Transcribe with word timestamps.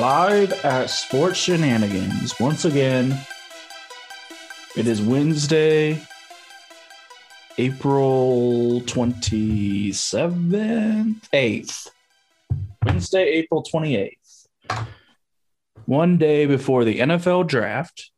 Live 0.00 0.52
at 0.62 0.90
Sports 0.90 1.38
Shenanigans. 1.38 2.38
Once 2.38 2.66
again, 2.66 3.18
it 4.76 4.86
is 4.86 5.00
Wednesday, 5.00 6.02
April 7.56 8.82
27th, 8.82 11.16
8th. 11.32 11.88
Wednesday, 12.84 13.22
April 13.22 13.64
28th. 13.64 14.46
One 15.86 16.18
day 16.18 16.44
before 16.44 16.84
the 16.84 16.98
NFL 16.98 17.46
draft. 17.46 18.10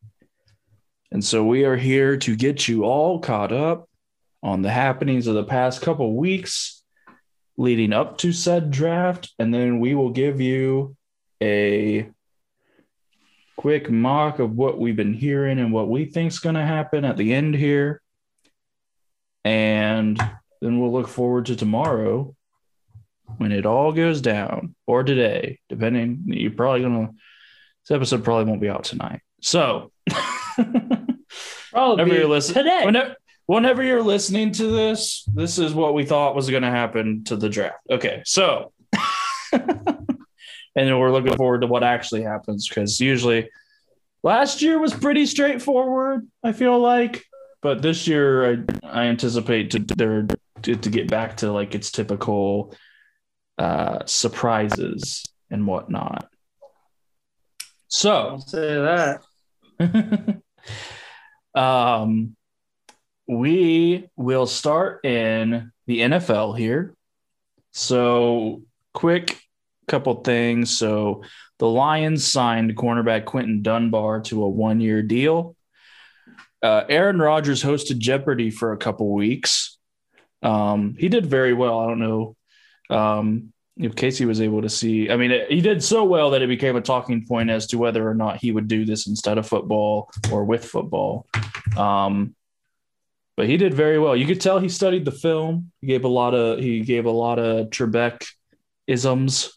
And 1.12 1.24
so 1.24 1.45
we 1.45 1.64
are 1.64 1.77
here 1.77 2.16
to 2.16 2.34
get 2.34 2.66
you 2.66 2.83
all 2.83 3.20
caught 3.20 3.52
up 3.52 3.88
on 4.42 4.62
the 4.62 4.70
happenings 4.70 5.28
of 5.28 5.36
the 5.36 5.45
past 5.45 5.80
couple 5.80 6.16
weeks 6.16 6.83
leading 7.56 7.92
up 7.92 8.19
to 8.19 8.33
said 8.33 8.72
draft, 8.72 9.33
and 9.38 9.55
then 9.55 9.78
we 9.78 9.95
will 9.95 10.10
give 10.10 10.41
you 10.41 10.97
a 11.42 12.11
quick 13.56 13.91
mock 13.91 14.39
of 14.39 14.56
what 14.56 14.78
we've 14.78 14.97
been 14.97 15.14
hearing 15.14 15.58
and 15.58 15.72
what 15.72 15.89
we 15.89 16.05
think 16.05 16.33
is 16.33 16.39
going 16.39 16.55
to 16.55 16.64
happen 16.64 17.05
at 17.05 17.17
the 17.17 17.34
end 17.34 17.55
here. 17.55 18.00
And 19.44 20.19
then 20.61 20.78
we'll 20.78 20.92
look 20.92 21.09
forward 21.09 21.47
to 21.47 21.56
tomorrow 21.56 22.34
when 23.36 23.53
it 23.53 23.66
all 23.66 23.92
goes 23.92 24.20
down, 24.20 24.75
or 24.86 25.03
today, 25.03 25.61
depending. 25.69 26.22
You're 26.27 26.50
probably 26.53 26.81
going 26.81 27.06
to, 27.06 27.12
this 27.86 27.94
episode 27.94 28.25
probably 28.25 28.44
won't 28.44 28.61
be 28.61 28.69
out 28.69 28.84
tonight. 28.84 29.20
So, 29.41 29.92
Probably 31.70 32.05
whenever 32.05 32.14
you're 32.14 32.28
listening, 32.28 32.64
today. 32.64 32.84
whenever, 32.84 33.16
whenever 33.47 33.83
you're 33.83 34.03
listening 34.03 34.53
to 34.53 34.64
this, 34.64 35.25
this 35.34 35.59
is 35.59 35.75
what 35.75 35.94
we 35.94 36.05
thought 36.05 36.34
was 36.34 36.50
going 36.50 36.62
to 36.62 36.70
happen 36.70 37.25
to 37.25 37.36
the 37.36 37.48
draft. 37.48 37.78
Okay, 37.91 38.22
so, 38.25 38.72
and 40.87 40.98
we're 40.98 41.11
looking 41.11 41.37
forward 41.37 41.62
to 41.62 41.67
what 41.67 41.83
actually 41.83 42.23
happens 42.23 42.69
because 42.69 43.01
usually 43.01 43.51
last 44.23 44.62
year 44.62 44.79
was 44.79 44.95
pretty 44.95 45.27
straightforward. 45.27 46.27
I 46.43 46.53
feel 46.53 46.79
like, 46.79 47.25
but 47.61 47.83
this 47.83 48.07
year 48.07 48.53
I, 48.53 48.59
I 48.84 49.05
anticipate 49.06 49.73
to 49.73 49.81
there 49.81 50.29
to, 50.62 50.77
to 50.77 50.91
get 50.91 51.09
back 51.09 51.39
to 51.39 51.51
like 51.53 51.75
its 51.75 51.91
typical 51.91 52.75
uh, 53.59 54.06
surprises 54.06 55.25
and 55.51 55.67
whatnot. 55.67 56.29
So, 57.89 58.39
Don't 58.39 58.49
say 58.49 59.21
that. 59.81 60.41
um, 61.61 62.37
we 63.27 64.09
will 64.17 64.47
start 64.47 65.05
in 65.05 65.73
the 65.87 66.01
NFL 66.01 66.56
here. 66.56 66.95
So, 67.73 68.62
quick 68.93 69.41
couple 69.89 70.14
things. 70.22 70.77
So, 70.77 71.22
the 71.58 71.69
Lions 71.69 72.27
signed 72.27 72.77
cornerback 72.77 73.25
Quinton 73.25 73.62
Dunbar 73.62 74.20
to 74.22 74.44
a 74.44 74.48
one 74.48 74.81
year 74.81 75.03
deal. 75.03 75.56
Uh, 76.62 76.84
Aaron 76.88 77.19
Rodgers 77.19 77.62
hosted 77.62 77.99
Jeopardy 77.99 78.50
for 78.50 78.72
a 78.72 78.76
couple 78.76 79.12
weeks. 79.12 79.78
Um, 80.43 80.97
he 80.99 81.09
did 81.09 81.26
very 81.26 81.53
well. 81.53 81.81
I 81.81 81.87
don't 81.87 81.99
know 81.99 82.37
um, 82.91 83.53
if 83.76 83.94
Casey 83.94 84.25
was 84.25 84.41
able 84.41 84.62
to 84.62 84.69
see. 84.69 85.10
I 85.10 85.16
mean, 85.16 85.31
it, 85.31 85.50
he 85.50 85.60
did 85.60 85.82
so 85.82 86.05
well 86.05 86.31
that 86.31 86.43
it 86.43 86.49
became 86.49 86.76
a 86.76 86.81
talking 86.81 87.26
point 87.26 87.50
as 87.50 87.66
to 87.69 87.78
whether 87.78 88.09
or 88.09 88.15
not 88.15 88.38
he 88.38 88.53
would 88.53 88.69
do 88.69 88.84
this 88.84 89.06
instead 89.06 89.38
of 89.38 89.47
football 89.47 90.10
or 90.32 90.44
with 90.44 90.65
football. 90.65 91.26
Um, 91.76 92.34
but 93.37 93.47
he 93.47 93.56
did 93.56 93.72
very 93.72 94.00
well. 94.00 94.16
You 94.16 94.26
could 94.26 94.41
tell 94.41 94.59
he 94.59 94.69
studied 94.69 95.05
the 95.05 95.12
film. 95.12 95.70
He 95.81 95.87
gave 95.87 96.05
a 96.05 96.09
lot 96.09 96.34
of 96.34 96.59
he 96.59 96.81
gave 96.81 97.06
a 97.06 97.10
lot 97.10 97.38
of 97.38 97.70
Trebek 97.70 98.26
isms. 98.88 99.53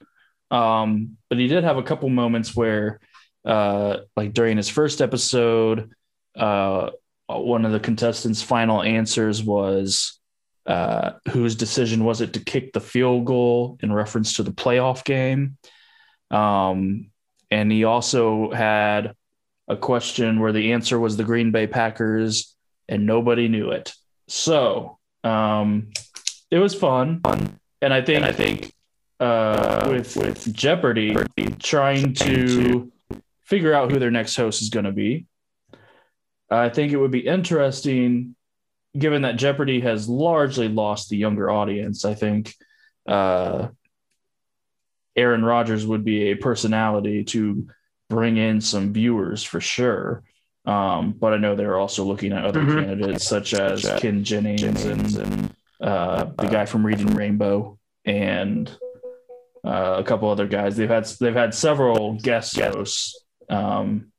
Um, 0.51 1.17
but 1.29 1.39
he 1.39 1.47
did 1.47 1.63
have 1.63 1.77
a 1.77 1.83
couple 1.83 2.09
moments 2.09 2.55
where, 2.55 2.99
uh, 3.45 3.97
like 4.15 4.33
during 4.33 4.57
his 4.57 4.69
first 4.69 5.01
episode, 5.01 5.91
uh, 6.35 6.91
one 7.27 7.65
of 7.65 7.71
the 7.71 7.79
contestants' 7.79 8.41
final 8.41 8.83
answers 8.83 9.41
was, 9.41 10.19
uh, 10.65 11.13
whose 11.29 11.55
decision 11.55 12.03
was 12.03 12.21
it 12.21 12.33
to 12.33 12.43
kick 12.43 12.73
the 12.73 12.81
field 12.81 13.25
goal 13.25 13.77
in 13.81 13.91
reference 13.91 14.35
to 14.35 14.43
the 14.43 14.51
playoff 14.51 15.03
game? 15.05 15.57
Um, 16.29 17.09
and 17.49 17.71
he 17.71 17.83
also 17.85 18.51
had 18.51 19.13
a 19.67 19.77
question 19.77 20.39
where 20.39 20.51
the 20.51 20.73
answer 20.73 20.99
was 20.99 21.17
the 21.17 21.23
Green 21.23 21.51
Bay 21.51 21.67
Packers, 21.67 22.55
and 22.89 23.05
nobody 23.05 23.47
knew 23.47 23.71
it. 23.71 23.93
So 24.27 24.99
um, 25.23 25.91
it 26.49 26.59
was 26.59 26.75
fun, 26.75 27.21
and 27.81 27.93
I 27.93 28.01
think 28.01 28.23
I 28.23 28.31
think 28.31 28.73
uh, 29.21 29.87
with 29.89 30.15
with 30.17 30.51
Jeopardy 30.53 31.15
trying 31.59 32.13
to 32.15 32.91
figure 33.45 33.73
out 33.73 33.91
who 33.91 33.99
their 33.99 34.11
next 34.11 34.35
host 34.35 34.61
is 34.61 34.69
going 34.69 34.85
to 34.85 34.91
be. 34.91 35.25
I 36.49 36.69
think 36.69 36.91
it 36.91 36.97
would 36.97 37.11
be 37.11 37.25
interesting, 37.27 38.35
given 38.97 39.21
that 39.21 39.37
Jeopardy 39.37 39.81
has 39.81 40.09
largely 40.09 40.67
lost 40.67 41.09
the 41.09 41.17
younger 41.17 41.49
audience. 41.49 42.03
I 42.03 42.13
think 42.13 42.53
uh, 43.07 43.69
Aaron 45.15 45.45
Rodgers 45.45 45.85
would 45.85 46.03
be 46.03 46.31
a 46.31 46.35
personality 46.35 47.23
to 47.25 47.67
bring 48.09 48.37
in 48.37 48.59
some 48.59 48.91
viewers 48.91 49.43
for 49.43 49.61
sure. 49.61 50.23
Um, 50.65 51.13
but 51.13 51.33
I 51.33 51.37
know 51.37 51.55
they're 51.55 51.77
also 51.79 52.03
looking 52.05 52.33
at 52.33 52.45
other 52.45 52.61
Mhm. 52.61 52.85
candidates 52.85 53.25
such 53.25 53.53
as 53.53 53.81
Ken 53.99 54.23
Jennings 54.23 54.63
and, 54.85 55.15
and 55.17 55.55
uh, 55.79 56.25
the 56.37 56.47
guy 56.47 56.65
from 56.65 56.85
Reading 56.85 57.15
Rainbow 57.15 57.79
and 58.05 58.69
uh, 59.65 59.95
a 59.99 60.03
couple 60.03 60.29
other 60.29 60.47
guys. 60.47 60.75
They've 60.75 60.89
had 60.89 61.05
they've 61.19 61.33
had 61.33 61.53
several 61.53 62.13
guest 62.13 62.59
hosts, 62.59 63.23
um, 63.49 64.11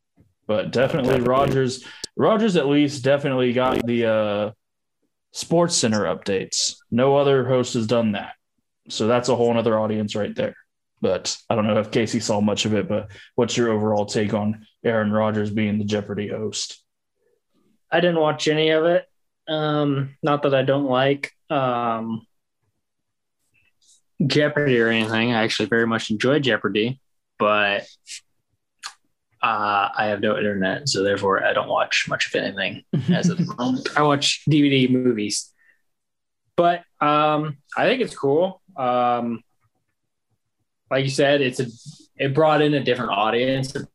but 0.47 0.71
definitely 0.71 1.21
Rodgers. 1.21 1.85
Rodgers 2.17 2.57
at 2.57 2.67
least 2.67 3.03
definitely 3.03 3.53
got 3.53 3.85
the 3.87 4.07
uh, 4.07 4.51
Sports 5.33 5.75
Center 5.75 6.05
updates. 6.05 6.77
No 6.91 7.17
other 7.17 7.47
host 7.47 7.75
has 7.75 7.87
done 7.87 8.13
that, 8.13 8.35
so 8.89 9.07
that's 9.07 9.29
a 9.29 9.37
whole 9.37 9.57
other 9.57 9.79
audience 9.79 10.15
right 10.15 10.35
there. 10.35 10.57
But 11.01 11.37
I 11.51 11.57
don't 11.57 11.67
know 11.67 11.81
if 11.81 11.91
Casey 11.91 12.21
saw 12.21 12.41
much 12.41 12.65
of 12.65 12.75
it. 12.75 12.89
But 12.89 13.11
what's 13.35 13.57
your 13.57 13.73
overall 13.73 14.07
take 14.07 14.35
on 14.35 14.67
Aaron 14.85 15.11
Rodgers 15.11 15.51
being 15.51 15.79
the 15.79 15.85
Jeopardy 15.85 16.29
host? 16.29 16.83
I 17.91 18.01
didn't 18.01 18.21
watch 18.21 18.47
any 18.47 18.71
of 18.71 18.85
it. 18.85 19.07
Um, 19.49 20.17
not 20.23 20.45
that 20.45 20.55
I 20.55 20.63
don't 20.63 20.87
like 20.87 21.33
um, 21.51 22.27
Jeopardy 24.27 24.81
or 24.81 24.89
anything. 24.89 25.33
I 25.33 25.43
actually 25.43 25.67
very 25.67 25.87
much 25.87 26.11
enjoy 26.11 26.39
Jeopardy, 26.39 27.01
but 27.39 27.87
uh, 29.43 29.89
I 29.97 30.07
have 30.07 30.21
no 30.21 30.37
internet, 30.37 30.89
so 30.89 31.03
therefore 31.03 31.45
I 31.45 31.53
don't 31.53 31.69
watch 31.69 32.07
much 32.09 32.27
of 32.27 32.35
anything 32.41 32.85
as 33.13 33.29
of 33.29 33.39
the 33.39 33.55
moment. 33.57 33.89
I 33.97 34.03
watch 34.03 34.43
DVD 34.49 34.89
movies, 34.91 35.53
but 36.57 36.85
um, 37.01 37.59
I 37.77 37.87
think 37.87 38.03
it's 38.03 38.17
cool. 38.17 38.63
Um, 38.77 39.43
like 40.91 41.05
you 41.05 41.11
said, 41.11 41.41
it's 41.41 41.59
a 41.59 41.67
it 42.17 42.35
brought 42.35 42.63
in 42.63 42.75
a 42.75 42.85
different 42.85 43.13
audience. 43.13 43.75
It 43.75 43.89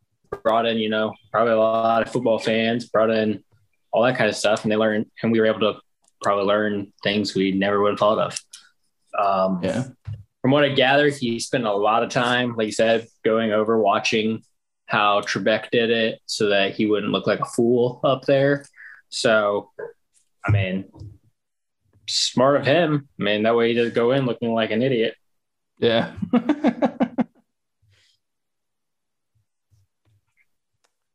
brought 0.43 0.65
in, 0.65 0.77
you 0.77 0.89
know, 0.89 1.13
probably 1.31 1.53
a 1.53 1.57
lot 1.57 2.01
of 2.01 2.11
football 2.11 2.39
fans. 2.39 2.89
Brought 2.89 3.11
in 3.11 3.43
all 3.91 4.03
that 4.03 4.17
kind 4.17 4.29
of 4.29 4.35
stuff, 4.35 4.63
and 4.63 4.71
they 4.71 4.75
learned, 4.75 5.05
and 5.23 5.31
we 5.31 5.39
were 5.39 5.45
able 5.45 5.59
to 5.61 5.79
probably 6.21 6.45
learn 6.45 6.91
things 7.03 7.35
we 7.35 7.51
never 7.51 7.81
would 7.81 7.91
have 7.91 7.99
thought 7.99 8.19
of. 8.19 8.37
Um, 9.17 9.59
yeah, 9.63 9.85
from 10.41 10.51
what 10.51 10.63
I 10.63 10.69
gathered, 10.69 11.13
he 11.13 11.39
spent 11.39 11.65
a 11.65 11.73
lot 11.73 12.03
of 12.03 12.09
time, 12.09 12.55
like 12.55 12.67
you 12.67 12.71
said, 12.71 13.07
going 13.25 13.51
over 13.51 13.77
watching 13.77 14.43
how 14.85 15.21
Trebek 15.21 15.69
did 15.71 15.89
it 15.89 16.19
so 16.25 16.49
that 16.49 16.75
he 16.75 16.85
wouldn't 16.85 17.11
look 17.11 17.27
like 17.27 17.41
a 17.41 17.45
fool 17.45 17.99
up 18.03 18.25
there. 18.25 18.65
So, 19.09 19.71
I 20.45 20.51
mean, 20.51 20.85
smart 22.07 22.61
of 22.61 22.65
him. 22.65 23.09
I 23.19 23.23
mean, 23.23 23.43
that 23.43 23.55
way 23.55 23.69
he 23.69 23.73
doesn't 23.73 23.93
go 23.93 24.11
in 24.11 24.25
looking 24.25 24.53
like 24.53 24.71
an 24.71 24.81
idiot. 24.81 25.15
yeah. 25.79 26.13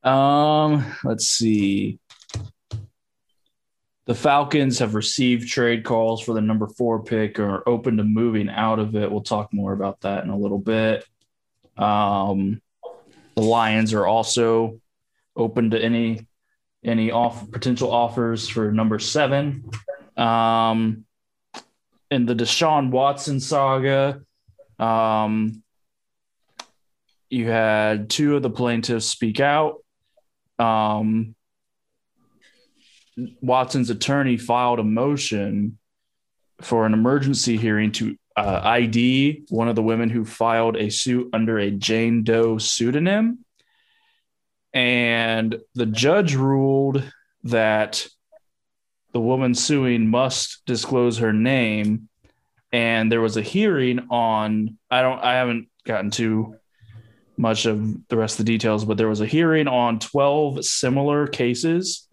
um, 0.03 0.85
let's 1.05 1.27
see. 1.27 1.99
The 4.07 4.15
Falcons 4.15 4.81
have 4.81 4.95
received 4.95 5.49
trade 5.49 5.85
calls 5.85 6.23
for 6.23 6.35
the 6.35 6.41
number 6.41 6.67
four 6.67 7.05
pick 7.05 7.39
or 7.39 7.49
are 7.49 7.69
open 7.69 7.99
to 7.99 8.05
moving 8.05 8.49
out 8.49 8.81
of 8.81 8.97
it. 8.97 9.11
We'll 9.11 9.21
talk 9.21 9.53
more 9.53 9.73
about 9.73 10.01
that 10.01 10.25
in 10.25 10.31
a 10.31 10.37
little 10.37 10.59
bit. 10.59 11.07
Um, 11.77 12.61
the 13.37 13.43
Lions 13.43 13.95
are 13.95 14.07
also 14.07 14.81
open 15.37 15.71
to 15.71 15.83
any 15.83 16.27
any 16.85 17.13
off 17.13 17.49
potential 17.53 17.93
offers 17.93 18.49
for 18.49 18.73
number 18.73 18.99
seven. 18.99 19.71
Um, 20.17 21.05
in 22.11 22.27
the 22.27 22.35
Deshaun 22.35 22.91
Watson 22.91 23.39
saga, 23.39 24.23
um, 24.81 25.63
you 27.31 27.49
had 27.49 28.11
two 28.11 28.37
of 28.37 28.43
the 28.43 28.51
plaintiffs 28.51 29.07
speak 29.07 29.39
out. 29.39 29.77
Um, 30.59 31.35
Watson's 33.17 33.91
attorney 33.91 34.37
filed 34.37 34.79
a 34.79 34.85
motion 34.85 35.79
for 36.61 36.87
an 36.87 36.95
emergency 36.95 37.57
hearing 37.57 37.93
to 37.93 38.17
uh, 38.37 38.61
ID, 38.65 39.45
one 39.49 39.69
of 39.69 39.77
the 39.77 39.83
women 39.83 40.09
who 40.09 40.25
filed 40.25 40.77
a 40.77 40.91
suit 40.91 41.29
under 41.33 41.59
a 41.59 41.71
Jane 41.71 42.23
Doe 42.23 42.59
pseudonym. 42.59 43.45
And 44.73 45.59
the 45.75 45.87
judge 45.87 46.35
ruled 46.35 47.03
that 47.45 48.07
the 49.13 49.21
woman 49.21 49.55
suing 49.55 50.09
must 50.09 50.63
disclose 50.65 51.19
her 51.19 51.33
name. 51.33 52.09
And 52.73 53.13
there 53.13 53.21
was 53.21 53.37
a 53.37 53.43
hearing 53.43 54.07
on, 54.11 54.79
I 54.91 55.03
don't, 55.03 55.23
I 55.23 55.35
haven't 55.35 55.69
gotten 55.85 56.11
to 56.13 56.57
much 57.37 57.67
of 57.67 58.09
the 58.09 58.17
rest 58.17 58.39
of 58.39 58.47
the 58.47 58.53
details, 58.53 58.85
but 58.87 58.97
there 58.97 59.09
was 59.09 59.21
a 59.21 59.27
hearing 59.27 59.69
on 59.69 59.99
12 59.99 60.65
similar 60.65 61.27
cases 61.27 62.09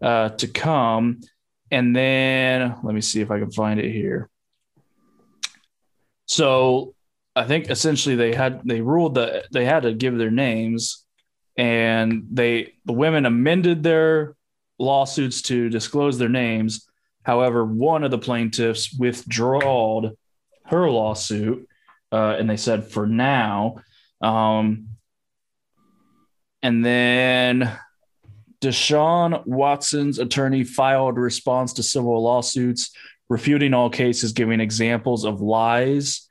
uh, 0.00 0.30
to 0.30 0.48
come. 0.48 1.20
And 1.70 1.94
then 1.94 2.76
let 2.82 2.94
me 2.94 3.00
see 3.00 3.20
if 3.20 3.30
I 3.30 3.38
can 3.38 3.50
find 3.50 3.80
it 3.80 3.90
here. 3.90 4.30
So 6.26 6.94
I 7.34 7.44
think 7.44 7.70
essentially 7.70 8.16
they 8.16 8.34
had 8.34 8.62
they 8.64 8.80
ruled 8.80 9.16
that 9.16 9.46
they 9.52 9.64
had 9.64 9.82
to 9.82 9.92
give 9.92 10.16
their 10.16 10.30
names, 10.30 11.04
and 11.56 12.26
they 12.30 12.74
the 12.84 12.92
women 12.92 13.26
amended 13.26 13.82
their 13.82 14.34
lawsuits 14.78 15.42
to 15.42 15.68
disclose 15.68 16.18
their 16.18 16.28
names. 16.28 16.88
However, 17.22 17.64
one 17.64 18.04
of 18.04 18.10
the 18.10 18.18
plaintiffs 18.18 18.92
withdrawed 18.92 20.16
her 20.66 20.90
lawsuit, 20.90 21.68
uh, 22.12 22.36
and 22.38 22.48
they 22.48 22.56
said 22.56 22.90
for 22.90 23.06
now. 23.06 23.76
Um, 24.20 24.88
and 26.62 26.84
then 26.84 27.78
Deshaun 28.60 29.46
Watson's 29.46 30.18
attorney 30.18 30.64
filed 30.64 31.16
response 31.16 31.74
to 31.74 31.82
civil 31.82 32.22
lawsuits 32.22 32.90
refuting 33.28 33.74
all 33.74 33.90
cases, 33.90 34.32
giving 34.32 34.60
examples 34.60 35.24
of 35.24 35.40
lies 35.40 36.28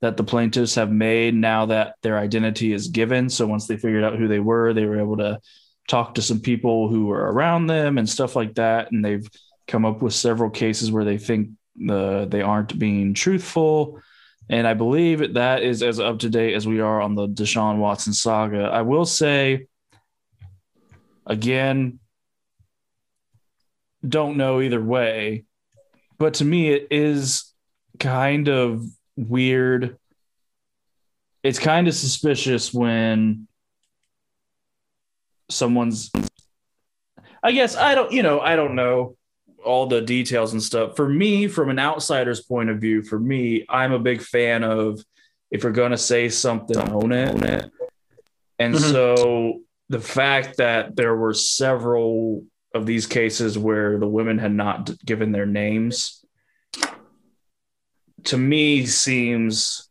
that 0.00 0.16
the 0.16 0.24
plaintiffs 0.24 0.76
have 0.76 0.90
made 0.90 1.34
now 1.34 1.66
that 1.66 1.94
their 2.02 2.18
identity 2.18 2.72
is 2.72 2.88
given. 2.88 3.28
So 3.28 3.46
once 3.46 3.66
they 3.66 3.76
figured 3.76 4.04
out 4.04 4.16
who 4.16 4.28
they 4.28 4.38
were, 4.38 4.72
they 4.72 4.84
were 4.84 5.00
able 5.00 5.16
to 5.16 5.40
talk 5.88 6.14
to 6.14 6.22
some 6.22 6.40
people 6.40 6.88
who 6.88 7.06
were 7.06 7.32
around 7.32 7.66
them 7.66 7.98
and 7.98 8.08
stuff 8.08 8.36
like 8.36 8.54
that. 8.54 8.92
And 8.92 9.04
they've 9.04 9.26
come 9.66 9.84
up 9.84 10.00
with 10.00 10.14
several 10.14 10.50
cases 10.50 10.92
where 10.92 11.04
they 11.04 11.18
think 11.18 11.50
the 11.76 12.26
they 12.30 12.42
aren't 12.42 12.78
being 12.78 13.14
truthful. 13.14 14.00
And 14.48 14.66
I 14.66 14.74
believe 14.74 15.34
that 15.34 15.62
is 15.62 15.82
as 15.82 16.00
up 16.00 16.20
to 16.20 16.30
date 16.30 16.54
as 16.54 16.66
we 16.66 16.80
are 16.80 17.00
on 17.00 17.14
the 17.14 17.28
Deshaun 17.28 17.78
Watson 17.78 18.12
saga. 18.12 18.62
I 18.62 18.82
will 18.82 19.04
say, 19.04 19.66
again, 21.28 22.00
don't 24.06 24.36
know 24.36 24.60
either 24.60 24.82
way 24.82 25.44
but 26.18 26.34
to 26.34 26.44
me 26.44 26.70
it 26.70 26.88
is 26.90 27.52
kind 27.98 28.48
of 28.48 28.84
weird. 29.16 29.96
It's 31.42 31.58
kind 31.58 31.88
of 31.88 31.94
suspicious 31.94 32.74
when 32.74 33.46
someone's 35.50 36.10
i 37.42 37.52
guess 37.52 37.74
i 37.74 37.94
don't 37.94 38.12
you 38.12 38.22
know 38.22 38.38
i 38.38 38.54
don't 38.54 38.74
know 38.74 39.16
all 39.64 39.86
the 39.86 40.02
details 40.02 40.52
and 40.52 40.62
stuff. 40.62 40.94
For 40.94 41.08
me 41.08 41.48
from 41.48 41.70
an 41.70 41.78
outsider's 41.78 42.42
point 42.42 42.68
of 42.68 42.80
view 42.82 43.02
for 43.02 43.18
me 43.18 43.64
i'm 43.70 43.92
a 43.92 43.98
big 43.98 44.20
fan 44.20 44.62
of 44.62 45.00
if 45.50 45.62
you're 45.62 45.72
going 45.72 45.92
to 45.92 45.96
say 45.96 46.28
something 46.28 46.76
own 46.90 47.12
it, 47.12 47.70
and 48.58 48.74
mm-hmm. 48.74 48.92
so 48.92 49.62
the 49.88 50.00
fact 50.00 50.58
that 50.58 50.96
there 50.96 51.16
were 51.16 51.34
several 51.34 52.44
of 52.74 52.84
these 52.84 53.06
cases 53.06 53.56
where 53.56 53.98
the 53.98 54.08
women 54.08 54.38
had 54.38 54.52
not 54.52 54.90
given 55.04 55.32
their 55.32 55.46
names 55.46 56.24
to 58.24 58.36
me 58.36 58.84
seems 58.84 59.88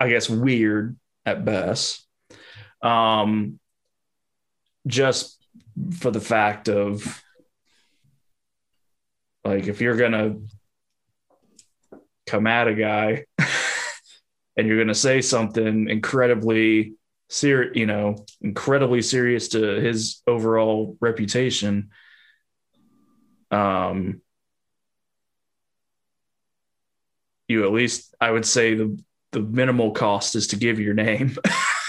i 0.00 0.08
guess 0.08 0.28
weird 0.28 0.96
at 1.26 1.44
best. 1.44 2.06
Um 2.82 3.58
just 4.86 5.36
for 5.98 6.10
the 6.10 6.20
fact 6.20 6.68
of 6.68 7.22
like 9.44 9.66
if 9.66 9.80
you're 9.80 9.96
gonna 9.96 10.36
come 12.26 12.46
at 12.46 12.68
a 12.68 12.74
guy 12.74 13.24
and 14.56 14.66
you're 14.66 14.78
gonna 14.78 14.94
say 14.94 15.20
something 15.20 15.88
incredibly 15.88 16.94
serious, 17.30 17.76
you 17.76 17.86
know, 17.86 18.16
incredibly 18.42 19.00
serious 19.00 19.48
to 19.48 19.80
his 19.80 20.22
overall 20.26 20.98
reputation. 21.00 21.90
Um, 23.50 24.20
you 27.48 27.64
at 27.64 27.72
least, 27.72 28.14
I 28.20 28.30
would 28.30 28.44
say 28.44 28.74
the 28.74 29.02
the 29.32 29.40
minimal 29.40 29.92
cost 29.92 30.34
is 30.34 30.48
to 30.48 30.56
give 30.56 30.80
your 30.80 30.94
name. 30.94 31.36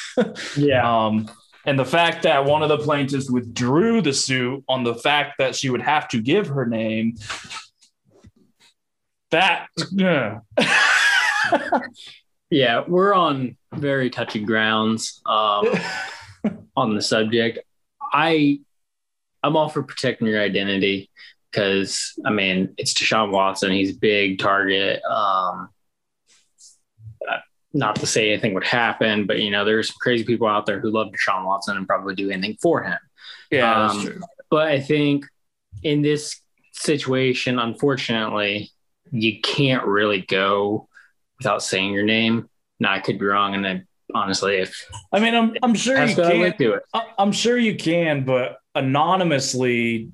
yeah. 0.55 1.05
Um, 1.05 1.29
and 1.65 1.77
the 1.77 1.85
fact 1.85 2.23
that 2.23 2.45
one 2.45 2.61
of 2.61 2.69
the 2.69 2.77
plaintiffs 2.77 3.29
withdrew 3.29 4.01
the 4.01 4.13
suit 4.13 4.63
on 4.67 4.83
the 4.83 4.95
fact 4.95 5.39
that 5.39 5.55
she 5.55 5.69
would 5.69 5.81
have 5.81 6.07
to 6.09 6.21
give 6.21 6.47
her 6.47 6.65
name, 6.67 7.15
that 9.31 9.67
yeah. 9.91 10.39
Yeah, 12.51 12.83
we're 12.85 13.13
on 13.13 13.55
very 13.73 14.09
touchy 14.09 14.43
grounds 14.43 15.21
um, 15.25 15.65
on 16.75 16.93
the 16.93 17.01
subject. 17.01 17.59
I 18.13 18.59
I'm 19.41 19.55
all 19.55 19.69
for 19.69 19.81
protecting 19.81 20.27
your 20.27 20.41
identity 20.41 21.09
because 21.49 22.13
I 22.25 22.29
mean 22.29 22.73
it's 22.77 22.93
Deshaun 22.93 23.31
Watson. 23.31 23.71
He's 23.71 23.97
big 23.97 24.37
target. 24.37 25.01
Um, 25.03 25.69
not 27.73 27.95
to 27.95 28.05
say 28.05 28.33
anything 28.33 28.53
would 28.53 28.65
happen, 28.65 29.25
but 29.25 29.39
you 29.39 29.49
know 29.49 29.63
there's 29.63 29.87
some 29.87 29.97
crazy 30.01 30.25
people 30.25 30.47
out 30.47 30.65
there 30.65 30.81
who 30.81 30.91
love 30.91 31.07
Deshaun 31.07 31.45
Watson 31.45 31.77
and 31.77 31.87
probably 31.87 32.15
do 32.15 32.29
anything 32.29 32.57
for 32.61 32.83
him. 32.83 32.99
Yeah, 33.49 33.87
um, 33.87 34.23
but 34.49 34.67
I 34.67 34.81
think 34.81 35.25
in 35.83 36.01
this 36.01 36.41
situation, 36.73 37.59
unfortunately, 37.59 38.71
you 39.09 39.39
can't 39.39 39.85
really 39.85 40.21
go 40.21 40.89
without 41.41 41.63
saying 41.63 41.93
your 41.93 42.03
name. 42.03 42.49
Now 42.79 42.93
I 42.93 42.99
could 42.99 43.19
be 43.19 43.25
wrong, 43.25 43.55
and 43.55 43.63
then 43.63 43.87
honestly, 44.13 44.57
if 44.57 44.87
I 45.11 45.19
mean, 45.19 45.35
I'm 45.35 45.55
I'm 45.63 45.73
sure 45.73 46.03
you 46.03 46.15
can 46.15 46.55
do 46.57 46.73
it. 46.73 46.83
I'm 47.17 47.31
sure 47.31 47.57
you 47.57 47.75
can, 47.75 48.23
but 48.23 48.57
anonymously 48.75 50.11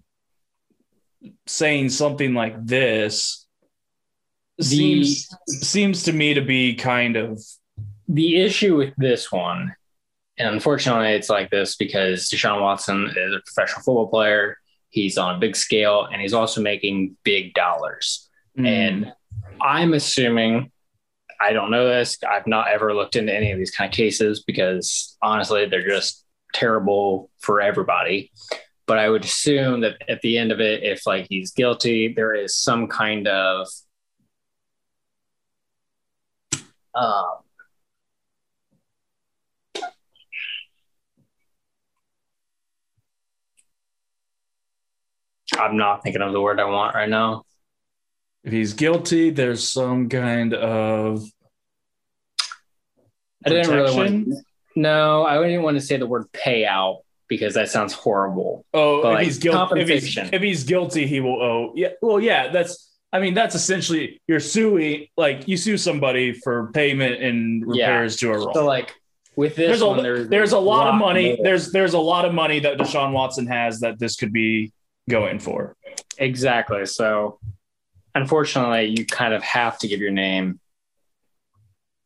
saying 1.46 1.90
something 1.90 2.34
like 2.34 2.66
this 2.66 3.46
the, 4.58 4.64
seems 4.64 5.30
seems 5.48 6.04
to 6.04 6.14
me 6.14 6.34
to 6.34 6.42
be 6.42 6.76
kind 6.76 7.16
of 7.16 7.42
the 8.08 8.42
issue 8.42 8.78
with 8.78 8.94
this 8.98 9.32
one. 9.32 9.76
And 10.40 10.48
unfortunately, 10.48 11.14
it's 11.14 11.30
like 11.30 11.50
this 11.50 11.76
because 11.76 12.30
Deshaun 12.30 12.62
Watson 12.62 13.08
is 13.16 13.34
a 13.34 13.42
professional 13.46 13.82
football 13.82 14.08
player. 14.08 14.58
He's 14.90 15.18
on 15.18 15.36
a 15.36 15.40
big 15.40 15.56
scale 15.56 16.08
and 16.12 16.22
he's 16.22 16.34
also 16.34 16.62
making 16.62 17.18
big 17.24 17.54
dollars. 17.54 18.30
Mm. 18.58 18.68
And 18.68 19.14
I'm 19.60 19.94
assuming 19.94 20.72
I 21.40 21.54
don't 21.54 21.72
know 21.72 21.88
this. 21.88 22.18
I've 22.28 22.48
not 22.48 22.70
ever 22.70 22.94
looked 22.94 23.16
into 23.16 23.34
any 23.34 23.52
of 23.52 23.58
these 23.58 23.72
kind 23.72 23.92
of 23.92 23.96
cases 23.96 24.44
because 24.44 25.18
honestly, 25.22 25.66
they're 25.66 25.88
just 25.88 26.26
terrible 26.54 27.30
for 27.40 27.62
everybody. 27.62 28.32
But 28.88 29.00
I 29.00 29.10
would 29.10 29.26
assume 29.26 29.82
that 29.82 29.98
at 30.08 30.22
the 30.22 30.38
end 30.38 30.52
of 30.52 30.60
it, 30.62 30.84
if 30.84 31.06
like 31.06 31.28
he's 31.30 31.52
guilty, 31.52 32.14
there 32.14 32.34
is 32.34 32.56
some 32.56 32.88
kind 32.88 33.28
of 33.28 33.68
um, 36.96 37.26
I'm 45.58 45.78
not 45.78 46.04
thinking 46.04 46.22
of 46.22 46.34
the 46.34 46.42
word 46.42 46.60
I 46.60 46.66
want 46.66 46.96
right 46.96 47.10
now 47.10 47.44
if 48.48 48.54
he's 48.54 48.72
guilty, 48.72 49.30
there's 49.30 49.70
some 49.70 50.08
kind 50.08 50.54
of. 50.54 51.22
I 53.46 53.50
didn't 53.50 53.76
really 53.76 53.96
want. 53.96 54.46
No, 54.74 55.26
I 55.26 55.44
didn't 55.44 55.64
want 55.64 55.76
to 55.76 55.82
say 55.82 55.98
the 55.98 56.08
word 56.08 56.32
payout 56.32 57.00
because 57.28 57.56
that 57.56 57.70
sounds 57.70 57.92
horrible. 57.92 58.66
Oh, 58.74 59.02
but 59.02 59.10
if 59.10 59.16
like 59.16 59.26
he's 59.26 59.38
guilty, 59.40 59.82
if 59.82 59.90
he's, 59.90 60.18
if 60.18 60.42
he's 60.42 60.64
guilty, 60.64 61.06
he 61.08 61.20
will 61.20 61.42
owe. 61.42 61.74
Yeah, 61.76 61.90
well, 62.02 62.22
yeah, 62.22 62.48
that's. 62.48 62.86
I 63.12 63.20
mean, 63.20 63.34
that's 63.34 63.54
essentially 63.54 64.22
you're 64.28 64.40
suing. 64.40 65.08
Like 65.18 65.50
you 65.50 65.58
sue 65.58 65.78
somebody 65.78 66.32
for 66.32 66.72
payment 66.72 67.22
and 67.22 67.68
repairs 67.68 68.22
yeah. 68.22 68.30
to 68.30 68.34
a 68.34 68.38
wrong. 68.38 68.54
So 68.54 68.66
like 68.66 68.94
with 69.36 69.58
this 69.58 69.68
there's 69.68 69.84
one, 69.84 70.00
a, 70.00 70.04
there's, 70.04 70.30
there's 70.30 70.52
a 70.54 70.60
lot, 70.60 70.86
lot 70.86 70.94
of 70.94 71.00
money. 71.02 71.36
More. 71.36 71.44
There's 71.44 71.74
there's 71.74 71.96
a 71.96 72.00
lot 72.00 72.24
of 72.24 72.34
money 72.34 72.60
that 72.62 72.78
Deshaun 72.78 73.12
Watson 73.12 73.48
has 73.48 73.82
that 73.82 74.00
this 74.00 74.16
could 74.16 74.32
be 74.32 74.72
going 75.10 75.40
for. 75.40 75.76
Exactly. 76.18 76.86
So 76.86 77.40
unfortunately, 78.18 78.86
you 78.86 79.06
kind 79.06 79.34
of 79.34 79.44
have 79.44 79.78
to 79.80 79.88
give 79.88 80.00
your 80.00 80.12
name 80.12 80.60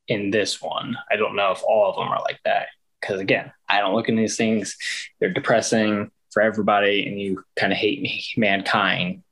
in 0.07 0.29
this 0.29 0.61
one. 0.61 0.97
I 1.09 1.15
don't 1.15 1.35
know 1.35 1.51
if 1.51 1.63
all 1.63 1.89
of 1.89 1.95
them 1.95 2.09
are 2.09 2.21
like 2.21 2.39
that 2.45 2.67
because 2.99 3.19
again, 3.19 3.51
I 3.67 3.79
don't 3.79 3.95
look 3.95 4.09
in 4.09 4.15
these 4.15 4.37
things. 4.37 4.77
They're 5.19 5.33
depressing 5.33 6.11
for 6.31 6.41
everybody, 6.41 7.07
and 7.07 7.19
you 7.19 7.43
kind 7.55 7.73
of 7.73 7.77
hate 7.77 8.01
me, 8.01 8.23
mankind 8.37 9.23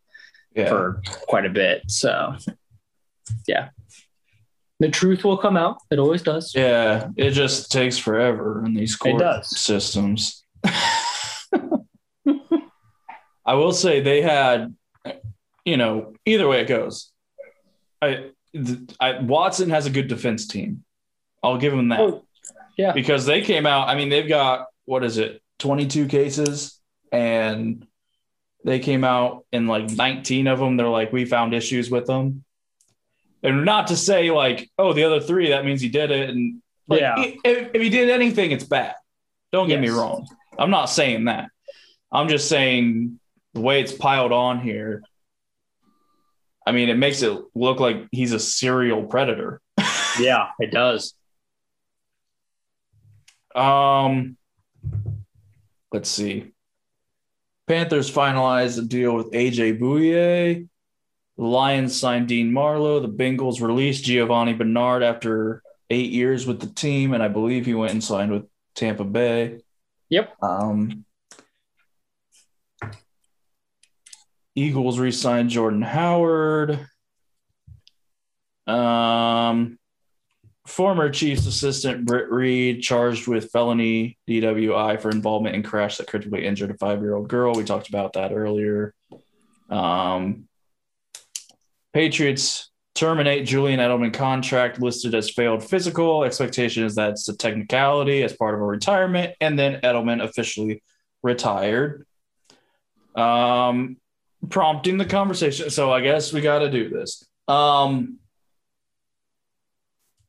yeah. 0.55 0.69
for 0.69 1.01
quite 1.27 1.45
a 1.45 1.49
bit. 1.49 1.83
So, 1.87 2.35
yeah, 3.47 3.69
the 4.79 4.89
truth 4.89 5.23
will 5.23 5.37
come 5.37 5.57
out. 5.57 5.77
It 5.91 5.99
always 5.99 6.21
does. 6.21 6.53
Yeah, 6.55 7.09
it 7.15 7.31
just 7.31 7.71
takes 7.71 7.97
forever 7.97 8.65
in 8.65 8.73
these 8.73 8.95
court 8.95 9.45
systems. 9.45 10.43
I 13.45 13.53
will 13.53 13.71
say 13.71 14.01
they 14.01 14.21
had, 14.21 14.75
you 15.69 15.77
know, 15.77 16.13
either 16.25 16.47
way 16.47 16.61
it 16.61 16.67
goes. 16.67 17.11
I, 18.01 18.31
I 18.99 19.19
Watson 19.19 19.69
has 19.69 19.85
a 19.85 19.89
good 19.91 20.07
defense 20.07 20.47
team. 20.47 20.83
I'll 21.43 21.57
give 21.57 21.73
him 21.73 21.89
that 21.89 21.99
Oh, 21.99 22.25
yeah. 22.77 22.91
because 22.93 23.25
they 23.25 23.41
came 23.41 23.65
out. 23.65 23.87
I 23.87 23.95
mean, 23.95 24.09
they've 24.09 24.27
got 24.27 24.65
what 24.85 25.03
is 25.03 25.17
it, 25.17 25.41
twenty 25.59 25.85
two 25.85 26.07
cases, 26.07 26.79
and 27.11 27.85
they 28.65 28.79
came 28.79 29.03
out 29.03 29.45
in 29.51 29.67
like 29.67 29.89
nineteen 29.91 30.47
of 30.47 30.59
them. 30.59 30.77
They're 30.77 30.87
like, 30.89 31.13
we 31.13 31.25
found 31.25 31.53
issues 31.53 31.91
with 31.91 32.07
them, 32.07 32.43
and 33.43 33.63
not 33.65 33.87
to 33.87 33.95
say 33.95 34.31
like, 34.31 34.69
oh, 34.79 34.93
the 34.93 35.03
other 35.03 35.19
three 35.19 35.49
that 35.49 35.65
means 35.65 35.81
he 35.81 35.89
did 35.89 36.09
it, 36.11 36.29
and 36.29 36.61
like, 36.87 37.01
Yeah. 37.01 37.15
if, 37.43 37.69
if 37.75 37.81
he 37.81 37.89
did 37.89 38.09
anything, 38.09 38.51
it's 38.51 38.63
bad. 38.63 38.95
Don't 39.51 39.67
get 39.67 39.79
me 39.79 39.89
wrong. 39.89 40.27
I'm 40.57 40.71
not 40.71 40.85
saying 40.89 41.25
that. 41.25 41.49
I'm 42.11 42.27
just 42.27 42.49
saying 42.49 43.19
the 43.53 43.61
way 43.61 43.81
it's 43.81 43.93
piled 43.93 44.31
on 44.31 44.59
here. 44.59 45.03
I 46.65 46.71
mean, 46.71 46.89
it 46.89 46.97
makes 46.97 47.21
it 47.21 47.39
look 47.55 47.79
like 47.79 48.07
he's 48.11 48.33
a 48.33 48.39
serial 48.39 49.03
predator. 49.03 49.61
Yeah, 50.19 50.49
it 50.59 50.71
does. 50.71 51.13
Um, 53.55 54.35
let's 55.93 56.09
see. 56.09 56.51
Panthers 57.67 58.11
finalized 58.11 58.79
a 58.79 58.81
deal 58.81 59.15
with 59.15 59.31
AJ 59.31 59.79
Bouye. 59.79 60.67
The 61.37 61.43
Lions 61.43 61.97
signed 61.97 62.27
Dean 62.27 62.51
Marlowe. 62.51 62.99
The 62.99 63.07
Bengals 63.07 63.61
released 63.61 64.03
Giovani 64.03 64.57
Bernard 64.57 65.03
after 65.03 65.61
eight 65.89 66.11
years 66.11 66.45
with 66.45 66.59
the 66.59 66.67
team, 66.67 67.13
and 67.13 67.23
I 67.23 67.27
believe 67.27 67.65
he 67.65 67.75
went 67.75 67.93
and 67.93 68.03
signed 68.03 68.31
with 68.31 68.45
Tampa 68.75 69.05
Bay. 69.05 69.59
Yep. 70.09 70.33
Um, 70.41 71.05
Eagles 74.55 74.99
re-signed 74.99 75.49
Jordan 75.49 75.81
Howard. 75.81 76.85
Um, 78.67 79.79
former 80.67 81.09
Chiefs 81.09 81.47
assistant 81.47 82.05
Britt 82.05 82.31
Reid 82.31 82.81
charged 82.81 83.27
with 83.27 83.51
felony 83.51 84.17
DWI 84.27 85.01
for 85.01 85.09
involvement 85.09 85.55
in 85.55 85.63
crash 85.63 85.97
that 85.97 86.07
critically 86.07 86.45
injured 86.45 86.71
a 86.71 86.77
five-year-old 86.77 87.27
girl. 87.27 87.55
We 87.55 87.63
talked 87.63 87.89
about 87.89 88.13
that 88.13 88.31
earlier. 88.31 88.93
Um, 89.69 90.47
Patriots 91.93 92.69
terminate 92.93 93.47
Julian 93.47 93.79
Edelman 93.79 94.13
contract 94.13 94.79
listed 94.79 95.15
as 95.15 95.29
failed 95.29 95.63
physical. 95.63 96.23
Expectation 96.23 96.83
is 96.83 96.95
that 96.95 97.11
it's 97.11 97.29
a 97.29 97.35
technicality 97.35 98.23
as 98.23 98.33
part 98.33 98.53
of 98.53 98.61
a 98.61 98.65
retirement, 98.65 99.35
and 99.41 99.57
then 99.57 99.81
Edelman 99.81 100.23
officially 100.23 100.83
retired. 101.23 102.05
Um, 103.15 103.97
prompting 104.47 104.97
the 104.97 105.05
conversation. 105.05 105.69
So 105.69 105.91
I 105.91 106.01
guess 106.01 106.31
we 106.31 106.41
got 106.41 106.59
to 106.59 106.71
do 106.71 106.89
this. 106.89 107.25
Um, 107.47 108.19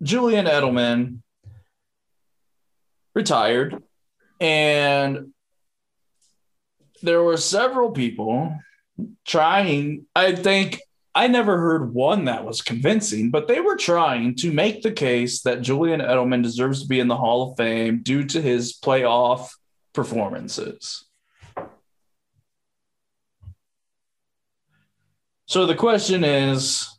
Julian 0.02 0.46
Edelman 0.46 1.18
retired, 3.14 3.82
and 4.40 5.32
there 7.02 7.22
were 7.22 7.36
several 7.36 7.90
people 7.90 8.58
trying. 9.26 10.06
I 10.16 10.34
think 10.34 10.80
I 11.14 11.26
never 11.26 11.58
heard 11.58 11.92
one 11.92 12.26
that 12.26 12.44
was 12.44 12.62
convincing, 12.62 13.30
but 13.30 13.48
they 13.48 13.60
were 13.60 13.76
trying 13.76 14.36
to 14.36 14.52
make 14.52 14.82
the 14.82 14.92
case 14.92 15.42
that 15.42 15.60
Julian 15.60 16.00
Edelman 16.00 16.42
deserves 16.42 16.82
to 16.82 16.88
be 16.88 17.00
in 17.00 17.08
the 17.08 17.16
Hall 17.16 17.50
of 17.50 17.56
Fame 17.56 18.02
due 18.02 18.24
to 18.24 18.40
his 18.40 18.78
playoff 18.78 19.50
performances. 19.92 21.04
So 25.50 25.66
the 25.66 25.74
question 25.74 26.22
is 26.22 26.96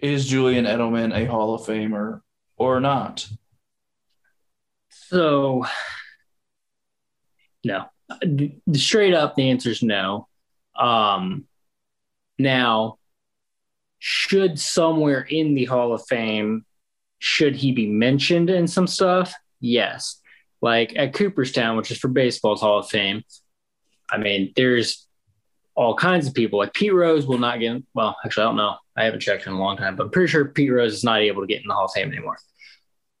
Is 0.00 0.26
Julian 0.26 0.66
Edelman 0.66 1.16
a 1.16 1.24
Hall 1.24 1.54
of 1.54 1.62
Famer 1.62 2.20
or 2.58 2.78
not? 2.78 3.26
So, 4.90 5.64
no. 7.64 7.86
Straight 8.74 9.14
up, 9.14 9.34
the 9.34 9.48
answer 9.48 9.70
is 9.70 9.82
no. 9.82 10.28
Um, 10.76 11.46
now, 12.38 12.98
should 13.98 14.60
somewhere 14.60 15.22
in 15.22 15.54
the 15.54 15.64
Hall 15.64 15.94
of 15.94 16.04
Fame, 16.06 16.66
should 17.18 17.56
he 17.56 17.72
be 17.72 17.86
mentioned 17.86 18.50
in 18.50 18.68
some 18.68 18.86
stuff? 18.86 19.32
Yes. 19.58 20.20
Like 20.60 20.94
at 20.96 21.14
Cooperstown, 21.14 21.78
which 21.78 21.90
is 21.90 21.96
for 21.96 22.08
baseball's 22.08 22.60
Hall 22.60 22.80
of 22.80 22.90
Fame. 22.90 23.24
I 24.10 24.18
mean, 24.18 24.52
there's 24.54 25.07
all 25.78 25.94
kinds 25.94 26.26
of 26.26 26.34
people. 26.34 26.58
Like 26.58 26.74
Pete 26.74 26.92
Rose 26.92 27.24
will 27.24 27.38
not 27.38 27.60
get. 27.60 27.80
Well, 27.94 28.16
actually, 28.24 28.42
I 28.42 28.46
don't 28.46 28.56
know. 28.56 28.76
I 28.96 29.04
haven't 29.04 29.20
checked 29.20 29.46
in 29.46 29.52
a 29.52 29.58
long 29.58 29.76
time, 29.76 29.94
but 29.94 30.06
I'm 30.06 30.10
pretty 30.10 30.26
sure 30.26 30.46
Pete 30.46 30.72
Rose 30.72 30.92
is 30.92 31.04
not 31.04 31.20
able 31.20 31.40
to 31.40 31.46
get 31.46 31.62
in 31.62 31.68
the 31.68 31.74
Hall 31.74 31.84
of 31.84 31.92
Fame 31.92 32.10
anymore. 32.10 32.36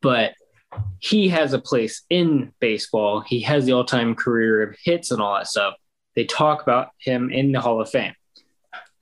But 0.02 0.34
he 0.98 1.28
has 1.28 1.52
a 1.52 1.60
place 1.60 2.02
in 2.10 2.52
baseball. 2.58 3.20
He 3.20 3.42
has 3.42 3.64
the 3.64 3.72
all-time 3.72 4.16
career 4.16 4.60
of 4.64 4.76
hits 4.82 5.12
and 5.12 5.22
all 5.22 5.36
that 5.36 5.46
stuff. 5.46 5.74
They 6.16 6.24
talk 6.24 6.60
about 6.62 6.88
him 6.98 7.30
in 7.30 7.52
the 7.52 7.60
Hall 7.60 7.80
of 7.80 7.90
Fame. 7.90 8.14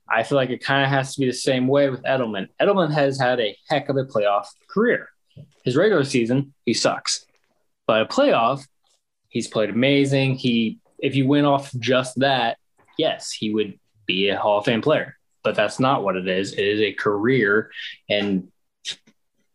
I 0.07 0.21
feel 0.21 0.35
like 0.35 0.51
it 0.51 0.63
kind 0.63 0.83
of 0.83 0.89
has 0.91 1.15
to 1.15 1.19
be 1.19 1.25
the 1.25 1.33
same 1.33 1.67
way 1.67 1.89
with 1.89 2.03
Edelman. 2.03 2.49
Edelman 2.61 2.93
has 2.93 3.19
had 3.19 3.39
a 3.39 3.57
heck 3.67 3.89
of 3.89 3.97
a 3.97 4.05
playoff 4.05 4.45
career. 4.69 5.09
His 5.63 5.75
regular 5.75 6.03
season, 6.03 6.53
he 6.63 6.75
sucks. 6.75 7.25
But 7.87 8.03
a 8.03 8.05
playoff, 8.05 8.67
he's 9.29 9.47
played 9.47 9.71
amazing. 9.71 10.35
He 10.35 10.79
if 10.99 11.15
you 11.15 11.27
went 11.27 11.45
off 11.45 11.71
just 11.79 12.19
that, 12.19 12.57
yes, 12.97 13.31
he 13.31 13.53
would 13.53 13.79
be 14.05 14.29
a 14.29 14.39
Hall 14.39 14.59
of 14.59 14.65
Fame 14.65 14.81
player. 14.81 15.17
But 15.43 15.55
that's 15.55 15.79
not 15.79 16.03
what 16.03 16.15
it 16.15 16.27
is. 16.27 16.53
It 16.53 16.59
is 16.59 16.81
a 16.81 16.93
career 16.93 17.71
and 18.09 18.49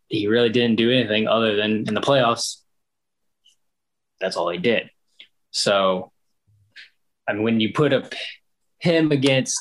he 0.09 0.27
really 0.27 0.51
didn't 0.51 0.77
do 0.77 0.91
anything 0.91 1.27
other 1.27 1.57
than 1.57 1.89
in 1.89 1.95
the 1.95 2.01
playoffs. 2.01 2.59
That's 4.21 4.37
all 4.37 4.51
he 4.51 4.59
did. 4.59 4.91
So, 5.51 6.13
I 7.27 7.33
mean, 7.33 7.43
when 7.43 7.61
you 7.61 7.73
put 7.73 7.93
up 7.93 8.13
him 8.79 9.11
against 9.11 9.59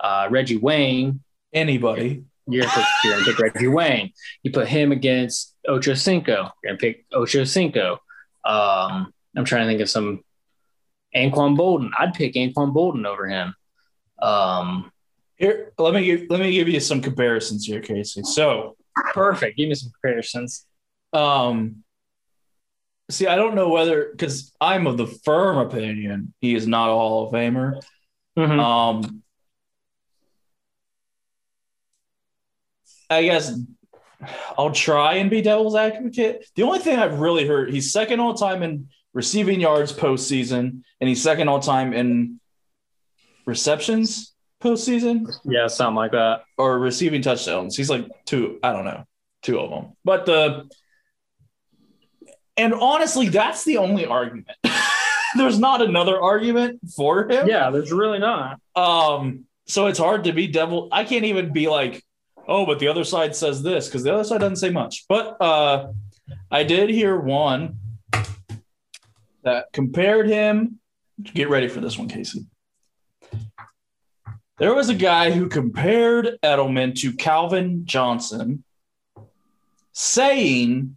uh, 0.00 0.28
Reggie 0.30 0.56
Wayne, 0.56 1.20
Anybody? 1.52 2.24
you're 2.48 2.64
gonna, 2.64 2.74
pick, 2.74 2.86
you're 3.04 3.12
gonna 3.12 3.24
pick 3.24 3.38
Reggie 3.38 3.68
Wayne. 3.68 4.12
You 4.42 4.52
put 4.52 4.68
him 4.68 4.90
against 4.90 5.54
Ocho 5.68 5.94
Cinco, 5.94 6.50
you're 6.62 6.72
gonna 6.72 6.78
pick 6.78 7.04
Ocho 7.12 7.44
Cinco. 7.44 7.98
Um, 8.44 9.12
I'm 9.36 9.44
trying 9.44 9.66
to 9.66 9.70
think 9.70 9.80
of 9.80 9.90
some 9.90 10.24
Anquan 11.14 11.56
Boldin. 11.56 11.90
I'd 11.98 12.14
pick 12.14 12.34
Anquan 12.34 12.72
Boldin 12.74 13.06
over 13.06 13.26
him. 13.26 13.54
Um, 14.20 14.90
Here, 15.36 15.72
let 15.78 15.94
me 15.94 16.04
give, 16.04 16.26
let 16.30 16.40
me 16.40 16.52
give 16.52 16.68
you 16.68 16.80
some 16.80 17.00
comparisons 17.00 17.64
here, 17.66 17.80
Casey. 17.80 18.22
So, 18.22 18.76
perfect. 19.12 19.56
Give 19.56 19.68
me 19.68 19.74
some 19.74 19.90
comparisons. 19.90 20.66
um, 21.12 21.82
see, 23.10 23.26
I 23.26 23.36
don't 23.36 23.54
know 23.54 23.68
whether 23.68 24.08
because 24.10 24.54
I'm 24.60 24.86
of 24.86 24.96
the 24.96 25.06
firm 25.06 25.58
opinion 25.58 26.32
he 26.40 26.54
is 26.54 26.66
not 26.66 26.88
a 26.88 26.92
Hall 26.92 27.26
of 27.26 27.32
Famer. 27.34 27.82
Mhm. 28.38 28.58
Um, 28.58 29.22
I 33.10 33.24
guess 33.24 33.52
I'll 34.56 34.70
try 34.72 35.14
and 35.16 35.28
be 35.28 35.42
devil's 35.42 35.74
advocate. 35.74 36.46
The 36.54 36.62
only 36.62 36.78
thing 36.78 36.98
I've 36.98 37.18
really 37.20 37.46
heard, 37.46 37.70
he's 37.70 37.92
second 37.92 38.20
all 38.20 38.32
time 38.34 38.62
in 38.62 38.88
receiving 39.14 39.60
yards 39.60 39.92
postseason, 39.92 40.82
and 41.00 41.08
he's 41.08 41.22
second 41.22 41.48
all 41.48 41.60
time 41.60 41.92
in 41.92 42.40
receptions 43.46 44.32
postseason 44.62 45.28
Yeah, 45.44 45.66
something 45.66 45.96
like 45.96 46.12
that. 46.12 46.44
or 46.56 46.78
receiving 46.78 47.20
touchdowns. 47.22 47.76
He's 47.76 47.90
like 47.90 48.08
two, 48.24 48.58
I 48.62 48.72
don't 48.72 48.84
know, 48.84 49.04
two 49.42 49.58
of 49.58 49.70
them. 49.70 49.92
But 50.04 50.26
the 50.26 50.70
and 52.56 52.74
honestly, 52.74 53.28
that's 53.28 53.64
the 53.64 53.78
only 53.78 54.06
argument. 54.06 54.48
There's 55.36 55.58
not 55.58 55.80
another 55.80 56.20
argument 56.20 56.80
for 56.94 57.26
him. 57.26 57.48
Yeah, 57.48 57.70
there's 57.70 57.90
really 57.90 58.18
not. 58.18 58.60
Um, 58.76 59.46
so 59.66 59.86
it's 59.86 59.98
hard 59.98 60.24
to 60.24 60.34
be 60.34 60.46
devil. 60.46 60.90
I 60.92 61.04
can't 61.04 61.24
even 61.24 61.54
be 61.54 61.70
like, 61.70 62.04
oh, 62.46 62.66
but 62.66 62.78
the 62.78 62.88
other 62.88 63.02
side 63.02 63.34
says 63.34 63.62
this 63.62 63.86
because 63.88 64.02
the 64.02 64.12
other 64.12 64.24
side 64.24 64.40
doesn't 64.40 64.56
say 64.56 64.68
much. 64.68 65.06
But 65.08 65.40
uh, 65.40 65.92
I 66.50 66.64
did 66.64 66.90
hear 66.90 67.18
one 67.18 67.78
that 69.42 69.66
compared 69.72 70.28
him. 70.28 70.78
Get 71.22 71.50
ready 71.50 71.68
for 71.68 71.80
this 71.80 71.98
one, 71.98 72.08
Casey. 72.08 72.46
There 74.58 74.74
was 74.74 74.88
a 74.88 74.94
guy 74.94 75.30
who 75.30 75.48
compared 75.48 76.38
Edelman 76.42 76.94
to 77.00 77.12
Calvin 77.12 77.84
Johnson, 77.84 78.64
saying 79.92 80.96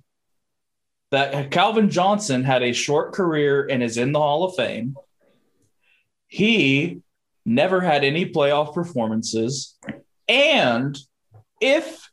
that 1.12 1.52
Calvin 1.52 1.90
Johnson 1.90 2.44
had 2.44 2.62
a 2.62 2.74
short 2.74 3.14
career 3.14 3.66
and 3.66 3.82
is 3.82 3.98
in 3.98 4.12
the 4.12 4.20
Hall 4.20 4.44
of 4.44 4.56
Fame. 4.56 4.96
He 6.28 7.02
never 7.46 7.82
had 7.82 8.04
any 8.04 8.26
playoff 8.26 8.74
performances. 8.74 9.78
And 10.28 10.98
if 11.62 12.10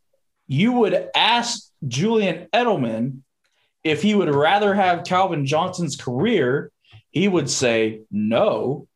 you 0.46 0.72
would 0.72 1.08
ask 1.14 1.70
Julian 1.86 2.48
Edelman 2.52 3.22
if 3.84 4.02
he 4.02 4.14
would 4.14 4.32
rather 4.34 4.74
have 4.74 5.04
Calvin 5.04 5.44
Johnson's 5.46 5.96
career, 5.96 6.70
he 7.10 7.28
would 7.28 7.50
say 7.50 8.02
no. 8.10 8.86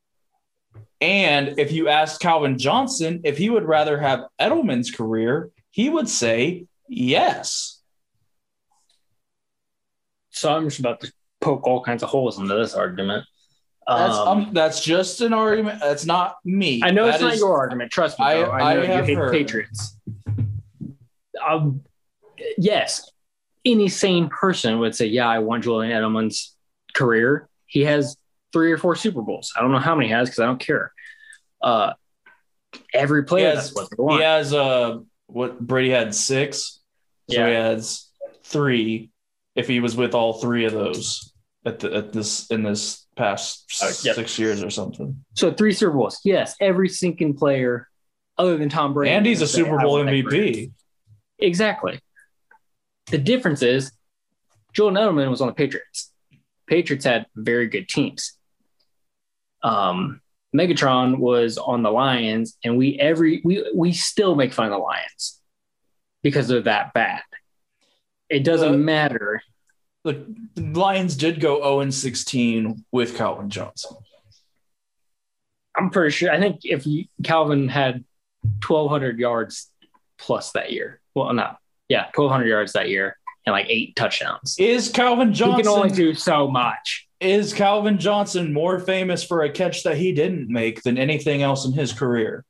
And 1.01 1.59
if 1.59 1.73
you 1.73 1.89
asked 1.89 2.21
Calvin 2.21 2.57
Johnson 2.59 3.21
if 3.25 3.37
he 3.37 3.51
would 3.51 3.65
rather 3.65 3.99
have 3.99 4.25
Edelman's 4.41 4.91
career, 4.91 5.51
he 5.71 5.91
would 5.91 6.09
say 6.09 6.67
yes. 6.89 7.81
So 10.31 10.55
I'm 10.55 10.65
just 10.69 10.81
about 10.81 11.01
to 11.01 11.13
poke 11.41 11.67
all 11.67 11.83
kinds 11.83 12.03
of 12.03 12.09
holes 12.09 12.39
into 12.39 12.55
this 12.55 12.75
argument. 12.75 13.25
That's 13.87 14.15
Um, 14.15 14.29
um, 14.29 14.51
that's 14.53 14.83
just 14.83 15.21
an 15.21 15.33
argument. 15.33 15.81
That's 15.81 16.05
not 16.07 16.37
me. 16.45 16.81
I 16.83 16.91
know 16.91 17.07
That 17.07 17.15
it's 17.15 17.23
not 17.23 17.37
your 17.37 17.57
argument. 17.57 17.93
Trust 17.93 18.19
me. 18.19 18.25
I- 18.25 18.35
though. 18.43 18.51
I, 18.51 18.75
know 18.75 18.81
I 18.81 18.99
you 18.99 19.03
hate 19.05 19.17
heard. 19.17 19.33
Patriots. 19.33 19.97
Um, 21.47 21.83
yes, 22.59 23.09
any 23.67 23.89
sane 23.89 24.29
person 24.31 24.79
would 24.79 24.95
say, 24.95 25.07
"Yeah, 25.07 25.29
I 25.29 25.41
want 25.41 25.65
Julian 25.65 25.93
Edelman's 25.93 26.57
career. 26.95 27.49
He 27.67 27.83
has 27.83 28.17
three 28.53 28.73
or 28.73 28.79
four 28.79 28.97
Super 28.97 29.21
Bowls. 29.21 29.53
I 29.57 29.61
don't 29.61 29.73
know 29.73 29.79
how 29.79 29.95
many 29.95 30.07
he 30.07 30.13
has 30.15 30.29
because 30.31 30.39
I 30.41 30.47
don't 30.47 30.61
care. 30.61 30.93
Uh, 31.61 31.93
every 32.95 33.25
player 33.25 33.51
He 33.51 33.57
has- 33.57 33.75
what 33.75 33.89
they 33.91 33.97
want. 34.03 34.19
He 34.21 34.25
has 34.25 34.53
uh 34.55 34.99
what 35.27 35.59
Brady 35.61 35.91
had 35.91 36.15
six. 36.15 36.81
So 37.29 37.37
Yeah. 37.41 37.49
he 37.49 37.55
has 37.55 38.09
three 38.45 39.11
if 39.57 39.67
he 39.67 39.81
was 39.81 39.97
with 39.97 40.15
all 40.15 40.35
three 40.35 40.65
of 40.67 40.73
those 40.73 41.33
at 41.65 41.81
the 41.81 41.93
at 41.93 42.13
this 42.13 42.47
in 42.51 42.63
this 42.63 43.07
past 43.17 43.65
Uh, 43.83 43.87
yep. 44.05 44.15
six 44.15 44.39
years 44.39 44.63
or 44.63 44.71
something. 44.71 45.25
So 45.35 45.51
three 45.53 45.73
Super 45.73 45.93
Bowls. 45.97 46.21
Yes, 46.25 46.55
every 46.61 46.89
sinking 46.89 47.35
player 47.35 47.89
other 48.39 48.57
than 48.57 48.69
Tom 48.69 48.95
Brady. 48.95 49.13
And 49.15 49.27
he's 49.27 49.41
a 49.43 49.49
Super 49.49 49.79
Bowl 49.79 49.95
want 49.95 50.07
that 50.07 50.25
career." 50.25 50.43
MVP. 50.53 50.73
Exactly. 51.39 51.99
The 53.11 53.19
difference 53.19 53.63
is 53.63 53.93
Julian 54.73 54.97
Edelman 54.97 55.31
was 55.31 55.41
on 55.41 55.49
the 55.49 55.55
Patriots. 55.55 56.13
Patriots 56.67 57.05
had 57.05 57.27
very 57.37 57.69
good 57.69 57.89
teams. 57.89 58.37
Um, 59.63 60.21
Megatron 60.55 61.19
was 61.19 61.59
on 61.59 61.83
the 61.83 61.91
Lions, 61.91 62.57
and 62.65 62.77
we 62.77 62.99
every 62.99 63.41
we 63.45 63.71
we 63.75 63.93
still 63.93 64.35
make 64.35 64.53
fun 64.53 64.67
of 64.67 64.73
the 64.73 64.79
Lions 64.79 65.41
because 66.23 66.49
they're 66.49 66.63
that 66.63 66.93
bad. 66.95 67.23
It 68.29 68.43
doesn't 68.45 68.75
Uh, 68.75 68.79
matter. 68.79 69.43
The 70.05 70.25
Lions 70.57 71.17
did 71.17 71.41
go 71.41 71.57
0 71.63 71.81
and 71.81 71.95
16 71.95 72.85
with 72.93 73.17
Calvin 73.17 73.51
Johnson. 73.51 73.97
I'm 75.77 75.91
pretty 75.91 76.11
sure. 76.11 76.31
I 76.31 76.39
think 76.41 76.61
if 76.65 76.87
you, 76.87 77.05
Calvin 77.23 77.69
had 77.69 78.05
1,200 78.67 79.19
yards 79.19 79.71
plus 80.17 80.53
that 80.53 80.73
year, 80.73 81.01
well, 81.15 81.33
no, 81.33 81.57
yeah, 81.89 82.05
1,200 82.15 82.47
yards 82.47 82.73
that 82.73 82.89
year 82.89 83.17
and 83.45 83.53
like 83.53 83.67
eight 83.69 83.95
touchdowns. 83.97 84.57
Is 84.59 84.89
Calvin 84.89 85.33
Johnson 85.33 85.57
he 85.57 85.63
can 85.63 85.71
only 85.71 85.91
do 85.91 86.15
so 86.15 86.49
much. 86.49 87.07
is 87.21 87.53
Calvin 87.53 87.99
Johnson 87.99 88.53
more 88.53 88.79
famous 88.81 89.23
for 89.25 89.43
a 89.43 89.51
catch 89.51 89.85
that 89.85 89.97
he 89.97 90.13
didn't 90.13 90.49
make 90.49 90.83
than 90.83 90.99
anything 90.99 91.43
else 91.43 91.65
in 91.65 91.73
his 91.73 91.93
career? 91.93 92.45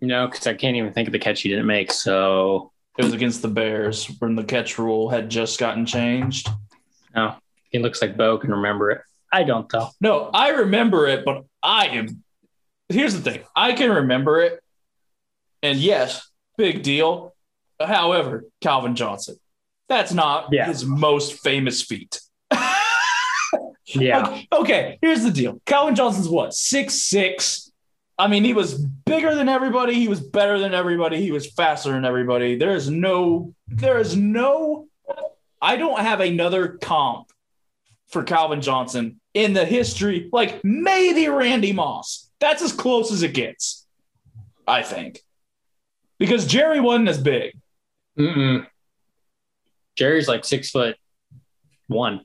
You 0.00 0.08
know, 0.08 0.26
because 0.28 0.46
I 0.46 0.54
can't 0.54 0.76
even 0.76 0.92
think 0.92 1.08
of 1.08 1.12
the 1.12 1.18
catch 1.18 1.42
he 1.42 1.48
didn't 1.48 1.66
make. 1.66 1.92
So 1.92 2.72
It 2.98 3.04
was 3.04 3.12
against 3.12 3.42
the 3.42 3.48
Bears 3.48 4.06
when 4.18 4.34
the 4.34 4.44
catch 4.44 4.78
rule 4.78 5.08
had 5.10 5.28
just 5.28 5.58
gotten 5.60 5.86
changed. 5.86 6.48
no, 7.14 7.36
he 7.70 7.78
looks 7.78 8.00
like 8.02 8.16
Bo 8.16 8.38
can 8.38 8.50
remember 8.50 8.90
it. 8.90 9.02
I 9.32 9.44
don't 9.44 9.68
though. 9.68 9.88
No, 10.00 10.30
I 10.32 10.50
remember 10.50 11.06
it, 11.06 11.24
but 11.24 11.44
I 11.62 11.86
am. 11.88 12.22
Here's 12.88 13.14
the 13.14 13.20
thing 13.20 13.42
I 13.54 13.72
can 13.72 13.90
remember 13.90 14.40
it. 14.40 14.60
And 15.62 15.78
yes, 15.78 16.28
big 16.58 16.82
deal. 16.82 17.31
However, 17.86 18.44
Calvin 18.60 18.94
Johnson, 18.96 19.36
that's 19.88 20.12
not 20.12 20.48
Yeah. 20.52 20.66
his 20.66 20.84
most 20.84 21.40
famous 21.42 21.82
feat. 21.82 22.20
Yeah, 23.94 24.22
Okay, 24.26 24.48
okay, 24.52 24.98
here's 25.02 25.22
the 25.22 25.30
deal. 25.30 25.60
Calvin 25.66 25.94
Johnson's 25.94 26.28
what? 26.28 26.54
Six 26.54 27.02
six. 27.02 27.70
I 28.18 28.26
mean, 28.28 28.42
he 28.44 28.54
was 28.54 28.74
bigger 28.74 29.34
than 29.34 29.48
everybody. 29.50 29.94
He 29.94 30.08
was 30.08 30.20
better 30.20 30.58
than 30.58 30.72
everybody. 30.72 31.20
He 31.20 31.30
was 31.32 31.50
faster 31.50 31.90
than 31.92 32.04
everybody. 32.04 32.56
There 32.56 32.74
is 32.74 32.88
no, 32.88 33.52
there 33.66 33.98
is 33.98 34.16
no, 34.16 34.86
I 35.60 35.76
don't 35.76 35.98
have 36.00 36.20
another 36.20 36.78
comp 36.80 37.28
for 38.08 38.22
Calvin 38.22 38.62
Johnson 38.62 39.20
in 39.34 39.52
the 39.52 39.64
history, 39.64 40.30
like 40.32 40.62
maybe 40.64 41.28
Randy 41.28 41.72
Moss. 41.72 42.30
That's 42.40 42.62
as 42.62 42.72
close 42.72 43.12
as 43.12 43.22
it 43.22 43.34
gets, 43.34 43.86
I 44.66 44.82
think. 44.82 45.20
Because 46.18 46.46
Jerry 46.46 46.80
wasn't 46.80 47.08
as 47.08 47.18
big. 47.18 47.58
Mm-mm. 48.18 48.66
Jerry's 49.96 50.28
like 50.28 50.44
six 50.44 50.70
foot 50.70 50.96
one. 51.88 52.22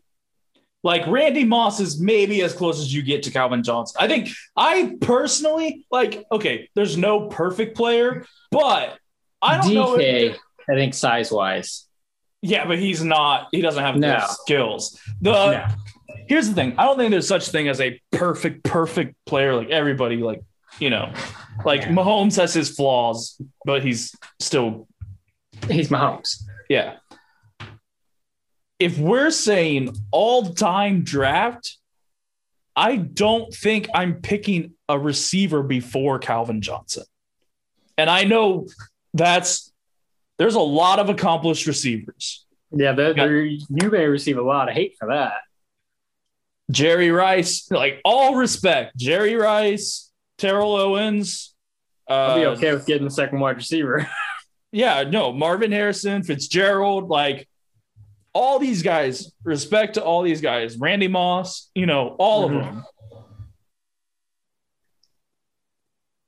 Like 0.84 1.06
Randy 1.08 1.44
Moss 1.44 1.80
is 1.80 2.00
maybe 2.00 2.42
as 2.44 2.54
close 2.54 2.80
as 2.80 2.94
you 2.94 3.02
get 3.02 3.24
to 3.24 3.32
Calvin 3.32 3.64
Johnson. 3.64 3.98
I 4.00 4.08
think 4.08 4.30
I 4.56 4.96
personally 5.02 5.86
like. 5.92 6.24
Okay, 6.32 6.70
there's 6.76 6.96
no 6.98 7.28
perfect 7.28 7.76
player, 7.76 8.26
but 8.52 8.98
I 9.42 9.58
don't 9.62 9.74
know. 9.74 9.98
DK, 9.98 10.32
If, 10.32 10.38
I 10.70 10.76
think 10.76 10.94
size 10.94 11.32
wise. 11.32 11.88
yeah, 12.42 12.66
but 12.66 12.80
he's 12.80 13.04
not. 13.04 13.48
He 13.52 13.62
doesn't 13.62 13.84
have 13.84 13.98
No. 13.98 14.24
skills. 14.30 14.98
The 15.20 15.32
no. 15.32 15.68
here's 16.28 16.48
the 16.48 16.54
thing. 16.56 16.76
I 16.78 16.86
don't 16.86 16.98
think 16.98 17.12
there's 17.12 17.28
such 17.28 17.50
thing 17.50 17.68
as 17.68 17.82
a 17.82 18.00
perfect, 18.12 18.64
perfect 18.64 19.16
player. 19.26 19.56
Like 19.56 19.70
everybody, 19.72 20.18
like 20.18 20.42
you 20.80 20.90
know, 20.90 21.12
like 21.66 21.82
Yeah. 21.82 21.90
Mahomes 21.90 22.38
has 22.38 22.54
his 22.54 22.70
flaws, 22.74 23.42
but 23.66 23.84
he's 23.84 24.16
still 24.40 24.88
He's 25.70 25.90
Mahomes. 25.90 26.44
yeah. 26.70 26.98
If 28.80 29.00
we're 29.00 29.32
saying 29.32 29.96
all 30.12 30.54
time 30.54 31.04
draft, 31.04 31.78
I 32.76 32.96
don't 32.98 33.52
think 33.52 33.88
I'm 33.96 34.22
picking 34.22 34.74
a 34.88 35.00
receiver 35.00 35.64
before 35.64 36.20
Calvin 36.20 36.62
Johnson. 36.62 37.04
And 37.98 38.08
I 38.10 38.24
know 38.24 38.68
that's 39.16 39.74
there's 40.38 40.54
a 40.54 40.60
lot 40.60 41.00
of 41.00 41.10
accomplished 41.10 41.66
receivers. 41.66 42.46
Yeah, 42.72 42.92
they're, 42.92 43.14
they're, 43.14 43.44
you 43.44 43.66
may 43.70 44.06
receive 44.06 44.38
a 44.38 44.44
lot 44.44 44.70
of 44.70 44.76
hate 44.76 44.96
for 45.00 45.08
that. 45.08 45.34
Jerry 46.70 47.12
Rice, 47.12 47.70
like 47.72 48.02
all 48.04 48.36
respect, 48.36 48.98
Jerry 48.98 49.36
Rice, 49.36 50.12
Terrell 50.38 50.76
Owens. 50.76 51.56
Uh, 52.10 52.14
I'll 52.14 52.40
be 52.40 52.46
okay 52.46 52.74
with 52.74 52.86
getting 52.86 53.06
the 53.06 53.12
second 53.12 53.40
wide 53.40 53.56
receiver. 53.56 54.08
Yeah, 54.72 55.04
no, 55.04 55.32
Marvin 55.32 55.72
Harrison, 55.72 56.24
Fitzgerald, 56.24 57.10
like 57.10 57.48
all 58.34 58.60
these 58.60 58.84
guys, 58.84 59.32
respect 59.44 59.96
to 59.96 60.04
all 60.04 60.22
these 60.22 60.42
guys, 60.42 60.78
Randy 60.78 61.08
Moss, 61.08 61.70
you 61.74 61.86
know, 61.86 62.16
all 62.20 62.50
Mhm. 62.50 62.58
of 62.58 62.66
them. 62.66 62.84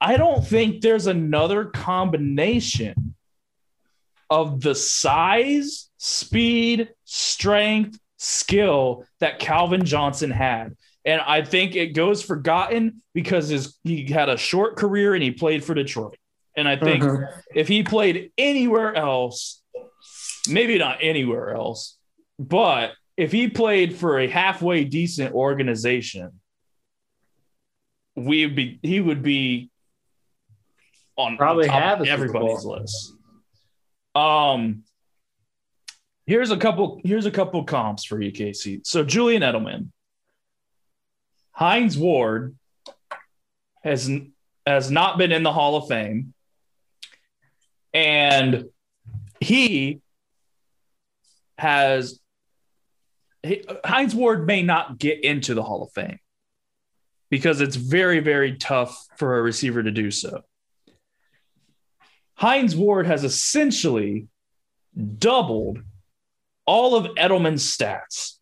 I 0.02 0.16
don't 0.16 0.46
think 0.48 0.82
there's 0.82 1.08
another 1.08 1.66
combination 1.66 3.16
of 4.30 4.62
the 4.62 4.76
size, 4.76 5.90
speed, 5.98 6.90
strength, 7.04 8.00
skill 8.18 9.06
that 9.20 9.40
Calvin 9.40 9.84
Johnson 9.86 10.32
had. 10.32 10.76
And 11.06 11.22
I 11.22 11.44
think 11.44 11.76
it 11.76 11.94
goes 11.94 12.22
forgotten 12.22 13.02
because 13.14 13.50
his, 13.50 13.78
he 13.84 14.06
had 14.06 14.30
a 14.30 14.38
short 14.38 14.78
career 14.78 15.16
and 15.16 15.24
he 15.24 15.32
played 15.32 15.64
for 15.64 15.74
Detroit. 15.74 16.18
And 16.60 16.68
I 16.68 16.76
think 16.76 17.04
Mhm. 17.04 17.42
if 17.56 17.70
he 17.70 17.84
played 17.84 18.34
anywhere 18.38 18.94
else, 18.94 19.64
maybe 20.50 20.78
not 20.78 20.98
anywhere 21.02 21.56
else, 21.56 21.98
but 22.38 22.96
if 23.16 23.32
he 23.32 23.48
played 23.48 23.96
for 23.96 24.20
a 24.20 24.28
halfway 24.28 24.84
decent 24.84 25.34
organization, 25.34 26.42
we'd 28.16 28.56
be 28.58 28.78
he 28.84 29.00
would 29.00 29.24
be 29.24 29.70
on 31.16 31.38
Probably 31.38 31.70
on 31.70 31.82
have 31.82 32.02
of 32.02 32.08
a 32.08 32.10
Super 32.10 32.14
everybody's 32.28 32.66
list. 32.66 33.14
Um 34.16 34.84
here's 36.26 36.52
a 36.52 36.58
couple 36.58 37.00
here's 37.06 37.26
a 37.26 37.32
couple 37.32 37.64
comps 37.64 38.04
for 38.04 38.22
you, 38.22 38.34
Casey. 38.34 38.82
So 38.84 39.06
Julian 39.06 39.44
Edelman, 39.44 39.92
Hines 41.52 41.98
Ward 41.98 42.58
has 43.82 44.12
has 44.66 44.92
not 44.92 45.18
been 45.18 45.32
in 45.32 45.44
the 45.44 45.54
Hall 45.54 45.78
of 45.78 45.88
Fame. 45.88 46.34
And 47.94 48.66
he 49.40 50.02
has 51.58 52.20
he, 53.44 53.64
Hines 53.86 54.14
Ward 54.14 54.46
may 54.46 54.64
not 54.64 54.98
get 54.98 55.24
into 55.24 55.54
the 55.54 55.64
Hall 55.64 55.84
of 55.84 55.92
Fame 55.94 56.20
because 57.30 57.62
it's 57.62 57.76
very, 57.76 58.20
very 58.20 58.58
tough 58.58 59.08
for 59.18 59.38
a 59.38 59.42
receiver 59.42 59.84
to 59.84 59.92
do 59.92 60.12
so. 60.12 60.44
Hines 62.36 62.76
Ward 62.76 63.06
has 63.06 63.24
essentially 63.24 64.28
doubled 65.18 65.80
all 66.66 66.96
of 66.96 67.16
Edelman's 67.16 67.66
stats, 67.66 68.38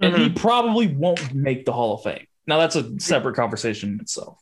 and 0.00 0.14
he 0.16 0.26
mm-hmm. 0.26 0.34
probably 0.34 0.88
won't 0.88 1.34
make 1.34 1.64
the 1.64 1.72
Hall 1.72 1.94
of 1.94 2.02
Fame. 2.02 2.26
Now, 2.46 2.58
that's 2.58 2.76
a 2.76 3.00
separate 3.00 3.36
conversation 3.36 3.94
in 3.94 4.00
itself. 4.00 4.38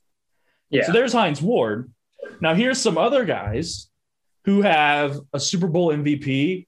Yeah. 0.70 0.86
So 0.86 0.92
there's 0.92 1.12
Hines 1.12 1.40
Ward. 1.40 1.92
Now, 2.40 2.54
here's 2.54 2.78
some 2.78 2.98
other 2.98 3.24
guys 3.24 3.88
who 4.44 4.62
have 4.62 5.18
a 5.32 5.40
Super 5.40 5.66
Bowl 5.68 5.92
MVP 5.92 6.66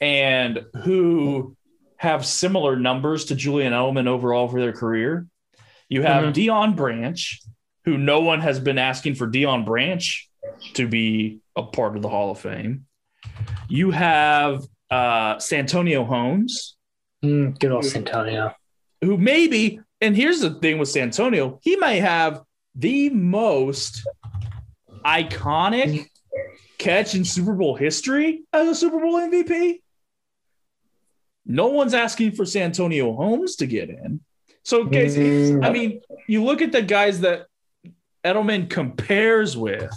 and 0.00 0.64
who 0.84 1.56
have 1.96 2.24
similar 2.24 2.76
numbers 2.76 3.26
to 3.26 3.34
Julian 3.34 3.72
Edelman 3.72 4.06
overall 4.06 4.48
for 4.48 4.60
their 4.60 4.72
career. 4.72 5.26
You 5.88 6.02
have 6.02 6.24
Mhm. 6.26 6.34
Deion 6.34 6.76
Branch, 6.76 7.40
who 7.84 7.98
no 7.98 8.20
one 8.20 8.40
has 8.40 8.60
been 8.60 8.78
asking 8.78 9.16
for 9.16 9.26
Deion 9.26 9.64
Branch 9.64 10.28
to 10.74 10.86
be 10.86 11.40
a 11.56 11.62
part 11.64 11.96
of 11.96 12.02
the 12.02 12.08
Hall 12.08 12.30
of 12.30 12.38
Fame. 12.38 12.86
You 13.68 13.90
have 13.90 14.64
uh, 14.90 15.38
Santonio 15.38 16.04
Holmes, 16.04 16.76
Mm, 17.22 17.58
good 17.58 17.72
old 17.72 17.84
Santonio. 17.84 18.54
who 19.02 19.18
maybe, 19.18 19.80
and 20.00 20.16
here's 20.16 20.40
the 20.40 20.54
thing 20.54 20.78
with 20.78 20.88
Santonio, 20.88 21.58
he 21.62 21.76
may 21.76 21.98
have 21.98 22.40
the 22.74 23.10
most 23.10 24.06
iconic 25.04 26.06
catch 26.78 27.14
in 27.14 27.24
Super 27.24 27.54
Bowl 27.54 27.74
history 27.74 28.42
as 28.52 28.68
a 28.68 28.74
Super 28.74 29.00
Bowl 29.00 29.14
MVP. 29.14 29.80
No 31.44 31.68
one's 31.68 31.94
asking 31.94 32.32
for 32.32 32.44
Santonio 32.44 33.14
Holmes 33.14 33.56
to 33.56 33.66
get 33.66 33.88
in. 33.88 34.20
So, 34.62 34.84
guys, 34.84 35.16
Mm. 35.16 35.64
I 35.64 35.70
mean, 35.70 36.00
you 36.26 36.44
look 36.44 36.60
at 36.60 36.72
the 36.72 36.82
guys 36.82 37.20
that 37.20 37.46
Edelman 38.24 38.68
compares 38.68 39.56
with, 39.56 39.90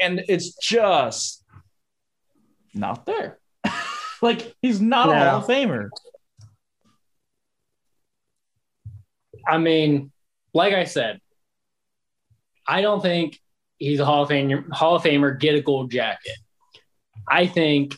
and 0.00 0.22
it's 0.28 0.54
just 0.56 1.44
not 2.72 3.06
there. 3.06 3.38
like, 4.22 4.54
he's 4.62 4.80
not 4.80 5.08
a 5.08 5.18
Hall 5.18 5.38
of 5.40 5.46
Famer. 5.46 5.88
I 9.46 9.58
mean, 9.58 10.12
like 10.52 10.74
I 10.74 10.84
said, 10.84 11.20
I 12.66 12.80
don't 12.82 13.02
think 13.02 13.40
he's 13.78 14.00
a 14.00 14.04
Hall 14.04 14.22
of 14.24 14.28
Famer. 14.30 14.70
Hall 14.72 14.96
of 14.96 15.02
Famer, 15.02 15.38
get 15.38 15.54
a 15.54 15.60
gold 15.60 15.90
jacket. 15.90 16.36
I 17.28 17.46
think 17.46 17.96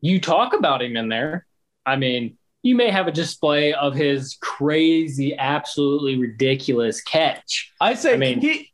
you 0.00 0.20
talk 0.20 0.52
about 0.54 0.82
him 0.82 0.96
in 0.96 1.08
there. 1.08 1.46
I 1.86 1.96
mean, 1.96 2.36
you 2.62 2.74
may 2.76 2.90
have 2.90 3.06
a 3.08 3.12
display 3.12 3.72
of 3.72 3.94
his 3.94 4.36
crazy, 4.40 5.36
absolutely 5.36 6.16
ridiculous 6.18 7.00
catch. 7.02 7.72
I 7.80 7.94
say 7.94 8.14
I 8.14 8.16
mean, 8.16 8.40
he, 8.40 8.70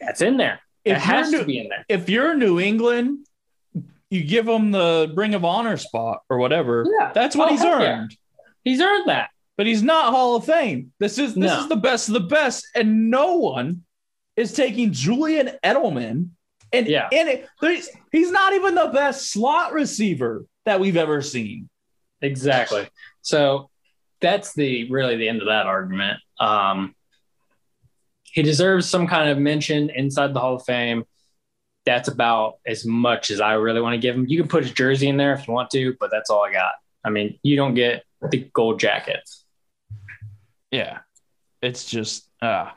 That's 0.00 0.22
in 0.22 0.36
there. 0.36 0.60
It 0.84 0.96
has 0.96 1.30
to 1.30 1.38
New, 1.38 1.44
be 1.44 1.58
in 1.58 1.68
there. 1.68 1.84
if 1.88 2.08
you're 2.08 2.34
New 2.34 2.58
England, 2.58 3.26
you 4.10 4.24
give 4.24 4.46
him 4.48 4.72
the 4.72 5.12
Ring 5.14 5.34
of 5.34 5.44
Honor 5.44 5.76
spot 5.76 6.22
or 6.28 6.38
whatever. 6.38 6.84
Yeah. 7.00 7.12
That's 7.14 7.34
what 7.36 7.48
Oh, 7.48 7.52
he's 7.52 7.62
heck 7.62 7.80
yeah. 7.80 7.98
earned. 8.00 8.16
He's 8.64 8.80
earned 8.80 9.08
that. 9.08 9.30
But 9.56 9.66
he's 9.66 9.82
not 9.82 10.10
Hall 10.12 10.34
of 10.36 10.44
Fame. 10.44 10.92
This 10.98 11.18
is 11.18 11.34
this 11.34 11.44
No. 11.52 11.60
is 11.60 11.68
the 11.68 11.76
best 11.76 12.08
of 12.08 12.14
the 12.14 12.20
best, 12.20 12.66
and 12.74 13.10
no 13.10 13.36
one 13.36 13.84
is 14.36 14.52
taking 14.52 14.92
Julian 14.92 15.50
Edelman. 15.64 16.30
And 16.72 16.86
Yeah. 16.86 17.08
and 17.12 17.28
it, 17.28 17.48
he's 18.12 18.30
not 18.30 18.54
even 18.54 18.74
the 18.74 18.90
best 18.92 19.30
slot 19.30 19.72
receiver 19.74 20.46
that 20.64 20.80
we've 20.80 20.96
ever 20.96 21.20
seen. 21.20 21.68
Exactly. 22.22 22.88
So 23.20 23.68
that's 24.20 24.54
the 24.54 24.90
really 24.90 25.16
the 25.16 25.28
end 25.28 25.40
of 25.42 25.48
that 25.48 25.66
argument. 25.66 26.18
Um, 26.38 26.94
he 28.22 28.42
deserves 28.42 28.88
some 28.88 29.06
kind 29.06 29.28
of 29.28 29.36
mention 29.38 29.90
inside 29.90 30.32
the 30.32 30.40
Hall 30.40 30.54
of 30.54 30.64
Fame. 30.64 31.04
That's 31.84 32.08
about 32.08 32.58
as 32.64 32.86
much 32.86 33.30
as 33.30 33.40
I 33.40 33.54
really 33.54 33.80
want 33.80 33.94
to 33.94 33.98
give 33.98 34.14
him. 34.14 34.24
You 34.28 34.38
can 34.38 34.48
put 34.48 34.62
his 34.62 34.72
jersey 34.72 35.08
in 35.08 35.16
there 35.18 35.34
if 35.34 35.46
you 35.46 35.52
want 35.52 35.68
to, 35.70 35.94
but 36.00 36.10
that's 36.10 36.30
all 36.30 36.42
I 36.44 36.52
got. 36.52 36.72
I 37.04 37.10
mean, 37.10 37.38
you 37.42 37.56
don't 37.56 37.74
get 37.74 38.04
the 38.30 38.48
gold 38.54 38.78
jacket. 38.80 39.28
Yeah. 40.70 41.00
It's 41.60 41.84
just 41.84 42.28
uh 42.40 42.70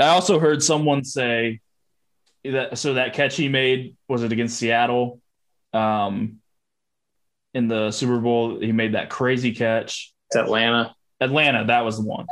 I 0.00 0.08
also 0.08 0.38
heard 0.38 0.62
someone 0.62 1.04
say 1.04 1.60
that 2.44 2.78
so 2.78 2.94
that 2.94 3.12
catch 3.12 3.36
he 3.36 3.48
made 3.48 3.96
was 4.08 4.22
it 4.22 4.32
against 4.32 4.58
Seattle 4.58 5.20
um 5.72 6.38
in 7.54 7.68
the 7.68 7.90
Super 7.90 8.18
Bowl 8.18 8.60
he 8.60 8.72
made 8.72 8.94
that 8.94 9.10
crazy 9.10 9.52
catch. 9.54 10.12
It's 10.28 10.36
Atlanta 10.36 10.94
Atlanta, 11.20 11.66
that 11.66 11.84
was 11.84 11.98
the 11.98 12.04
one. 12.04 12.26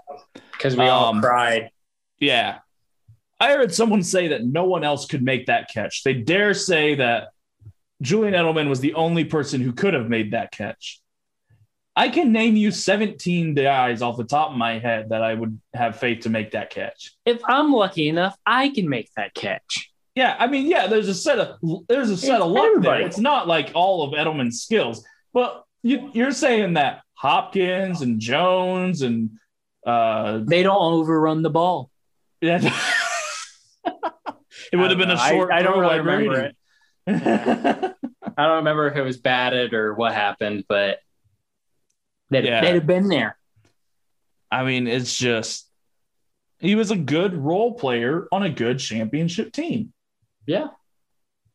because 0.53 0.77
we 0.77 0.85
all 0.89 1.11
Um, 1.11 1.21
cried. 1.21 1.71
Yeah. 2.19 2.59
I 3.39 3.53
heard 3.53 3.73
someone 3.73 4.03
say 4.03 4.29
that 4.29 4.45
no 4.45 4.65
one 4.65 4.83
else 4.83 5.07
could 5.07 5.23
make 5.23 5.47
that 5.47 5.69
catch. 5.73 6.03
They 6.03 6.15
dare 6.15 6.55
say 6.55 6.95
that 6.97 7.29
Julian 8.03 8.35
Edelman 8.35 8.69
was 8.69 8.81
the 8.81 8.95
only 8.95 9.25
person 9.25 9.61
who 9.61 9.73
could 9.73 9.95
have 9.95 10.09
made 10.09 10.33
that 10.33 10.51
catch. 10.53 11.01
I 11.99 12.09
can 12.11 12.31
name 12.31 12.55
you 12.55 12.71
17 12.71 13.55
guys 13.55 14.03
off 14.03 14.17
the 14.17 14.23
top 14.23 14.53
of 14.53 14.57
my 14.57 14.79
head 14.79 15.09
that 15.09 15.21
I 15.21 15.35
would 15.35 15.61
have 15.75 15.99
faith 15.99 16.21
to 16.21 16.31
make 16.31 16.53
that 16.53 16.71
catch. 16.71 17.17
If 17.27 17.41
I'm 17.45 17.73
lucky 17.73 18.09
enough, 18.09 18.37
I 18.47 18.69
can 18.69 18.89
make 18.89 19.11
that 19.17 19.35
catch. 19.35 19.91
Yeah, 20.15 20.37
I 20.39 20.47
mean, 20.47 20.69
yeah, 20.69 20.87
there's 20.87 21.09
a 21.09 21.15
set 21.15 21.41
of 21.41 21.59
there's 21.89 22.11
a 22.11 22.17
set 22.17 22.37
It's 22.37 22.45
of 22.45 22.53
luck 22.53 22.67
everybody. 22.67 23.01
there. 23.01 23.07
It's 23.09 23.19
not 23.19 23.49
like 23.49 23.73
all 23.75 24.05
of 24.05 24.13
Edelman's 24.13 24.63
skills, 24.63 25.05
but 25.35 25.65
you, 25.83 26.11
you're 26.15 26.31
saying 26.31 26.75
that 26.75 27.03
Hopkins 27.15 28.01
and 28.01 28.21
Jones 28.21 29.03
and 29.03 29.31
uh, 29.85 30.39
They 30.45 30.63
don't 30.63 30.81
overrun 30.81 31.43
the 31.43 31.51
ball. 31.51 31.91
yeah, 32.41 32.61
it 34.73 34.77
would 34.77 34.91
have 34.91 34.99
been 35.01 35.11
a 35.11 35.19
short. 35.19 35.51
I, 35.51 35.63
don't 35.63 35.81
really 35.81 35.99
remember 35.99 36.41
it. 36.45 36.57
I 38.37 38.47
don't 38.47 38.57
remember 38.59 38.87
if 38.87 38.97
it 38.97 39.03
was 39.03 39.17
batted 39.17 39.75
or 39.75 39.95
what 39.95 40.15
happened, 40.15 40.65
but 40.69 41.01
they'd, 42.31 42.45
Yeah. 42.45 42.61
they'd 42.61 42.75
have 42.75 42.87
been 42.87 43.09
there. 43.09 43.37
I 44.51 44.65
mean, 44.65 44.87
it's 44.87 45.17
just 45.17 45.67
he 46.59 46.75
was 46.75 46.91
a 46.91 46.97
good 46.97 47.35
role 47.35 47.75
player 47.75 48.27
on 48.33 48.43
a 48.43 48.51
good 48.51 48.79
championship 48.79 49.53
team. 49.53 49.93
Yeah. 50.47 50.69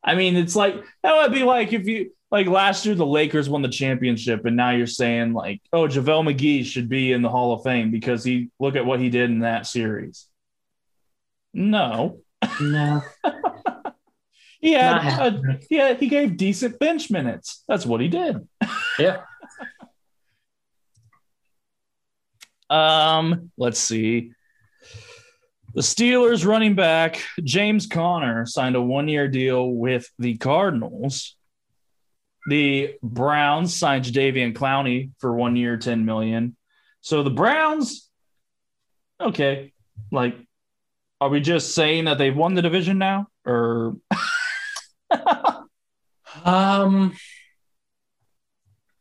I 0.03 0.15
mean, 0.15 0.36
it's 0.36 0.55
like 0.55 0.75
that 1.01 1.15
would 1.15 1.31
be 1.33 1.43
like 1.43 1.73
if 1.73 1.88
you 1.88 2.12
like 2.29 2.47
last 2.47 2.86
year 2.86 2.95
the 2.95 3.05
Lakers 3.05 3.49
won 3.49 3.62
the 3.62 3.69
championship, 3.69 4.45
and 4.45 4.55
now 4.55 4.71
you're 4.71 4.88
saying 4.88 5.33
like, 5.33 5.62
oh, 5.71 5.88
JaVale 5.88 6.33
McGee 6.36 6.65
should 6.65 6.89
be 6.89 7.12
in 7.13 7.21
the 7.21 7.29
Hall 7.29 7.53
of 7.53 7.63
Fame 7.63 7.89
because 7.91 8.23
he 8.23 8.49
look 8.59 8.75
at 8.75 8.86
what 8.86 8.99
he 8.99 9.09
did 9.09 9.29
in 9.29 9.39
that 9.39 9.65
series. 9.67 10.27
No, 11.53 12.19
No. 12.59 13.01
he 14.59 14.71
had 14.73 14.97
a, 14.97 14.99
happening. 15.01 15.59
yeah 15.69 15.93
he 15.93 16.07
gave 16.07 16.38
decent 16.38 16.79
bench 16.79 17.12
minutes. 17.12 17.63
That's 17.67 17.86
what 17.86 18.01
he 18.01 18.07
did. 18.07 18.47
Yeah. 18.97 19.21
Um, 22.73 23.51
let's 23.57 23.79
see. 23.79 24.31
The 25.75 25.81
Steelers 25.81 26.45
running 26.45 26.75
back 26.75 27.21
James 27.43 27.88
Conner 27.88 28.45
signed 28.45 28.75
a 28.75 28.81
one-year 28.81 29.27
deal 29.27 29.69
with 29.69 30.09
the 30.19 30.38
Cardinals. 30.38 31.36
The 32.47 32.95
Browns 33.01 33.75
signed 33.75 34.05
Jadeveon 34.05 34.53
Clowney 34.53 35.12
for 35.19 35.33
one 35.33 35.55
year, 35.55 35.77
10 35.77 36.05
million. 36.05 36.55
So 37.01 37.23
the 37.23 37.29
Browns, 37.29 38.09
okay, 39.19 39.73
like, 40.12 40.36
are 41.21 41.29
we 41.29 41.39
just 41.39 41.73
saying 41.73 42.05
that 42.05 42.17
they've 42.17 42.36
won 42.36 42.53
the 42.53 42.62
division 42.62 42.97
now? 42.97 43.27
Or 43.45 43.95
Um, 46.43 47.15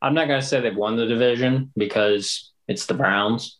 I'm 0.00 0.14
not 0.14 0.28
gonna 0.28 0.42
say 0.42 0.60
they've 0.60 0.76
won 0.76 0.96
the 0.96 1.06
division 1.06 1.72
because 1.76 2.52
it's 2.68 2.86
the 2.86 2.94
Browns, 2.94 3.58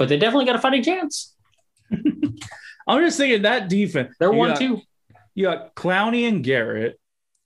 but 0.00 0.08
they 0.08 0.16
definitely 0.16 0.46
got 0.46 0.56
a 0.56 0.58
fighting 0.58 0.82
chance. 0.82 1.36
I'm 2.88 3.04
just 3.04 3.18
thinking 3.18 3.42
that 3.42 3.68
defense. 3.68 4.16
They're 4.18 4.32
one 4.32 4.48
got- 4.50 4.58
two. 4.58 4.80
you 5.34 5.44
got 5.44 5.74
Clowney 5.74 6.26
and 6.26 6.42
Garrett, 6.42 6.98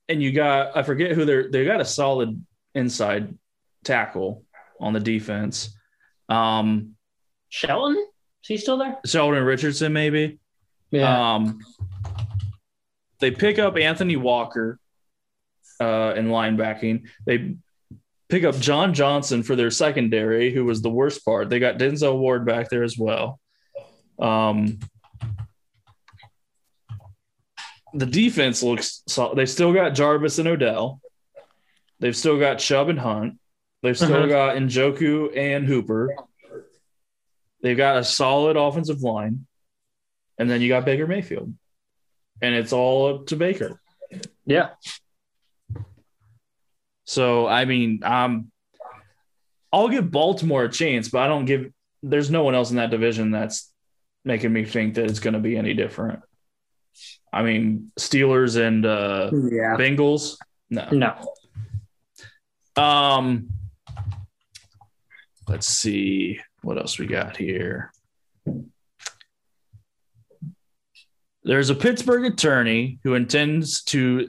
and 0.08 0.22
you 0.22 0.30
got 0.30 0.76
I 0.76 0.84
forget 0.84 1.10
who 1.12 1.24
they're 1.24 1.50
they 1.50 1.64
got 1.64 1.80
a 1.80 1.84
solid 1.84 2.46
inside 2.72 3.36
tackle 3.82 4.44
on 4.78 4.92
the 4.92 5.00
defense. 5.00 5.76
Um 6.28 6.94
Shelton, 7.48 7.96
is 7.96 8.46
he 8.48 8.56
still 8.56 8.78
there? 8.78 8.98
Sheldon 9.04 9.42
Richardson, 9.42 9.92
maybe. 9.92 10.38
Um 10.96 11.58
they 13.18 13.32
pick 13.32 13.58
up 13.58 13.76
Anthony 13.76 14.14
Walker 14.14 14.78
uh 15.80 16.14
in 16.16 16.28
linebacking. 16.28 17.08
They 17.26 17.56
pick 18.28 18.44
up 18.44 18.56
John 18.56 18.94
Johnson 18.94 19.42
for 19.42 19.54
their 19.56 19.70
secondary, 19.70 20.52
who 20.52 20.64
was 20.64 20.82
the 20.82 20.90
worst 20.90 21.24
part. 21.24 21.50
They 21.50 21.58
got 21.58 21.78
Denzel 21.78 22.18
Ward 22.18 22.44
back 22.46 22.68
there 22.70 22.82
as 22.82 22.96
well. 22.98 23.40
Um 24.18 24.78
the 27.92 28.06
defense 28.06 28.62
looks 28.62 29.02
so 29.06 29.34
they 29.36 29.46
still 29.46 29.72
got 29.72 29.90
Jarvis 29.94 30.38
and 30.38 30.48
Odell. 30.48 31.00
They've 32.00 32.16
still 32.16 32.38
got 32.38 32.58
Chubb 32.58 32.88
and 32.88 32.98
Hunt. 32.98 33.38
They've 33.82 33.96
still 33.96 34.10
Mhm. 34.24 34.28
got 34.28 34.56
Njoku 34.56 35.36
and 35.36 35.66
Hooper. 35.66 36.14
They've 37.62 37.76
got 37.76 37.98
a 37.98 38.04
solid 38.04 38.56
offensive 38.56 39.02
line. 39.02 39.46
And 40.38 40.50
then 40.50 40.60
you 40.60 40.68
got 40.68 40.84
Baker 40.84 41.06
Mayfield. 41.06 41.54
And 42.42 42.54
it's 42.54 42.72
all 42.72 43.14
up 43.14 43.26
to 43.28 43.36
Baker. 43.36 43.80
yeah. 44.44 44.70
So 47.04 47.46
I 47.46 47.64
mean, 47.64 48.00
um, 48.02 48.50
I'll 49.72 49.88
give 49.88 50.10
Baltimore 50.10 50.64
a 50.64 50.70
chance, 50.70 51.08
but 51.08 51.22
I 51.22 51.28
don't 51.28 51.44
give. 51.44 51.72
There's 52.02 52.30
no 52.30 52.44
one 52.44 52.54
else 52.54 52.70
in 52.70 52.76
that 52.76 52.90
division 52.90 53.30
that's 53.30 53.72
making 54.24 54.52
me 54.52 54.64
think 54.64 54.94
that 54.94 55.04
it's 55.06 55.20
going 55.20 55.34
to 55.34 55.40
be 55.40 55.56
any 55.56 55.74
different. 55.74 56.20
I 57.32 57.42
mean, 57.42 57.90
Steelers 57.98 58.60
and 58.60 58.86
uh, 58.86 59.30
Yeah. 59.32 59.76
Bengals. 59.76 60.36
No. 60.70 60.88
No. 60.90 62.82
Um, 62.82 63.48
let's 65.48 65.66
see 65.66 66.40
what 66.62 66.78
else 66.78 66.98
we 66.98 67.06
got 67.06 67.36
here. 67.36 67.92
There's 71.42 71.68
a 71.70 71.74
Pittsburgh 71.74 72.24
attorney 72.24 72.98
who 73.04 73.14
intends 73.14 73.82
to, 73.84 74.28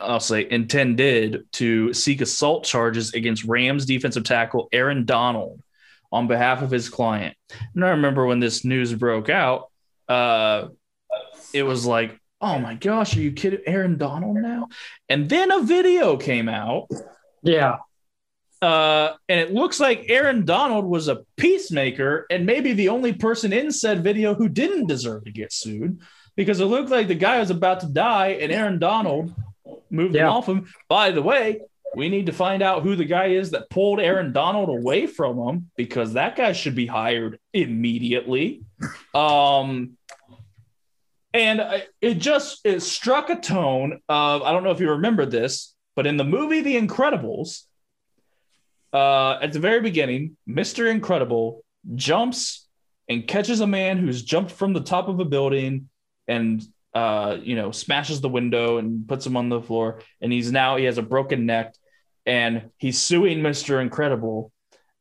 I'll 0.00 0.20
say, 0.20 0.46
intended 0.50 1.44
to 1.52 1.92
seek 1.92 2.20
assault 2.20 2.64
charges 2.64 3.14
against 3.14 3.44
Rams 3.44 3.86
defensive 3.86 4.24
tackle 4.24 4.68
Aaron 4.72 5.04
Donald 5.04 5.62
on 6.10 6.26
behalf 6.28 6.62
of 6.62 6.70
his 6.70 6.88
client. 6.88 7.36
And 7.74 7.84
I 7.84 7.90
remember 7.90 8.26
when 8.26 8.40
this 8.40 8.64
news 8.64 8.92
broke 8.94 9.28
out, 9.30 9.70
uh, 10.08 10.68
it 11.54 11.62
was 11.62 11.86
like, 11.86 12.18
oh 12.40 12.58
my 12.58 12.74
gosh, 12.74 13.16
are 13.16 13.20
you 13.20 13.32
kidding? 13.32 13.60
Aaron 13.66 13.96
Donald 13.98 14.36
now? 14.36 14.68
And 15.08 15.28
then 15.28 15.50
a 15.52 15.62
video 15.62 16.16
came 16.16 16.48
out 16.48 16.88
Yeah. 17.42 17.76
uh, 18.60 19.14
and 19.28 19.40
it 19.40 19.52
looks 19.52 19.80
like 19.80 20.06
Aaron 20.08 20.44
Donald 20.44 20.84
was 20.84 21.08
a 21.08 21.24
peacemaker 21.36 22.26
and 22.30 22.44
maybe 22.46 22.72
the 22.72 22.88
only 22.88 23.12
person 23.12 23.52
in 23.52 23.70
said 23.70 24.02
video 24.04 24.34
who 24.34 24.48
didn't 24.48 24.86
deserve 24.86 25.24
to 25.24 25.30
get 25.32 25.52
sued 25.52 26.00
because 26.36 26.60
it 26.60 26.64
looked 26.66 26.90
like 26.90 27.08
the 27.08 27.14
guy 27.14 27.38
was 27.38 27.50
about 27.50 27.80
to 27.80 27.86
die 27.86 28.38
and 28.40 28.50
Aaron 28.52 28.78
Donald 28.78 29.34
moved 29.90 30.14
him 30.14 30.20
Yeah. 30.22 30.28
off 30.30 30.46
him. 30.48 30.66
By 30.88 31.10
the 31.10 31.22
way, 31.22 31.60
we 31.94 32.08
need 32.08 32.26
to 32.26 32.32
find 32.32 32.62
out 32.62 32.82
who 32.82 32.96
the 32.96 33.04
guy 33.04 33.26
is 33.26 33.50
that 33.50 33.68
pulled 33.70 34.00
Aaron 34.00 34.32
Donald 34.32 34.68
away 34.70 35.06
from 35.06 35.38
him 35.38 35.70
because 35.76 36.14
that 36.14 36.36
guy 36.36 36.52
should 36.52 36.74
be 36.74 36.86
hired 36.86 37.38
immediately. 37.52 38.62
Um, 39.14 39.98
and 41.34 41.60
I- 41.60 41.86
it 42.00 42.14
just 42.14 42.64
it 42.64 42.80
struck 42.80 43.30
a 43.30 43.36
tone 43.36 44.00
of 44.08 44.42
I 44.42 44.52
don't 44.52 44.64
know 44.64 44.70
if 44.70 44.80
you 44.80 44.90
remember 44.90 45.26
this, 45.26 45.74
but 45.96 46.06
in 46.06 46.16
the 46.16 46.24
movie 46.24 46.60
The 46.62 46.76
Incredibles, 46.80 47.64
uh, 48.92 49.38
at 49.40 49.52
the 49.52 49.60
very 49.60 49.80
beginning, 49.80 50.36
Mr. 50.48 50.90
Incredible 50.90 51.64
jumps 51.94 52.68
and 53.08 53.26
catches 53.26 53.60
a 53.60 53.66
man 53.66 53.98
who's 53.98 54.22
jumped 54.22 54.50
from 54.52 54.72
the 54.72 54.80
top 54.80 55.08
of 55.08 55.18
a 55.20 55.24
building 55.24 55.88
and 56.28 56.62
uh, 56.94 57.38
you 57.42 57.56
know 57.56 57.70
smashes 57.70 58.20
the 58.20 58.28
window 58.28 58.78
and 58.78 59.06
puts 59.08 59.26
him 59.26 59.36
on 59.36 59.48
the 59.48 59.60
floor, 59.60 60.00
and 60.20 60.32
he's 60.32 60.52
now 60.52 60.76
he 60.76 60.84
has 60.84 60.98
a 60.98 61.02
broken 61.02 61.46
neck, 61.46 61.74
and 62.26 62.70
he's 62.78 63.00
suing 63.00 63.38
Mr. 63.40 63.80
Incredible. 63.80 64.52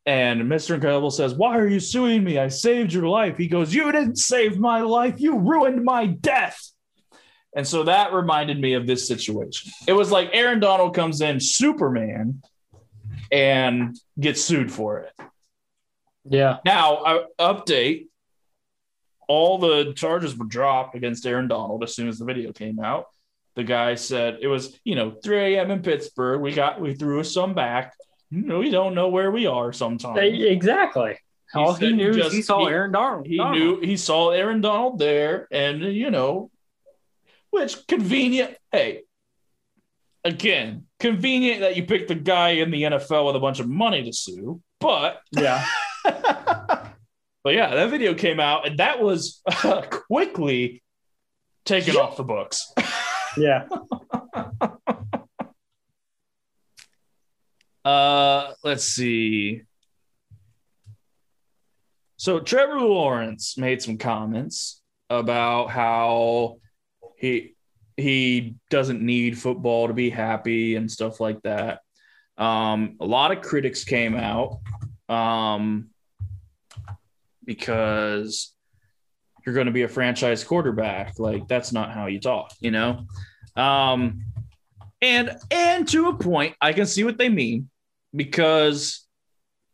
And 0.04 0.42
Mr. 0.44 0.74
Incredible 0.74 1.12
says, 1.12 1.36
Why 1.36 1.60
are 1.60 1.68
you 1.68 1.80
suing 1.80 2.24
me? 2.24 2.40
I 2.40 2.48
saved 2.48 2.92
your 2.92 3.08
life. 3.08 3.38
He 3.38 3.48
goes, 3.48 3.72
You 3.72 3.92
didn't 3.92 4.18
save 4.18 4.58
my 4.58 4.82
life. 4.82 5.20
You 5.20 5.38
ruined 5.38 5.84
my 5.84 6.08
death. 6.08 6.72
And 7.56 7.68
so 7.68 7.84
that 7.84 8.14
reminded 8.14 8.60
me 8.60 8.74
of 8.74 8.88
this 8.88 9.08
situation. 9.08 9.72
It 9.88 9.94
was 9.94 10.10
like 10.10 10.30
Aaron 10.34 10.60
Donald 10.60 10.96
comes 10.96 11.22
in, 11.22 11.40
Superman, 11.40 12.42
and 13.32 13.96
gets 14.20 14.44
sued 14.44 14.72
for 14.72 15.00
it. 15.00 15.14
Yeah. 16.24 16.58
Now, 16.66 17.04
I 17.06 17.24
update 17.40 18.08
all 19.32 19.58
the 19.58 19.94
charges 19.94 20.36
were 20.38 20.46
dropped 20.46 20.94
against 20.96 21.26
Aaron 21.26 21.48
Donald 21.48 21.84
as 21.84 21.96
soon 21.96 22.08
as 22.10 22.18
the 22.20 22.26
video 22.26 22.52
came 22.52 22.80
out. 22.80 23.06
The 23.56 23.64
guy 23.64 23.96
said 23.96 24.40
it 24.42 24.48
was, 24.48 24.78
you 24.84 24.96
know, 24.96 25.12
3 25.24 25.56
a.m. 25.56 25.72
in 25.72 25.82
Pittsburgh. 25.82 26.42
We 26.42 26.52
got, 26.54 26.82
we 26.82 26.96
threw 26.96 27.24
some 27.24 27.54
back. 27.54 27.94
We 28.32 28.70
don't 28.72 28.96
know 28.96 29.10
where 29.10 29.32
we 29.32 29.46
are 29.48 29.72
sometimes. 29.74 30.20
Exactly. 30.22 31.18
All 31.54 31.74
he, 31.74 31.92
knew 31.92 32.14
he 32.14 32.22
is 32.22 32.34
he 32.34 32.42
saw 32.42 32.66
he- 32.66 32.74
Aaron 32.74 32.92
Donald. 32.94 33.28
He 33.28 33.38
Darnold. 33.38 33.52
knew 33.52 33.80
he 33.82 33.98
saw 33.98 34.30
Aaron 34.32 34.62
Donald 34.62 35.00
there, 35.00 35.48
and 35.52 35.82
you 35.82 36.10
know, 36.12 36.50
which 37.50 37.76
convenient. 37.88 38.56
Hey, 38.72 39.02
again, 40.24 40.86
convenient 41.00 41.60
that 41.62 41.76
you 41.76 41.84
picked 41.84 42.08
the 42.08 42.16
guy 42.16 42.52
in 42.52 42.72
the 42.72 42.84
NFL 42.84 43.26
with 43.28 43.36
a 43.36 43.40
bunch 43.40 43.60
of 43.60 43.68
money 43.68 44.04
to 44.04 44.14
sue, 44.14 44.62
but 44.80 45.20
Yeah. 45.32 45.66
but 47.44 47.54
yeah, 47.54 47.74
that 47.74 47.90
video 47.90 48.14
came 48.14 48.40
out, 48.40 48.68
and 48.68 48.80
that 48.80 49.02
was 49.02 49.42
quickly 50.08 50.84
taken 51.66 51.96
off 51.96 52.18
the 52.18 52.24
books. 52.24 52.72
Yeah. 53.38 53.68
Uh, 57.84 58.54
let's 58.64 58.84
see. 58.84 59.64
So 62.18 62.40
Trevor 62.40 62.80
Lawrence 62.80 63.58
made 63.58 63.82
some 63.82 63.98
comments 63.98 64.82
about 65.10 65.72
how 65.72 66.58
he 67.18 67.56
he 67.98 68.56
doesn't 68.70 69.02
need 69.02 69.38
football 69.38 69.88
to 69.88 69.94
be 69.94 70.10
happy 70.10 70.76
and 70.76 70.92
stuff 70.92 71.20
like 71.20 71.42
that. 71.42 71.80
Um, 72.38 72.98
a 73.00 73.06
lot 73.06 73.32
of 73.32 73.42
critics 73.42 73.84
came 73.84 74.16
out 74.16 74.60
um, 75.10 75.90
because 77.46 78.54
you're 79.46 79.56
going 79.56 79.66
to 79.68 79.72
be 79.72 79.84
a 79.84 79.88
franchise 79.88 80.44
quarterback. 80.44 81.18
Like 81.20 81.48
that's 81.48 81.72
not 81.72 81.92
how 81.92 82.06
you 82.08 82.20
talk, 82.20 82.54
you 82.60 82.72
know. 82.72 83.06
Um, 83.56 84.24
and 85.02 85.36
and 85.50 85.88
to 85.90 86.10
a 86.10 86.16
point, 86.16 86.56
I 86.62 86.74
can 86.74 86.86
see 86.86 87.04
what 87.04 87.18
they 87.18 87.30
mean 87.30 87.70
because 88.16 89.08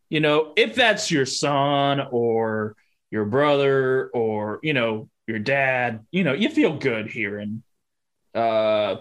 you 0.08 0.20
know 0.20 0.52
if 0.56 0.74
that's 0.74 1.10
your 1.10 1.26
son 1.26 2.00
or 2.10 2.76
your 3.10 3.24
brother 3.26 4.08
or 4.08 4.58
you 4.62 4.72
know 4.72 5.08
your 5.26 5.38
dad, 5.38 6.06
you 6.10 6.24
know 6.24 6.32
you 6.32 6.48
feel 6.48 6.76
good 6.78 7.10
hearing 7.10 7.62
uh 8.34 8.96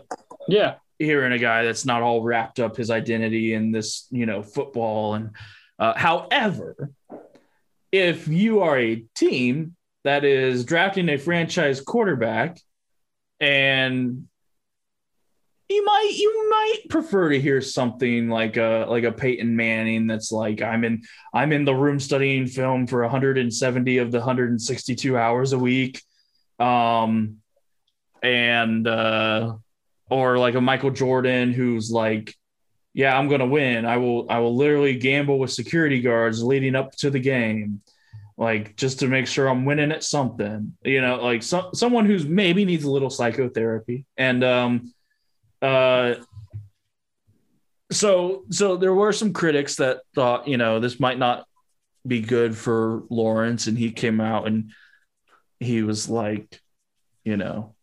Yeah. 0.50 0.76
hearing 1.00 1.32
a 1.32 1.38
guy 1.38 1.64
that's 1.64 1.86
not 1.86 2.02
all 2.02 2.22
wrapped 2.24 2.60
up 2.60 2.76
his 2.76 2.90
identity 2.90 3.54
in 3.54 3.72
this, 3.72 4.08
you 4.10 4.26
know, 4.26 4.42
football. 4.42 5.14
And 5.14 5.32
uh, 5.80 5.94
however, 5.96 6.90
if 7.98 8.28
you 8.28 8.62
are 8.62 8.78
a 8.78 9.04
team 9.16 9.76
that 10.04 10.24
is 10.24 10.66
drafting 10.66 11.10
a 11.10 11.18
franchise 11.18 11.82
quarterback 11.82 12.60
and 13.40 14.28
you 15.70 15.84
might 15.84 16.14
you 16.16 16.50
might 16.50 16.90
prefer 16.90 17.30
to 17.30 17.42
hear 17.42 17.60
something 17.60 18.30
like 18.30 18.56
a 18.56 18.86
like 18.88 19.04
a 19.04 19.12
Peyton 19.12 19.56
Manning 19.56 20.08
that's 20.08 20.32
like 20.32 20.62
I'm 20.62 20.86
in 20.86 21.04
I'm 21.34 21.52
in 21.52 21.66
the 21.66 21.76
room 21.76 22.00
studying 22.00 22.48
film 22.48 22.88
for 22.88 23.02
170 23.02 23.98
of 23.98 24.12
the 24.12 24.20
162 24.20 25.18
hours 25.18 25.52
a 25.52 25.60
week. 25.60 26.02
Um 26.58 27.38
and 28.24 28.88
uh 28.88 29.56
or 30.10 30.38
like 30.38 30.56
a 30.56 30.62
Michael 30.62 30.92
Jordan 30.92 31.52
who's 31.52 31.92
like, 31.92 32.34
yeah, 32.98 33.16
I'm 33.16 33.28
gonna 33.28 33.46
win. 33.46 33.86
I 33.86 33.98
will 33.98 34.26
I 34.28 34.40
will 34.40 34.56
literally 34.56 34.96
gamble 34.96 35.38
with 35.38 35.52
security 35.52 36.02
guards 36.02 36.42
leading 36.42 36.76
up 36.76 36.94
to 36.96 37.12
the 37.12 37.20
game, 37.20 37.82
like 38.38 38.76
just 38.76 39.02
to 39.02 39.08
make 39.08 39.28
sure 39.28 39.48
I'm 39.48 39.66
winning 39.66 39.92
at 39.92 40.04
something. 40.04 40.76
You 40.84 41.02
know, 41.02 41.18
like 41.18 41.44
some 41.44 41.76
someone 41.76 42.08
who's 42.08 42.26
maybe 42.26 42.66
needs 42.66 42.86
a 42.86 42.90
little 42.90 43.12
psychotherapy. 43.12 44.08
And 44.18 44.44
um 44.44 44.94
uh 45.62 46.16
so 47.92 48.46
so 48.50 48.78
there 48.78 48.96
were 48.96 49.14
some 49.14 49.32
critics 49.32 49.76
that 49.76 50.00
thought, 50.16 50.48
you 50.48 50.58
know, 50.58 50.80
this 50.80 51.00
might 51.00 51.20
not 51.20 51.46
be 52.08 52.22
good 52.22 52.58
for 52.58 53.04
Lawrence, 53.12 53.68
and 53.68 53.78
he 53.78 53.92
came 53.92 54.20
out 54.20 54.48
and 54.48 54.72
he 55.60 55.84
was 55.84 56.10
like, 56.10 56.60
you 57.24 57.38
know, 57.38 57.76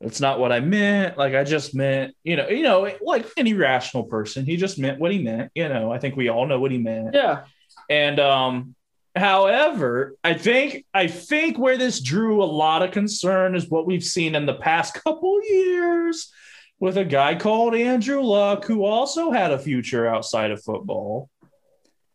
that's 0.00 0.20
not 0.20 0.38
what 0.38 0.52
I 0.52 0.60
meant. 0.60 1.16
Like 1.16 1.34
I 1.34 1.44
just 1.44 1.74
meant, 1.74 2.14
you 2.24 2.36
know, 2.36 2.48
you 2.48 2.62
know, 2.62 2.90
like 3.02 3.26
any 3.36 3.54
rational 3.54 4.04
person, 4.04 4.44
he 4.44 4.56
just 4.56 4.78
meant 4.78 4.98
what 4.98 5.12
he 5.12 5.22
meant. 5.22 5.50
You 5.54 5.68
know, 5.68 5.92
I 5.92 5.98
think 5.98 6.16
we 6.16 6.28
all 6.28 6.46
know 6.46 6.60
what 6.60 6.70
he 6.70 6.78
meant. 6.78 7.14
Yeah. 7.14 7.44
And 7.88 8.18
um, 8.20 8.74
however, 9.14 10.16
I 10.22 10.34
think 10.34 10.84
I 10.92 11.06
think 11.06 11.58
where 11.58 11.78
this 11.78 12.00
drew 12.00 12.42
a 12.42 12.44
lot 12.44 12.82
of 12.82 12.90
concern 12.90 13.54
is 13.54 13.70
what 13.70 13.86
we've 13.86 14.04
seen 14.04 14.34
in 14.34 14.46
the 14.46 14.54
past 14.54 14.94
couple 14.94 15.42
years 15.42 16.32
with 16.80 16.98
a 16.98 17.04
guy 17.04 17.34
called 17.36 17.74
Andrew 17.74 18.20
Luck, 18.20 18.64
who 18.64 18.84
also 18.84 19.30
had 19.30 19.52
a 19.52 19.58
future 19.58 20.06
outside 20.06 20.50
of 20.50 20.62
football 20.62 21.30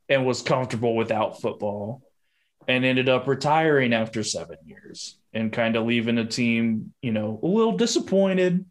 and 0.09 0.25
was 0.25 0.41
comfortable 0.41 0.95
without 0.95 1.41
football 1.41 2.01
and 2.67 2.83
ended 2.83 3.09
up 3.09 3.27
retiring 3.27 3.93
after 3.93 4.23
seven 4.23 4.57
years 4.65 5.18
and 5.33 5.51
kind 5.51 5.75
of 5.75 5.85
leaving 5.85 6.17
a 6.17 6.25
team, 6.25 6.93
you 7.01 7.11
know, 7.11 7.39
a 7.43 7.47
little 7.47 7.77
disappointed 7.77 8.65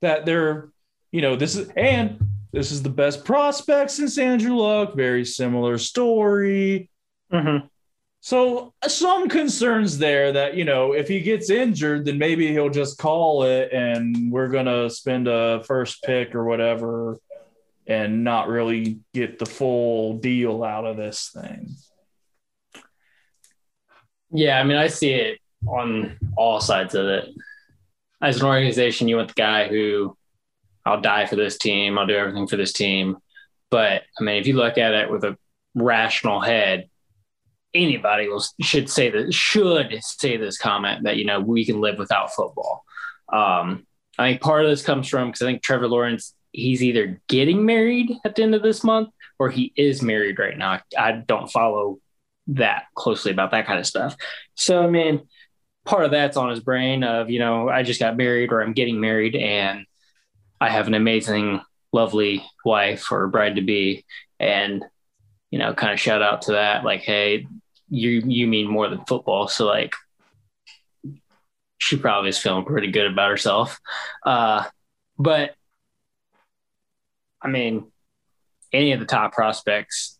that 0.00 0.26
they're, 0.26 0.70
you 1.10 1.22
know, 1.22 1.36
this 1.36 1.56
is 1.56 1.68
and 1.76 2.20
this 2.52 2.70
is 2.70 2.82
the 2.82 2.90
best 2.90 3.24
prospect 3.24 3.90
since 3.90 4.18
Andrew 4.18 4.56
Luck. 4.56 4.94
Very 4.94 5.24
similar 5.24 5.78
story. 5.78 6.90
Mm-hmm. 7.32 7.66
So 8.20 8.72
some 8.86 9.28
concerns 9.28 9.98
there 9.98 10.30
that 10.32 10.54
you 10.54 10.64
know 10.64 10.92
if 10.92 11.08
he 11.08 11.20
gets 11.20 11.50
injured, 11.50 12.04
then 12.04 12.18
maybe 12.18 12.52
he'll 12.52 12.70
just 12.70 12.98
call 12.98 13.42
it, 13.42 13.72
and 13.72 14.30
we're 14.30 14.48
gonna 14.48 14.88
spend 14.90 15.26
a 15.26 15.64
first 15.64 16.04
pick 16.04 16.34
or 16.34 16.44
whatever, 16.44 17.18
and 17.86 18.22
not 18.22 18.46
really 18.46 19.00
get 19.12 19.40
the 19.40 19.46
full 19.46 20.18
deal 20.18 20.62
out 20.62 20.84
of 20.84 20.96
this 20.96 21.30
thing. 21.34 21.74
Yeah, 24.30 24.60
I 24.60 24.64
mean, 24.64 24.76
I 24.76 24.86
see 24.86 25.10
it 25.10 25.41
on 25.66 26.18
all 26.36 26.60
sides 26.60 26.94
of 26.94 27.06
it. 27.06 27.28
As 28.20 28.40
an 28.40 28.46
organization, 28.46 29.08
you 29.08 29.16
want 29.16 29.28
the 29.28 29.34
guy 29.34 29.68
who 29.68 30.16
I'll 30.84 31.00
die 31.00 31.26
for 31.26 31.36
this 31.36 31.58
team, 31.58 31.98
I'll 31.98 32.06
do 32.06 32.16
everything 32.16 32.46
for 32.46 32.56
this 32.56 32.72
team. 32.72 33.16
But 33.70 34.02
I 34.18 34.22
mean, 34.22 34.36
if 34.36 34.46
you 34.46 34.54
look 34.54 34.78
at 34.78 34.94
it 34.94 35.10
with 35.10 35.24
a 35.24 35.36
rational 35.74 36.40
head, 36.40 36.88
anybody 37.74 38.28
will 38.28 38.44
should 38.60 38.90
say 38.90 39.10
that 39.10 39.32
should 39.32 39.98
say 40.02 40.36
this 40.36 40.58
comment 40.58 41.04
that 41.04 41.16
you 41.16 41.24
know 41.24 41.40
we 41.40 41.64
can 41.64 41.80
live 41.80 41.98
without 41.98 42.34
football. 42.34 42.84
Um, 43.32 43.86
I 44.18 44.30
think 44.30 44.42
part 44.42 44.64
of 44.64 44.70
this 44.70 44.84
comes 44.84 45.08
from 45.08 45.28
because 45.28 45.42
I 45.42 45.46
think 45.46 45.62
Trevor 45.62 45.88
Lawrence 45.88 46.34
he's 46.52 46.82
either 46.82 47.20
getting 47.28 47.64
married 47.64 48.12
at 48.24 48.34
the 48.34 48.42
end 48.42 48.54
of 48.54 48.62
this 48.62 48.84
month 48.84 49.08
or 49.38 49.48
he 49.48 49.72
is 49.74 50.02
married 50.02 50.38
right 50.38 50.56
now. 50.56 50.80
I 50.98 51.12
don't 51.12 51.50
follow 51.50 51.98
that 52.48 52.84
closely 52.94 53.32
about 53.32 53.52
that 53.52 53.66
kind 53.66 53.78
of 53.78 53.86
stuff. 53.86 54.16
So 54.54 54.82
I 54.82 54.88
mean, 54.88 55.26
part 55.84 56.04
of 56.04 56.10
that's 56.10 56.36
on 56.36 56.50
his 56.50 56.60
brain 56.60 57.04
of 57.04 57.30
you 57.30 57.38
know 57.38 57.68
I 57.68 57.82
just 57.82 58.00
got 58.00 58.16
married 58.16 58.52
or 58.52 58.60
I'm 58.60 58.72
getting 58.72 59.00
married 59.00 59.34
and 59.36 59.86
I 60.60 60.68
have 60.68 60.86
an 60.86 60.94
amazing, 60.94 61.60
lovely 61.92 62.44
wife 62.64 63.10
or 63.10 63.26
bride 63.28 63.56
to 63.56 63.62
be, 63.62 64.04
and 64.38 64.84
you 65.50 65.58
know, 65.58 65.74
kind 65.74 65.92
of 65.92 66.00
shout 66.00 66.22
out 66.22 66.42
to 66.42 66.52
that. 66.52 66.84
Like, 66.84 67.00
hey, 67.00 67.46
you 67.88 68.22
you 68.24 68.46
mean 68.46 68.68
more 68.68 68.88
than 68.88 69.04
football. 69.04 69.48
So 69.48 69.66
like 69.66 69.92
she 71.78 71.96
probably 71.96 72.30
is 72.30 72.38
feeling 72.38 72.64
pretty 72.64 72.92
good 72.92 73.10
about 73.10 73.30
herself. 73.30 73.80
Uh, 74.24 74.64
but 75.18 75.56
I 77.42 77.48
mean, 77.48 77.90
any 78.72 78.92
of 78.92 79.00
the 79.00 79.06
top 79.06 79.32
prospects, 79.32 80.16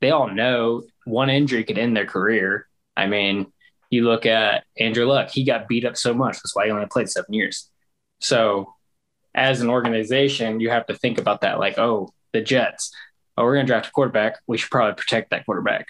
they 0.00 0.10
all 0.10 0.28
know 0.28 0.82
one 1.04 1.30
injury 1.30 1.62
could 1.62 1.78
end 1.78 1.96
their 1.96 2.06
career. 2.06 2.66
I 2.96 3.06
mean, 3.06 3.52
you 3.90 4.04
look 4.04 4.24
at 4.24 4.64
Andrew 4.78 5.04
Luck, 5.04 5.30
he 5.30 5.44
got 5.44 5.68
beat 5.68 5.84
up 5.84 5.96
so 5.96 6.14
much. 6.14 6.36
That's 6.36 6.54
why 6.54 6.66
he 6.66 6.70
only 6.70 6.86
played 6.86 7.10
seven 7.10 7.34
years. 7.34 7.68
So, 8.20 8.74
as 9.34 9.60
an 9.60 9.68
organization, 9.68 10.60
you 10.60 10.70
have 10.70 10.86
to 10.86 10.94
think 10.94 11.18
about 11.18 11.42
that 11.42 11.58
like, 11.58 11.78
oh, 11.78 12.12
the 12.32 12.40
Jets, 12.40 12.92
oh, 13.36 13.44
we're 13.44 13.54
going 13.54 13.66
to 13.66 13.70
draft 13.70 13.88
a 13.88 13.92
quarterback. 13.92 14.38
We 14.46 14.58
should 14.58 14.70
probably 14.70 14.94
protect 14.94 15.30
that 15.30 15.44
quarterback. 15.44 15.88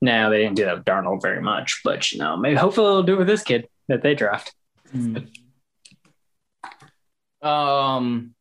Now 0.00 0.28
they 0.28 0.38
didn't 0.38 0.56
do 0.56 0.64
that 0.64 0.76
with 0.76 0.84
Darnold 0.84 1.22
very 1.22 1.40
much, 1.40 1.80
but 1.84 2.12
you 2.12 2.18
know, 2.18 2.36
maybe 2.36 2.56
hopefully 2.56 2.86
they'll 2.86 3.02
do 3.02 3.14
it 3.14 3.18
with 3.18 3.26
this 3.26 3.42
kid 3.42 3.68
that 3.88 4.02
they 4.02 4.14
draft. 4.14 4.52
Mm. 4.94 5.28
Um, 7.42 8.33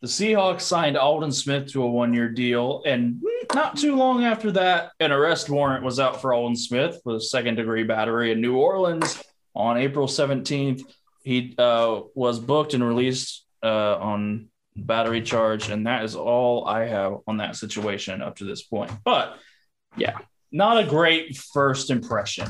the 0.00 0.06
Seahawks 0.06 0.62
signed 0.62 0.96
Aldon 0.96 1.32
Smith 1.32 1.72
to 1.72 1.82
a 1.82 1.90
one-year 1.90 2.28
deal, 2.28 2.82
and 2.86 3.20
not 3.54 3.76
too 3.76 3.96
long 3.96 4.24
after 4.24 4.52
that, 4.52 4.92
an 5.00 5.10
arrest 5.10 5.50
warrant 5.50 5.84
was 5.84 5.98
out 5.98 6.20
for 6.20 6.32
Aldon 6.32 6.56
Smith 6.56 7.00
for 7.02 7.18
second-degree 7.18 7.84
battery 7.84 8.30
in 8.30 8.40
New 8.40 8.56
Orleans 8.56 9.22
on 9.54 9.76
April 9.76 10.06
17th. 10.06 10.82
He 11.24 11.54
uh, 11.58 12.02
was 12.14 12.38
booked 12.38 12.74
and 12.74 12.86
released 12.86 13.44
uh, 13.62 13.96
on 13.96 14.48
battery 14.76 15.22
charge, 15.22 15.68
and 15.68 15.86
that 15.86 16.04
is 16.04 16.14
all 16.14 16.66
I 16.66 16.86
have 16.86 17.16
on 17.26 17.38
that 17.38 17.56
situation 17.56 18.22
up 18.22 18.36
to 18.36 18.44
this 18.44 18.62
point. 18.62 18.92
But 19.04 19.36
yeah, 19.96 20.18
not 20.52 20.78
a 20.78 20.86
great 20.86 21.36
first 21.36 21.90
impression 21.90 22.46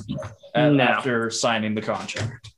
no. 0.54 0.78
after 0.80 1.30
signing 1.30 1.74
the 1.74 1.82
contract. 1.82 2.52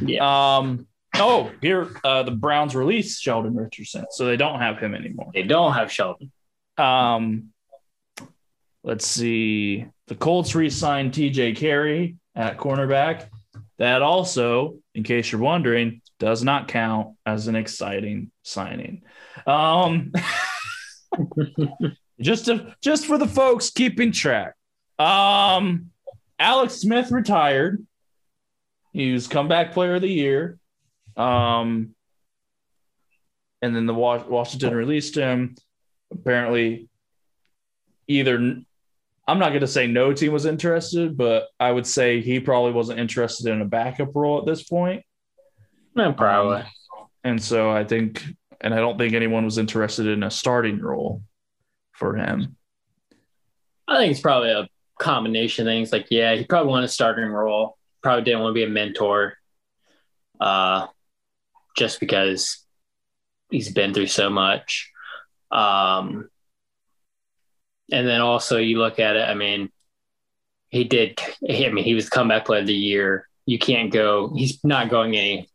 Yeah. 0.00 0.58
Um. 0.58 0.86
Oh, 1.18 1.50
here 1.60 1.90
uh, 2.04 2.22
the 2.22 2.30
Browns 2.30 2.74
released 2.74 3.22
Sheldon 3.22 3.54
Richardson, 3.54 4.06
so 4.10 4.26
they 4.26 4.36
don't 4.36 4.60
have 4.60 4.78
him 4.78 4.94
anymore. 4.94 5.30
They 5.34 5.42
don't 5.42 5.72
have 5.72 5.90
Sheldon. 5.90 6.32
Um. 6.78 7.50
Let's 8.86 9.04
see. 9.04 9.84
The 10.06 10.14
Colts 10.14 10.54
re-signed 10.54 11.12
T.J. 11.12 11.54
Carrie 11.54 12.18
at 12.36 12.56
cornerback. 12.56 13.26
That 13.78 14.00
also, 14.00 14.78
in 14.94 15.02
case 15.02 15.32
you're 15.32 15.40
wondering, 15.40 16.02
does 16.20 16.44
not 16.44 16.68
count 16.68 17.16
as 17.26 17.48
an 17.48 17.56
exciting 17.56 18.30
signing. 18.44 19.02
Um, 19.44 20.12
just 22.20 22.44
to, 22.44 22.76
just 22.80 23.06
for 23.06 23.18
the 23.18 23.26
folks 23.26 23.70
keeping 23.70 24.12
track. 24.12 24.54
Um, 25.00 25.90
Alex 26.38 26.74
Smith 26.74 27.10
retired. 27.10 27.84
He 28.92 29.12
was 29.12 29.26
comeback 29.26 29.72
player 29.72 29.96
of 29.96 30.02
the 30.02 30.08
year. 30.08 30.60
Um, 31.16 31.94
and 33.62 33.74
then 33.74 33.86
the 33.86 33.94
Washington 33.94 34.74
released 34.74 35.16
him. 35.16 35.56
Apparently, 36.12 36.88
either 38.06 38.36
I'm 39.28 39.38
not 39.38 39.48
going 39.48 39.60
to 39.62 39.66
say 39.66 39.86
no 39.86 40.12
team 40.12 40.32
was 40.32 40.46
interested, 40.46 41.16
but 41.16 41.48
I 41.58 41.72
would 41.72 41.86
say 41.86 42.20
he 42.20 42.38
probably 42.38 42.72
wasn't 42.72 43.00
interested 43.00 43.50
in 43.50 43.60
a 43.60 43.64
backup 43.64 44.14
role 44.14 44.38
at 44.38 44.46
this 44.46 44.62
point. 44.62 45.02
No, 45.94 46.12
probably. 46.12 46.58
Um, 46.58 46.66
and 47.24 47.42
so 47.42 47.70
I 47.70 47.82
think, 47.84 48.22
and 48.60 48.72
I 48.72 48.76
don't 48.76 48.98
think 48.98 49.14
anyone 49.14 49.44
was 49.44 49.58
interested 49.58 50.06
in 50.06 50.22
a 50.22 50.30
starting 50.30 50.78
role 50.78 51.22
for 51.92 52.14
him. 52.14 52.56
I 53.88 53.98
think 53.98 54.12
it's 54.12 54.20
probably 54.20 54.50
a 54.50 54.68
combination 55.00 55.66
of 55.66 55.72
things. 55.72 55.90
Like, 55.90 56.06
yeah, 56.10 56.34
he 56.36 56.44
probably 56.44 56.70
wanted 56.70 56.84
a 56.84 56.88
starting 56.88 57.28
role. 57.28 57.76
Probably 58.02 58.22
didn't 58.22 58.42
want 58.42 58.50
to 58.50 58.54
be 58.54 58.64
a 58.64 58.68
mentor, 58.68 59.34
uh, 60.38 60.86
just 61.76 62.00
because 62.00 62.64
he's 63.50 63.72
been 63.72 63.94
through 63.94 64.06
so 64.06 64.30
much. 64.30 64.90
Um, 65.50 66.28
and 67.92 68.06
then 68.06 68.20
also 68.20 68.58
you 68.58 68.78
look 68.78 68.98
at 68.98 69.16
it. 69.16 69.28
I 69.28 69.34
mean, 69.34 69.70
he 70.68 70.84
did. 70.84 71.18
I 71.48 71.68
mean, 71.70 71.84
he 71.84 71.94
was 71.94 72.08
comeback 72.08 72.46
player 72.46 72.60
of 72.60 72.66
the 72.66 72.74
year. 72.74 73.28
You 73.46 73.58
can't 73.58 73.92
go. 73.92 74.32
He's 74.34 74.62
not 74.64 74.90
going 74.90 75.14
any 75.16 75.48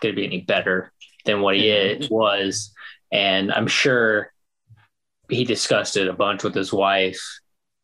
going 0.00 0.14
to 0.14 0.20
be 0.20 0.26
any 0.26 0.40
better 0.40 0.92
than 1.24 1.40
what 1.40 1.56
he 1.56 1.68
is, 1.68 2.10
was. 2.10 2.74
And 3.12 3.52
I'm 3.52 3.68
sure 3.68 4.32
he 5.28 5.44
discussed 5.44 5.96
it 5.96 6.08
a 6.08 6.12
bunch 6.12 6.42
with 6.42 6.54
his 6.54 6.72
wife. 6.72 7.20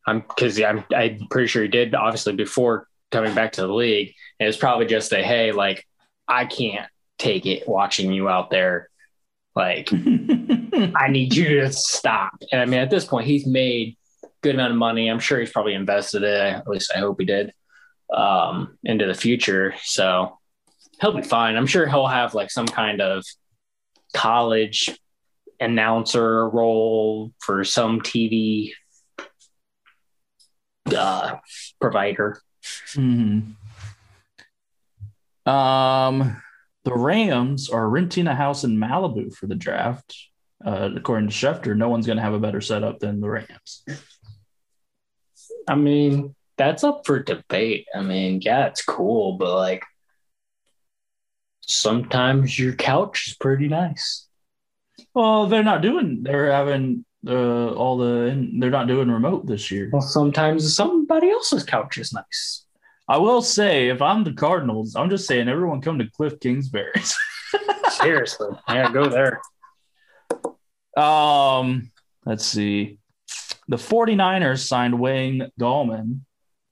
I'm 0.05 0.21
because 0.21 0.59
I'm 0.61 0.83
I'm 0.93 1.27
pretty 1.29 1.47
sure 1.47 1.61
he 1.63 1.69
did 1.69 1.95
obviously 1.95 2.33
before 2.33 2.87
coming 3.11 3.33
back 3.33 3.53
to 3.53 3.61
the 3.61 3.73
league. 3.73 4.13
And 4.39 4.45
it 4.45 4.49
was 4.49 4.57
probably 4.57 4.85
just 4.85 5.13
a 5.13 5.23
hey, 5.23 5.51
like 5.51 5.85
I 6.27 6.45
can't 6.45 6.89
take 7.19 7.45
it 7.45 7.67
watching 7.67 8.11
you 8.11 8.27
out 8.27 8.49
there. 8.49 8.89
Like 9.55 9.89
I 9.93 11.09
need 11.09 11.35
you 11.35 11.61
to 11.61 11.71
stop. 11.71 12.33
And 12.51 12.61
I 12.61 12.65
mean, 12.65 12.79
at 12.79 12.89
this 12.89 13.05
point, 13.05 13.27
he's 13.27 13.45
made 13.45 13.97
good 14.41 14.55
amount 14.55 14.71
of 14.71 14.77
money. 14.77 15.09
I'm 15.09 15.19
sure 15.19 15.39
he's 15.39 15.51
probably 15.51 15.73
invested 15.73 16.23
it. 16.23 16.53
At 16.53 16.67
least 16.67 16.91
I 16.95 16.99
hope 16.99 17.19
he 17.19 17.25
did 17.25 17.53
um, 18.13 18.77
into 18.83 19.05
the 19.05 19.13
future. 19.13 19.75
So 19.83 20.37
he'll 21.01 21.13
be 21.13 21.21
fine. 21.21 21.55
I'm 21.55 21.67
sure 21.67 21.87
he'll 21.87 22.07
have 22.07 22.33
like 22.33 22.49
some 22.49 22.67
kind 22.67 23.01
of 23.01 23.23
college 24.13 24.89
announcer 25.59 26.49
role 26.49 27.33
for 27.39 27.63
some 27.63 27.99
TV 28.01 28.71
uh, 30.95 31.35
provider. 31.79 32.41
Mm-hmm. 32.95 33.51
Um, 35.49 36.41
the 36.89 36.97
Rams 36.97 37.69
are 37.69 37.87
renting 37.87 38.27
a 38.27 38.35
house 38.35 38.63
in 38.63 38.77
Malibu 38.77 39.33
for 39.33 39.45
the 39.45 39.55
draft. 39.55 40.15
Uh, 40.65 40.89
according 40.95 41.29
to 41.29 41.33
Schefter, 41.33 41.77
no 41.77 41.87
one's 41.87 42.05
going 42.05 42.17
to 42.17 42.23
have 42.23 42.33
a 42.33 42.39
better 42.39 42.61
setup 42.61 42.99
than 42.99 43.21
the 43.21 43.29
Rams. 43.29 43.85
I 45.67 45.75
mean, 45.75 46.35
that's 46.57 46.83
up 46.83 47.05
for 47.05 47.21
debate. 47.21 47.87
I 47.95 48.01
mean, 48.01 48.41
yeah, 48.41 48.65
it's 48.65 48.83
cool, 48.83 49.37
but 49.37 49.55
like, 49.55 49.83
sometimes 51.61 52.57
your 52.57 52.73
couch 52.73 53.27
is 53.27 53.35
pretty 53.35 53.67
nice. 53.67 54.27
Well, 55.13 55.45
they're 55.45 55.63
not 55.63 55.81
doing. 55.81 56.23
They're 56.23 56.51
having 56.51 57.05
uh, 57.25 57.69
all 57.69 57.97
the. 57.97 58.49
They're 58.59 58.69
not 58.69 58.87
doing 58.87 59.11
remote 59.11 59.45
this 59.45 59.69
year. 59.71 59.89
Well, 59.93 60.01
sometimes 60.01 60.75
somebody 60.75 61.29
else's 61.29 61.63
couch 61.63 61.97
is 61.97 62.11
nice. 62.11 62.65
I 63.09 63.17
will 63.17 63.41
say, 63.41 63.89
if 63.89 64.03
I'm 64.03 64.23
the 64.23 64.33
Cardinals, 64.33 64.95
I'm 64.95 65.09
just 65.09 65.25
saying, 65.25 65.49
everyone 65.49 65.81
come 65.81 65.97
to 65.97 66.07
Cliff 66.11 66.39
Kingsbury's. 66.39 67.17
Seriously, 67.89 68.49
yeah, 68.69 68.91
go 68.93 69.09
there. 69.09 69.41
Um, 70.95 71.91
let's 72.23 72.45
see. 72.45 72.99
The 73.67 73.77
49ers 73.77 74.67
signed 74.67 74.99
Wayne 74.99 75.49
Gallman, 75.59 76.21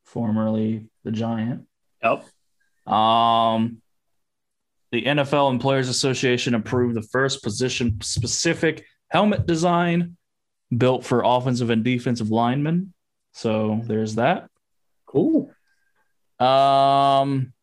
formerly 0.06 0.90
the 1.04 1.12
Giant. 1.12 1.66
Yep. 2.04 2.24
Um, 2.94 3.82
the 4.92 5.04
NFL 5.04 5.50
and 5.50 5.60
Players 5.60 5.90
Association 5.90 6.54
approved 6.54 6.96
the 6.96 7.02
first 7.02 7.42
position 7.42 8.00
specific 8.02 8.86
helmet 9.10 9.48
design 9.48 10.18
built 10.76 11.04
for 11.04 11.24
offensive 11.26 11.72
and 11.72 11.84
defensive 11.84 12.30
linemen. 12.30 12.94
So 13.34 13.82
there's 13.86 14.16
that. 14.16 14.50
Cool. 15.08 15.52
Um, 16.40 17.54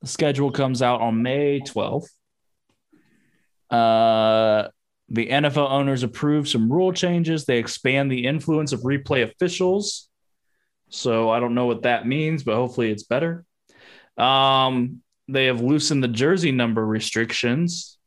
the 0.00 0.08
schedule 0.08 0.50
comes 0.50 0.82
out 0.82 1.00
on 1.00 1.22
May 1.22 1.60
12th. 1.60 2.08
Uh, 3.70 4.68
the 5.08 5.26
NFL 5.26 5.70
owners 5.70 6.02
approved 6.02 6.48
some 6.48 6.72
rule 6.72 6.92
changes. 6.92 7.44
They 7.44 7.58
expand 7.58 8.10
the 8.10 8.26
influence 8.26 8.72
of 8.72 8.80
replay 8.80 9.22
officials. 9.22 10.08
So 10.88 11.30
I 11.30 11.40
don't 11.40 11.54
know 11.54 11.66
what 11.66 11.82
that 11.82 12.06
means, 12.06 12.42
but 12.42 12.54
hopefully 12.54 12.90
it's 12.90 13.02
better. 13.02 13.44
Um, 14.16 15.02
they 15.28 15.46
have 15.46 15.60
loosened 15.60 16.02
the 16.02 16.08
jersey 16.08 16.52
number 16.52 16.84
restrictions 16.84 17.98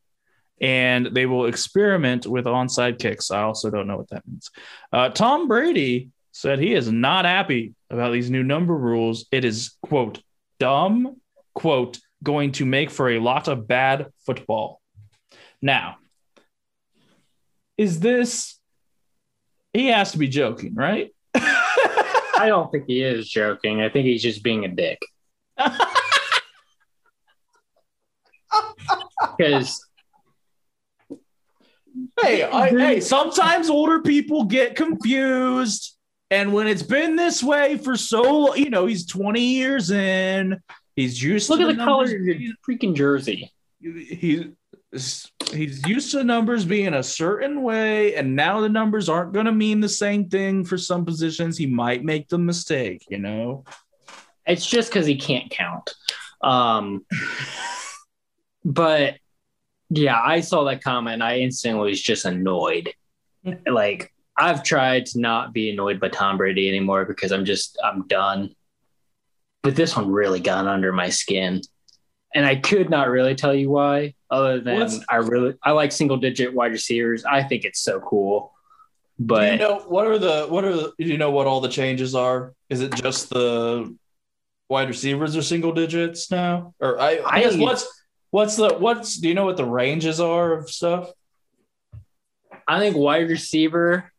and 0.62 1.08
they 1.14 1.26
will 1.26 1.46
experiment 1.46 2.26
with 2.26 2.46
onside 2.46 3.00
kicks. 3.00 3.32
I 3.32 3.44
also 3.44 3.70
don't 3.70 3.88
know 3.88 3.98
what 3.98 4.10
that 4.10 4.28
means. 4.28 4.50
Uh, 4.92 5.10
Tom 5.10 5.48
Brady 5.48 6.10
said 6.32 6.60
he 6.60 6.74
is 6.74 6.92
not 6.92 7.26
happy 7.26 7.74
about 7.94 8.12
these 8.12 8.30
new 8.30 8.44
number 8.44 8.76
rules. 8.76 9.26
It 9.32 9.46
is, 9.46 9.76
quote, 9.82 10.22
dumb, 10.60 11.22
quote, 11.54 12.00
going 12.22 12.54
to 12.54 12.66
make 12.66 12.90
for 12.90 13.10
a 13.10 13.20
lot 13.20 13.48
of 13.48 13.68
bad 13.68 14.08
football. 14.26 14.82
Now, 15.62 15.98
is 17.78 18.00
this, 18.00 18.60
he 19.74 19.88
has 19.88 20.12
to 20.12 20.18
be 20.18 20.28
joking, 20.28 20.76
right? 20.76 21.14
I 21.36 22.46
don't 22.48 22.72
think 22.72 22.86
he 22.88 23.02
is 23.02 23.30
joking. 23.30 23.82
I 23.82 23.90
think 23.90 24.06
he's 24.06 24.24
just 24.24 24.44
being 24.44 24.66
a 24.66 24.70
dick. 24.70 25.00
Because 29.38 29.84
hey, 32.22 32.44
I, 32.44 32.70
hey, 32.78 33.00
sometimes 33.00 33.70
older 33.70 34.02
people 34.02 34.46
get 34.46 34.76
confused. 34.76 35.98
And 36.34 36.52
when 36.52 36.68
it's 36.68 36.84
been 36.84 37.16
this 37.16 37.44
way 37.44 37.78
for 37.78 37.96
so, 37.96 38.56
you 38.56 38.70
know, 38.70 38.86
he's 38.88 39.06
20 39.06 39.40
years 39.40 39.92
in, 39.92 40.60
he's 40.96 41.22
used 41.22 41.50
look 41.50 41.60
to 41.60 41.68
at 41.68 41.78
the 41.78 41.84
color 41.84 42.06
of 42.06 42.12
your 42.12 42.54
freaking 42.68 42.96
jersey. 42.96 43.52
he 43.80 44.52
he's 44.92 45.82
used 45.88 46.12
to 46.12 46.24
numbers 46.24 46.66
being 46.66 46.94
a 46.94 47.02
certain 47.02 47.64
way 47.64 48.14
and 48.16 48.36
now 48.36 48.62
the 48.62 48.70
numbers 48.70 49.10
aren't 49.10 49.34
going 49.34 49.48
to 49.48 49.52
mean 49.52 49.80
the 49.80 49.90
same 49.90 50.30
thing 50.30 50.64
for 50.64 50.78
some 50.78 51.04
positions 51.04 51.58
he 51.58 51.66
might 51.66 52.04
make 52.04 52.30
the 52.30 52.38
mistake 52.38 53.04
you 53.10 53.18
know 53.18 53.64
It's 54.46 54.66
just 54.66 54.90
because 54.90 55.06
he 55.06 55.16
can't 55.16 55.50
count. 55.50 55.94
Um, 56.42 57.06
but 58.66 59.16
yeah, 59.90 60.20
I 60.22 60.42
saw 60.42 60.66
that 60.66 60.84
comment. 60.84 61.22
I 61.22 61.40
instantly 61.40 61.90
was 61.92 62.02
just 62.02 62.26
annoyed. 62.26 62.90
like 63.68 64.13
I've 64.38 64.64
tried 64.64 65.06
to 65.08 65.20
not 65.20 65.54
be 65.54 65.70
annoyed 65.70 66.00
by 66.00 66.10
Tom 66.10 66.38
Brady 66.38 66.68
anymore 66.68 67.06
because 67.06 67.32
I'm 67.32 67.46
just 67.46 67.78
I'm 67.84 68.08
done. 68.08 68.56
But 69.62 69.76
this 69.76 69.96
one 69.96 70.12
really 70.12 70.40
got 70.40 70.68
under 70.68 70.92
my 70.92 71.10
skin, 71.10 71.62
and 72.36 72.46
I 72.46 72.56
could 72.58 72.90
not 72.90 73.10
really 73.10 73.36
tell 73.36 73.54
you 73.56 73.70
why. 73.70 74.16
Other 74.30 74.60
than 74.60 74.80
What's- 74.80 75.00
I 75.08 75.18
really 75.18 75.56
I 75.64 75.72
like 75.72 75.92
single 75.92 76.18
digit 76.18 76.54
wide 76.54 76.72
receivers. 76.72 77.24
I 77.26 77.44
think 77.44 77.64
it's 77.64 77.80
so 77.80 78.00
cool. 78.00 78.52
do 79.20 79.26
But 79.28 79.52
you 79.54 79.60
know 79.60 79.80
what 79.88 80.08
are 80.08 80.18
the 80.18 80.48
what 80.50 80.66
are 80.66 80.76
the 80.76 80.94
do 80.98 81.06
you 81.06 81.18
know 81.18 81.32
what 81.32 81.46
all 81.48 81.62
the 81.62 81.70
changes 81.70 82.16
are 82.16 82.54
is 82.70 82.82
it 82.82 82.94
just 82.96 83.30
the 83.30 83.96
wide 84.70 84.88
receivers 84.88 85.38
are 85.38 85.44
single 85.44 85.72
digits 85.72 86.32
now 86.32 86.74
or 86.80 87.00
i, 87.00 87.22
I 87.24 87.42
guess 87.44 87.54
I- 87.56 87.60
what's 87.60 88.04
what's 88.32 88.56
the 88.56 88.74
what's 88.80 89.18
do 89.18 89.28
you 89.28 89.36
know 89.36 89.46
what 89.46 89.58
the 89.58 89.66
ranges 89.66 90.20
are 90.20 90.54
of 90.54 90.70
stuff 90.72 91.12
I 92.68 92.80
think 92.80 92.96
wide 92.98 93.30
receiver 93.30 94.12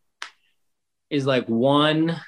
is 1.14 1.26
like 1.26 1.48
one 1.48 2.20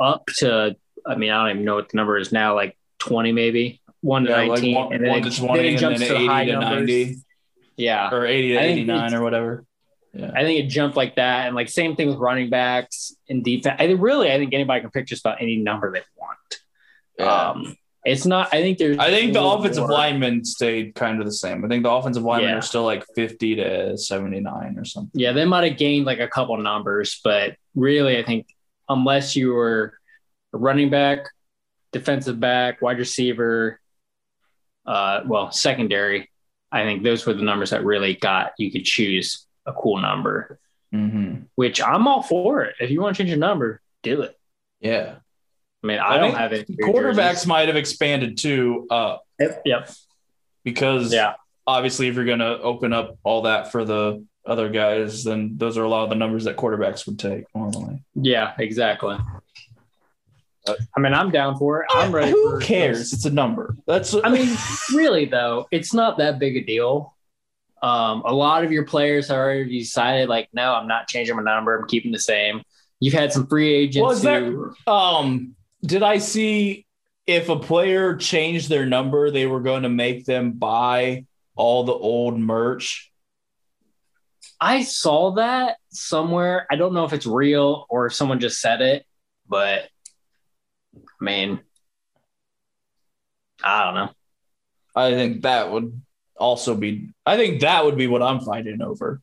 up 0.00 0.26
to 0.38 0.76
I 1.06 1.16
mean, 1.16 1.30
I 1.30 1.42
don't 1.42 1.56
even 1.56 1.64
know 1.66 1.74
what 1.74 1.90
the 1.90 1.96
number 1.96 2.16
is 2.16 2.32
now, 2.32 2.54
like 2.54 2.76
20 3.00 3.32
maybe. 3.32 3.82
One 4.00 4.24
to 4.24 4.30
Yeah, 4.30 4.36
like 4.38 4.48
19. 4.62 4.74
one- 4.74 4.92
and 4.94 5.04
then 5.04 5.10
one 5.10 5.18
it, 5.26 5.30
to 5.30 5.38
20 5.38 5.56
then 5.58 5.64
it 5.66 5.68
and 5.70 5.78
jumps 5.78 6.00
then 6.00 6.08
to 6.08 6.14
80 6.16 6.26
high 6.26 6.44
to 6.46 6.52
numbers. 6.52 6.70
90. 6.90 7.16
Yeah. 7.76 8.10
or 8.10 8.26
80 8.26 8.48
to 8.52 8.58
89 8.60 9.14
or 9.14 9.22
whatever 9.22 9.64
yeah 10.12 10.30
I 10.32 10.42
think 10.44 10.64
it 10.64 10.68
jumped 10.68 10.96
like 10.96 11.16
that. 11.16 11.46
And 11.48 11.56
like 11.56 11.68
same 11.68 11.96
thing 11.96 12.06
with 12.08 12.18
running 12.18 12.48
backs 12.48 13.14
and 13.28 13.42
defense. 13.44 13.76
I 13.80 13.86
think 13.88 14.00
really 14.00 14.30
I 14.32 14.38
think 14.38 14.54
anybody 14.54 14.80
can 14.80 14.90
pick 14.90 15.06
just 15.06 15.24
about 15.26 15.42
any 15.42 15.56
number 15.56 15.92
they 15.92 16.02
want. 16.16 17.56
Um 17.56 17.76
it's 18.04 18.26
not 18.26 18.48
I 18.52 18.60
think 18.60 18.78
there's 18.78 18.98
I 18.98 19.10
think 19.10 19.32
the 19.32 19.42
offensive 19.42 19.82
more- 19.84 19.92
linemen 19.92 20.44
stayed 20.44 20.94
kind 20.94 21.18
of 21.20 21.26
the 21.26 21.32
same. 21.32 21.64
I 21.64 21.68
think 21.68 21.82
the 21.84 21.90
offensive 21.90 22.22
linemen 22.22 22.50
Yeah. 22.50 22.58
are 22.58 22.62
still 22.62 22.84
like 22.84 23.04
50 23.14 23.56
to 23.56 23.96
79 23.98 24.76
or 24.78 24.84
something. 24.84 25.10
Yeah, 25.20 25.32
they 25.32 25.44
might 25.44 25.68
have 25.68 25.78
gained 25.78 26.04
like 26.06 26.20
a 26.20 26.28
couple 26.28 26.56
numbers, 26.58 27.20
but 27.24 27.56
really, 27.74 28.18
I 28.18 28.24
think 28.24 28.46
unless 28.88 29.34
you 29.36 29.52
were 29.54 29.94
a 30.52 30.58
running 30.58 30.90
back, 30.90 31.26
defensive 31.92 32.38
back, 32.38 32.82
wide 32.82 32.98
receiver, 32.98 33.80
uh, 34.86 35.20
well, 35.26 35.50
secondary, 35.50 36.30
I 36.70 36.82
think 36.82 37.02
those 37.04 37.24
were 37.26 37.32
the 37.34 37.42
numbers 37.42 37.70
that 37.70 37.84
really 37.84 38.14
got 38.14 38.52
you 38.58 38.70
could 38.70 38.84
choose 38.84 39.46
a 39.66 39.72
cool 39.72 39.98
number. 39.98 40.58
Mm-hmm. 40.94 41.44
Which 41.56 41.82
I'm 41.82 42.06
all 42.06 42.22
for 42.22 42.62
it. 42.64 42.76
If 42.80 42.90
you 42.90 43.00
want 43.00 43.16
to 43.16 43.22
change 43.22 43.30
your 43.30 43.38
number, 43.38 43.80
do 44.02 44.22
it. 44.22 44.38
Yeah. 44.80 45.16
I 45.84 45.86
mean, 45.86 45.98
I 45.98 46.14
I, 46.14 46.18
don't 46.18 46.34
have 46.34 46.52
it. 46.54 46.66
Quarterbacks 46.80 47.46
might 47.46 47.68
have 47.68 47.76
expanded 47.76 48.38
too, 48.38 48.86
uh, 48.90 49.18
Yep. 49.38 49.62
yep. 49.66 49.90
because 50.64 51.12
Yeah. 51.12 51.34
obviously 51.66 52.08
if 52.08 52.14
you're 52.14 52.24
going 52.24 52.38
to 52.38 52.58
open 52.60 52.94
up 52.94 53.18
all 53.22 53.42
that 53.42 53.70
for 53.70 53.84
the 53.84 54.24
other 54.46 54.70
guys, 54.70 55.24
then 55.24 55.58
those 55.58 55.76
are 55.76 55.84
a 55.84 55.88
lot 55.88 56.04
of 56.04 56.08
the 56.08 56.14
numbers 56.16 56.44
that 56.44 56.56
quarterbacks 56.56 57.04
would 57.06 57.18
take 57.18 57.44
normally. 57.54 58.02
Yeah. 58.14 58.54
Exactly. 58.58 59.16
I 60.66 61.00
mean, 61.00 61.12
I'm 61.12 61.30
down 61.30 61.58
for 61.58 61.82
it. 61.82 61.88
I'm 61.90 62.10
ready. 62.14 62.30
Who 62.30 62.52
for 62.52 62.60
cares? 62.60 63.12
It's 63.12 63.26
a 63.26 63.30
number. 63.30 63.76
That's 63.86 64.14
I 64.24 64.30
mean, 64.30 64.56
really 64.94 65.26
though, 65.26 65.66
it's 65.70 65.92
not 65.92 66.16
that 66.16 66.38
big 66.38 66.56
a 66.56 66.62
deal. 66.64 67.14
Um, 67.82 68.22
a 68.24 68.32
lot 68.32 68.64
of 68.64 68.72
your 68.72 68.86
players 68.86 69.28
have 69.28 69.36
already 69.36 69.80
decided, 69.80 70.30
like, 70.30 70.48
no, 70.54 70.72
I'm 70.74 70.88
not 70.88 71.06
changing 71.08 71.36
my 71.36 71.42
number. 71.42 71.76
I'm 71.78 71.86
keeping 71.86 72.12
the 72.12 72.18
same. 72.18 72.62
You've 72.98 73.12
had 73.12 73.30
some 73.30 73.46
free 73.46 73.74
agents 73.74 74.02
Was 74.06 74.22
there- 74.22 74.42
who, 74.42 74.74
Um, 74.86 75.54
did 75.84 76.02
I 76.02 76.18
see 76.18 76.86
if 77.26 77.48
a 77.48 77.58
player 77.58 78.16
changed 78.16 78.68
their 78.68 78.86
number, 78.86 79.30
they 79.30 79.46
were 79.46 79.60
going 79.60 79.82
to 79.82 79.88
make 79.88 80.24
them 80.24 80.52
buy 80.52 81.26
all 81.54 81.84
the 81.84 81.92
old 81.92 82.38
merch? 82.38 83.10
I 84.60 84.82
saw 84.82 85.32
that 85.32 85.76
somewhere. 85.90 86.66
I 86.70 86.76
don't 86.76 86.94
know 86.94 87.04
if 87.04 87.12
it's 87.12 87.26
real 87.26 87.86
or 87.88 88.06
if 88.06 88.14
someone 88.14 88.40
just 88.40 88.60
said 88.60 88.80
it, 88.80 89.04
but 89.48 89.88
I 90.96 91.24
mean, 91.24 91.60
I 93.62 93.84
don't 93.84 93.94
know. 93.94 94.10
I 94.96 95.10
think 95.10 95.42
that 95.42 95.70
would 95.70 96.00
also 96.36 96.76
be. 96.76 97.10
I 97.26 97.36
think 97.36 97.60
that 97.60 97.84
would 97.84 97.96
be 97.96 98.06
what 98.06 98.22
I'm 98.22 98.40
fighting 98.40 98.80
over. 98.80 99.20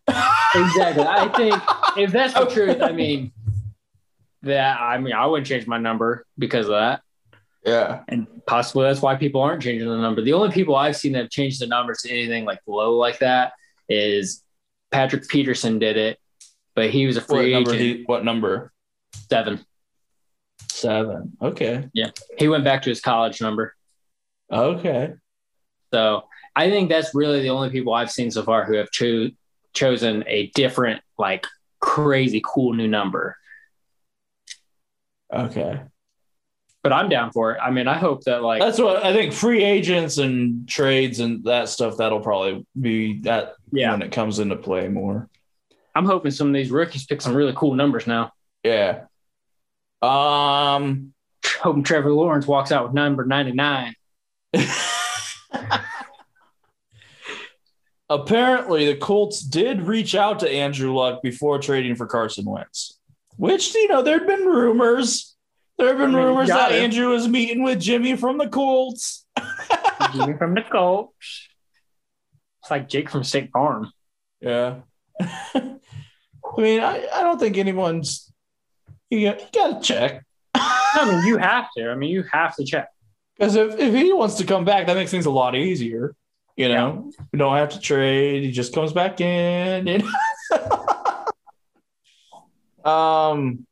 Exactly. 0.54 1.06
I 1.06 1.28
think 1.30 1.62
if 1.98 2.12
that's 2.12 2.34
the 2.34 2.46
truth, 2.54 2.82
I 2.82 2.92
mean, 2.92 3.32
that 4.44 4.80
I 4.80 4.98
mean, 4.98 5.14
I 5.14 5.26
wouldn't 5.26 5.48
change 5.48 5.68
my 5.68 5.78
number 5.78 6.26
because 6.38 6.66
of 6.68 6.72
that. 6.74 7.02
Yeah. 7.66 8.04
And 8.08 8.26
possibly 8.48 8.86
that's 8.86 9.02
why 9.02 9.16
people 9.16 9.42
aren't 9.42 9.62
changing 9.62 9.88
the 9.88 9.98
number. 9.98 10.22
The 10.22 10.34
only 10.34 10.50
people 10.52 10.76
I've 10.76 10.96
seen 10.98 11.14
that 11.14 11.20
have 11.24 11.30
changed 11.30 11.62
the 11.62 11.68
numbers 11.68 12.00
to 12.02 12.10
anything 12.10 12.44
like 12.46 12.60
low 12.66 12.96
like 12.98 13.20
that 13.20 13.54
is 13.88 14.44
Patrick 14.90 15.28
Peterson 15.28 15.78
did 15.78 15.96
it, 15.96 16.18
but 16.76 16.90
he 16.90 17.06
was 17.06 17.18
a 17.18 17.22
What 17.22 17.28
free 17.30 17.54
number? 17.54 17.74
agent. 17.74 18.00
He, 18.00 18.04
what 18.06 18.26
number? 18.26 18.72
seven. 19.30 19.64
Seven. 20.70 21.34
Okay. 21.42 21.88
Yeah. 21.94 22.10
He 22.38 22.48
went 22.48 22.64
back 22.64 22.82
to 22.84 22.90
his 22.90 23.02
college 23.02 23.42
number. 23.42 23.76
Okay. 24.52 25.14
So 25.94 26.24
I 26.56 26.70
think 26.70 26.90
that's 26.90 27.14
really 27.14 27.42
the 27.42 27.50
only 27.50 27.70
people 27.70 27.94
I've 27.94 28.12
seen 28.12 28.32
so 28.32 28.44
far 28.44 28.66
who 28.66 28.74
have 28.76 28.90
cho- 28.92 29.30
chosen 29.74 30.24
a 30.28 30.48
different, 30.56 31.02
like 31.18 31.46
crazy 31.80 32.42
cool 32.44 32.74
new 32.74 32.88
number. 32.88 33.38
Okay. 35.32 35.82
But 36.84 36.94
I'm 36.94 37.10
down 37.10 37.32
for 37.32 37.54
it. 37.54 37.60
I 37.62 37.70
mean, 37.70 37.88
I 37.88 37.98
hope 37.98 38.24
that 38.24 38.42
like 38.42 38.60
That's 38.60 38.80
what 38.80 39.06
I 39.06 39.14
think. 39.14 39.34
Free 39.34 39.64
agents 39.64 40.18
and 40.18 40.68
trades 40.68 41.20
and 41.20 41.44
that 41.44 41.70
stuff. 41.70 41.98
That'll 41.98 42.22
probably 42.22 42.66
be 42.80 43.20
that 43.22 43.54
yeah, 43.72 43.92
when 43.92 44.02
it 44.02 44.12
comes 44.12 44.40
into 44.40 44.56
play 44.56 44.88
more. 44.88 45.30
I'm 45.94 46.06
hoping 46.06 46.32
some 46.32 46.48
of 46.48 46.54
these 46.54 46.72
rookies 46.72 47.06
pick 47.06 47.22
some 47.22 47.36
really 47.36 47.54
cool 47.56 47.76
numbers 47.76 48.08
now. 48.08 48.32
Yeah. 48.64 49.04
Um. 50.02 51.14
Hoping 51.62 51.84
Trevor 51.84 52.12
Lawrence 52.12 52.48
walks 52.48 52.72
out 52.72 52.86
with 52.86 52.94
number 52.94 53.26
99. 53.26 53.94
Apparently, 58.10 58.88
the 58.88 58.96
Colts 58.96 59.42
did 59.42 59.84
reach 59.84 60.16
out 60.16 60.40
to 60.40 60.50
Andrew 60.50 60.94
Luck 60.94 61.22
before 61.22 61.60
trading 61.60 61.96
for 61.96 62.08
Carson 62.08 62.44
Wentz, 62.46 63.00
which, 63.38 63.74
you 63.76 63.88
know, 63.88 64.02
there 64.02 64.20
had 64.20 64.28
been 64.28 64.46
rumors. 64.46 65.36
There 65.78 65.88
have 65.88 65.98
been 65.98 66.16
I 66.16 66.20
mean, 66.20 66.26
rumors 66.28 66.50
that. 66.50 66.72
Andrew 66.72 67.10
was 67.10 67.28
meeting 67.28 67.64
with 67.64 67.80
Jimmy 67.80 68.16
from 68.16 68.38
the 68.38 68.48
Colts. 68.48 69.26
Jimmy 70.14 70.38
from 70.38 70.54
the 70.54 70.62
Colts. 70.62 71.48
It's 72.62 72.70
like 72.70 72.88
Jake 72.88 73.10
from 73.10 73.24
State 73.24 73.52
Farm. 73.52 73.92
Yeah. 74.40 74.82
I 75.20 76.62
mean, 76.62 76.82
I, 76.82 77.08
I 77.14 77.22
don't 77.22 77.40
think 77.40 77.58
anyone's. 77.58 78.32
You 79.10 79.30
got, 79.30 79.42
you 79.42 79.48
got 79.54 79.82
to 79.82 79.88
check. 79.88 80.24
I 80.54 81.12
mean, 81.12 81.26
you 81.28 81.38
have 81.38 81.68
to. 81.78 81.90
I 81.90 81.96
mean, 81.96 82.10
you 82.10 82.24
have 82.32 82.56
to 82.56 82.66
check. 82.66 82.90
Because 83.38 83.56
if, 83.56 83.80
if 83.80 83.94
he 83.94 84.14
wants 84.14 84.36
to 84.36 84.46
come 84.46 84.66
back, 84.66 84.88
that 84.88 84.96
makes 84.96 85.12
things 85.12 85.26
a 85.26 85.32
lot 85.32 85.56
easier. 85.56 86.16
You 86.58 86.70
know, 86.70 87.12
we 87.32 87.40
don't 87.40 87.56
have 87.56 87.70
to 87.70 87.80
trade. 87.80 88.44
He 88.44 88.52
just 88.52 88.74
comes 88.74 88.94
back 88.94 89.22
in. 89.22 89.88
You 89.88 89.98
know? 90.00 90.81
Um, 92.86 93.66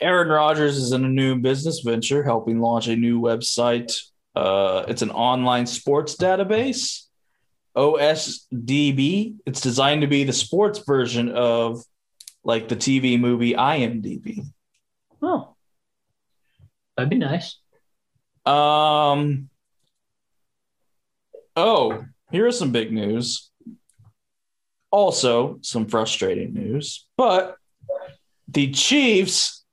Aaron 0.00 0.28
Rodgers 0.28 0.76
is 0.76 0.92
in 0.92 1.04
a 1.04 1.08
new 1.08 1.36
business 1.36 1.80
venture, 1.80 2.22
helping 2.22 2.60
launch 2.60 2.88
a 2.88 2.96
new 2.96 3.20
website. 3.20 3.92
Uh, 4.34 4.84
it's 4.88 5.02
an 5.02 5.10
online 5.10 5.66
sports 5.66 6.16
database, 6.16 7.04
OSDB. 7.76 9.36
It's 9.44 9.60
designed 9.60 10.00
to 10.02 10.06
be 10.06 10.24
the 10.24 10.32
sports 10.32 10.78
version 10.86 11.30
of 11.30 11.84
like 12.44 12.68
the 12.68 12.76
TV 12.76 13.20
movie 13.20 13.52
IMDb. 13.54 14.46
Oh, 15.20 15.54
that'd 16.96 17.10
be 17.10 17.18
nice. 17.18 17.58
Um. 18.46 19.50
Oh, 21.56 22.04
here's 22.30 22.58
some 22.58 22.72
big 22.72 22.90
news. 22.90 23.50
Also, 24.90 25.58
some 25.60 25.86
frustrating 25.86 26.54
news, 26.54 27.06
but 27.16 27.56
the 28.50 28.70
Chiefs 28.72 29.64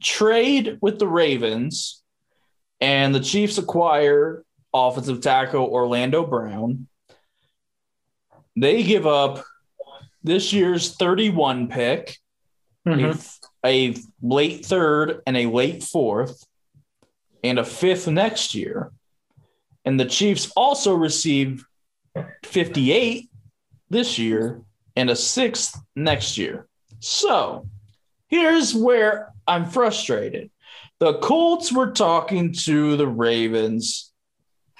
trade 0.00 0.78
with 0.80 0.98
the 0.98 1.06
Ravens, 1.08 2.02
and 2.80 3.14
the 3.14 3.20
Chiefs 3.20 3.58
acquire 3.58 4.44
offensive 4.72 5.20
tackle 5.20 5.66
Orlando 5.66 6.26
Brown. 6.26 6.88
They 8.56 8.82
give 8.82 9.06
up 9.06 9.44
this 10.22 10.52
year's 10.52 10.96
31 10.96 11.68
pick, 11.68 12.18
Mhm. 12.86 13.38
a, 13.64 13.90
a 13.90 13.96
late 14.22 14.64
third 14.66 15.22
and 15.26 15.36
a 15.36 15.46
late 15.46 15.82
fourth, 15.82 16.44
and 17.42 17.58
a 17.58 17.64
fifth 17.64 18.08
next 18.08 18.54
year. 18.54 18.92
And 19.84 19.98
the 19.98 20.04
Chiefs 20.06 20.50
also 20.56 20.94
receive 20.94 21.64
58 22.44 23.28
this 23.90 24.18
year 24.18 24.62
and 24.96 25.10
a 25.10 25.16
sixth 25.16 25.78
next 25.96 26.38
year. 26.38 26.68
So 27.00 27.68
here's 28.28 28.74
where 28.74 29.32
I'm 29.46 29.66
frustrated. 29.66 30.50
The 31.00 31.18
Colts 31.18 31.72
were 31.72 31.92
talking 31.92 32.52
to 32.64 32.96
the 32.96 33.06
Ravens 33.06 34.12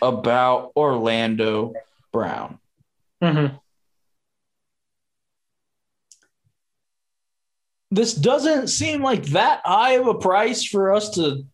about 0.01 0.73
Orlando 0.77 1.75
Brown. 2.13 2.59
Mhm. 3.23 3.61
This 7.91 8.15
doesn't 8.15 8.69
seem 8.69 9.03
like 9.03 9.25
that 9.27 9.61
high 9.65 9.93
of 9.93 10.07
a 10.07 10.15
price 10.15 10.65
for 10.65 10.93
us 10.93 11.11
to 11.11 11.45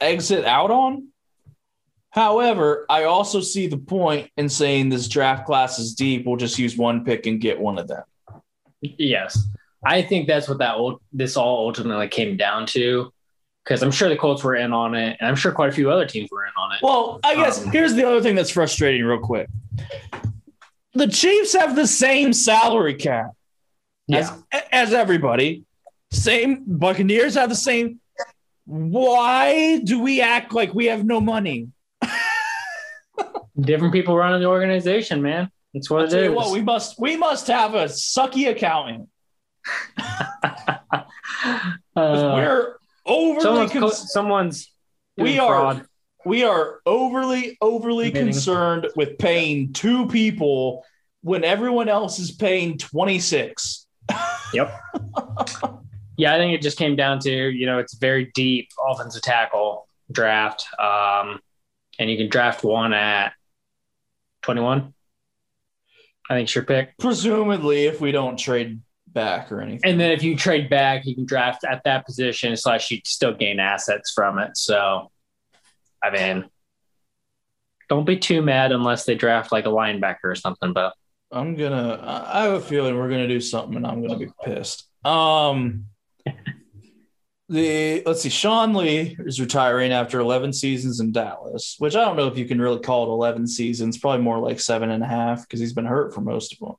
exit 0.00 0.44
out 0.44 0.70
on. 0.70 1.08
However, 2.10 2.84
I 2.88 3.04
also 3.04 3.40
see 3.40 3.66
the 3.66 3.78
point 3.78 4.30
in 4.36 4.48
saying 4.48 4.88
this 4.88 5.08
draft 5.08 5.46
class 5.46 5.78
is 5.78 5.94
deep. 5.94 6.26
We'll 6.26 6.36
just 6.36 6.58
use 6.58 6.76
one 6.76 7.04
pick 7.04 7.26
and 7.26 7.40
get 7.40 7.60
one 7.60 7.78
of 7.78 7.88
them. 7.88 8.04
Yes, 8.80 9.38
I 9.88 10.02
think 10.02 10.26
that's 10.26 10.48
what 10.48 10.58
that 10.58 10.76
this 11.12 11.36
all 11.36 11.66
ultimately 11.66 12.08
came 12.08 12.36
down 12.36 12.66
to. 12.66 13.10
Because 13.64 13.82
I'm 13.82 13.90
sure 13.90 14.08
the 14.08 14.16
Colts 14.16 14.44
were 14.44 14.54
in 14.56 14.72
on 14.72 14.94
it, 14.94 15.16
and 15.18 15.28
I'm 15.28 15.36
sure 15.36 15.52
quite 15.52 15.68
a 15.68 15.72
few 15.72 15.90
other 15.90 16.06
teams 16.06 16.30
were 16.30 16.44
in 16.44 16.52
on 16.58 16.72
it. 16.72 16.78
Well, 16.82 17.20
I 17.22 17.34
guess 17.34 17.62
Um, 17.64 17.70
here's 17.70 17.94
the 17.94 18.06
other 18.06 18.22
thing 18.22 18.34
that's 18.34 18.50
frustrating, 18.50 19.04
real 19.04 19.18
quick. 19.18 19.48
The 20.94 21.06
Chiefs 21.06 21.54
have 21.54 21.76
the 21.76 21.86
same 21.86 22.32
salary 22.32 22.94
cap 22.94 23.32
as, 24.10 24.32
as 24.72 24.92
everybody. 24.92 25.64
Same 26.10 26.64
Buccaneers 26.66 27.34
have 27.34 27.50
the 27.50 27.54
same. 27.54 28.00
Why 28.64 29.80
do 29.80 30.00
we 30.00 30.20
act 30.20 30.54
like 30.54 30.74
we 30.74 30.86
have 30.86 31.04
no 31.04 31.20
money? 31.20 31.68
different 33.60 33.92
people 33.92 34.16
running 34.16 34.40
the 34.40 34.48
organization, 34.48 35.22
man. 35.22 35.50
That's 35.74 35.90
what 35.90 36.00
I'll 36.00 36.06
it 36.06 36.10
tell 36.10 36.22
you 36.22 36.32
what, 36.32 36.52
we 36.52 36.62
must 36.62 36.98
we 36.98 37.16
must 37.16 37.46
have 37.48 37.74
a 37.74 37.84
sucky 37.84 38.50
accountant. 38.50 39.08
Uh, 41.96 42.34
We're 42.36 42.76
overly 43.06 43.68
someone's, 43.68 44.12
someone's 44.12 44.72
We 45.16 45.38
are- 45.38 45.48
fraud. 45.74 45.86
we 46.24 46.44
are 46.44 46.80
overly 46.86 47.56
overly 47.60 48.10
concerned 48.10 48.88
with 48.96 49.18
paying 49.18 49.72
two 49.72 50.06
people 50.08 50.84
when 51.22 51.42
everyone 51.44 51.88
else 51.88 52.18
is 52.18 52.30
paying 52.32 52.78
26. 52.78 53.86
Yep. 54.54 54.80
yeah, 56.16 56.34
I 56.34 56.38
think 56.38 56.54
it 56.54 56.62
just 56.62 56.78
came 56.78 56.96
down 56.96 57.18
to 57.20 57.30
you 57.30 57.66
know 57.66 57.78
it's 57.78 57.94
very 57.94 58.30
deep 58.34 58.68
offensive 58.88 59.22
tackle 59.22 59.86
draft, 60.10 60.64
um, 60.78 61.40
and 61.98 62.10
you 62.10 62.16
can 62.16 62.28
draft 62.30 62.64
one 62.64 62.92
at 62.94 63.32
twenty 64.42 64.60
one. 64.62 64.94
I 66.30 66.34
think 66.34 66.46
it's 66.46 66.54
your 66.54 66.64
pick. 66.64 66.96
Presumably, 66.98 67.84
if 67.86 68.00
we 68.00 68.10
don't 68.12 68.38
trade 68.38 68.80
back 69.12 69.50
or 69.52 69.60
anything. 69.60 69.90
And 69.90 70.00
then 70.00 70.12
if 70.12 70.22
you 70.22 70.36
trade 70.36 70.68
back, 70.70 71.04
you 71.06 71.14
can 71.14 71.24
draft 71.24 71.64
at 71.64 71.82
that 71.84 72.06
position 72.06 72.56
slash 72.56 72.90
you 72.90 73.00
still 73.04 73.34
gain 73.34 73.60
assets 73.60 74.12
from 74.14 74.38
it. 74.38 74.56
So, 74.56 75.10
I 76.02 76.10
mean, 76.10 76.48
don't 77.88 78.04
be 78.04 78.18
too 78.18 78.42
mad 78.42 78.72
unless 78.72 79.04
they 79.04 79.14
draft 79.14 79.52
like 79.52 79.66
a 79.66 79.70
linebacker 79.70 80.24
or 80.24 80.34
something. 80.34 80.72
But 80.72 80.94
I'm 81.30 81.56
gonna. 81.56 82.00
I 82.02 82.40
I 82.40 82.42
have 82.44 82.54
a 82.54 82.60
feeling 82.60 82.96
we're 82.96 83.10
gonna 83.10 83.28
do 83.28 83.40
something, 83.40 83.76
and 83.76 83.86
I'm 83.86 84.02
gonna 84.02 84.18
be 84.18 84.30
pissed. 84.44 84.88
Um, 85.04 85.86
the 87.48 88.02
let's 88.04 88.22
see. 88.22 88.28
Sean 88.28 88.74
Lee 88.74 89.16
is 89.20 89.40
retiring 89.40 89.92
after 89.92 90.20
11 90.20 90.52
seasons 90.52 91.00
in 91.00 91.12
Dallas, 91.12 91.76
which 91.78 91.96
I 91.96 92.04
don't 92.04 92.16
know 92.16 92.28
if 92.28 92.38
you 92.38 92.46
can 92.46 92.60
really 92.60 92.80
call 92.80 93.04
it 93.04 93.14
11 93.14 93.46
seasons. 93.46 93.98
Probably 93.98 94.22
more 94.22 94.38
like 94.38 94.60
seven 94.60 94.90
and 94.90 95.02
a 95.02 95.06
half 95.06 95.42
because 95.42 95.60
he's 95.60 95.72
been 95.72 95.86
hurt 95.86 96.14
for 96.14 96.20
most 96.20 96.54
of 96.54 96.76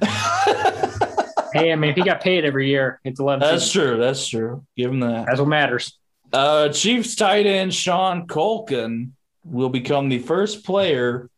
them. 0.00 1.00
hey, 1.52 1.72
I 1.72 1.76
mean, 1.76 1.90
if 1.90 1.96
he 1.96 2.02
got 2.02 2.20
paid 2.20 2.44
every 2.44 2.68
year, 2.68 3.00
it's 3.04 3.20
eleven. 3.20 3.40
That's 3.40 3.64
seasons. 3.64 3.72
true. 3.72 3.96
That's 3.98 4.28
true. 4.28 4.64
Give 4.76 4.90
him 4.90 5.00
that. 5.00 5.26
That's 5.26 5.40
what 5.40 5.48
matters. 5.48 5.98
Uh, 6.32 6.68
Chiefs 6.68 7.16
tight 7.16 7.46
end 7.46 7.74
Sean 7.74 8.26
Culkin 8.26 9.10
will 9.44 9.68
become 9.70 10.08
the 10.08 10.18
first 10.20 10.64
player 10.64 11.28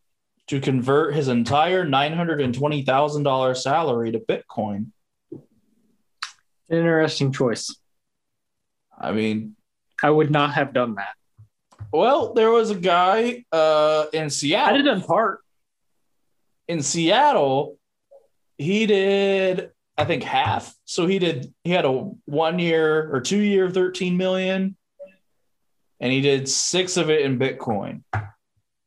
to 0.49 0.61
convert 0.61 1.15
his 1.15 1.29
entire 1.29 1.87
$920,000 1.87 3.57
salary 3.57 4.13
to 4.13 4.19
Bitcoin. 4.19 4.89
Interesting 6.71 7.33
choice. 7.33 7.75
I 8.99 9.13
mean, 9.13 9.57
I 10.03 10.11
would 10.11 10.31
not 10.31 10.53
have 10.55 10.73
done 10.73 10.97
that. 10.97 11.15
well, 11.93 12.35
there 12.35 12.51
was 12.51 12.71
a 12.71 12.75
guy 12.75 13.45
uh, 13.53 14.07
in 14.13 14.31
Seattle. 14.31 14.75
I 14.75 14.77
did 14.77 14.87
in 14.87 15.01
part. 15.03 15.41
in 16.69 16.83
Seattle, 16.83 17.79
he 18.59 18.87
did, 18.87 19.71
I 19.97 20.05
think, 20.05 20.23
half. 20.23 20.75
So 20.85 21.07
he 21.07 21.19
did, 21.19 21.53
he 21.65 21.71
had 21.71 21.85
a 21.85 21.93
one 21.93 22.59
year 22.59 23.15
or 23.15 23.21
two 23.21 23.39
year, 23.39 23.71
13 23.71 24.17
million, 24.17 24.77
and 26.01 26.13
he 26.13 26.21
did 26.21 26.49
six 26.49 26.97
of 26.97 27.11
it 27.11 27.23
in 27.23 27.39
Bitcoin. 27.39 28.03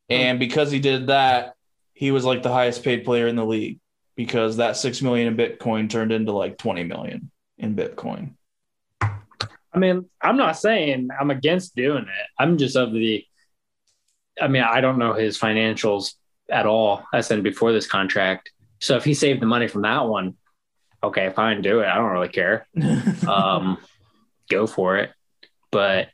And 0.09 0.39
because 0.39 0.71
he 0.71 0.79
did 0.79 1.07
that, 1.07 1.55
he 1.93 2.11
was 2.11 2.25
like 2.25 2.43
the 2.43 2.51
highest 2.51 2.83
paid 2.83 3.05
player 3.05 3.27
in 3.27 3.35
the 3.35 3.45
league 3.45 3.79
because 4.15 4.57
that 4.57 4.77
six 4.77 5.01
million 5.01 5.27
in 5.27 5.37
Bitcoin 5.37 5.89
turned 5.89 6.11
into 6.11 6.31
like 6.31 6.57
20 6.57 6.83
million 6.83 7.31
in 7.57 7.75
Bitcoin. 7.75 8.33
I 9.01 9.77
mean, 9.77 10.05
I'm 10.21 10.37
not 10.37 10.57
saying 10.57 11.09
I'm 11.19 11.31
against 11.31 11.75
doing 11.75 12.03
it. 12.03 12.27
I'm 12.39 12.57
just 12.57 12.75
of 12.75 12.93
the. 12.93 13.25
I 14.41 14.47
mean, 14.47 14.63
I 14.63 14.81
don't 14.81 14.97
know 14.97 15.13
his 15.13 15.39
financials 15.39 16.13
at 16.49 16.65
all. 16.65 17.03
I 17.13 17.21
said 17.21 17.43
before 17.43 17.71
this 17.71 17.87
contract. 17.87 18.51
So 18.79 18.95
if 18.95 19.05
he 19.05 19.13
saved 19.13 19.41
the 19.41 19.45
money 19.45 19.67
from 19.67 19.81
that 19.83 20.05
one, 20.05 20.35
okay, 21.05 21.31
fine, 21.35 21.61
do 21.61 21.79
it. 21.79 21.87
I 21.87 21.95
don't 21.95 22.11
really 22.11 22.29
care. 22.29 22.67
Um, 23.27 23.77
go 24.49 24.67
for 24.67 24.97
it. 24.97 25.11
But 25.71 26.09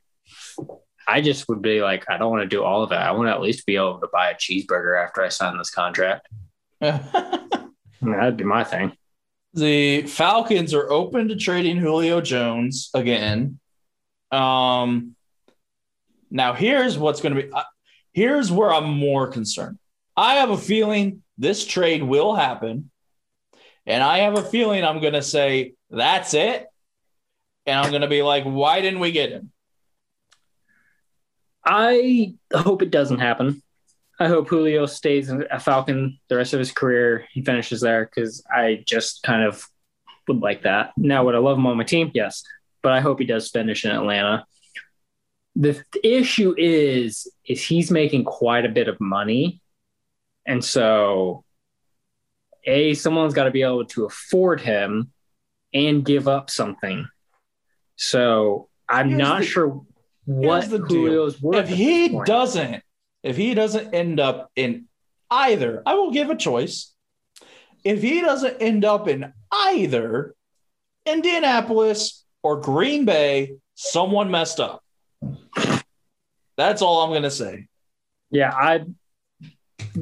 I 1.07 1.21
just 1.21 1.49
would 1.49 1.61
be 1.61 1.81
like, 1.81 2.09
I 2.09 2.17
don't 2.17 2.31
want 2.31 2.43
to 2.43 2.47
do 2.47 2.63
all 2.63 2.83
of 2.83 2.91
it. 2.91 2.95
I 2.95 3.11
want 3.11 3.27
to 3.27 3.31
at 3.31 3.41
least 3.41 3.65
be 3.65 3.75
able 3.75 3.99
to 3.99 4.07
buy 4.11 4.29
a 4.29 4.35
cheeseburger 4.35 5.03
after 5.03 5.21
I 5.21 5.29
sign 5.29 5.57
this 5.57 5.69
contract. 5.71 6.27
That'd 6.79 8.37
be 8.37 8.43
my 8.43 8.63
thing. 8.63 8.93
the 9.53 10.03
Falcons 10.03 10.73
are 10.73 10.89
open 10.91 11.27
to 11.27 11.35
trading 11.35 11.77
Julio 11.77 12.21
Jones 12.21 12.89
again. 12.93 13.59
Um, 14.31 15.15
now 16.29 16.53
here's 16.53 16.97
what's 16.97 17.21
going 17.21 17.35
to 17.35 17.43
be. 17.43 17.51
Uh, 17.51 17.63
here's 18.13 18.51
where 18.51 18.73
I'm 18.73 18.89
more 18.89 19.27
concerned. 19.27 19.77
I 20.15 20.35
have 20.35 20.49
a 20.49 20.57
feeling 20.57 21.23
this 21.37 21.65
trade 21.65 22.03
will 22.03 22.35
happen, 22.35 22.90
and 23.85 24.03
I 24.03 24.19
have 24.19 24.37
a 24.37 24.43
feeling 24.43 24.83
I'm 24.83 25.01
going 25.01 25.13
to 25.13 25.21
say 25.21 25.73
that's 25.89 26.33
it, 26.33 26.67
and 27.65 27.79
I'm 27.79 27.89
going 27.89 28.01
to 28.01 28.07
be 28.07 28.21
like, 28.21 28.43
why 28.43 28.81
didn't 28.81 28.99
we 28.99 29.11
get 29.11 29.31
him? 29.31 29.51
I 31.65 32.35
hope 32.53 32.81
it 32.81 32.91
doesn't 32.91 33.19
happen. 33.19 33.61
I 34.19 34.27
hope 34.27 34.49
Julio 34.49 34.85
stays 34.85 35.29
a 35.29 35.59
Falcon 35.59 36.19
the 36.27 36.35
rest 36.35 36.53
of 36.53 36.59
his 36.59 36.71
career. 36.71 37.25
He 37.31 37.41
finishes 37.41 37.81
there 37.81 38.05
because 38.05 38.43
I 38.51 38.83
just 38.85 39.23
kind 39.23 39.43
of 39.43 39.67
would 40.27 40.41
like 40.41 40.63
that. 40.63 40.91
Now, 40.95 41.25
would 41.25 41.35
I 41.35 41.39
love 41.39 41.57
him 41.57 41.65
on 41.65 41.77
my 41.77 41.83
team? 41.83 42.11
Yes, 42.13 42.43
but 42.83 42.91
I 42.91 42.99
hope 42.99 43.19
he 43.19 43.25
does 43.25 43.49
finish 43.49 43.83
in 43.83 43.91
Atlanta. 43.91 44.45
The 45.55 45.73
th- 45.73 45.85
issue 46.03 46.53
is, 46.57 47.31
is 47.45 47.65
he's 47.65 47.91
making 47.91 48.23
quite 48.23 48.65
a 48.65 48.69
bit 48.69 48.87
of 48.87 49.01
money, 49.01 49.61
and 50.45 50.63
so 50.63 51.43
a 52.65 52.93
someone's 52.93 53.33
got 53.33 53.45
to 53.45 53.51
be 53.51 53.63
able 53.63 53.85
to 53.85 54.05
afford 54.05 54.61
him, 54.61 55.11
and 55.73 56.03
give 56.05 56.27
up 56.27 56.49
something. 56.49 57.07
So 57.95 58.69
I'm 58.89 59.09
Here's 59.09 59.19
not 59.19 59.39
the- 59.39 59.45
sure 59.45 59.81
what 60.25 60.69
the 60.69 60.77
deal. 60.79 60.87
Julio's 60.87 61.41
worth. 61.41 61.57
if 61.57 61.69
he 61.69 62.09
doesn't, 62.25 62.83
if 63.23 63.37
he 63.37 63.53
doesn't 63.53 63.93
end 63.93 64.19
up 64.19 64.51
in 64.55 64.87
either, 65.29 65.81
I 65.85 65.95
will 65.95 66.11
give 66.11 66.29
a 66.29 66.35
choice. 66.35 66.93
If 67.83 68.01
he 68.01 68.21
doesn't 68.21 68.61
end 68.61 68.85
up 68.85 69.07
in 69.07 69.33
either 69.51 70.35
Indianapolis 71.05 72.23
or 72.43 72.59
Green 72.59 73.05
Bay, 73.05 73.53
someone 73.75 74.29
messed 74.29 74.59
up. 74.59 74.83
That's 76.57 76.81
all 76.81 77.01
I'm 77.03 77.13
gonna 77.13 77.31
say. 77.31 77.67
Yeah, 78.29 78.51
I 78.53 78.85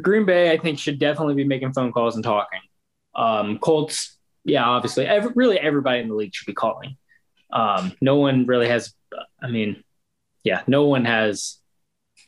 Green 0.01 0.25
Bay, 0.25 0.51
I 0.51 0.57
think, 0.57 0.79
should 0.79 0.99
definitely 0.99 1.35
be 1.35 1.43
making 1.43 1.73
phone 1.73 1.91
calls 1.91 2.15
and 2.15 2.23
talking. 2.23 2.61
Um, 3.15 3.59
Colts, 3.59 4.17
yeah, 4.43 4.65
obviously, 4.65 5.05
every, 5.05 5.31
really 5.35 5.59
everybody 5.59 5.99
in 5.99 6.07
the 6.07 6.15
league 6.15 6.33
should 6.33 6.45
be 6.45 6.53
calling. 6.53 6.97
Um, 7.51 7.93
no 8.01 8.17
one 8.17 8.45
really 8.45 8.67
has. 8.67 8.93
I 9.41 9.49
mean, 9.49 9.83
yeah, 10.43 10.61
no 10.67 10.85
one 10.85 11.05
has 11.05 11.57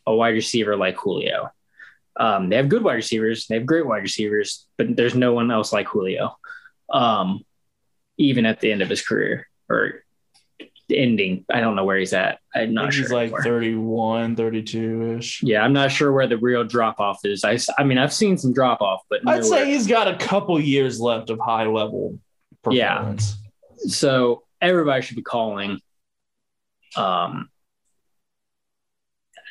a 0.06 0.14
wide 0.14 0.34
receiver 0.34 0.76
like 0.76 0.98
Julio. 0.98 1.50
Um, 2.18 2.50
they 2.50 2.58
have 2.58 2.70
good 2.70 2.84
wide 2.84 2.96
receivers, 2.96 3.48
they 3.48 3.56
have 3.56 3.66
great 3.66 3.86
wide 3.86 4.02
receivers, 4.04 4.68
but 4.78 4.96
there's 4.96 5.16
no 5.16 5.34
one 5.34 5.50
else 5.50 5.72
like 5.72 5.88
Julio. 5.88 6.38
Um, 6.90 7.46
even 8.18 8.46
at 8.46 8.60
the 8.60 8.72
end 8.72 8.82
of 8.82 8.90
his 8.90 9.02
career 9.02 9.48
or 9.70 10.04
ending, 10.92 11.46
I 11.52 11.60
don't 11.60 11.76
know 11.76 11.86
where 11.86 11.98
he's 11.98 12.14
at. 12.14 12.40
I'm 12.54 12.74
not 12.74 12.94
sure. 12.94 13.04
he's 13.04 13.12
like 13.12 13.28
anymore. 13.28 13.44
31, 13.44 14.36
32 14.36 15.18
ish. 15.18 15.44
Yeah, 15.44 15.64
I'm 15.64 15.74
not 15.74 15.92
sure 15.92 16.12
where 16.12 16.28
the 16.28 16.38
real 16.38 16.64
drop 16.64 17.00
off 17.00 17.20
is. 17.24 17.44
I, 17.44 17.58
I 17.78 17.84
mean, 17.84 17.98
I've 17.98 18.14
seen 18.14 18.38
some 18.38 18.54
drop 18.54 18.82
off, 18.82 19.02
but 19.10 19.28
I'd 19.28 19.46
say 19.46 19.72
he's 19.72 19.88
got 19.88 20.08
a 20.08 20.18
couple 20.18 20.60
years 20.60 21.00
left 21.00 21.30
of 21.30 21.40
high 21.40 21.66
level 21.66 22.20
performance. 22.64 23.38
Yeah. 23.78 23.88
so 23.88 24.44
everybody 24.62 25.02
should 25.02 25.16
be 25.18 25.24
calling. 25.24 25.80
Um, 26.96 27.50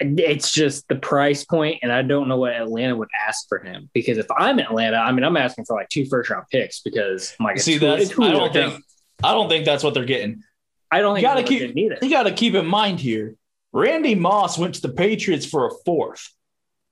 it's 0.00 0.50
just 0.50 0.88
the 0.88 0.96
price 0.96 1.44
point, 1.44 1.80
and 1.82 1.92
I 1.92 2.02
don't 2.02 2.26
know 2.28 2.38
what 2.38 2.52
Atlanta 2.52 2.96
would 2.96 3.08
ask 3.26 3.46
for 3.48 3.58
him 3.58 3.90
because 3.92 4.16
if 4.16 4.26
I'm 4.36 4.58
Atlanta, 4.58 4.96
I 4.96 5.12
mean, 5.12 5.24
I'm 5.24 5.36
asking 5.36 5.66
for 5.66 5.76
like 5.76 5.88
two 5.90 6.06
first 6.06 6.30
round 6.30 6.46
picks 6.50 6.80
because 6.80 7.34
I'm 7.38 7.44
like, 7.44 7.60
See, 7.60 7.76
that's 7.76 8.18
I 8.18 8.30
don't 8.30 8.52
think 8.52 8.82
I 9.22 9.32
don't 9.32 9.48
think 9.48 9.66
that's 9.66 9.84
what 9.84 9.94
they're 9.94 10.04
getting. 10.04 10.42
I 10.90 11.00
don't 11.00 11.14
think 11.14 11.22
You 11.22 11.28
gotta 11.28 11.42
keep- 11.44 11.74
need 11.74 11.92
it. 11.92 12.02
You 12.02 12.10
got 12.10 12.24
to 12.24 12.32
keep 12.32 12.54
in 12.54 12.66
mind 12.66 12.98
here. 13.00 13.36
Randy 13.72 14.14
Moss 14.16 14.58
went 14.58 14.74
to 14.76 14.80
the 14.82 14.88
Patriots 14.92 15.46
for 15.46 15.66
a 15.66 15.70
fourth. 15.84 16.30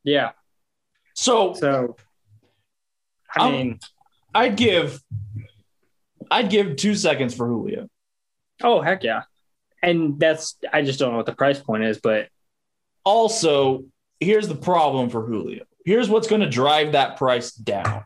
Yeah, 0.04 0.30
So 1.14 1.52
so 1.54 1.96
I 3.34 3.42
I'm- 3.44 3.52
mean, 3.52 3.80
I'd 4.34 4.56
give 4.56 5.00
I'd 6.30 6.50
give 6.50 6.76
two 6.76 6.94
seconds 6.94 7.34
for 7.34 7.46
Julio. 7.48 7.88
oh 8.62 8.80
heck 8.80 9.02
yeah, 9.02 9.22
and 9.82 10.18
that's 10.20 10.56
I 10.72 10.82
just 10.82 10.98
don't 10.98 11.10
know 11.10 11.16
what 11.16 11.26
the 11.26 11.34
price 11.34 11.58
point 11.60 11.82
is, 11.84 11.98
but 12.00 12.28
Also, 13.04 13.84
here's 14.20 14.48
the 14.48 14.54
problem 14.54 15.08
for 15.08 15.24
Julio. 15.26 15.64
Here's 15.86 16.10
what's 16.10 16.28
going 16.28 16.42
to 16.42 16.48
drive 16.48 16.92
that 16.92 17.16
price 17.16 17.52
down. 17.52 18.04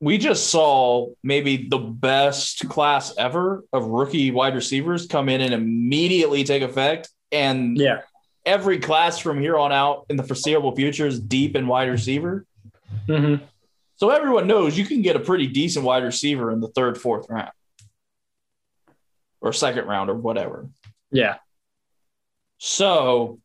We 0.00 0.18
just 0.18 0.50
saw 0.50 1.08
maybe 1.22 1.68
the 1.68 1.78
best 1.78 2.68
class 2.68 3.14
ever 3.16 3.64
of 3.72 3.86
rookie 3.86 4.30
wide 4.30 4.54
receivers 4.54 5.06
come 5.06 5.28
in 5.30 5.40
and 5.40 5.54
immediately 5.54 6.44
take 6.44 6.62
effect. 6.62 7.08
And 7.32 7.78
yeah, 7.78 8.02
every 8.44 8.78
class 8.78 9.18
from 9.18 9.40
here 9.40 9.56
on 9.56 9.72
out 9.72 10.06
in 10.10 10.16
the 10.16 10.22
foreseeable 10.22 10.76
future 10.76 11.06
is 11.06 11.18
deep 11.18 11.56
in 11.56 11.66
wide 11.66 11.88
receiver. 11.88 12.44
hmm 13.06 13.36
So 13.96 14.10
everyone 14.10 14.46
knows 14.46 14.76
you 14.76 14.84
can 14.84 15.00
get 15.00 15.16
a 15.16 15.20
pretty 15.20 15.46
decent 15.46 15.84
wide 15.84 16.04
receiver 16.04 16.50
in 16.52 16.60
the 16.60 16.68
third, 16.68 16.98
fourth 17.00 17.26
round 17.30 17.50
or 19.40 19.52
second 19.54 19.86
round 19.86 20.10
or 20.10 20.14
whatever. 20.14 20.68
yeah, 21.10 21.36
So 22.58 23.38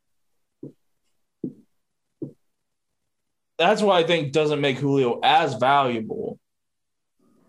that's 3.57 3.81
why 3.81 3.99
I 3.99 4.03
think 4.03 4.31
doesn't 4.33 4.59
make 4.59 4.77
Julio 4.79 5.19
as 5.23 5.53
valuable 5.55 6.39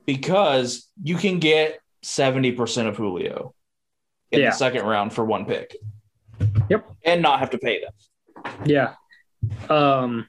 because 0.07 0.89
you 1.03 1.17
can 1.17 1.39
get 1.39 1.81
70% 2.05 2.89
of 2.89 2.97
Julio 2.97 3.55
in 4.31 4.41
Yeah. 4.41 4.51
the 4.51 4.57
second 4.57 4.85
round 4.85 5.13
for 5.13 5.25
one 5.25 5.45
pick. 5.47 5.77
Yep. 6.69 6.87
And 7.05 7.23
not 7.23 7.39
have 7.41 7.51
to 7.51 7.59
pay 7.59 7.81
them. 7.81 7.93
yeah. 8.65 8.95
Um, 9.69 10.29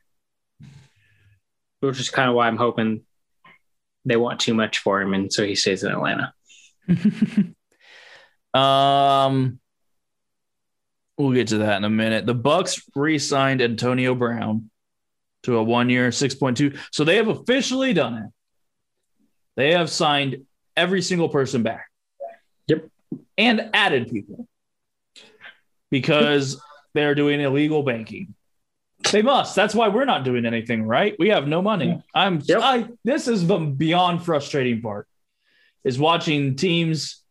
which 1.79 1.99
is 1.99 2.09
kind 2.09 2.29
of 2.29 2.35
why 2.35 2.47
I'm 2.47 2.57
hoping 2.57 3.01
they 4.05 4.15
want 4.17 4.39
too 4.39 4.53
much 4.53 4.79
for 4.79 5.01
him, 5.01 5.13
and 5.13 5.31
so 5.31 5.45
he 5.45 5.55
stays 5.55 5.83
in 5.83 5.91
Atlanta. 5.91 6.33
um 8.53 9.59
we'll 11.17 11.31
get 11.33 11.47
to 11.49 11.59
that 11.59 11.77
in 11.77 11.83
a 11.83 11.89
minute. 11.89 12.25
The 12.25 12.35
Bucs 12.35 12.81
re-signed 12.95 13.61
Antonio 13.61 14.15
Brown 14.15 14.69
to 15.43 15.57
a 15.57 15.63
one-year 15.63 16.09
6.2. 16.09 16.77
So 16.91 17.03
they 17.03 17.17
have 17.17 17.27
officially 17.27 17.93
done 17.93 18.15
it. 18.15 18.29
They 19.55 19.73
have 19.73 19.89
signed 19.89 20.45
every 20.75 21.01
single 21.01 21.29
person 21.29 21.63
back. 21.63 21.89
Yep. 22.67 22.87
And 23.37 23.69
added 23.73 24.09
people. 24.09 24.47
Because 25.89 26.61
they're 26.93 27.15
doing 27.15 27.39
illegal 27.39 27.83
banking. 27.83 28.33
They 29.11 29.21
must. 29.21 29.55
That's 29.55 29.75
why 29.75 29.89
we're 29.89 30.05
not 30.05 30.23
doing 30.23 30.45
anything, 30.45 30.83
right? 30.83 31.15
We 31.19 31.29
have 31.29 31.47
no 31.47 31.61
money. 31.61 32.01
I'm 32.15 32.41
Yep. 32.43 32.59
I 32.61 32.87
this 33.03 33.27
is 33.27 33.45
the 33.45 33.57
beyond 33.57 34.23
frustrating 34.23 34.81
part. 34.81 35.07
Is 35.83 35.99
watching 35.99 36.55
teams 36.55 37.21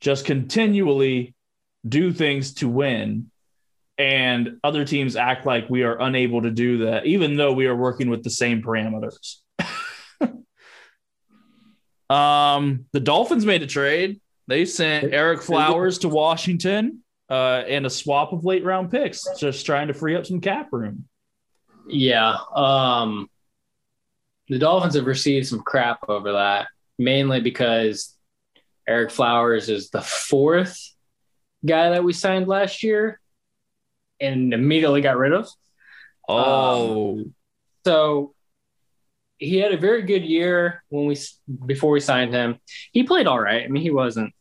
just 0.00 0.26
continually 0.26 1.34
do 1.88 2.12
things 2.12 2.54
to 2.54 2.68
win 2.68 3.30
and 3.98 4.58
other 4.64 4.84
teams 4.84 5.16
act 5.16 5.46
like 5.46 5.68
we 5.68 5.82
are 5.82 6.00
unable 6.00 6.42
to 6.42 6.50
do 6.50 6.78
that 6.78 7.06
even 7.06 7.36
though 7.36 7.52
we 7.52 7.66
are 7.66 7.76
working 7.76 8.08
with 8.08 8.22
the 8.22 8.30
same 8.30 8.62
parameters 8.62 9.36
um 12.12 12.84
the 12.92 13.00
dolphins 13.00 13.46
made 13.46 13.62
a 13.62 13.66
trade 13.66 14.20
they 14.48 14.64
sent 14.64 15.12
ereck 15.12 15.40
flowers 15.42 15.98
to 15.98 16.08
washington 16.08 16.98
uh, 17.30 17.62
and 17.66 17.86
a 17.86 17.90
swap 17.90 18.32
of 18.32 18.44
late 18.44 18.64
round 18.64 18.90
picks 18.90 19.26
just 19.38 19.64
trying 19.64 19.88
to 19.88 19.94
free 19.94 20.14
up 20.16 20.26
some 20.26 20.40
cap 20.40 20.68
room 20.72 21.04
Yeah. 21.88 22.36
Um, 22.54 23.28
the 24.48 24.58
Dolphins 24.58 24.94
have 24.96 25.06
received 25.06 25.46
some 25.46 25.60
crap 25.60 25.98
over 26.08 26.32
that, 26.32 26.68
mainly 26.98 27.40
because 27.40 28.14
Ereck 28.88 29.10
Flowers 29.10 29.68
is 29.68 29.90
the 29.90 30.02
fourth 30.02 30.78
guy 31.64 31.90
that 31.90 32.04
we 32.04 32.12
signed 32.12 32.48
last 32.48 32.82
year 32.82 33.18
and 34.20 34.52
immediately 34.52 35.00
got 35.00 35.16
rid 35.16 35.32
of. 35.32 35.48
oh 36.28 37.24
So 37.86 38.34
he 39.42 39.58
had 39.58 39.72
a 39.72 39.76
very 39.76 40.02
good 40.02 40.24
year 40.24 40.84
when 40.88 41.06
we 41.06 41.16
before 41.66 41.90
we 41.90 42.00
signed 42.00 42.32
him. 42.32 42.58
He 42.92 43.02
played 43.02 43.26
all 43.26 43.40
right. 43.40 43.64
I 43.64 43.68
mean, 43.68 43.82
he 43.82 43.90
wasn't 43.90 44.32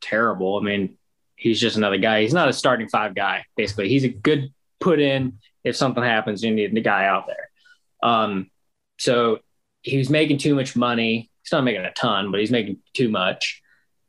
terrible. 0.00 0.58
I 0.58 0.62
mean, 0.62 0.98
he's 1.36 1.60
just 1.60 1.76
another 1.76 1.98
guy. 1.98 2.22
He's 2.22 2.34
not 2.34 2.48
a 2.48 2.52
starting 2.52 2.88
five 2.88 3.14
guy. 3.14 3.44
Basically, 3.56 3.88
he's 3.88 4.04
a 4.04 4.08
good 4.08 4.52
put 4.80 4.98
in. 4.98 5.38
If 5.62 5.76
something 5.76 6.02
happens, 6.02 6.42
you 6.42 6.52
need 6.52 6.74
the 6.74 6.80
guy 6.80 7.06
out 7.06 7.28
there. 7.28 7.50
Um, 8.02 8.50
so 8.98 9.38
he 9.82 9.96
was 9.96 10.10
making 10.10 10.38
too 10.38 10.56
much 10.56 10.74
money. 10.74 11.30
He's 11.42 11.52
not 11.52 11.62
making 11.62 11.84
a 11.84 11.92
ton, 11.92 12.32
but 12.32 12.40
he's 12.40 12.50
making 12.50 12.78
too 12.94 13.08
much. 13.08 13.62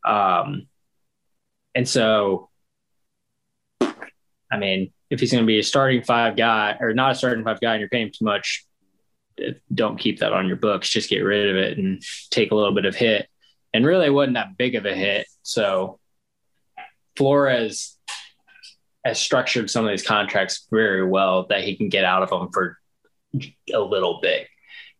Um, 0.04 0.68
and 1.76 1.88
so, 1.88 2.50
I 3.82 4.58
mean, 4.58 4.92
if 5.12 5.20
he's 5.20 5.32
going 5.32 5.44
to 5.44 5.48
be 5.48 5.60
a 5.60 5.64
starting 5.64 6.02
five 6.02 6.36
guy 6.36 6.78
or 6.80 6.94
not 6.94 7.12
a 7.12 7.16
starting 7.16 7.44
five 7.44 7.62
guy, 7.62 7.74
and 7.74 7.82
you're 7.82 7.90
paying 7.90 8.12
too 8.12 8.26
much, 8.26 8.66
don't 9.74 10.00
keep 10.00 10.20
that 10.20 10.34
on 10.34 10.48
your 10.48 10.58
books. 10.58 10.90
Just 10.90 11.10
get 11.10 11.20
rid 11.20 11.50
of 11.50 11.56
it 11.56 11.78
and 11.78 12.04
take 12.30 12.52
a 12.52 12.56
little 12.56 12.74
bit 12.74 12.86
of 12.86 12.96
hit. 12.96 13.28
And 13.74 13.86
really, 13.86 14.08
it 14.08 14.14
wasn't 14.14 14.36
that 14.36 14.58
big 14.58 14.76
of 14.76 14.86
a 14.86 14.94
hit. 14.94 15.28
So 15.44 16.00
Flores 17.16 17.98
has 19.06 19.20
structured 19.20 19.70
some 19.70 19.86
of 19.86 19.92
these 19.92 20.06
contracts 20.06 20.68
very 20.72 21.06
well 21.06 21.48
that 21.48 21.64
he 21.64 21.76
can 21.76 21.90
get 21.90 22.04
out 22.04 22.24
of 22.24 22.30
them 22.30 22.50
for 22.52 22.78
a 23.74 23.80
little 23.80 24.20
bit. 24.22 24.48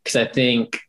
Because 0.04 0.16
I 0.16 0.26
think 0.26 0.80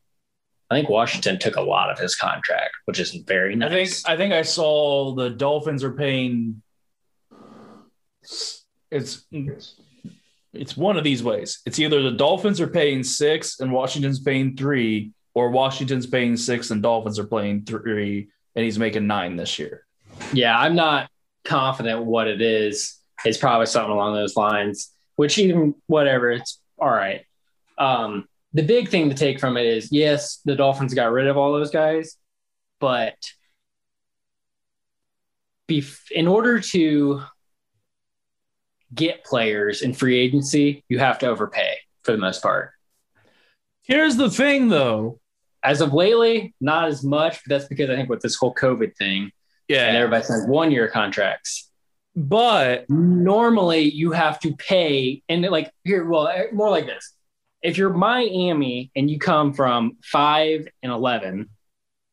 I 0.70 0.76
think 0.76 0.88
Washington 0.88 1.38
took 1.38 1.56
a 1.56 1.62
lot 1.62 1.90
of 1.90 1.98
his 1.98 2.14
contract, 2.14 2.72
which 2.84 3.00
is 3.00 3.12
very 3.26 3.56
nice. 3.56 3.70
i 3.70 3.74
think 3.74 3.90
i 4.06 4.16
think 4.16 4.32
i 4.34 4.42
saw 4.42 5.14
the 5.14 5.30
dolphins 5.30 5.82
are 5.82 5.92
paying 5.92 6.62
it's 8.90 9.26
it's 10.52 10.76
one 10.76 10.96
of 10.96 11.04
these 11.04 11.22
ways. 11.22 11.60
It's 11.64 11.78
either 11.78 12.02
the 12.02 12.10
Dolphins 12.10 12.60
are 12.60 12.66
paying 12.66 13.02
six 13.04 13.60
and 13.60 13.72
Washington's 13.72 14.20
paying 14.20 14.56
three, 14.56 15.12
or 15.34 15.50
Washington's 15.50 16.06
paying 16.06 16.36
six 16.36 16.70
and 16.70 16.82
Dolphins 16.82 17.18
are 17.18 17.26
paying 17.26 17.64
three, 17.64 18.28
and 18.56 18.64
he's 18.64 18.78
making 18.78 19.06
nine 19.06 19.36
this 19.36 19.58
year. 19.58 19.84
yeah, 20.32 20.58
I'm 20.58 20.74
not 20.74 21.08
confident 21.44 22.04
what 22.04 22.26
it 22.26 22.40
is. 22.40 22.98
It's 23.24 23.38
probably 23.38 23.66
something 23.66 23.92
along 23.92 24.14
those 24.14 24.36
lines, 24.36 24.90
which 25.16 25.38
even 25.38 25.74
whatever, 25.86 26.30
it's 26.30 26.60
all 26.78 26.90
right. 26.90 27.24
Um, 27.78 28.26
the 28.52 28.62
big 28.62 28.88
thing 28.88 29.08
to 29.10 29.14
take 29.14 29.38
from 29.38 29.56
it 29.56 29.66
is 29.66 29.92
yes, 29.92 30.40
the 30.44 30.56
Dolphins 30.56 30.94
got 30.94 31.12
rid 31.12 31.28
of 31.28 31.36
all 31.36 31.52
those 31.52 31.70
guys, 31.70 32.16
but 32.80 33.14
in 36.10 36.26
order 36.26 36.60
to 36.60 37.22
get 38.94 39.24
players 39.24 39.82
in 39.82 39.92
free 39.92 40.18
agency, 40.18 40.84
you 40.88 40.98
have 40.98 41.18
to 41.20 41.26
overpay 41.26 41.76
for 42.02 42.12
the 42.12 42.18
most 42.18 42.42
part. 42.42 42.72
Here's 43.82 44.16
the 44.16 44.30
thing, 44.30 44.68
though. 44.68 45.20
As 45.62 45.80
of 45.80 45.92
lately, 45.92 46.54
not 46.60 46.88
as 46.88 47.04
much, 47.04 47.40
but 47.44 47.54
that's 47.54 47.68
because 47.68 47.90
I 47.90 47.96
think 47.96 48.08
with 48.08 48.20
this 48.20 48.36
whole 48.36 48.54
COVID 48.54 48.96
thing, 48.96 49.30
yeah, 49.68 49.86
and 49.86 49.96
everybody 49.96 50.24
signs 50.24 50.46
one 50.46 50.70
year 50.70 50.88
contracts. 50.88 51.70
but 52.16 52.88
Normally, 52.88 53.82
you 53.82 54.12
have 54.12 54.40
to 54.40 54.54
pay, 54.56 55.22
and 55.28 55.42
like 55.42 55.70
here, 55.84 56.04
well, 56.06 56.28
eh, 56.28 56.46
more 56.52 56.70
like 56.70 56.86
this: 56.86 57.14
if 57.62 57.76
you're 57.76 57.90
Miami 57.90 58.90
and 58.96 59.10
you 59.10 59.18
come 59.18 59.52
from 59.52 59.98
five 60.02 60.66
and 60.82 60.90
eleven, 60.90 61.50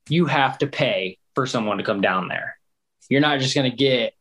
you 0.09 0.25
have 0.25 0.57
to 0.57 0.67
pay 0.67 1.17
for 1.36 1.47
someone 1.47 1.78
to 1.78 1.84
come 1.84 2.01
down 2.01 2.28
there. 2.28 2.57
You're 3.09 3.21
not 3.21 3.39
just 3.39 3.55
going 3.55 3.69
to 3.69 3.78
get 3.78 4.13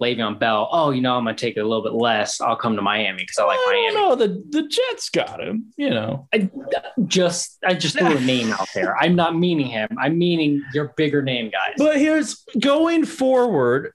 Le'Veon 0.00 0.38
Bell. 0.38 0.68
Oh, 0.70 0.90
you 0.90 1.00
know, 1.00 1.16
I'm 1.16 1.24
to 1.26 1.34
take 1.34 1.56
it 1.56 1.60
a 1.60 1.66
little 1.66 1.82
bit 1.82 1.92
less. 1.92 2.40
I'll 2.40 2.56
come 2.56 2.76
to 2.76 2.82
Miami 2.82 3.22
because 3.22 3.38
I 3.38 3.44
like 3.44 3.58
I 3.58 3.72
Miami. 3.72 3.94
don't. 3.94 4.18
The 4.18 4.60
the 4.60 4.68
Jets 4.68 5.10
got 5.10 5.40
him. 5.40 5.72
You 5.76 5.90
know. 5.90 6.28
I 6.32 6.48
uh, 6.76 6.80
just 7.06 7.58
I 7.64 7.74
just 7.74 7.98
threw 7.98 8.16
a 8.16 8.20
name 8.20 8.52
out 8.52 8.68
there. 8.74 8.96
I'm 8.96 9.16
not 9.16 9.36
meaning 9.36 9.66
him. 9.66 9.88
I'm 9.98 10.18
meaning 10.18 10.62
your 10.72 10.92
bigger 10.96 11.22
name 11.22 11.50
guys. 11.50 11.74
But 11.76 11.96
here's 11.96 12.44
going 12.60 13.04
forward. 13.04 13.92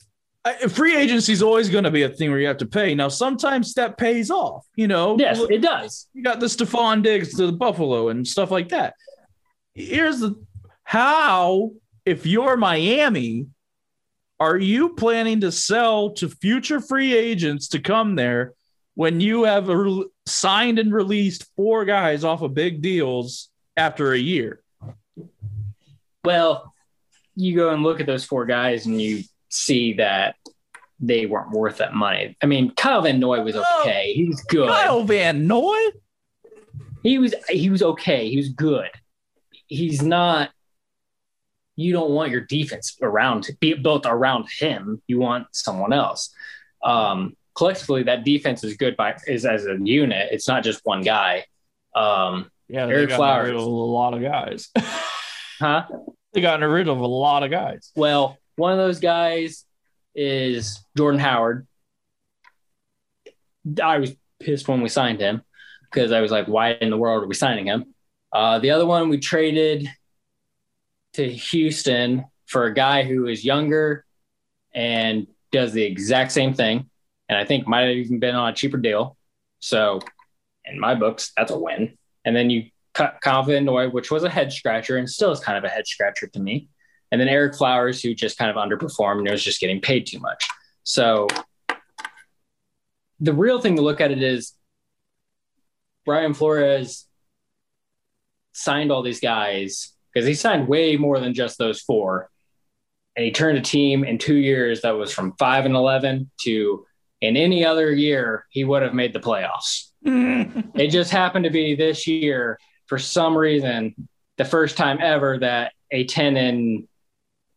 Free 0.67 0.97
agency 0.97 1.31
is 1.31 1.41
always 1.41 1.69
going 1.69 1.85
to 1.85 1.91
be 1.91 2.03
a 2.03 2.09
thing 2.09 2.29
where 2.29 2.39
you 2.39 2.47
have 2.47 2.57
to 2.57 2.65
pay. 2.65 2.93
Now, 2.95 3.07
sometimes 3.07 3.73
that 3.75 3.97
pays 3.97 4.29
off. 4.29 4.65
You 4.75 4.89
know, 4.89 5.17
yes, 5.17 5.39
it 5.49 5.61
does. 5.61 6.09
you 6.13 6.21
got 6.21 6.41
the 6.41 6.47
Stefon 6.47 7.01
Diggs 7.01 7.33
to 7.35 7.45
the 7.45 7.53
Buffalo 7.53 8.09
and 8.09 8.27
stuff 8.27 8.51
like 8.51 8.69
that. 8.69 8.95
Here's 9.73 10.19
the 10.19 10.35
how 10.83 11.71
if 12.05 12.25
you're 12.25 12.57
Miami, 12.57 13.47
are 14.39 14.57
you 14.57 14.89
planning 14.89 15.41
to 15.41 15.51
sell 15.51 16.11
to 16.11 16.29
future 16.29 16.79
free 16.79 17.15
agents 17.15 17.69
to 17.69 17.79
come 17.79 18.15
there 18.15 18.53
when 18.95 19.21
you 19.21 19.43
have 19.43 19.67
re- 19.67 20.07
signed 20.25 20.79
and 20.79 20.93
released 20.93 21.45
four 21.55 21.85
guys 21.85 22.23
off 22.23 22.41
of 22.41 22.53
big 22.53 22.81
deals 22.81 23.49
after 23.77 24.13
a 24.13 24.17
year? 24.17 24.61
Well, 26.25 26.73
you 27.35 27.55
go 27.55 27.69
and 27.69 27.83
look 27.83 27.99
at 27.99 28.05
those 28.05 28.25
four 28.25 28.45
guys 28.45 28.85
and 28.85 29.01
you 29.01 29.23
see 29.49 29.93
that 29.93 30.35
they 30.99 31.25
weren't 31.25 31.51
worth 31.51 31.77
that 31.77 31.93
money. 31.93 32.37
I 32.41 32.45
mean, 32.45 32.71
Kyle 32.71 33.01
Van 33.01 33.19
Noy 33.19 33.41
was 33.41 33.55
oh, 33.57 33.81
okay. 33.81 34.13
He 34.13 34.25
was 34.25 34.41
good. 34.43 34.69
Kyle 34.69 35.03
Van 35.03 35.47
Noy? 35.47 35.77
He 37.01 37.17
was 37.19 37.35
he 37.49 37.69
was 37.69 37.83
okay. 37.83 38.29
He 38.29 38.37
was 38.37 38.49
good. 38.49 38.89
He's 39.67 40.01
not. 40.01 40.51
You 41.75 41.93
don't 41.93 42.11
want 42.11 42.31
your 42.31 42.41
defense 42.41 42.97
around 43.01 43.49
be 43.59 43.73
built 43.73 44.05
around 44.05 44.47
him. 44.59 45.01
You 45.07 45.19
want 45.19 45.47
someone 45.51 45.93
else. 45.93 46.33
Um, 46.83 47.35
collectively, 47.55 48.03
that 48.03 48.23
defense 48.23 48.63
is 48.63 48.77
good 48.77 48.95
by 48.95 49.15
is 49.27 49.45
as 49.45 49.65
a 49.65 49.77
unit. 49.81 50.29
It's 50.31 50.47
not 50.47 50.63
just 50.63 50.81
one 50.83 51.01
guy. 51.01 51.45
Um, 51.95 52.51
Yeah, 52.67 52.87
Ereck 52.87 53.15
Flowers. 53.15 53.47
rid 53.47 53.55
of 53.55 53.61
a 53.63 53.69
lot 53.69 54.13
of 54.13 54.21
guys. 54.21 54.69
huh? 55.59 55.85
they 56.33 56.41
got 56.41 56.59
rid 56.61 56.87
of 56.87 56.99
a 56.99 57.07
lot 57.07 57.43
of 57.43 57.51
guys. 57.51 57.91
Well, 57.95 58.37
one 58.55 58.71
of 58.71 58.77
those 58.77 58.99
guys 58.99 59.65
is 60.15 60.83
Jordan 60.97 61.19
Howard. 61.19 61.67
I 63.81 63.99
was 63.99 64.15
pissed 64.39 64.67
when 64.67 64.81
we 64.81 64.89
signed 64.89 65.19
him 65.19 65.41
because 65.91 66.11
I 66.11 66.21
was 66.21 66.31
like, 66.31 66.47
why 66.47 66.71
in 66.71 66.89
the 66.89 66.97
world 66.97 67.23
are 67.23 67.27
we 67.27 67.35
signing 67.35 67.65
him? 67.65 67.93
Uh, 68.31 68.59
the 68.59 68.71
other 68.71 68.85
one 68.85 69.09
we 69.09 69.19
traded 69.19 69.87
to 71.13 71.29
Houston 71.29 72.25
for 72.45 72.65
a 72.65 72.73
guy 72.73 73.03
who 73.03 73.27
is 73.27 73.45
younger 73.45 74.05
and 74.73 75.27
does 75.51 75.73
the 75.73 75.83
exact 75.83 76.31
same 76.31 76.53
thing. 76.53 76.89
And 77.29 77.37
I 77.37 77.45
think 77.45 77.67
might 77.67 77.81
have 77.81 77.95
even 77.95 78.19
been 78.19 78.35
on 78.35 78.49
a 78.49 78.55
cheaper 78.55 78.77
deal. 78.77 79.17
So, 79.59 79.99
in 80.65 80.79
my 80.79 80.95
books, 80.95 81.31
that's 81.37 81.51
a 81.51 81.57
win. 81.57 81.97
And 82.25 82.35
then 82.35 82.49
you 82.49 82.69
cut 82.93 83.19
Van 83.23 83.65
Noy, 83.65 83.89
which 83.89 84.11
was 84.11 84.23
a 84.23 84.29
head 84.29 84.51
scratcher 84.51 84.97
and 84.97 85.09
still 85.09 85.31
is 85.31 85.39
kind 85.39 85.57
of 85.57 85.63
a 85.63 85.69
head 85.69 85.87
scratcher 85.87 86.27
to 86.27 86.39
me 86.39 86.69
and 87.13 87.21
then 87.21 87.27
Ereck 87.27 87.55
Flowers, 87.55 88.01
who 88.01 88.15
just 88.15 88.39
kind 88.39 88.49
of 88.49 88.57
underperformed 88.57 89.19
and 89.19 89.29
was 89.29 89.43
just 89.43 89.59
getting 89.59 89.79
paid 89.79 90.07
too 90.07 90.17
much. 90.17 90.47
So 90.81 91.27
the 93.19 93.33
real 93.33 93.61
thing 93.61 93.75
to 93.75 93.83
look 93.83 94.01
at 94.01 94.09
it 94.09 94.23
is 94.23 94.53
Brian 96.05 96.33
Flores 96.33 97.05
signed 98.53 98.91
all 98.91 99.03
these 99.03 99.19
guys 99.19 99.92
because 100.13 100.27
he 100.27 100.33
signed 100.33 100.67
way 100.67 100.95
more 100.97 101.19
than 101.19 101.33
just 101.33 101.57
those 101.57 101.81
four. 101.81 102.29
And 103.15 103.25
he 103.25 103.31
turned 103.31 103.57
a 103.57 103.61
team 103.61 104.03
in 104.03 104.17
two 104.17 104.35
years 104.35 104.81
that 104.81 104.91
was 104.91 105.11
from 105.11 105.33
five 105.37 105.65
and 105.65 105.75
11 105.75 106.31
to 106.41 106.85
in 107.23 107.37
any 107.37 107.63
other 107.63 107.89
year, 107.89 108.45
he 108.49 108.65
would 108.65 108.81
have 108.81 108.93
made 108.93 109.13
the 109.13 109.19
playoffs. 109.19 109.89
It 110.75 110.89
just 110.89 111.11
happened 111.11 111.45
to 111.45 111.51
be 111.51 111.75
this 111.75 112.07
year, 112.07 112.59
for 112.87 112.97
some 112.97 113.37
reason, 113.37 113.95
the 114.37 114.43
first 114.43 114.75
time 114.75 114.97
ever 114.99 115.39
that 115.39 115.71
a 115.91 116.03
10 116.03 116.35
and 116.35 116.87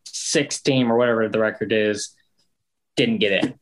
six 0.05 0.61
team 0.61 0.91
or 0.91 0.97
whatever 0.97 1.27
the 1.27 1.39
record 1.39 1.73
is 1.73 2.15
didn't 2.95 3.17
get 3.17 3.43
in. 3.43 3.49
You 3.49 3.57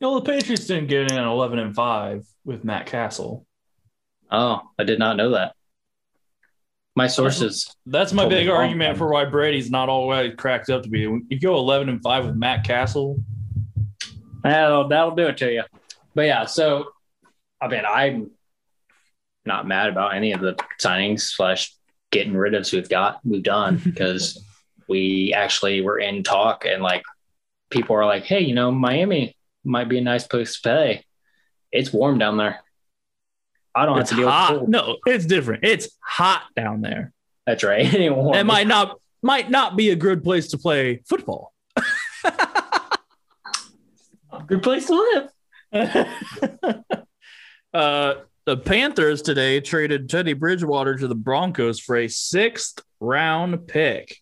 know, 0.00 0.18
the 0.18 0.32
Patriots 0.32 0.66
didn't 0.66 0.88
get 0.88 1.12
in 1.12 1.18
at 1.18 1.26
11 1.26 1.58
and 1.58 1.74
5 1.74 2.26
with 2.44 2.64
Matt 2.64 2.86
Cassel. 2.86 3.46
Oh, 4.30 4.62
I 4.78 4.84
did 4.84 4.98
not 4.98 5.16
know 5.16 5.30
that. 5.30 5.54
My 6.98 7.06
sources. 7.06 7.72
That's 7.86 8.12
my 8.12 8.26
big 8.26 8.48
argument 8.48 8.96
oh, 8.96 8.98
for 8.98 9.08
why 9.12 9.24
Brady's 9.24 9.70
not 9.70 9.88
all 9.88 10.08
way 10.08 10.32
cracked 10.32 10.68
up 10.68 10.82
to 10.82 10.88
be. 10.88 11.02
You 11.02 11.38
go 11.40 11.56
11 11.56 11.88
and 11.88 12.02
5 12.02 12.26
with 12.26 12.34
Matt 12.34 12.64
Cassel. 12.64 13.22
That'll, 14.42 14.88
that'll 14.88 15.14
do 15.14 15.28
it 15.28 15.36
to 15.36 15.52
you. 15.52 15.62
But 16.16 16.22
yeah, 16.22 16.44
so 16.46 16.88
I 17.60 17.68
mean, 17.68 17.84
I'm 17.88 18.32
not 19.46 19.68
mad 19.68 19.90
about 19.90 20.16
any 20.16 20.32
of 20.32 20.40
the 20.40 20.56
signings 20.82 21.20
slash 21.20 21.72
getting 22.10 22.36
rid 22.36 22.54
of 22.54 22.68
who 22.68 22.78
we've 22.78 22.88
got, 22.88 23.20
we've 23.24 23.44
done 23.44 23.76
because 23.84 24.44
we 24.88 25.32
actually 25.32 25.80
were 25.82 26.00
in 26.00 26.24
talk 26.24 26.64
and 26.64 26.82
like 26.82 27.04
people 27.70 27.94
are 27.94 28.06
like, 28.06 28.24
hey, 28.24 28.40
you 28.40 28.56
know, 28.56 28.72
Miami 28.72 29.36
might 29.62 29.88
be 29.88 29.98
a 29.98 30.02
nice 30.02 30.26
place 30.26 30.56
to 30.56 30.62
play. 30.62 31.04
It's 31.70 31.92
warm 31.92 32.18
down 32.18 32.38
there. 32.38 32.58
I 33.78 33.86
don't 33.86 33.98
It's 33.98 34.10
have 34.10 34.18
to 34.18 34.22
deal 34.22 34.26
with 34.26 34.34
hot. 34.34 34.48
cold. 34.50 34.68
No, 34.68 34.96
it's 35.06 35.24
different. 35.26 35.64
It's 35.64 35.88
hot 36.00 36.42
down 36.56 36.80
there. 36.80 37.12
That's 37.46 37.62
right. 37.64 37.86
It. 37.94 38.10
It 38.12 38.44
might 38.44 38.66
not 38.66 38.98
might 39.22 39.50
not 39.50 39.76
be 39.76 39.90
a 39.90 39.96
good 39.96 40.22
place 40.24 40.48
to 40.48 40.58
play 40.58 41.02
football. 41.08 41.52
good 44.46 44.62
place 44.62 44.86
to 44.86 44.94
live. 44.94 45.28
uh, 47.74 48.14
the 48.46 48.56
Panthers 48.56 49.22
today 49.22 49.60
traded 49.60 50.08
Teddy 50.08 50.32
Bridgewater 50.32 50.96
to 50.96 51.06
the 51.06 51.14
Broncos 51.14 51.78
for 51.80 51.96
a 51.96 52.08
sixth 52.08 52.82
round 53.00 53.66
pick. 53.66 54.16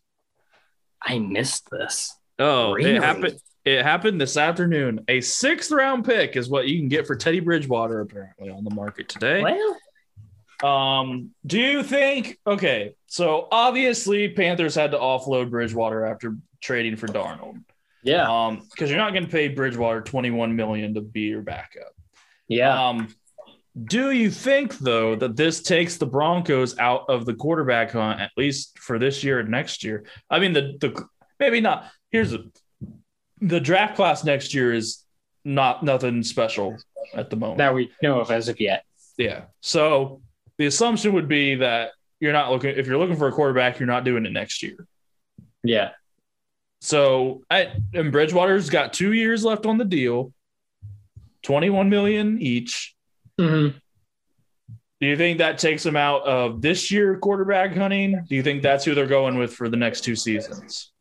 I 1.03 1.19
missed 1.19 1.71
this. 1.71 2.15
Oh, 2.39 2.73
Really? 2.73 2.97
it 2.97 3.03
happened. 3.03 3.39
It 3.67 3.83
happened 3.83 4.21
this 4.21 4.37
afternoon. 4.37 5.05
A 5.09 5.21
sixth 5.21 5.73
round 5.73 6.05
pick 6.05 6.37
is 6.37 6.49
what 6.49 6.69
you 6.69 6.79
can 6.79 6.89
get 6.89 7.05
for 7.07 7.17
Teddy 7.17 7.41
Bridgewater 7.41 8.01
apparently 8.01 8.49
on 8.49 8.63
the 8.63 8.73
market 8.75 9.09
today. 9.09 9.43
Well, 9.43 9.77
Um, 10.63 11.33
do 11.45 11.59
you 11.61 11.83
think? 11.83 12.39
Okay, 12.47 12.95
so 13.09 13.49
obviously 13.51 14.29
Panthers 14.31 14.75
had 14.77 14.93
to 14.93 14.99
offload 14.99 15.51
Bridgewater 15.51 16.07
after 16.07 16.37
trading 16.63 16.97
for 16.97 17.09
Darnold. 17.09 17.57
yeah, 18.05 18.27
Um, 18.31 18.67
because 18.71 18.89
you're 18.89 19.01
not 19.01 19.13
going 19.13 19.25
to 19.27 19.31
pay 19.31 19.49
Bridgewater 19.49 20.01
21 20.01 20.55
million 20.55 20.95
to 20.95 21.01
be 21.01 21.23
your 21.23 21.43
backup. 21.43 21.93
yeah. 22.49 22.89
Um, 22.89 23.09
do 23.85 24.13
you 24.13 24.31
think 24.31 24.79
though 24.79 25.15
that 25.17 25.37
this 25.37 25.61
takes 25.61 25.99
the 25.99 26.07
Broncos 26.07 26.79
out 26.79 27.05
of 27.11 27.27
the 27.27 27.35
quarterback 27.35 27.91
hunt 27.91 28.21
at 28.21 28.31
least 28.37 28.79
for 28.79 28.99
this 28.99 29.23
year 29.25 29.41
and 29.41 29.51
next 29.51 29.85
year? 29.85 30.05
I 30.31 30.39
mean, 30.39 30.53
the 30.55 30.79
the 30.81 31.05
maybe 31.39 31.61
not. 31.61 31.85
Here's 32.11 32.31
the 32.31 32.51
the 33.41 33.61
draft 33.61 33.97
class 33.97 34.25
next 34.25 34.55
year 34.55 34.73
is 34.73 35.05
not 35.45 35.83
nothing 35.83 36.23
special 36.23 36.77
at 37.15 37.31
the 37.31 37.37
moment. 37.37 37.59
that 37.59 37.75
we 37.75 37.91
know 38.03 38.21
of 38.21 38.31
as 38.31 38.49
of 38.49 38.61
yet. 38.61 38.85
Yeah. 39.17 39.43
So 39.61 40.21
the 40.59 40.67
assumption 40.67 41.13
would 41.13 41.29
be 41.29 41.57
that 41.57 41.93
you're 42.21 42.33
not 42.33 42.51
looking 42.51 42.71
if 42.71 42.87
you're 42.87 42.99
looking 42.99 43.17
for 43.17 43.29
a 43.29 43.33
quarterback, 43.33 43.79
you're 43.79 43.87
not 43.87 44.05
doing 44.05 44.25
it 44.27 44.33
next 44.33 44.63
year. 44.63 44.87
Yeah, 45.63 45.91
So 46.81 47.43
I, 47.51 47.73
and 47.93 48.13
Bridgewater's 48.13 48.71
got 48.71 48.93
two 48.93 49.13
years 49.13 49.45
left 49.45 49.67
on 49.67 49.79
the 49.79 49.85
deal, 49.85 50.33
21 51.43 51.91
million 51.91 52.41
each. 52.41 52.95
mm-hmm. 53.41 53.77
Do 55.01 55.07
you 55.07 55.17
think 55.17 55.39
that 55.39 55.59
takes 55.59 55.83
them 55.83 55.97
out 55.97 56.23
of 56.23 56.63
this 56.63 56.91
year 56.91 57.19
quarterback 57.19 57.75
hunting? 57.77 58.25
Do 58.29 58.35
you 58.35 58.43
think 58.43 58.63
that's 58.63 58.85
who 58.85 58.95
they're 58.95 59.07
going 59.07 59.37
with 59.37 59.53
for 59.53 59.69
the 59.69 59.77
next 59.77 60.03
two 60.03 60.17
seasons? 60.17 60.93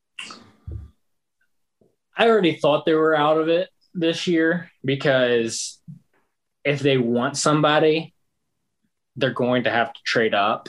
I 2.18 2.30
already 2.30 2.56
thought 2.56 2.86
they 2.86 2.94
were 2.94 3.16
out 3.16 3.38
of 3.38 3.50
it 3.50 3.70
this 3.94 4.28
year 4.28 4.72
because 4.84 5.82
if 6.64 6.80
they 6.80 6.98
want 6.98 7.38
somebody, 7.38 8.14
they're 9.16 9.32
going 9.32 9.64
to 9.64 9.72
have 9.72 9.94
to 9.94 10.00
trade 10.06 10.34
up. 10.34 10.68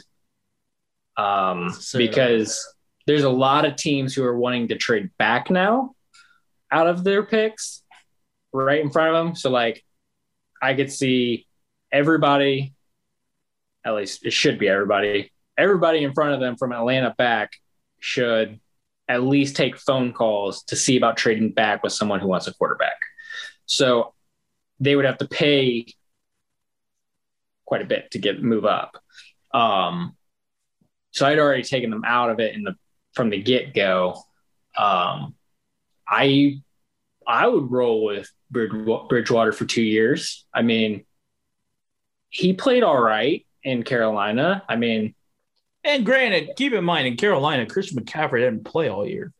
Um, 1.16 1.74
because 1.94 2.62
there's 3.06 3.24
a 3.24 3.30
lot 3.30 3.64
of 3.64 3.76
teams 3.76 4.14
who 4.14 4.24
are 4.24 4.36
wanting 4.36 4.68
to 4.68 4.76
trade 4.76 5.10
back 5.18 5.50
now 5.50 5.94
out 6.70 6.88
of 6.88 7.04
their 7.04 7.22
picks 7.22 7.82
right 8.52 8.80
in 8.80 8.90
front 8.90 9.14
of 9.14 9.24
them. 9.24 9.34
So 9.34 9.50
like 9.50 9.82
I 10.60 10.74
could 10.74 10.92
see 10.92 11.46
everybody, 11.92 12.74
at 13.84 13.94
least 13.94 14.26
it 14.26 14.32
should 14.32 14.58
be 14.58 14.68
everybody, 14.68 15.32
everybody 15.56 16.04
in 16.04 16.12
front 16.12 16.34
of 16.34 16.40
them 16.40 16.56
from 16.56 16.72
Atlanta 16.72 17.14
back 17.16 17.52
should 18.00 18.60
at 19.08 19.22
least 19.22 19.56
take 19.56 19.76
phone 19.78 20.12
calls 20.12 20.62
to 20.64 20.76
see 20.76 20.96
about 20.96 21.16
trading 21.16 21.50
back 21.52 21.82
with 21.82 21.92
someone 21.92 22.20
who 22.20 22.26
wants 22.26 22.46
a 22.46 22.54
quarterback. 22.54 22.96
So 23.66 24.14
they 24.80 24.96
would 24.96 25.04
have 25.04 25.18
to 25.18 25.28
pay 25.28 25.86
quite 27.64 27.82
a 27.82 27.86
bit 27.86 28.10
to 28.12 28.18
get 28.18 28.42
move 28.42 28.64
up. 28.64 28.96
Um, 29.52 30.16
so 31.10 31.26
I'd 31.26 31.38
already 31.38 31.62
taken 31.62 31.90
them 31.90 32.04
out 32.04 32.30
of 32.30 32.40
it 32.40 32.54
in 32.54 32.62
the 32.62 32.76
from 33.14 33.30
the 33.30 33.42
get 33.42 33.74
go. 33.74 34.22
Um, 34.76 35.34
I 36.06 36.60
I 37.26 37.46
would 37.48 37.70
roll 37.70 38.04
with 38.04 38.30
Bridgewater 38.50 39.52
for 39.52 39.64
two 39.64 39.82
years. 39.82 40.46
I 40.54 40.62
mean, 40.62 41.04
he 42.28 42.52
played 42.52 42.82
all 42.82 43.00
right 43.00 43.44
in 43.62 43.82
Carolina. 43.82 44.62
I 44.68 44.76
mean, 44.76 45.15
and 45.86 46.04
granted, 46.04 46.50
keep 46.56 46.72
in 46.72 46.84
mind 46.84 47.06
in 47.06 47.16
Carolina, 47.16 47.66
Christian 47.66 47.98
McCaffrey 47.98 48.40
didn't 48.40 48.64
play 48.64 48.88
all 48.88 49.06
year. 49.06 49.32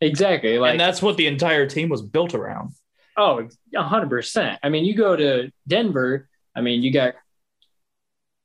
Exactly, 0.00 0.58
like, 0.58 0.72
and 0.72 0.80
that's 0.80 1.00
what 1.00 1.16
the 1.16 1.28
entire 1.28 1.66
team 1.66 1.88
was 1.88 2.02
built 2.02 2.34
around. 2.34 2.72
Oh, 3.16 3.48
100%. 3.74 4.58
I 4.62 4.68
mean, 4.68 4.84
you 4.84 4.94
go 4.94 5.14
to 5.14 5.50
Denver. 5.68 6.28
I 6.56 6.60
mean, 6.60 6.82
you 6.82 6.92
got 6.92 7.14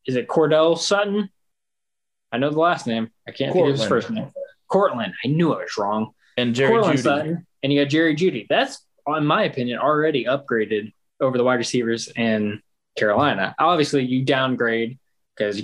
is 0.05 0.15
it 0.15 0.27
Cordell 0.27 0.77
Sutton? 0.77 1.29
I 2.31 2.37
know 2.37 2.49
the 2.49 2.59
last 2.59 2.87
name. 2.87 3.09
I 3.27 3.31
can't 3.31 3.51
Courtland. 3.51 3.77
think 3.77 3.89
of 3.89 3.95
his 3.95 4.05
first 4.05 4.09
name. 4.09 4.31
Courtland. 4.69 5.13
I 5.23 5.27
knew 5.27 5.53
I 5.53 5.57
was 5.57 5.77
wrong. 5.77 6.11
And 6.37 6.55
Jerry 6.55 6.71
Courtland 6.71 6.99
Jeudy. 6.99 7.03
Sutton, 7.03 7.47
and 7.63 7.73
you 7.73 7.83
got 7.83 7.89
Jerry 7.89 8.15
Jeudy. 8.15 8.45
That's, 8.47 8.85
in 9.07 9.25
my 9.25 9.43
opinion, 9.43 9.79
already 9.79 10.25
upgraded 10.25 10.93
over 11.19 11.37
the 11.37 11.43
wide 11.43 11.55
receivers 11.55 12.09
in 12.15 12.61
Carolina. 12.97 13.55
Obviously, 13.57 14.05
you 14.05 14.23
downgrade 14.23 14.99
because 15.35 15.61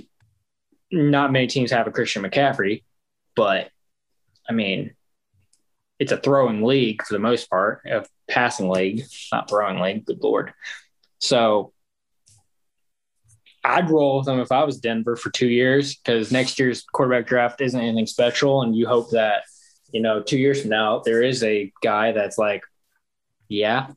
not 0.94 1.32
many 1.32 1.48
teams 1.48 1.72
have 1.72 1.88
a 1.88 1.92
Christian 1.92 2.24
McCaffrey, 2.24 2.84
but 3.36 3.70
I 4.48 4.54
mean, 4.54 4.94
it's 6.00 6.12
a 6.12 6.18
throwing 6.18 6.64
league 6.64 7.04
for 7.04 7.14
the 7.14 7.20
most 7.20 7.50
part, 7.50 7.82
a 7.86 8.06
passing 8.30 8.70
league, 8.70 9.04
not 9.32 9.50
throwing 9.50 9.80
league. 9.80 10.06
Good 10.06 10.22
lord. 10.22 10.54
So 11.20 11.74
I'd 13.64 13.90
roll 13.90 14.18
with 14.18 14.26
them 14.26 14.40
if 14.40 14.52
I 14.52 14.64
was 14.64 14.80
Denver 14.80 15.16
for 15.16 15.30
two 15.30 15.48
years 15.48 15.96
because 15.96 16.32
next 16.32 16.60
year's 16.60 16.84
quarterback 16.84 17.28
draft 17.28 17.62
isn't 17.62 17.80
anything 17.80 18.06
special, 18.06 18.62
and 18.62 18.76
you 18.76 18.88
hope 18.88 19.12
that 19.12 19.44
you 19.92 20.02
know 20.02 20.22
two 20.22 20.38
years 20.38 20.62
from 20.62 20.70
now 20.70 21.02
there 21.04 21.24
is 21.24 21.44
a 21.44 21.72
guy 21.82 22.12
that's 22.12 22.38
like, 22.38 22.62
yeah, 23.48 23.88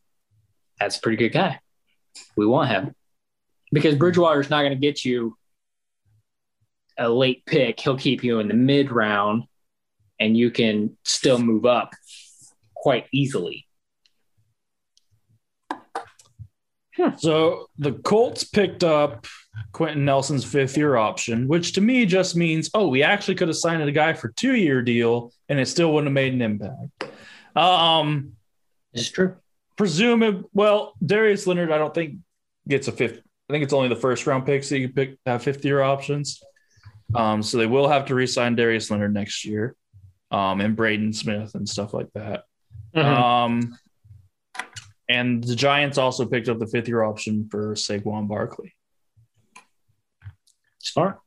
that's 0.79 0.99
a 0.99 1.01
pretty 1.01 1.17
good 1.17 1.33
guy. 1.33 1.61
We 2.37 2.47
want 2.47 2.71
him 2.71 2.95
because 3.73 3.97
Bridgewater's 3.97 4.51
not 4.51 4.63
going 4.63 4.73
to 4.73 4.79
get 4.79 5.05
you 5.05 5.37
a 6.99 7.09
late 7.09 7.45
pick. 7.47 7.81
He'll 7.81 7.99
keep 7.99 8.25
you 8.25 8.41
in 8.41 8.49
the 8.49 8.55
mid 8.55 8.91
round, 8.91 9.45
and 10.19 10.37
you 10.37 10.51
can 10.51 10.97
still 11.05 11.39
move 11.39 11.67
up 11.67 11.95
quite 12.75 13.07
easily. 13.13 13.67
So 17.19 17.67
the 17.79 17.93
Colts 17.93 18.45
picked 18.45 18.83
up 18.83 19.27
Quenton 19.73 20.05
Nelson's 20.05 20.45
fifth 20.45 20.77
year 20.77 20.97
option, 20.97 21.47
which 21.49 21.73
to 21.75 21.81
me 21.81 22.07
just 22.07 22.37
means, 22.37 22.71
oh, 22.75 22.89
we 22.89 23.03
actually 23.03 23.35
could 23.35 23.49
have 23.49 23.57
signed 23.57 23.83
a 23.83 23.93
guy 23.93 24.15
for 24.15 24.31
two 24.31 24.55
year 24.55 24.83
deal 24.83 25.33
and 25.49 25.61
it 25.61 25.67
still 25.67 25.93
wouldn't 25.93 26.09
have 26.09 26.15
made 26.15 26.33
an 26.33 26.43
impact. 26.43 27.13
Um, 27.55 28.33
it's 28.93 29.11
true. 29.11 29.37
Presume 29.77 30.47
well, 30.53 30.95
Darius 31.05 31.47
Leonard, 31.47 31.71
I 31.71 31.79
don't 31.79 31.95
think 31.95 32.19
gets 32.67 32.89
a 32.89 32.93
fifth. 32.93 33.21
I 33.49 33.53
think 33.53 33.63
it's 33.63 33.73
only 33.73 33.89
the 33.89 33.97
first 33.97 34.27
round 34.27 34.47
picks 34.47 34.71
that 34.71 34.79
you 34.79 34.89
pick 34.89 35.19
have 35.27 35.43
fifth 35.43 35.65
year 35.65 35.83
options. 35.83 36.43
Um, 37.15 37.43
so 37.43 37.59
they 37.59 37.67
will 37.67 37.89
have 37.89 38.07
to 38.07 38.15
re-sign 38.15 38.57
Darius 38.57 38.91
Leonard 38.91 39.15
next 39.15 39.45
year, 39.45 39.77
um, 40.31 40.61
and 40.61 40.77
Braden 40.77 41.13
Smith 41.13 41.55
and 41.55 41.69
stuff 41.69 41.95
like 41.95 42.09
that. 42.15 42.45
Mm-hmm. 42.95 43.23
Um, 43.23 43.79
and 45.09 45.43
the 45.43 45.55
Giants 45.55 45.99
also 45.99 46.27
picked 46.27 46.49
up 46.49 46.59
the 46.59 46.67
fifth 46.67 46.89
year 46.89 47.05
option 47.05 47.49
for 47.51 47.75
Saquon 47.75 48.27
Barkley. 48.27 48.75
Smart. 50.79 51.21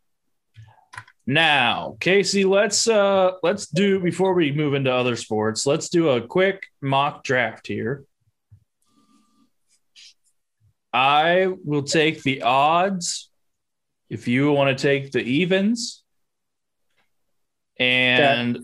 Now, 1.26 1.96
Casey, 2.00 2.44
let's 2.44 2.88
uh 2.88 3.34
let's 3.44 3.68
do 3.68 4.00
before 4.00 4.34
we 4.34 4.52
move 4.52 4.74
into 4.74 4.92
other 4.92 5.16
sports, 5.16 5.68
let's 5.68 5.90
do 5.90 6.10
a 6.10 6.22
quick 6.22 6.66
mock 6.82 7.24
draft 7.24 7.68
here. 7.68 8.04
I 10.92 11.54
will 11.64 11.84
take 11.84 12.24
the 12.24 12.42
odds 12.42 13.29
if 14.10 14.28
you 14.28 14.52
want 14.52 14.76
to 14.76 14.82
take 14.82 15.12
the 15.12 15.22
evens. 15.22 16.04
And 17.80 18.60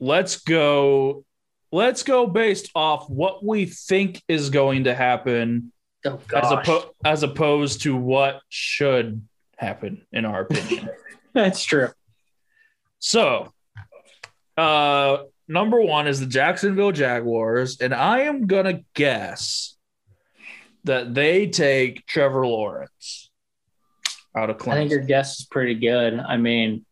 let's 0.00 0.36
go 0.40 1.24
let's 1.72 2.02
go 2.02 2.26
based 2.26 2.70
off 2.74 3.08
what 3.08 3.44
we 3.44 3.64
think 3.64 4.22
is 4.28 4.50
going 4.50 4.84
to 4.84 4.94
happen 4.94 5.72
oh, 6.04 6.20
as, 6.34 6.44
oppo- 6.44 6.90
as 7.04 7.22
opposed 7.22 7.82
to 7.82 7.96
what 7.96 8.40
should 8.48 9.26
happen 9.56 10.06
in 10.12 10.24
our 10.24 10.42
opinion. 10.42 10.90
That's 11.32 11.64
true. 11.64 11.88
So 12.98 13.52
uh 14.56 15.18
number 15.48 15.80
one 15.80 16.06
is 16.06 16.20
the 16.20 16.26
jacksonville 16.26 16.92
jaguars 16.92 17.80
and 17.80 17.94
i 17.94 18.20
am 18.20 18.46
gonna 18.46 18.80
guess 18.94 19.76
that 20.84 21.14
they 21.14 21.46
take 21.46 22.06
trevor 22.06 22.46
lawrence 22.46 23.30
out 24.36 24.50
of 24.50 24.56
Clemson. 24.56 24.72
i 24.72 24.76
think 24.76 24.90
your 24.90 25.00
guess 25.00 25.40
is 25.40 25.46
pretty 25.46 25.74
good 25.74 26.18
i 26.18 26.36
mean 26.36 26.84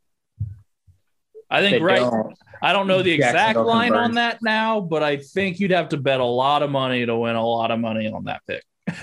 I 1.50 1.60
think 1.62 1.82
right. 1.82 1.98
Don't. 1.98 2.38
I 2.62 2.72
don't 2.72 2.86
know 2.86 3.02
the 3.02 3.10
exact 3.10 3.58
line 3.58 3.94
on 3.94 4.12
that 4.14 4.42
now, 4.42 4.80
but 4.80 5.02
I 5.02 5.16
think 5.16 5.60
you'd 5.60 5.70
have 5.70 5.88
to 5.90 5.96
bet 5.96 6.20
a 6.20 6.24
lot 6.24 6.62
of 6.62 6.70
money 6.70 7.04
to 7.04 7.16
win 7.16 7.34
a 7.34 7.44
lot 7.44 7.70
of 7.70 7.80
money 7.80 8.06
on 8.06 8.24
that 8.24 8.42
pick. 8.46 8.62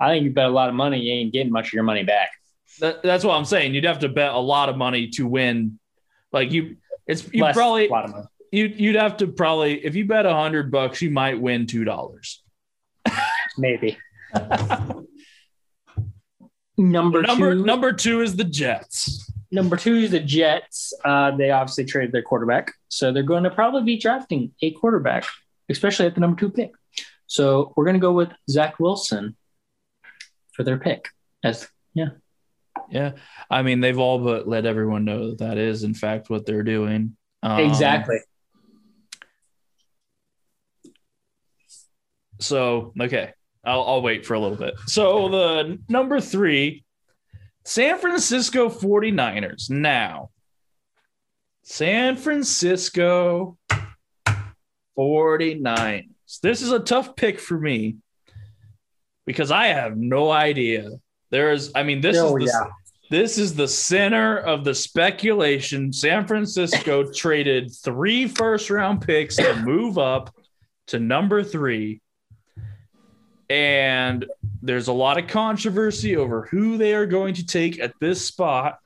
I 0.00 0.08
think 0.08 0.24
you 0.24 0.30
bet 0.30 0.46
a 0.46 0.50
lot 0.50 0.68
of 0.68 0.74
money, 0.74 1.00
you 1.00 1.12
ain't 1.12 1.32
getting 1.32 1.52
much 1.52 1.68
of 1.68 1.72
your 1.74 1.84
money 1.84 2.02
back. 2.02 2.30
That, 2.80 3.02
that's 3.02 3.22
what 3.22 3.34
I'm 3.34 3.44
saying. 3.44 3.74
You'd 3.74 3.84
have 3.84 4.00
to 4.00 4.08
bet 4.08 4.32
a 4.32 4.38
lot 4.38 4.68
of 4.68 4.76
money 4.76 5.08
to 5.10 5.26
win. 5.26 5.78
Like 6.32 6.50
you, 6.50 6.78
it's 7.06 7.32
you 7.32 7.44
Less, 7.44 7.54
probably 7.54 7.90
you 8.50 8.66
you'd 8.66 8.96
have 8.96 9.18
to 9.18 9.28
probably 9.28 9.84
if 9.84 9.94
you 9.94 10.06
bet 10.06 10.26
a 10.26 10.34
hundred 10.34 10.72
bucks, 10.72 11.02
you 11.02 11.10
might 11.10 11.40
win 11.40 11.66
two 11.66 11.84
dollars. 11.84 12.42
Maybe. 13.56 13.98
number 16.76 17.22
number 17.22 17.54
two. 17.54 17.64
number 17.64 17.92
two 17.92 18.20
is 18.20 18.36
the 18.36 18.44
Jets. 18.44 19.30
Number 19.50 19.76
two 19.76 19.96
is 19.96 20.10
the 20.10 20.20
Jets. 20.20 20.92
Uh, 21.04 21.30
they 21.36 21.50
obviously 21.50 21.84
traded 21.84 22.12
their 22.12 22.22
quarterback, 22.22 22.72
so 22.88 23.12
they're 23.12 23.22
going 23.22 23.44
to 23.44 23.50
probably 23.50 23.82
be 23.82 23.98
drafting 23.98 24.52
a 24.62 24.72
quarterback, 24.72 25.24
especially 25.68 26.06
at 26.06 26.14
the 26.14 26.20
number 26.20 26.38
two 26.38 26.50
pick. 26.50 26.72
So 27.26 27.72
we're 27.76 27.84
going 27.84 27.94
to 27.94 28.00
go 28.00 28.12
with 28.12 28.30
Zach 28.50 28.78
Wilson 28.80 29.36
for 30.52 30.64
their 30.64 30.78
pick. 30.78 31.08
As 31.42 31.68
yeah, 31.94 32.10
yeah. 32.90 33.12
I 33.50 33.62
mean, 33.62 33.80
they've 33.80 33.98
all 33.98 34.18
but 34.18 34.48
let 34.48 34.66
everyone 34.66 35.04
know 35.04 35.30
that 35.30 35.38
that 35.38 35.58
is 35.58 35.84
in 35.84 35.94
fact 35.94 36.30
what 36.30 36.46
they're 36.46 36.62
doing. 36.62 37.16
Um, 37.42 37.60
exactly. 37.60 38.18
So 42.40 42.92
okay, 43.00 43.32
I'll, 43.66 43.82
I'll 43.84 44.02
wait 44.02 44.26
for 44.26 44.34
a 44.34 44.40
little 44.40 44.56
bit. 44.56 44.74
So 44.86 45.28
the 45.28 45.78
number 45.88 46.20
three 46.20 46.84
San 47.64 47.98
Francisco 47.98 48.68
49ers. 48.68 49.70
Now, 49.70 50.30
San 51.62 52.16
Francisco 52.16 53.56
49ers. 54.98 56.40
This 56.42 56.62
is 56.62 56.72
a 56.72 56.80
tough 56.80 57.16
pick 57.16 57.40
for 57.40 57.58
me 57.58 57.96
because 59.26 59.50
I 59.50 59.68
have 59.68 59.96
no 59.96 60.30
idea. 60.30 60.90
There 61.30 61.52
is, 61.52 61.72
I 61.74 61.82
mean, 61.82 62.00
this 62.00 62.18
oh, 62.18 62.36
is 62.36 62.44
the, 62.44 62.50
yeah. 62.50 62.70
this 63.10 63.38
is 63.38 63.54
the 63.54 63.68
center 63.68 64.38
of 64.38 64.64
the 64.64 64.74
speculation. 64.74 65.92
San 65.92 66.26
Francisco 66.26 67.10
traded 67.14 67.72
three 67.74 68.28
first 68.28 68.68
round 68.68 69.00
picks 69.00 69.36
to 69.36 69.56
move 69.64 69.96
up 69.96 70.34
to 70.88 70.98
number 70.98 71.42
three. 71.42 72.02
And 73.50 74.26
there's 74.62 74.88
a 74.88 74.92
lot 74.92 75.18
of 75.18 75.28
controversy 75.28 76.16
over 76.16 76.42
who 76.42 76.78
they 76.78 76.94
are 76.94 77.06
going 77.06 77.34
to 77.34 77.46
take 77.46 77.78
at 77.78 77.92
this 78.00 78.26
spot. 78.26 78.78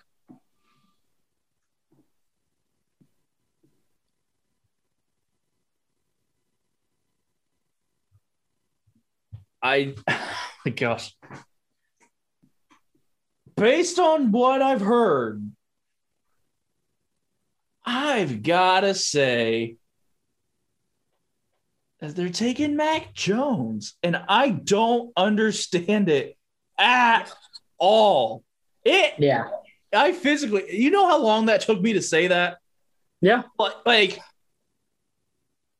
I, 9.62 9.94
my 10.64 10.72
gosh. 10.72 11.14
Based 13.56 13.98
on 13.98 14.30
what 14.30 14.62
I've 14.62 14.80
heard, 14.80 15.50
I've 17.84 18.42
got 18.42 18.80
to 18.80 18.94
say 18.94 19.76
that 22.01 22.14
they're 22.14 22.28
taking 22.28 22.76
Mac 22.76 23.12
Jones, 23.12 23.94
and 24.03 24.20
I 24.28 24.51
don't 24.51 25.12
understand 25.16 26.09
it 26.09 26.36
at 26.78 27.32
all. 27.78 28.44
It, 28.84 29.14
Yeah. 29.18 29.49
I 29.92 30.12
physically, 30.12 30.76
you 30.76 30.90
know 30.90 31.07
how 31.07 31.18
long 31.18 31.46
that 31.46 31.62
took 31.62 31.80
me 31.80 31.94
to 31.94 32.03
say 32.03 32.26
that? 32.28 32.59
Yeah. 33.22 33.42
Like, 33.59 33.74
like 33.86 34.18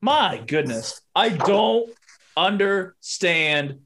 my 0.01 0.43
goodness, 0.47 1.01
I 1.15 1.29
don't 1.29 1.91
understand 2.37 3.81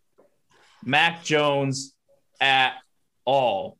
Mac 0.84 1.24
Jones 1.24 1.94
at 2.40 2.74
all. 3.24 3.78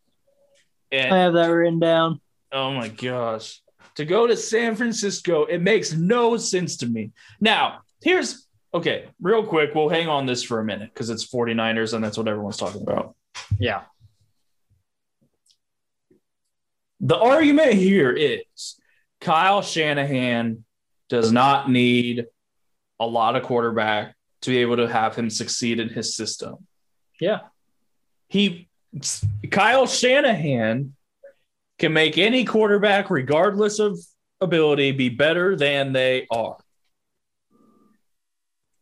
And 0.90 1.14
I 1.14 1.18
have 1.18 1.34
that 1.34 1.46
written 1.46 1.78
down. 1.78 2.20
Oh 2.50 2.72
my 2.72 2.88
gosh. 2.88 3.60
To 3.96 4.04
go 4.04 4.26
to 4.26 4.36
San 4.36 4.74
Francisco, 4.74 5.44
it 5.44 5.58
makes 5.58 5.92
no 5.92 6.36
sense 6.36 6.78
to 6.78 6.86
me. 6.86 7.12
Now, 7.40 7.82
here's 8.02 8.46
okay, 8.74 9.06
real 9.20 9.44
quick. 9.44 9.74
We'll 9.74 9.88
hang 9.88 10.08
on 10.08 10.26
this 10.26 10.42
for 10.42 10.60
a 10.60 10.64
minute 10.64 10.90
because 10.92 11.10
it's 11.10 11.26
49ers 11.26 11.94
and 11.94 12.02
that's 12.02 12.16
what 12.16 12.28
everyone's 12.28 12.56
talking 12.56 12.82
about. 12.82 13.14
Yeah. 13.58 13.82
The 17.00 17.16
argument 17.16 17.74
here 17.74 18.12
is 18.12 18.78
Kyle 19.20 19.62
Shanahan 19.62 20.64
does 21.08 21.32
not 21.32 21.70
need 21.70 22.26
a 23.00 23.06
lot 23.06 23.36
of 23.36 23.42
quarterback 23.42 24.14
to 24.42 24.50
be 24.50 24.58
able 24.58 24.76
to 24.76 24.88
have 24.88 25.16
him 25.16 25.28
succeed 25.28 25.80
in 25.80 25.88
his 25.88 26.16
system. 26.16 26.66
Yeah. 27.20 27.40
He 28.28 28.68
Kyle 29.50 29.86
Shanahan 29.86 30.94
can 31.78 31.92
make 31.92 32.18
any 32.18 32.44
quarterback, 32.44 33.10
regardless 33.10 33.78
of 33.78 33.98
ability, 34.40 34.92
be 34.92 35.08
better 35.08 35.56
than 35.56 35.92
they 35.92 36.26
are. 36.30 36.56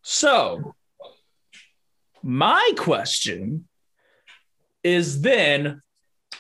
So, 0.03 0.75
my 2.23 2.71
question 2.77 3.69
is 4.83 5.21
then 5.23 5.83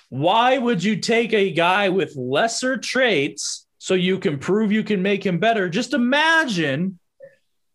why 0.08 0.58
would 0.58 0.82
you 0.82 0.96
take 0.96 1.32
a 1.32 1.52
guy 1.52 1.88
with 1.88 2.16
lesser 2.16 2.76
traits 2.76 3.66
so 3.78 3.94
you 3.94 4.18
can 4.18 4.38
prove 4.38 4.72
you 4.72 4.82
can 4.82 5.02
make 5.02 5.24
him 5.24 5.38
better? 5.38 5.68
Just 5.68 5.94
imagine 5.94 6.98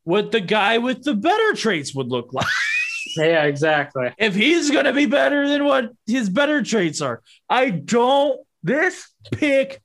what 0.03 0.31
the 0.31 0.41
guy 0.41 0.77
with 0.77 1.03
the 1.03 1.15
better 1.15 1.53
traits 1.53 1.95
would 1.95 2.07
look 2.07 2.33
like 2.33 2.45
Yeah, 3.17 3.43
exactly. 3.43 4.13
if 4.17 4.35
he's 4.35 4.71
going 4.71 4.85
to 4.85 4.93
be 4.93 5.05
better 5.05 5.47
than 5.47 5.63
what 5.63 5.91
his 6.05 6.29
better 6.29 6.61
traits 6.61 6.99
are. 7.01 7.21
I 7.49 7.69
don't, 7.69 8.39
this 8.61 9.07
pick, 9.31 9.81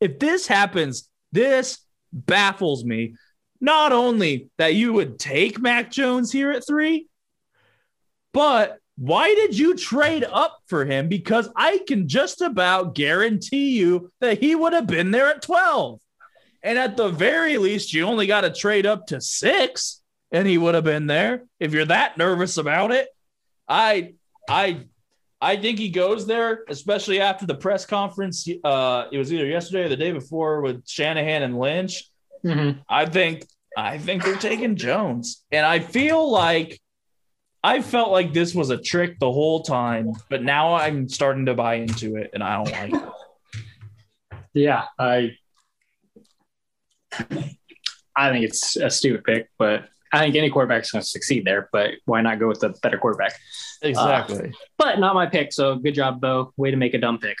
if 0.00 0.18
this 0.18 0.46
happens, 0.48 1.08
this 1.32 1.78
baffles 2.12 2.84
me. 2.84 3.14
Not 3.64 3.92
only 3.92 4.50
that 4.58 4.74
you 4.74 4.92
would 4.92 5.18
take 5.18 5.58
Mac 5.58 5.90
Jones 5.90 6.30
here 6.30 6.50
at 6.50 6.66
three, 6.66 7.08
but 8.34 8.78
why 8.98 9.34
did 9.34 9.56
you 9.56 9.74
trade 9.74 10.22
up 10.22 10.58
for 10.66 10.84
him? 10.84 11.08
Because 11.08 11.48
I 11.56 11.80
can 11.88 12.06
just 12.06 12.42
about 12.42 12.94
guarantee 12.94 13.70
you 13.78 14.12
that 14.20 14.38
he 14.38 14.54
would 14.54 14.74
have 14.74 14.86
been 14.86 15.12
there 15.12 15.28
at 15.28 15.40
12. 15.40 15.98
And 16.62 16.78
at 16.78 16.98
the 16.98 17.08
very 17.08 17.56
least, 17.56 17.94
you 17.94 18.04
only 18.04 18.26
got 18.26 18.42
to 18.42 18.50
trade 18.50 18.84
up 18.84 19.06
to 19.06 19.20
six 19.22 20.02
and 20.30 20.46
he 20.46 20.58
would 20.58 20.74
have 20.74 20.84
been 20.84 21.06
there. 21.06 21.44
If 21.58 21.72
you're 21.72 21.86
that 21.86 22.18
nervous 22.18 22.58
about 22.58 22.92
it, 22.92 23.08
I 23.66 24.12
I 24.46 24.84
I 25.40 25.56
think 25.56 25.78
he 25.78 25.88
goes 25.88 26.26
there, 26.26 26.64
especially 26.68 27.18
after 27.18 27.46
the 27.46 27.54
press 27.54 27.86
conference. 27.86 28.46
Uh, 28.62 29.06
it 29.10 29.16
was 29.16 29.32
either 29.32 29.46
yesterday 29.46 29.84
or 29.84 29.88
the 29.88 29.96
day 29.96 30.12
before 30.12 30.60
with 30.60 30.86
Shanahan 30.86 31.42
and 31.42 31.58
Lynch. 31.58 32.10
Mm-hmm. 32.44 32.80
I 32.90 33.06
think 33.06 33.46
I 33.76 33.98
think 33.98 34.24
they're 34.24 34.36
taking 34.36 34.76
Jones, 34.76 35.44
and 35.50 35.66
I 35.66 35.80
feel 35.80 36.30
like 36.30 36.80
I 37.62 37.80
felt 37.80 38.12
like 38.12 38.32
this 38.32 38.54
was 38.54 38.70
a 38.70 38.76
trick 38.76 39.18
the 39.18 39.32
whole 39.32 39.62
time, 39.62 40.12
but 40.28 40.42
now 40.42 40.74
I'm 40.74 41.08
starting 41.08 41.46
to 41.46 41.54
buy 41.54 41.76
into 41.76 42.16
it, 42.16 42.30
and 42.34 42.42
I 42.42 42.56
don't 42.56 42.72
like 42.72 43.02
it. 43.02 43.08
Yeah, 44.56 44.84
I 45.00 45.32
I 48.16 48.30
think 48.30 48.44
it's 48.44 48.76
a 48.76 48.88
stupid 48.88 49.24
pick, 49.24 49.48
but 49.58 49.88
I 50.12 50.20
think 50.20 50.36
any 50.36 50.48
quarterback's 50.48 50.92
going 50.92 51.02
to 51.02 51.08
succeed 51.08 51.44
there. 51.44 51.68
But 51.72 51.94
why 52.04 52.22
not 52.22 52.38
go 52.38 52.46
with 52.46 52.60
the 52.60 52.68
better 52.82 52.98
quarterback? 52.98 53.32
Exactly. 53.82 54.52
But 54.78 55.00
not 55.00 55.14
my 55.14 55.26
pick. 55.26 55.52
So 55.52 55.76
good 55.76 55.94
job, 55.94 56.20
Bo. 56.20 56.52
Way 56.56 56.70
to 56.70 56.76
make 56.76 56.94
a 56.94 56.98
dumb 56.98 57.18
pick. 57.18 57.36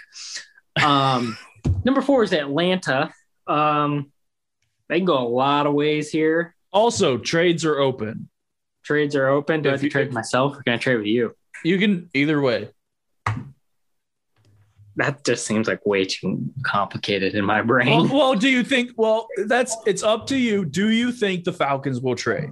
Um, 0.84 1.38
number 1.84 2.02
four 2.02 2.24
is 2.24 2.32
Atlanta. 2.32 3.12
Um, 3.46 4.10
they 4.88 4.98
can 4.98 5.04
go 5.06 5.18
a 5.18 5.28
lot 5.28 5.66
of 5.66 5.74
ways 5.74 6.10
here. 6.10 6.54
also, 6.72 7.16
trades 7.18 7.64
are 7.64 7.78
open. 7.78 8.28
Trades 8.84 9.14
are 9.16 9.28
open. 9.28 9.62
Do 9.62 9.68
I 9.68 9.72
have 9.72 9.80
to 9.80 9.86
you- 9.86 9.90
trade 9.90 10.12
myself 10.12 10.56
or 10.58 10.62
can 10.62 10.74
I 10.74 10.76
trade 10.76 10.96
with 10.96 11.06
you? 11.06 11.34
You 11.64 11.78
can 11.78 12.10
either 12.14 12.40
way. 12.40 12.68
That 14.96 15.24
just 15.24 15.46
seems 15.46 15.66
like 15.66 15.84
way 15.86 16.04
too 16.04 16.52
complicated 16.62 17.34
in 17.34 17.44
my 17.44 17.60
Well, 17.62 17.66
brain. 17.66 18.08
well, 18.10 18.34
do 18.34 18.48
you 18.48 18.62
think? 18.62 18.92
Well, 18.96 19.26
that's 19.46 19.76
it's 19.86 20.02
up 20.04 20.26
to 20.28 20.36
you. 20.36 20.64
Do 20.64 20.90
you 20.90 21.10
think 21.10 21.42
the 21.44 21.52
Falcons 21.52 22.00
will 22.00 22.14
trade? 22.14 22.50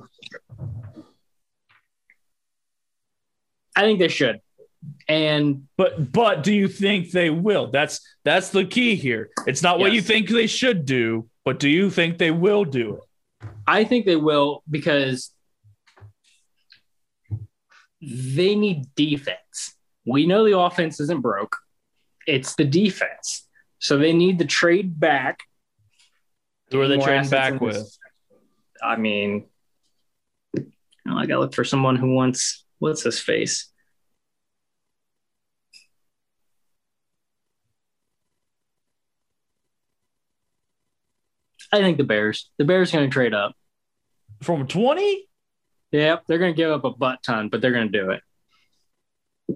I 3.76 3.82
think 3.82 3.98
they 4.00 4.08
should. 4.08 4.40
And 5.08 5.68
But 5.76 6.12
but 6.12 6.42
do 6.42 6.52
you 6.52 6.68
think 6.68 7.10
they 7.10 7.30
will? 7.30 7.70
That's 7.70 8.00
that's 8.24 8.50
the 8.50 8.64
key 8.64 8.94
here. 8.94 9.30
It's 9.46 9.62
not 9.62 9.78
what 9.78 9.92
you 9.92 10.02
think 10.02 10.28
they 10.28 10.46
should 10.46 10.84
do, 10.84 11.28
but 11.44 11.58
do 11.58 11.68
you 11.68 11.90
think 11.90 12.18
they 12.18 12.30
will 12.30 12.64
do 12.64 12.96
it? 12.96 13.48
I 13.66 13.84
think 13.84 14.06
they 14.06 14.16
will 14.16 14.62
because 14.70 15.32
they 18.00 18.54
need 18.54 18.94
defense. 18.94 19.76
We 20.04 20.26
know 20.26 20.44
the 20.44 20.58
offense 20.58 21.00
isn't 21.00 21.20
broke, 21.20 21.56
it's 22.26 22.54
the 22.54 22.64
defense. 22.64 23.48
So 23.78 23.98
they 23.98 24.12
need 24.12 24.38
to 24.38 24.44
trade 24.44 24.98
back. 24.98 25.40
Who 26.70 26.80
are 26.80 26.88
they 26.88 26.98
trading 26.98 27.28
back 27.30 27.60
with? 27.60 27.74
this- 27.74 27.98
I 28.82 28.96
mean, 28.96 29.46
I 30.56 31.26
got 31.26 31.34
to 31.34 31.40
look 31.40 31.54
for 31.54 31.64
someone 31.64 31.94
who 31.96 32.14
wants 32.14 32.64
what's 32.78 33.02
his 33.02 33.20
face. 33.20 33.71
I 41.72 41.80
think 41.80 41.96
the 41.96 42.04
Bears. 42.04 42.50
The 42.58 42.64
Bears 42.64 42.92
going 42.92 43.08
to 43.08 43.12
trade 43.12 43.34
up. 43.34 43.54
From 44.42 44.66
20 44.66 45.26
Yep, 45.92 46.24
they're 46.26 46.38
going 46.38 46.54
to 46.54 46.56
give 46.56 46.70
up 46.70 46.84
a 46.84 46.90
butt 46.90 47.22
ton, 47.22 47.50
but 47.50 47.60
they're 47.60 47.72
going 47.72 47.92
to 47.92 47.98
do 47.98 48.10
it. 48.10 48.22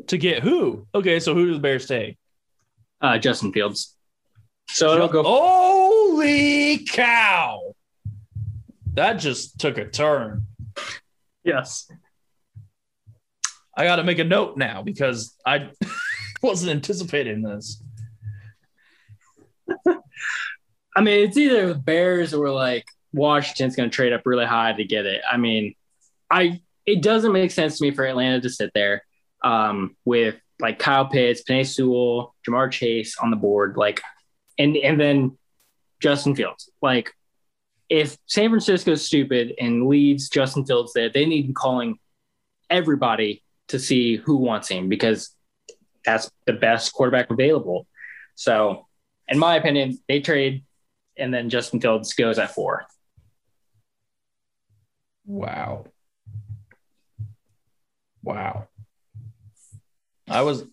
to 0.08 0.18
get 0.18 0.42
who? 0.42 0.86
Okay, 0.94 1.18
so 1.18 1.34
who 1.34 1.46
do 1.46 1.54
the 1.54 1.60
Bears 1.60 1.86
take? 1.86 2.18
Uh, 3.00 3.16
Justin 3.18 3.52
Fields. 3.52 3.96
So 4.68 4.94
it'll 4.94 5.08
go. 5.08 5.22
Holy 5.22 6.84
cow. 6.84 7.74
That 8.92 9.14
just 9.14 9.58
took 9.58 9.78
a 9.78 9.86
turn. 9.86 10.46
Yes. 11.42 11.90
I 13.74 13.84
got 13.84 13.96
to 13.96 14.04
make 14.04 14.18
a 14.18 14.24
note 14.24 14.56
now 14.58 14.82
because 14.82 15.34
I 15.46 15.70
wasn't 16.42 16.72
anticipating 16.72 17.42
this. 17.42 17.82
I 20.96 21.02
mean, 21.02 21.28
it's 21.28 21.36
either 21.36 21.68
the 21.68 21.74
Bears 21.74 22.32
or 22.32 22.50
like 22.50 22.86
Washington's 23.12 23.76
going 23.76 23.90
to 23.90 23.94
trade 23.94 24.14
up 24.14 24.22
really 24.24 24.46
high 24.46 24.72
to 24.72 24.84
get 24.84 25.04
it. 25.04 25.20
I 25.30 25.36
mean, 25.36 25.74
I 26.30 26.60
it 26.86 27.02
doesn't 27.02 27.32
make 27.32 27.50
sense 27.50 27.78
to 27.78 27.84
me 27.84 27.90
for 27.90 28.06
Atlanta 28.06 28.40
to 28.40 28.48
sit 28.48 28.70
there 28.74 29.02
um, 29.44 29.96
with 30.04 30.36
like 30.58 30.78
Kyle 30.78 31.06
Pitts, 31.06 31.42
Penei 31.42 31.66
Sewell, 31.66 32.34
Ja'Marr 32.48 32.70
Chase 32.70 33.16
on 33.18 33.30
the 33.30 33.36
board, 33.36 33.76
like, 33.76 34.00
and 34.58 34.76
and 34.76 34.98
then 34.98 35.36
Justin 36.00 36.34
Fields. 36.34 36.70
Like, 36.80 37.12
if 37.88 38.16
San 38.26 38.48
Francisco's 38.48 39.04
stupid 39.04 39.54
and 39.60 39.86
leaves 39.86 40.28
Justin 40.28 40.64
Fields 40.64 40.92
there, 40.94 41.10
they 41.10 41.26
need 41.26 41.42
to 41.42 41.48
be 41.48 41.54
calling 41.54 41.98
everybody 42.70 43.42
to 43.68 43.78
see 43.78 44.16
who 44.16 44.36
wants 44.36 44.68
him 44.68 44.88
because 44.88 45.34
that's 46.04 46.30
the 46.46 46.52
best 46.52 46.92
quarterback 46.92 47.30
available. 47.30 47.86
So, 48.34 48.86
in 49.28 49.38
my 49.38 49.56
opinion, 49.56 49.98
they 50.08 50.20
trade 50.20 50.64
and 51.18 51.32
then 51.32 51.48
Justin 51.50 51.80
Fields 51.80 52.12
goes 52.14 52.38
at 52.38 52.54
four. 52.54 52.84
Wow. 55.24 55.86
Wow. 58.22 58.68
I 60.28 60.42
was 60.42 60.64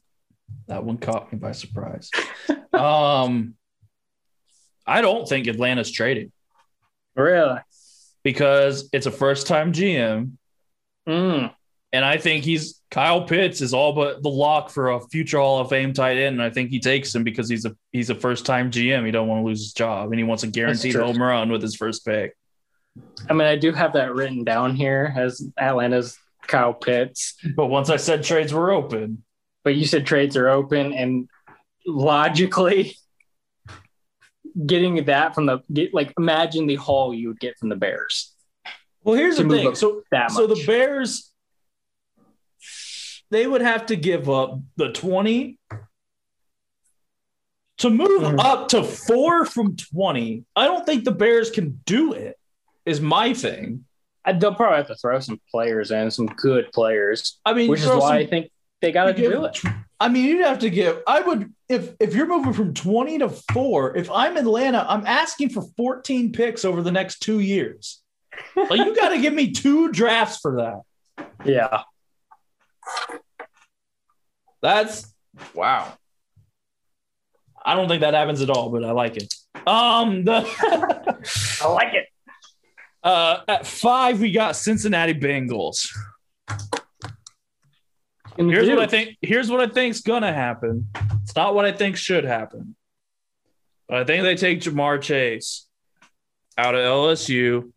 that 0.68 0.84
one 0.84 0.98
caught 0.98 1.32
me 1.32 1.38
by 1.40 1.52
surprise. 1.52 2.10
um 2.74 3.56
I 4.86 5.02
don't 5.02 5.28
think 5.28 5.48
Atlanta's 5.48 5.92
trading 5.92 6.32
Really? 7.16 7.60
because 8.24 8.90
it's 8.94 9.06
a 9.06 9.12
first 9.12 9.48
time 9.48 9.72
GM 9.74 10.34
Mm. 11.08 11.54
and 11.92 12.06
I 12.06 12.18
think 12.18 12.46
he's 12.46 12.82
Kyle 12.94 13.24
Pitts 13.24 13.60
is 13.62 13.74
all 13.74 13.92
but 13.92 14.22
the 14.22 14.30
lock 14.30 14.70
for 14.70 14.92
a 14.92 15.02
future 15.08 15.40
Hall 15.40 15.60
of 15.60 15.70
Fame 15.70 15.94
tight 15.94 16.18
end. 16.18 16.36
And 16.36 16.44
I 16.44 16.52
think 16.52 16.70
he 16.70 16.80
takes 16.80 17.14
him 17.14 17.24
because 17.24 17.50
he's 17.50 17.66
a 17.66 17.76
he's 17.92 18.12
a 18.12 18.16
first 18.16 18.46
time 18.46 18.70
GM. 18.70 19.04
He 19.04 19.10
don't 19.10 19.28
want 19.28 19.42
to 19.42 19.48
lose 19.48 19.62
his 19.62 19.74
job, 19.74 20.12
and 20.12 20.20
he 20.20 20.24
wants 20.24 20.44
a 20.44 20.48
guaranteed 20.48 20.94
home 20.94 21.20
run 21.20 21.52
with 21.52 21.64
his 21.64 21.76
first 21.76 22.06
pick. 22.06 22.38
I 23.28 23.34
mean, 23.34 23.48
I 23.48 23.56
do 23.56 23.72
have 23.72 23.94
that 23.94 24.14
written 24.14 24.44
down 24.44 24.76
here 24.76 25.12
as 25.18 25.44
Atlanta's 25.58 26.20
Kyle 26.46 26.76
Pitts. 26.76 27.34
But 27.56 27.66
once 27.66 27.90
I 27.90 27.98
said 27.98 28.24
trades 28.24 28.54
were 28.54 28.72
open, 28.72 29.24
but 29.64 29.74
you 29.74 29.88
said 29.88 30.06
trades 30.06 30.38
are 30.38 30.50
open, 30.50 30.94
and 30.94 31.28
logically, 31.88 32.96
getting 34.68 35.04
that 35.06 35.34
from 35.34 35.48
the 35.48 35.62
get, 35.74 35.96
like 35.96 36.14
imagine 36.20 36.68
the 36.68 36.76
haul 36.76 37.12
you 37.12 37.30
would 37.30 37.40
get 37.40 37.58
from 37.58 37.70
the 37.70 37.76
Bears. 37.76 38.36
Well, 39.02 39.16
here's 39.16 39.38
the 39.38 39.50
thing. 39.50 39.74
So 39.74 40.04
so 40.30 40.46
the 40.46 40.64
Bears 40.68 41.33
they 43.32 43.48
would 43.48 43.62
have 43.62 43.88
to 43.88 43.96
give 43.96 44.30
up 44.30 44.60
the 44.76 44.92
20 44.92 45.58
to 47.80 47.90
move 47.90 48.22
mm. 48.22 48.40
up 48.40 48.70
to 48.70 48.84
4 48.84 49.46
from 49.46 49.76
20. 49.76 50.46
I 50.56 50.66
don't 50.66 50.86
think 50.86 51.04
the 51.04 51.12
Bears 51.12 51.50
can 51.50 51.82
do 51.86 52.14
it. 52.14 52.38
Is 52.86 53.00
my 53.00 53.34
thing. 53.34 53.86
I, 54.26 54.34
they'll 54.34 54.56
probably 54.56 54.78
have 54.78 54.88
to 54.88 54.96
throw 54.96 55.20
some 55.20 55.40
players 55.50 55.92
in, 55.92 56.12
some 56.12 56.28
good 56.28 56.72
players. 56.74 57.40
I 57.46 57.54
mean, 57.54 57.70
which 57.70 57.82
is 57.82 57.88
why 57.88 58.00
some, 58.00 58.12
I 58.12 58.26
think 58.26 58.52
they 58.82 58.92
got 58.92 59.06
to 59.06 59.14
do 59.14 59.46
it. 59.46 59.60
I 60.00 60.10
mean, 60.10 60.26
you'd 60.26 60.46
have 60.46 60.60
to 60.60 60.70
give. 60.70 61.02
I 61.08 61.22
would 61.22 61.54
if 61.70 61.94
if 62.00 62.14
you're 62.14 62.28
moving 62.28 62.54
from 62.54 62.74
20 62.74 63.20
to 63.20 63.30
four. 63.30 63.96
If 63.96 64.12
I'm 64.12 64.36
Atlanta, 64.36 64.86
I'm 64.88 65.06
asking 65.06 65.50
for 65.50 65.64
14 65.78 66.34
picks 66.34 66.66
over 66.66 66.82
the 66.82 66.92
next 66.92 67.20
two 67.20 67.40
years. 67.40 68.02
like 68.56 68.80
you 68.80 68.96
got 68.96 69.10
to 69.10 69.20
give 69.20 69.34
me 69.34 69.52
two 69.52 69.92
drafts 69.92 70.40
for 70.40 70.58
that. 70.58 70.82
Yeah. 71.46 71.84
That's 74.62 75.14
wow. 75.54 75.94
I 77.66 77.76
don't 77.76 77.88
think 77.88 78.02
that 78.02 78.14
happens 78.14 78.42
at 78.42 78.50
all, 78.50 78.70
but 78.70 78.84
I 78.84 78.92
like 78.92 79.18
it. 79.18 79.34
Um, 79.68 80.24
the 80.24 80.46
I 81.62 81.68
like 81.68 81.94
it. 81.94 82.08
Uh, 83.04 83.40
at 83.48 83.68
five, 83.68 84.22
we 84.22 84.32
got 84.32 84.56
Cincinnati 84.56 85.14
Bengals. 85.14 85.90
Here's 88.38 88.70
what 88.70 88.80
I 88.80 88.88
think. 88.88 89.18
Here's 89.22 89.50
what 89.50 89.60
I 89.60 89.68
think's 89.68 90.02
gonna 90.02 90.34
happen. 90.34 90.90
It's 91.24 91.36
not 91.36 91.56
what 91.56 91.66
I 91.66 91.72
think 91.72 91.98
should 91.98 92.24
happen, 92.24 92.76
but 93.88 93.98
I 93.98 94.04
think 94.04 94.24
they 94.24 94.36
take 94.36 94.62
Ja'Marr 94.62 95.02
Chase 95.02 95.68
out 96.58 96.76
of 96.76 96.82
LSU. 96.82 97.72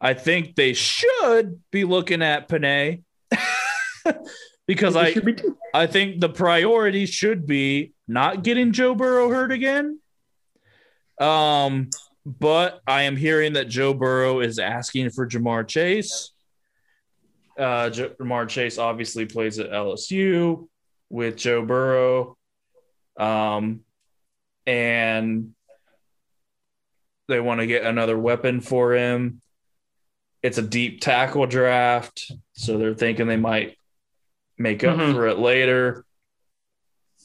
I 0.00 0.14
think 0.14 0.56
they 0.56 0.72
should 0.72 1.60
be 1.70 1.84
looking 1.84 2.22
at 2.22 2.48
Penei 2.48 3.02
because 4.66 4.96
I 4.96 5.14
be 5.14 5.36
I 5.74 5.86
think 5.86 6.20
the 6.20 6.28
priority 6.28 7.06
should 7.06 7.46
be 7.46 7.92
not 8.06 8.42
getting 8.42 8.72
Joe 8.72 8.94
Burrow 8.94 9.28
hurt 9.30 9.52
again. 9.52 9.98
Um, 11.20 11.90
but 12.24 12.80
I 12.86 13.02
am 13.02 13.16
hearing 13.16 13.54
that 13.54 13.68
Joe 13.68 13.94
Burrow 13.94 14.40
is 14.40 14.58
asking 14.58 15.10
for 15.10 15.26
Ja'Marr 15.26 15.66
Chase. 15.66 16.32
Uh, 17.58 17.90
Ja'Marr 17.90 18.48
Chase 18.48 18.78
obviously 18.78 19.26
plays 19.26 19.58
at 19.58 19.70
LSU 19.70 20.68
with 21.10 21.36
Joe 21.36 21.64
Burrow. 21.64 22.36
Um, 23.16 23.80
and 24.66 25.54
they 27.28 27.40
want 27.40 27.60
to 27.60 27.66
get 27.66 27.84
another 27.84 28.18
weapon 28.18 28.60
for 28.60 28.94
him. 28.94 29.40
It's 30.42 30.58
a 30.58 30.62
deep 30.62 31.00
tackle 31.00 31.46
draft, 31.46 32.32
so 32.52 32.78
they're 32.78 32.94
thinking 32.94 33.26
they 33.26 33.36
might 33.36 33.76
make 34.62 34.84
up 34.84 34.96
mm-hmm. 34.96 35.12
for 35.12 35.26
it 35.26 35.38
later. 35.38 36.04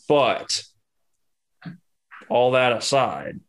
But 0.10 0.64
all 2.30 2.52
that 2.52 2.74
aside, 2.74 3.40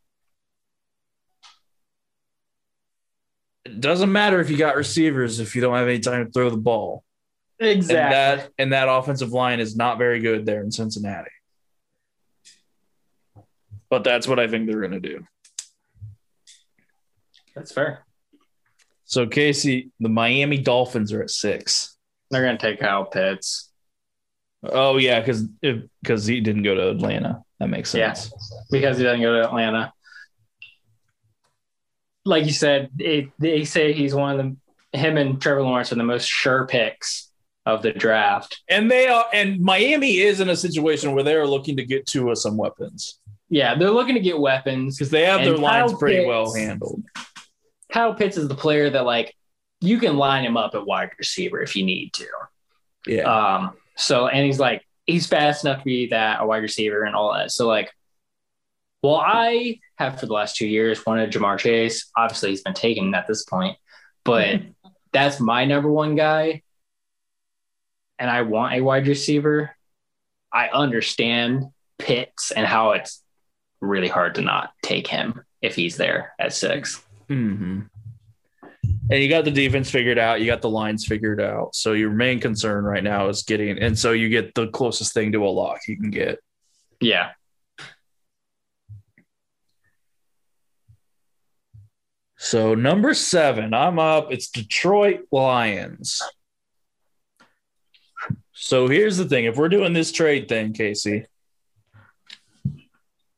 it 3.64 3.80
doesn't 3.80 4.12
matter 4.12 4.40
if 4.40 4.50
you 4.50 4.56
got 4.56 4.76
receivers 4.76 5.40
if 5.40 5.54
you 5.54 5.60
don't 5.60 5.76
have 5.76 5.88
any 5.88 6.00
time 6.00 6.26
to 6.26 6.32
throw 6.32 6.50
the 6.50 6.56
ball. 6.56 7.04
Exactly. 7.60 7.96
And 7.96 8.12
that 8.12 8.50
and 8.58 8.72
that 8.72 8.88
offensive 8.88 9.32
line 9.32 9.60
is 9.60 9.76
not 9.76 9.98
very 9.98 10.20
good 10.20 10.46
there 10.46 10.62
in 10.62 10.70
Cincinnati. 10.70 11.30
But 13.90 14.04
that's 14.04 14.28
what 14.28 14.38
I 14.38 14.48
think 14.48 14.66
they're 14.68 14.80
going 14.80 14.92
to 14.92 15.00
do. 15.00 15.26
That's 17.54 17.72
fair. 17.72 18.04
So 19.04 19.26
Casey, 19.26 19.90
the 19.98 20.10
Miami 20.10 20.58
Dolphins 20.58 21.12
are 21.12 21.22
at 21.22 21.30
six. 21.30 21.96
They're 22.30 22.44
going 22.44 22.58
to 22.58 22.62
take 22.62 22.78
Kyle 22.78 23.06
Pitts. 23.06 23.67
Oh 24.62 24.96
yeah, 24.96 25.20
because 25.20 25.44
because 26.02 26.26
he 26.26 26.40
didn't 26.40 26.62
go 26.62 26.74
to 26.74 26.90
Atlanta. 26.90 27.42
That 27.60 27.68
makes 27.68 27.90
sense. 27.90 28.30
Yeah, 28.30 28.58
because 28.70 28.98
he 28.98 29.04
doesn't 29.04 29.22
go 29.22 29.34
to 29.34 29.46
Atlanta. 29.46 29.92
Like 32.24 32.44
you 32.44 32.52
said, 32.52 32.90
it, 32.98 33.30
they 33.38 33.64
say 33.64 33.92
he's 33.92 34.14
one 34.14 34.38
of 34.38 34.44
the 34.44 34.56
him 34.98 35.16
and 35.16 35.40
Trevor 35.40 35.62
Lawrence 35.62 35.92
are 35.92 35.96
the 35.96 36.02
most 36.02 36.26
sure 36.26 36.66
picks 36.66 37.30
of 37.66 37.82
the 37.82 37.92
draft. 37.92 38.60
And 38.68 38.90
they 38.90 39.08
are, 39.08 39.26
and 39.32 39.60
Miami 39.60 40.18
is 40.18 40.40
in 40.40 40.48
a 40.48 40.56
situation 40.56 41.12
where 41.12 41.24
they 41.24 41.34
are 41.34 41.46
looking 41.46 41.76
to 41.76 41.84
get 41.84 42.06
to 42.08 42.34
some 42.34 42.56
weapons. 42.56 43.20
Yeah, 43.50 43.74
they're 43.74 43.90
looking 43.90 44.14
to 44.14 44.20
get 44.20 44.38
weapons 44.38 44.96
because 44.96 45.10
they 45.10 45.24
have 45.24 45.40
their 45.40 45.56
lines 45.56 45.92
Kyle 45.92 45.98
pretty 45.98 46.18
Pitts, 46.18 46.28
well 46.28 46.54
handled. 46.54 47.02
Kyle 47.92 48.14
Pitts 48.14 48.36
is 48.36 48.48
the 48.48 48.54
player 48.54 48.90
that 48.90 49.04
like 49.04 49.34
you 49.80 49.98
can 49.98 50.16
line 50.16 50.44
him 50.44 50.56
up 50.56 50.74
at 50.74 50.84
wide 50.84 51.10
receiver 51.18 51.62
if 51.62 51.76
you 51.76 51.84
need 51.84 52.12
to. 52.14 52.26
Yeah. 53.06 53.22
Um, 53.22 53.72
so, 53.98 54.28
and 54.28 54.46
he's 54.46 54.60
like, 54.60 54.86
he's 55.06 55.26
fast 55.26 55.64
enough 55.64 55.78
to 55.78 55.84
be 55.84 56.06
that 56.08 56.40
a 56.40 56.46
wide 56.46 56.62
receiver 56.62 57.02
and 57.02 57.16
all 57.16 57.34
that. 57.34 57.50
So, 57.50 57.66
like, 57.66 57.92
well, 59.02 59.16
I 59.16 59.80
have 59.96 60.20
for 60.20 60.26
the 60.26 60.32
last 60.32 60.56
two 60.56 60.66
years 60.66 61.04
wanted 61.04 61.32
Ja'Marr 61.32 61.58
Chase. 61.58 62.10
Obviously, 62.16 62.50
he's 62.50 62.62
been 62.62 62.74
taken 62.74 63.12
at 63.14 63.26
this 63.26 63.44
point, 63.44 63.76
but 64.24 64.60
that's 65.12 65.40
my 65.40 65.64
number 65.64 65.90
one 65.90 66.14
guy. 66.14 66.62
And 68.20 68.30
I 68.30 68.42
want 68.42 68.74
a 68.74 68.80
wide 68.80 69.06
receiver. 69.06 69.74
I 70.52 70.68
understand 70.68 71.66
Pitts 71.98 72.52
and 72.52 72.66
how 72.66 72.92
it's 72.92 73.22
really 73.80 74.08
hard 74.08 74.36
to 74.36 74.42
not 74.42 74.70
take 74.82 75.08
him 75.08 75.42
if 75.60 75.74
he's 75.74 75.96
there 75.96 76.34
at 76.38 76.52
6 76.52 77.02
mm-hmm 77.28 77.80
and 79.10 79.22
you 79.22 79.28
got 79.28 79.44
the 79.44 79.50
defense 79.50 79.90
figured 79.90 80.18
out, 80.18 80.40
you 80.40 80.46
got 80.46 80.60
the 80.60 80.70
lines 80.70 81.06
figured 81.06 81.40
out. 81.40 81.74
So 81.74 81.92
your 81.92 82.10
main 82.10 82.40
concern 82.40 82.84
right 82.84 83.02
now 83.02 83.28
is 83.28 83.42
getting, 83.42 83.78
and 83.78 83.98
so 83.98 84.12
you 84.12 84.28
get 84.28 84.54
the 84.54 84.68
closest 84.68 85.14
thing 85.14 85.32
to 85.32 85.44
a 85.44 85.48
lock 85.48 85.80
you 85.88 85.96
can 85.96 86.10
get. 86.10 86.38
Yeah. 87.00 87.30
So 92.36 92.74
number 92.74 93.14
seven, 93.14 93.74
I'm 93.74 93.98
up. 93.98 94.30
It's 94.30 94.48
Detroit 94.48 95.26
Lions. 95.32 96.22
So 98.52 98.88
here's 98.88 99.16
the 99.16 99.24
thing: 99.24 99.46
if 99.46 99.56
we're 99.56 99.68
doing 99.68 99.92
this 99.92 100.12
trade 100.12 100.48
thing, 100.48 100.72
Casey, 100.72 101.24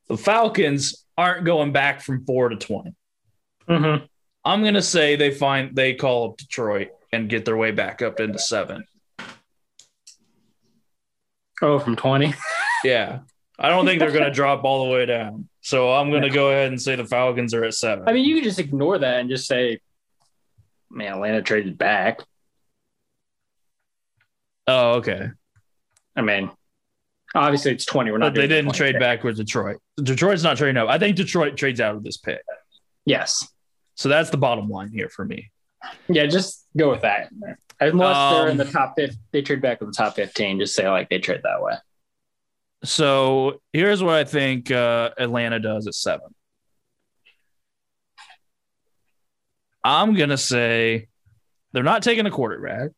the 0.07 0.17
Falcons 0.17 1.05
aren't 1.17 1.45
going 1.45 1.71
back 1.71 2.01
from 2.01 2.25
four 2.25 2.49
to 2.49 2.55
20 2.55 2.93
mm-hmm. 3.69 4.05
I'm 4.43 4.63
gonna 4.63 4.81
say 4.81 5.15
they 5.15 5.31
find 5.31 5.75
they 5.75 5.93
call 5.93 6.29
up 6.31 6.37
Detroit 6.37 6.89
and 7.11 7.29
get 7.29 7.45
their 7.45 7.57
way 7.57 7.71
back 7.71 8.01
up 8.01 8.19
into 8.19 8.39
seven. 8.39 8.85
Oh, 11.61 11.77
from 11.77 11.95
twenty. 11.95 12.33
yeah, 12.83 13.19
I 13.59 13.69
don't 13.69 13.85
think 13.85 13.99
they're 13.99 14.11
gonna 14.11 14.31
drop 14.33 14.63
all 14.63 14.85
the 14.85 14.91
way 14.91 15.05
down. 15.05 15.47
So 15.61 15.93
I'm 15.93 16.11
gonna 16.11 16.29
go 16.29 16.49
ahead 16.49 16.69
and 16.69 16.81
say 16.81 16.95
the 16.95 17.05
Falcons 17.05 17.53
are 17.53 17.63
at 17.63 17.75
seven. 17.75 18.05
I 18.07 18.13
mean, 18.13 18.25
you 18.25 18.35
can 18.35 18.43
just 18.43 18.57
ignore 18.59 18.97
that 18.97 19.19
and 19.19 19.29
just 19.29 19.47
say, 19.47 19.79
"Man, 20.89 21.13
Atlanta 21.13 21.43
traded 21.43 21.77
back." 21.77 22.21
Oh, 24.65 24.93
okay. 24.93 25.27
I 26.15 26.21
mean, 26.21 26.49
obviously 27.35 27.73
it's 27.73 27.85
twenty. 27.85 28.09
We're 28.09 28.17
not. 28.17 28.33
But 28.33 28.41
they 28.41 28.47
didn't 28.47 28.73
trade 28.73 28.97
back 28.97 29.23
with 29.23 29.37
Detroit. 29.37 29.77
Detroit's 30.01 30.43
not 30.43 30.57
trading 30.57 30.77
up. 30.77 30.89
I 30.89 30.97
think 30.97 31.15
Detroit 31.15 31.57
trades 31.57 31.79
out 31.79 31.95
of 31.95 32.03
this 32.03 32.17
pick. 32.17 32.41
Yes. 33.05 33.47
So 34.01 34.09
that's 34.09 34.31
the 34.31 34.37
bottom 34.37 34.67
line 34.67 34.89
here 34.91 35.09
for 35.09 35.23
me. 35.23 35.51
Yeah, 36.07 36.25
just 36.25 36.65
go 36.75 36.89
with 36.89 37.01
that. 37.01 37.29
Unless 37.79 38.17
um, 38.17 38.33
they're 38.33 38.47
in 38.47 38.57
the 38.57 38.65
um, 38.65 38.71
top 38.71 38.95
50, 38.97 39.15
they 39.31 39.43
trade 39.43 39.61
back 39.61 39.79
in 39.79 39.85
the 39.85 39.93
top 39.93 40.15
15, 40.15 40.57
just 40.57 40.73
say 40.73 40.89
like 40.89 41.07
they 41.09 41.19
trade 41.19 41.41
that 41.43 41.61
way. 41.61 41.73
So 42.83 43.61
here's 43.73 44.01
what 44.01 44.15
I 44.15 44.23
think 44.23 44.71
uh, 44.71 45.11
Atlanta 45.19 45.59
does 45.59 45.85
at 45.85 45.93
seven. 45.93 46.33
I'm 49.83 50.15
going 50.15 50.29
to 50.29 50.37
say 50.37 51.07
they're 51.71 51.83
not 51.83 52.01
taking 52.01 52.25
a 52.25 52.31
quarterback. 52.31 52.89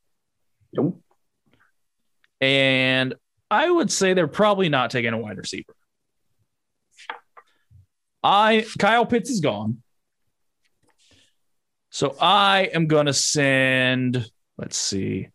Nope. 0.71 1.01
And 2.39 3.13
I 3.51 3.69
would 3.69 3.91
say 3.91 4.13
they're 4.13 4.29
probably 4.29 4.69
not 4.69 4.89
taking 4.89 5.11
a 5.11 5.17
wide 5.17 5.37
receiver. 5.37 5.75
I 8.23 8.65
Kyle 8.79 9.05
Pitts 9.05 9.29
is 9.29 9.41
gone. 9.41 9.82
So 11.93 12.15
I 12.19 12.71
am 12.73 12.87
going 12.87 13.05
to 13.05 13.13
send, 13.13 14.27
let's 14.57 14.77
see. 14.77 15.29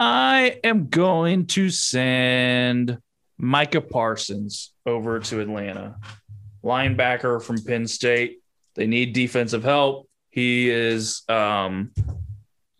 I 0.00 0.58
am 0.64 0.88
going 0.88 1.48
to 1.48 1.68
send 1.68 2.96
Micah 3.36 3.82
Parsons 3.82 4.72
over 4.86 5.20
to 5.20 5.40
Atlanta, 5.40 5.96
linebacker 6.64 7.42
from 7.42 7.62
Penn 7.62 7.86
State. 7.86 8.38
They 8.74 8.86
need 8.86 9.12
defensive 9.12 9.62
help. 9.62 10.08
He 10.30 10.70
is 10.70 11.24
um, 11.28 11.90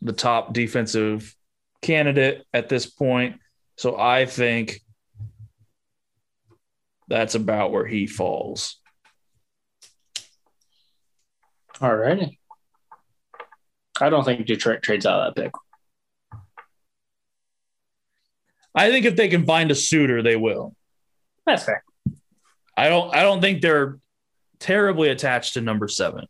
the 0.00 0.14
top 0.14 0.54
defensive 0.54 1.36
candidate 1.82 2.46
at 2.54 2.70
this 2.70 2.86
point. 2.86 3.40
So 3.76 4.00
I 4.00 4.24
think 4.24 4.80
that's 7.08 7.34
about 7.34 7.72
where 7.72 7.86
he 7.86 8.06
falls. 8.06 8.78
All 11.80 11.94
righty. 11.94 12.38
I 14.00 14.10
don't 14.10 14.24
think 14.24 14.46
Detroit 14.46 14.82
trades 14.82 15.06
out 15.06 15.20
of 15.28 15.34
that 15.34 15.42
pick. 15.42 15.52
I 18.74 18.90
think 18.90 19.06
if 19.06 19.16
they 19.16 19.28
can 19.28 19.44
find 19.44 19.70
a 19.70 19.74
suitor, 19.74 20.22
they 20.22 20.36
will. 20.36 20.74
That's 21.46 21.64
fair. 21.64 21.82
I 22.76 22.88
don't 22.88 23.12
I 23.14 23.22
don't 23.22 23.40
think 23.40 23.60
they're 23.60 23.98
terribly 24.60 25.08
attached 25.08 25.54
to 25.54 25.60
number 25.60 25.88
seven. 25.88 26.26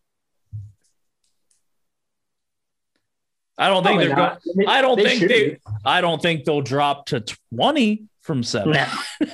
I 3.59 3.69
don't 3.69 3.83
think 3.83 4.01
Probably 4.01 4.07
they're 4.07 4.17
not. 4.17 4.43
going. 4.45 4.57
They- 4.57 4.67
I 4.67 4.81
don't 4.83 4.97
they 4.97 5.05
think 5.05 5.21
should 5.21 5.31
they. 5.31 5.59
I 5.85 6.01
don't 6.01 6.23
think 6.23 6.45
they'll 6.45 6.61
drop 6.63 7.07
to 7.07 7.25
twenty 7.53 8.05
from 8.23 8.43
seven. 8.43 8.73
No. 8.73 8.87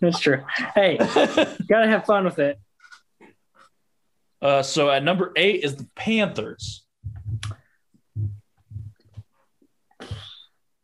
That's 0.00 0.18
true. 0.18 0.42
Hey, 0.74 0.96
gotta 1.68 1.86
have 1.86 2.04
fun 2.06 2.24
with 2.24 2.38
it. 2.38 2.58
Uh, 4.42 4.62
so 4.62 4.90
at 4.90 5.02
number 5.02 5.32
eight 5.36 5.64
is 5.64 5.76
the 5.76 5.88
Panthers. 5.94 6.84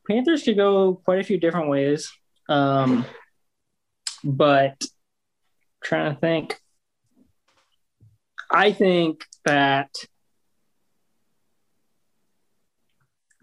Panthers 0.09 0.43
could 0.43 0.56
go 0.56 0.94
quite 1.05 1.20
a 1.20 1.24
few 1.24 1.39
different 1.39 1.68
ways. 1.68 2.10
Um, 2.48 3.05
but 4.24 4.82
trying 5.82 6.14
to 6.14 6.20
think. 6.20 6.59
I 8.51 8.72
think 8.72 9.24
that 9.44 9.90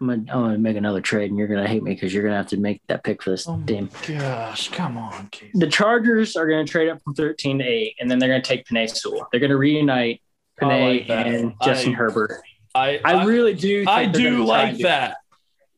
I'm 0.00 0.08
gonna, 0.08 0.20
I'm 0.30 0.42
gonna 0.42 0.58
make 0.58 0.76
another 0.76 1.00
trade, 1.00 1.30
and 1.30 1.38
you're 1.38 1.48
gonna 1.48 1.66
hate 1.66 1.82
me 1.82 1.92
because 1.94 2.12
you're 2.12 2.22
gonna 2.22 2.36
have 2.36 2.48
to 2.48 2.58
make 2.58 2.82
that 2.88 3.02
pick 3.02 3.22
for 3.22 3.30
this 3.30 3.48
Oh 3.48 3.56
my 3.56 3.64
team. 3.66 3.90
Gosh, 4.06 4.68
come 4.68 4.98
on, 4.98 5.28
Keith. 5.32 5.52
The 5.54 5.66
Chargers 5.68 6.36
are 6.36 6.46
gonna 6.46 6.66
trade 6.66 6.88
up 6.90 7.02
from 7.02 7.14
13 7.14 7.58
to 7.60 7.64
8, 7.64 7.94
and 8.00 8.10
then 8.10 8.18
they're 8.18 8.28
gonna 8.28 8.42
take 8.42 8.66
Penei 8.66 8.90
Sewell. 8.90 9.26
They're 9.32 9.40
gonna 9.40 9.56
reunite 9.56 10.20
I 10.60 10.64
Penei 10.64 11.08
like 11.08 11.10
and 11.26 11.54
Justin 11.62 11.92
I- 11.94 11.96
Herbert. 11.96 12.42
I 12.74 13.00
I, 13.04 13.24
really 13.24 13.54
do. 13.54 13.78
Think 13.86 13.88
I 13.88 14.04
do 14.04 14.32
gonna 14.32 14.44
like 14.44 14.78
that. 14.78 15.16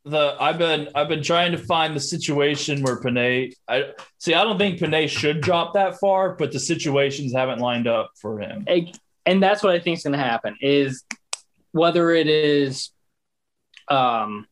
The 0.05 0.37
I've 0.41 0.59
been 0.59 0.89
I've 0.97 1.09
been 1.09 1.23
trying 1.23 1.53
to 1.53 1.59
find 1.59 1.95
the 1.95 2.01
situation 2.01 2.83
where 2.83 2.97
Penei. 2.97 3.53
I 3.69 3.91
see. 4.19 4.35
I 4.35 4.43
don't 4.43 4.59
think 4.59 4.81
Penei 4.81 5.09
should 5.09 5.41
drop 5.41 5.75
that 5.75 6.01
far, 6.01 6.35
but 6.35 6.51
the 6.51 6.59
situations 6.59 7.33
haven't 7.33 7.61
lined 7.61 7.87
up 7.87 8.11
for 8.21 8.41
him. 8.41 8.65
and 8.67 8.99
and 9.27 9.41
that's 9.43 9.63
what 9.63 9.73
I 9.75 9.79
think 9.79 9.99
is 9.99 10.03
going 10.05 10.15
to 10.15 10.19
happen 10.19 10.57
is 10.63 11.05
whether 11.73 12.11
it 12.11 12.27
is 12.29 12.91
um 13.91 14.47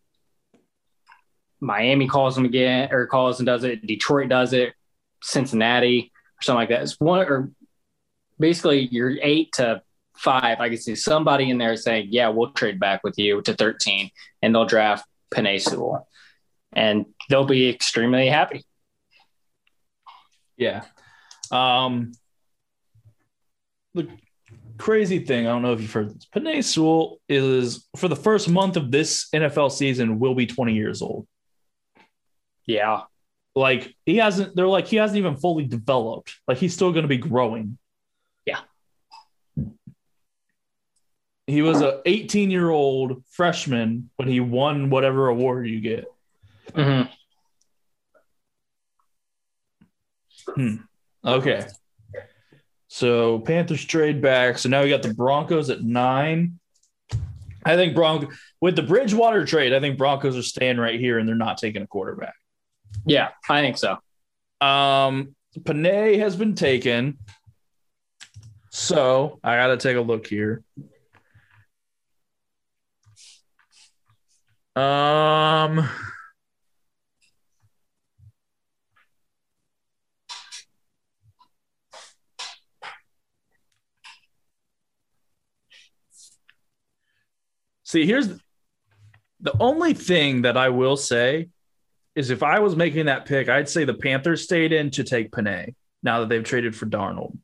Miami 1.61 2.07
calls 2.07 2.35
them 2.35 2.45
again 2.45 2.93
or 2.93 3.07
calls 3.07 3.41
and 3.41 3.47
does 3.47 3.65
it, 3.65 3.87
Detroit 3.87 4.29
does 4.29 4.53
it, 4.53 4.75
Cincinnati 5.23 6.13
or 6.39 6.43
something 6.43 6.61
like 6.61 6.69
that. 6.69 6.83
It's 6.83 7.01
one 7.01 7.21
or 7.21 7.51
basically 8.39 8.89
you're 8.91 9.19
eight 9.23 9.53
to 9.55 9.83
five. 10.17 10.61
I 10.61 10.69
can 10.69 10.79
see 10.79 10.95
somebody 10.95 11.51
in 11.51 11.59
there 11.59 11.77
saying, 11.77 12.09
"Yeah, 12.11 12.29
we'll 12.29 12.53
trade 12.53 12.79
back 12.81 13.03
with 13.05 13.19
you 13.19 13.43
to 13.43 13.55
13," 13.55 14.11
and 14.43 14.55
they'll 14.55 14.65
draft 14.67 15.07
Penei 15.31 15.61
Sewell, 15.61 16.09
and 16.73 17.07
they'll 17.29 17.47
be 17.47 17.69
extremely 17.69 18.29
happy. 18.29 18.65
Yeah. 20.57 20.85
Um, 21.51 22.13
the 23.95 24.09
crazy 24.79 25.21
thing, 25.21 25.47
I 25.47 25.51
don't 25.51 25.63
know 25.63 25.73
if 25.73 25.81
you've 25.81 25.93
heard 25.93 26.15
this. 26.15 26.27
Penei 26.35 26.63
Sewell 26.63 27.19
is 27.29 27.87
for 27.97 28.09
the 28.09 28.17
first 28.17 28.49
month 28.49 28.77
of 28.77 28.91
this 28.91 29.29
NFL 29.35 29.71
season 29.73 30.19
will 30.19 30.35
be 30.35 30.47
20 30.47 30.75
years 30.75 31.03
old. 31.03 31.27
Yeah, 32.67 33.03
Like 33.55 33.95
he 34.05 34.17
hasn't, 34.17 34.57
they're 34.57 34.67
like 34.67 34.87
he 34.89 34.97
hasn't 34.97 35.19
even 35.19 35.37
fully 35.37 35.65
developed. 35.65 36.35
Like 36.49 36.59
he's 36.59 36.75
still 36.75 36.91
going 36.93 37.05
to 37.05 37.09
be 37.09 37.17
growing. 37.17 37.79
Yeah. 38.45 38.61
He 41.47 41.63
was 41.63 41.81
a 41.81 42.03
18 42.05 42.51
year 42.51 42.69
old 42.71 43.23
freshman 43.31 44.11
when 44.17 44.27
he 44.29 44.41
won 44.41 44.91
whatever 44.91 45.29
award 45.29 45.69
you 45.69 45.81
get. 45.81 46.07
Mhm. 46.75 47.09
Okay. 51.25 51.67
So 52.97 53.41
Panthers 53.41 53.85
trade 53.85 54.23
back. 54.23 54.57
So 54.57 54.71
now 54.71 54.83
we 54.83 54.89
got 54.89 55.03
the 55.03 55.13
Broncos 55.13 55.69
at 55.69 55.83
nine. 55.83 56.59
I 57.63 57.77
think 57.77 57.95
Bronco 57.95 58.29
with 58.63 58.75
the 58.75 58.83
Bridgewater 58.83 59.45
trade, 59.45 59.75
I 59.75 59.81
think 59.81 59.99
Broncos 59.99 60.35
are 60.35 60.43
staying 60.43 60.79
right 60.79 60.99
here 60.99 61.19
and 61.19 61.29
they're 61.29 61.35
not 61.35 61.59
taking 61.59 61.83
a 61.83 61.87
quarterback. 61.87 62.33
yeah, 63.05 63.33
I 63.51 63.61
think 63.61 63.77
so. 63.77 63.99
Um 64.67 65.37
Penei 65.59 66.19
has 66.21 66.37
been 66.37 66.55
taken. 66.55 67.19
So 68.71 69.41
I 69.45 69.57
gotta 69.57 69.77
take 69.77 69.99
a 69.99 70.01
look 70.01 70.27
here. 70.27 70.63
Um 74.75 75.87
See, 87.87 88.05
here's 88.05 88.27
the 89.39 89.57
only 89.61 89.95
thing 89.95 90.43
that 90.43 90.57
I 90.57 90.71
will 90.71 90.97
say 90.97 91.51
is 92.17 92.31
if 92.31 92.43
I 92.43 92.59
was 92.59 92.75
making 92.75 93.07
that 93.07 93.27
pick, 93.27 93.49
I'd 93.49 93.69
say 93.69 93.85
the 93.85 93.95
Panthers 93.95 94.43
stayed 94.43 94.73
in 94.73 94.91
to 94.91 95.05
take 95.05 95.31
Penei 95.31 95.77
now 96.03 96.19
that 96.21 96.29
they've 96.29 96.43
traded 96.43 96.75
for 96.75 96.87
Darnold. 96.87 97.39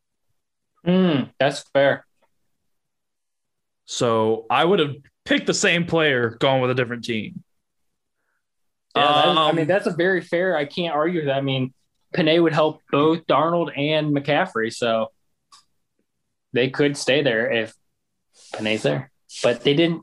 Mm, 0.85 1.31
that's 1.39 1.63
fair. 1.73 2.05
So 3.85 4.47
I 4.51 4.65
would 4.65 4.81
have 4.81 4.97
picked 5.25 5.47
the 5.47 5.55
same 5.55 5.87
player, 5.87 6.31
gone 6.31 6.61
with 6.61 6.73
a 6.73 6.75
different 6.75 7.05
team. 7.05 7.45
Yeah, 8.97 9.07
that 9.07 9.29
is- 9.29 9.37
I 9.39 9.49
Um, 9.51 9.57
mean 9.57 9.67
that's 9.69 9.87
a 9.87 9.95
very 9.95 10.23
fair. 10.23 10.57
I 10.57 10.65
can't 10.65 10.93
argue 10.93 11.27
that. 11.27 11.37
I 11.37 11.41
mean, 11.41 11.73
Penei 12.15 12.43
would 12.43 12.53
help 12.53 12.81
both 12.91 13.27
Darnold 13.29 13.71
and 13.79 14.09
McCaffrey, 14.15 14.73
so 14.73 15.13
they 16.53 16.69
could 16.69 16.97
stay 16.97 17.23
there 17.23 17.49
if 17.51 17.75
Penei's 18.55 18.83
there, 18.83 19.13
but 19.45 19.63
they 19.63 19.75
didn't. 19.75 20.03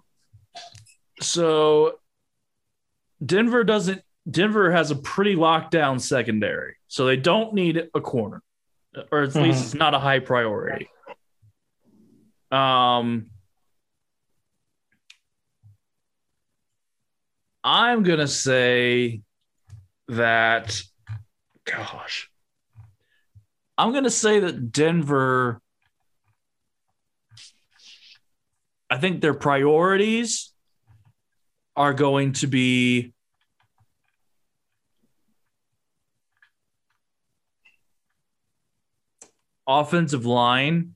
So 1.22 2.00
Denver 3.26 3.64
doesn't. 3.64 4.02
Denver 4.30 4.72
has 4.72 4.92
a 4.92 4.96
pretty 4.96 5.36
locked 5.36 5.72
down 5.72 6.00
secondary, 6.00 6.76
so 6.88 7.06
they 7.06 7.18
don't 7.18 7.54
need 7.54 7.90
a 7.94 8.02
corner, 8.02 8.42
or 9.12 9.24
at 9.24 9.36
least 9.36 9.60
Mhm. 9.60 9.64
it's 9.64 9.74
not 9.74 9.94
a 9.94 10.00
high 10.00 10.20
priority. 10.20 10.90
Um, 12.52 13.30
I'm 17.64 18.04
gonna 18.04 18.28
say 18.28 19.22
that. 20.08 20.82
Gosh, 21.66 22.30
I'm 23.78 23.94
gonna 23.94 24.10
say 24.10 24.40
that 24.40 24.72
Denver. 24.72 25.62
I 28.92 28.98
think 28.98 29.22
their 29.22 29.36
priorities 29.36 30.52
are 31.76 31.94
going 31.94 32.34
to 32.34 32.48
be 32.48 33.14
offensive 39.68 40.26
line. 40.26 40.96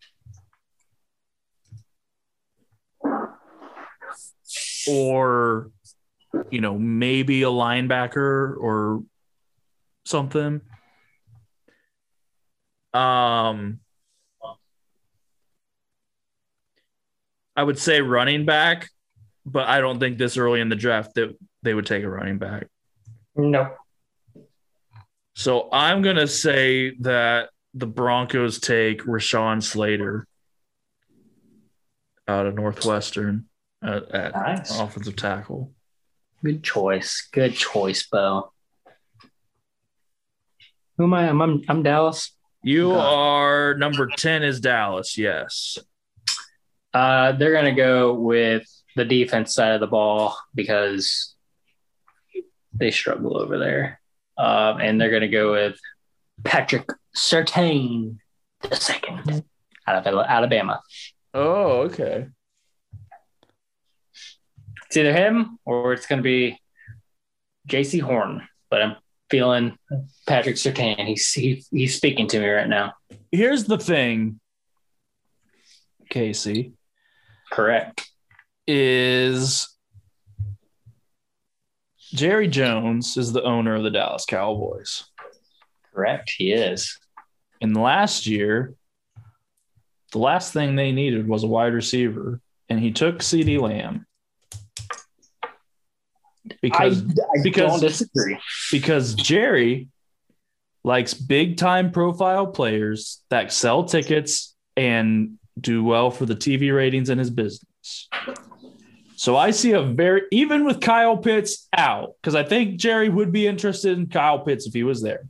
Or 4.89 5.71
you 6.49 6.59
know 6.59 6.77
maybe 6.77 7.43
a 7.43 7.47
linebacker 7.47 8.57
or 8.57 9.03
something. 10.05 10.61
Um 12.93 13.79
I 17.55 17.63
would 17.63 17.77
say 17.77 18.01
running 18.01 18.45
back 18.45 18.89
but 19.45 19.67
I 19.67 19.81
don't 19.81 19.99
think 19.99 20.17
this 20.17 20.37
early 20.37 20.61
in 20.61 20.69
the 20.69 20.75
draft 20.75 21.15
that 21.15 21.37
they 21.63 21.73
would 21.73 21.85
take 21.85 22.03
a 22.03 22.09
running 22.09 22.37
back. 22.37 22.67
No. 23.35 23.71
So 25.35 25.69
I'm 25.71 26.01
going 26.01 26.17
to 26.17 26.27
say 26.27 26.95
that 27.01 27.49
the 27.73 27.87
Broncos 27.87 28.59
take 28.59 29.01
Rashawn 29.03 29.63
Slater 29.63 30.27
out 32.27 32.45
of 32.45 32.53
Northwestern 32.55 33.45
at, 33.83 34.11
at 34.11 34.33
Nice. 34.33 34.79
offensive 34.79 35.15
tackle. 35.15 35.71
Good 36.43 36.63
choice. 36.63 37.27
Good 37.31 37.55
choice, 37.55 38.05
Bo. 38.07 38.51
Who 40.97 41.05
am 41.05 41.13
I? 41.13 41.27
I'm 41.27 41.41
I'm, 41.41 41.61
I'm 41.67 41.83
Dallas. 41.83 42.31
You 42.61 42.91
are 42.91 43.73
number 43.75 44.07
10 44.07 44.43
is 44.43 44.59
Dallas. 44.59 45.17
Yes. 45.17 45.77
Uh, 46.93 47.31
they're 47.31 47.51
gonna 47.53 47.73
go 47.75 48.13
with 48.13 48.63
the 48.95 49.05
defense 49.05 49.53
side 49.53 49.73
of 49.73 49.79
the 49.79 49.87
ball 49.87 50.37
because 50.53 51.35
they 52.73 52.91
struggle 52.91 53.37
over 53.37 53.57
there, 53.57 53.99
um, 54.37 54.79
and 54.79 54.99
they're 54.99 55.11
gonna 55.11 55.27
go 55.27 55.51
with 55.51 55.79
Patrick 56.43 56.87
Surtain 57.15 58.17
the 58.61 58.75
second 58.75 59.43
out 59.87 60.07
of 60.07 60.25
Alabama. 60.27 60.81
Oh, 61.33 61.81
okay. 61.83 62.27
It's 64.87 64.97
either 64.97 65.13
him 65.13 65.59
or 65.65 65.93
it's 65.93 66.05
gonna 66.05 66.21
be 66.21 66.59
Jaycee 67.67 68.01
Horn, 68.01 68.47
but 68.69 68.81
I'm 68.81 68.95
feeling 69.29 69.77
Patrick 70.27 70.55
Surtain. 70.55 71.07
He's 71.07 71.31
he, 71.33 71.63
he's 71.71 71.95
speaking 71.95 72.27
to 72.27 72.39
me 72.39 72.47
right 72.47 72.69
now. 72.69 72.93
Here's 73.31 73.65
the 73.65 73.77
thing, 73.77 74.39
Casey, 76.09 76.73
Correct. 77.51 78.09
Is 78.67 79.67
Jerry 82.13 82.47
Jones 82.47 83.17
is 83.17 83.33
the 83.33 83.43
owner 83.43 83.75
of 83.75 83.83
the 83.83 83.89
Dallas 83.89 84.25
Cowboys. 84.25 85.03
Correct. 85.93 86.31
He 86.37 86.51
is. 86.53 86.99
And 87.61 87.75
last 87.75 88.27
year, 88.27 88.73
the 90.11 90.19
last 90.19 90.53
thing 90.53 90.75
they 90.75 90.91
needed 90.91 91.27
was 91.27 91.43
a 91.43 91.47
wide 91.47 91.73
receiver, 91.73 92.39
and 92.69 92.79
he 92.79 92.91
took 92.91 93.19
CeeDee 93.19 93.59
Lamb. 93.59 94.05
Because 96.61 97.01
I 97.03 97.41
because- 97.41 97.71
don't 97.71 97.79
disagree. 97.81 98.37
because 98.71 99.15
Jerry 99.15 99.87
likes 100.83 101.13
big 101.13 101.57
time 101.57 101.91
profile 101.91 102.47
players 102.47 103.23
that 103.29 103.51
sell 103.53 103.85
tickets 103.85 104.55
and 104.75 105.39
do 105.59 105.83
well 105.83 106.11
for 106.11 106.25
the 106.25 106.35
TV 106.35 106.75
ratings 106.75 107.09
in 107.09 107.17
his 107.17 107.29
business. 107.29 108.09
So 109.23 109.37
I 109.37 109.51
see 109.51 109.71
a 109.71 109.81
very 109.81 110.23
even 110.33 110.65
with 110.65 110.81
Kyle 110.81 111.15
Pitts 111.15 111.69
out 111.71 112.15
because 112.19 112.35
I 112.35 112.43
think 112.43 112.75
Jerry 112.77 113.07
would 113.07 113.31
be 113.31 113.47
interested 113.47 113.97
in 113.97 114.07
Kyle 114.07 114.39
Pitts 114.39 114.67
if 114.67 114.73
he 114.73 114.83
was 114.83 115.01
there. 115.01 115.21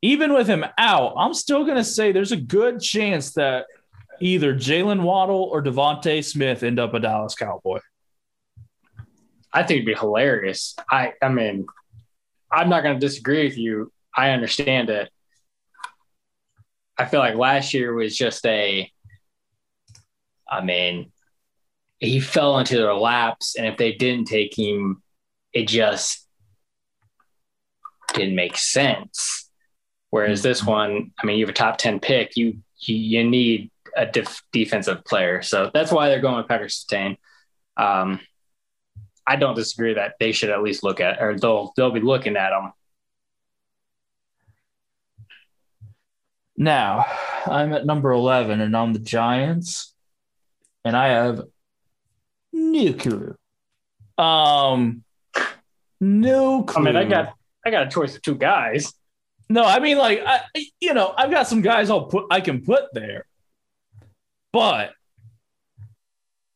Even 0.00 0.32
with 0.32 0.46
him 0.46 0.64
out, 0.78 1.14
I'm 1.18 1.34
still 1.34 1.64
going 1.64 1.76
to 1.76 1.82
say 1.82 2.12
there's 2.12 2.30
a 2.30 2.36
good 2.36 2.80
chance 2.80 3.32
that 3.32 3.66
either 4.20 4.54
Jaylen 4.54 5.02
Waddle 5.02 5.42
or 5.50 5.60
DeVonta 5.60 6.24
Smith 6.24 6.62
end 6.62 6.78
up 6.78 6.94
a 6.94 7.00
Dallas 7.00 7.34
Cowboy. 7.34 7.80
I 9.52 9.64
think 9.64 9.78
it'd 9.78 9.86
be 9.86 9.94
hilarious. 9.94 10.76
I 10.88 11.14
I 11.20 11.30
mean, 11.30 11.66
I'm 12.48 12.68
not 12.68 12.84
going 12.84 12.94
to 12.94 13.04
disagree 13.04 13.42
with 13.42 13.58
you. 13.58 13.90
I 14.16 14.30
understand 14.30 14.88
it. 14.88 15.10
I 16.96 17.06
feel 17.06 17.18
like 17.18 17.34
last 17.34 17.74
year 17.74 17.92
was 17.92 18.16
just 18.16 18.46
a. 18.46 18.88
I 20.48 20.64
mean, 20.64 21.10
he 22.00 22.20
fell 22.20 22.58
into 22.58 22.76
their 22.76 22.94
laps, 22.94 23.56
and 23.56 23.66
if 23.66 23.76
they 23.76 23.92
didn't 23.92 24.26
take 24.26 24.56
him, 24.56 25.02
it 25.52 25.66
just 25.66 26.26
didn't 28.14 28.36
make 28.36 28.56
sense. 28.56 29.50
Whereas 30.10 30.42
this 30.42 30.64
one, 30.64 31.12
I 31.20 31.26
mean, 31.26 31.38
you 31.38 31.44
have 31.44 31.50
a 31.50 31.56
top 31.56 31.78
ten 31.78 32.00
pick. 32.00 32.36
You 32.36 32.58
you, 32.78 32.94
you 32.94 33.24
need 33.28 33.70
a 33.96 34.06
def- 34.06 34.42
defensive 34.52 35.04
player, 35.04 35.42
so 35.42 35.70
that's 35.74 35.92
why 35.92 36.08
they're 36.08 36.20
going 36.20 36.36
with 36.36 36.48
Patrick 36.48 36.70
Surtain. 36.70 37.16
Um, 37.76 38.20
I 39.26 39.36
don't 39.36 39.54
disagree 39.54 39.94
that 39.94 40.14
they 40.18 40.32
should 40.32 40.50
at 40.50 40.62
least 40.62 40.82
look 40.82 41.00
at, 41.00 41.20
or 41.20 41.38
they'll 41.38 41.72
they'll 41.76 41.90
be 41.90 42.00
looking 42.00 42.36
at 42.36 42.50
them. 42.50 42.72
Now, 46.56 47.06
I'm 47.46 47.72
at 47.72 47.86
number 47.86 48.10
11 48.10 48.60
and 48.60 48.76
I'm 48.76 48.92
the 48.92 48.98
Giants, 48.98 49.94
and 50.84 50.96
I 50.96 51.08
have 51.08 51.42
no 52.58 52.92
clue. 52.94 53.36
Um, 54.16 55.04
no 56.00 56.62
clue. 56.64 56.82
I 56.82 56.84
mean, 56.84 56.96
I 56.96 57.04
got 57.04 57.34
I 57.64 57.70
got 57.70 57.86
a 57.86 57.90
choice 57.90 58.16
of 58.16 58.22
two 58.22 58.34
guys. 58.36 58.92
no. 59.48 59.64
I 59.64 59.78
mean, 59.80 59.98
like, 59.98 60.22
I, 60.24 60.40
you 60.80 60.94
know, 60.94 61.12
I've 61.16 61.30
got 61.30 61.46
some 61.48 61.60
guys 61.62 61.90
I'll 61.90 62.06
put, 62.06 62.26
I 62.30 62.40
can 62.40 62.64
put 62.64 62.84
there, 62.92 63.26
but 64.52 64.92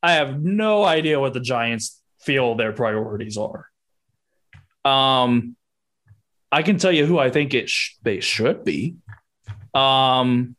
I 0.03 0.13
have 0.13 0.43
no 0.43 0.85
idea 0.85 1.21
what 1.21 1.33
the 1.33 1.41
Giants 1.41 2.01
feel 2.21 2.55
their 2.55 2.73
priorities 2.73 3.39
are. 3.39 3.69
Um, 4.85 5.57
I 6.51 6.63
can 6.63 6.79
tell 6.79 6.93
you 6.93 7.07
who 7.07 7.19
I 7.19 7.31
think 7.31 7.55
it 7.55 7.69
sh- 7.69 7.97
they 8.03 8.21
should 8.21 8.65
be. 8.65 8.97
Um, 9.75 10.57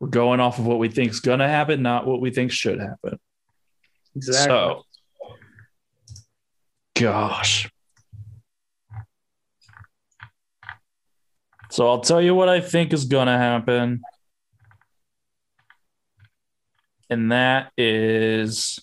we're 0.00 0.08
going 0.08 0.40
off 0.40 0.58
of 0.58 0.66
what 0.66 0.78
we 0.78 0.88
think 0.88 1.10
is 1.10 1.20
going 1.20 1.40
to 1.40 1.48
happen, 1.48 1.82
not 1.82 2.06
what 2.06 2.20
we 2.20 2.30
think 2.30 2.50
should 2.50 2.80
happen. 2.80 3.20
So, 4.18 4.82
gosh. 6.94 7.70
So 11.70 11.86
I'll 11.86 12.00
tell 12.00 12.20
you 12.20 12.34
what 12.34 12.48
I 12.48 12.60
think 12.60 12.92
is 12.92 13.04
going 13.04 13.26
to 13.26 13.36
happen. 13.36 14.00
And 17.08 17.30
that 17.30 17.70
is. 17.76 18.80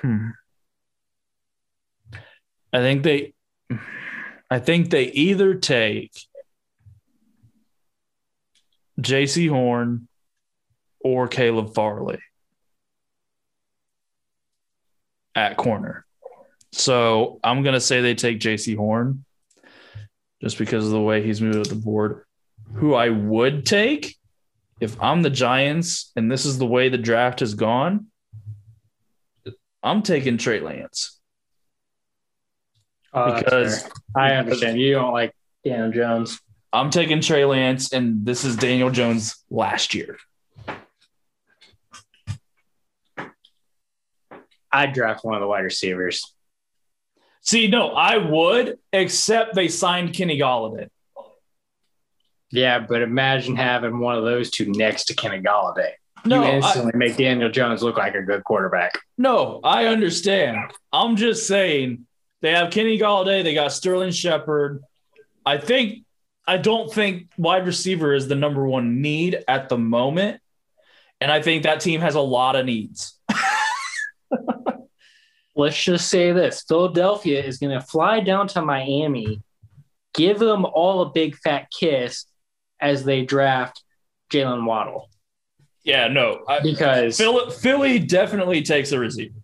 Hmm. 0.00 0.30
I 2.72 2.78
think 2.78 3.02
they. 3.02 3.34
I 4.52 4.58
think 4.58 4.90
they 4.90 5.04
either 5.04 5.54
take 5.54 6.12
Jaycee 9.00 9.48
Horn 9.48 10.08
or 11.00 11.26
Caleb 11.26 11.74
Farley 11.74 12.18
at 15.34 15.56
corner. 15.56 16.04
So 16.70 17.40
I'm 17.42 17.62
going 17.62 17.72
to 17.72 17.80
say 17.80 18.02
they 18.02 18.14
take 18.14 18.40
Jaycee 18.40 18.76
Horn 18.76 19.24
just 20.42 20.58
because 20.58 20.84
of 20.84 20.90
the 20.90 21.00
way 21.00 21.22
he's 21.22 21.40
moved 21.40 21.56
up 21.56 21.68
the 21.68 21.74
board. 21.74 22.26
Who 22.74 22.92
I 22.92 23.08
would 23.08 23.64
take 23.64 24.18
if 24.82 25.00
I'm 25.00 25.22
the 25.22 25.30
Giants 25.30 26.12
and 26.14 26.30
this 26.30 26.44
is 26.44 26.58
the 26.58 26.66
way 26.66 26.90
the 26.90 26.98
draft 26.98 27.40
has 27.40 27.54
gone, 27.54 28.08
I'm 29.82 30.02
taking 30.02 30.36
Trey 30.36 30.60
Lance 30.60 31.21
That's 33.12 33.42
because. 33.42 33.90
I 34.16 34.34
understand 34.34 34.80
you 34.80 34.92
don't 34.94 35.12
like 35.12 35.34
Daniel 35.64 35.90
Jones. 35.90 36.40
I'm 36.72 36.90
taking 36.90 37.20
Trey 37.20 37.44
Lance 37.44 37.92
and 37.92 38.24
this 38.24 38.44
is 38.44 38.56
Daniel 38.56 38.90
Jones 38.90 39.36
last 39.50 39.94
year. 39.94 40.16
I'd 44.70 44.94
draft 44.94 45.24
one 45.24 45.34
of 45.34 45.40
the 45.40 45.46
wide 45.46 45.60
receivers. 45.64 46.34
See, 47.42 47.68
no, 47.68 47.90
I 47.90 48.16
would, 48.18 48.78
except 48.92 49.54
they 49.54 49.68
signed 49.68 50.14
Kenny 50.14 50.38
Golladay. 50.38 50.88
Yeah, 52.50 52.78
but 52.80 53.02
imagine 53.02 53.56
having 53.56 53.98
one 53.98 54.16
of 54.16 54.24
those 54.24 54.50
two 54.50 54.70
next 54.72 55.04
to 55.06 55.14
Kenny 55.14 55.40
Golladay. 55.42 55.90
No, 56.24 56.42
you 56.42 56.48
I- 56.48 56.52
instantly 56.56 56.92
make 56.94 57.16
Daniel 57.16 57.50
Jones 57.50 57.82
look 57.82 57.96
like 57.98 58.14
a 58.14 58.22
good 58.22 58.44
quarterback. 58.44 58.92
No, 59.18 59.60
I 59.64 59.86
understand. 59.86 60.72
I'm 60.92 61.16
just 61.16 61.46
saying 61.46 62.06
they 62.42 62.50
have 62.50 62.70
Kenny 62.70 62.98
Golladay, 62.98 63.42
they 63.42 63.54
got 63.54 63.72
Sterling 63.72 64.10
Shepard. 64.10 64.82
I 65.46 65.58
think 65.58 66.04
I 66.46 66.56
don't 66.56 66.92
think 66.92 67.28
wide 67.38 67.66
receiver 67.66 68.14
is 68.14 68.26
the 68.28 68.34
number 68.34 68.66
one 68.66 69.00
need 69.00 69.44
at 69.46 69.68
the 69.68 69.78
moment. 69.78 70.40
And 71.20 71.30
I 71.30 71.40
think 71.40 71.62
that 71.62 71.80
team 71.80 72.00
has 72.00 72.16
a 72.16 72.20
lot 72.20 72.56
of 72.56 72.66
needs. 72.66 73.16
Let's 75.54 75.80
just 75.82 76.08
say 76.08 76.32
this 76.32 76.62
Philadelphia 76.62 77.42
is 77.42 77.58
going 77.58 77.78
to 77.78 77.80
fly 77.80 78.20
down 78.20 78.48
to 78.48 78.62
Miami, 78.62 79.40
give 80.14 80.40
them 80.40 80.64
all 80.64 81.02
a 81.02 81.10
big 81.10 81.36
fat 81.36 81.68
kiss 81.70 82.24
as 82.80 83.04
they 83.04 83.24
draft 83.24 83.84
Jaylen 84.32 84.64
Waddle. 84.64 85.08
Yeah, 85.84 86.08
no. 86.08 86.42
I, 86.48 86.60
Because, 86.60 87.16
Philly, 87.16 87.52
Philly 87.52 87.98
definitely 88.00 88.62
takes 88.62 88.90
a 88.90 88.98
receiver. 88.98 89.34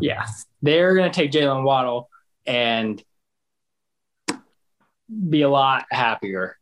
yeah, 0.00 0.24
they're 0.62 0.94
going 0.94 1.10
to 1.10 1.14
take 1.14 1.32
Jaylen 1.32 1.64
Waddle 1.64 2.08
and 2.46 3.02
be 5.28 5.42
a 5.42 5.48
lot 5.48 5.86
happier. 5.90 6.56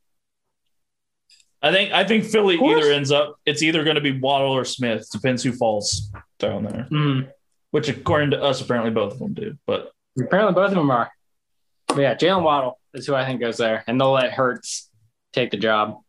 I 1.62 1.73
think 1.73 1.93
I 1.93 2.05
think 2.05 2.24
Philly 2.24 2.57
either 2.57 2.93
ends 2.93 3.11
up 3.11 3.36
it's 3.47 3.62
either 3.62 3.82
going 3.82 3.97
to 3.97 4.01
be 4.01 4.19
Waddle 4.19 4.53
or 4.53 4.65
Smith. 4.65 5.09
Depends 5.11 5.43
who 5.43 5.53
falls 5.53 6.11
down 6.39 6.65
there. 6.65 6.86
Mm. 6.90 7.28
Which 7.70 7.89
according 7.89 8.31
to 8.31 8.43
us, 8.43 8.61
apparently 8.61 8.90
both 8.93 9.15
of 9.15 9.19
them 9.19 9.35
do. 9.35 9.57
But 9.66 9.90
Apparently, 10.19 10.55
both 10.55 10.70
of 10.70 10.77
them 10.77 10.90
are. 10.90 11.11
But 11.89 11.98
yeah, 11.98 12.15
Jaylen 12.15 12.43
Waddle 12.43 12.78
is 12.94 13.07
who 13.07 13.15
I 13.15 13.27
think 13.27 13.40
goes 13.40 13.59
there, 13.59 13.85
and 13.86 14.01
they'll 14.01 14.12
let 14.12 14.32
Hurts 14.32 14.90
take 15.32 15.51
the 15.51 15.59
job 15.59 16.01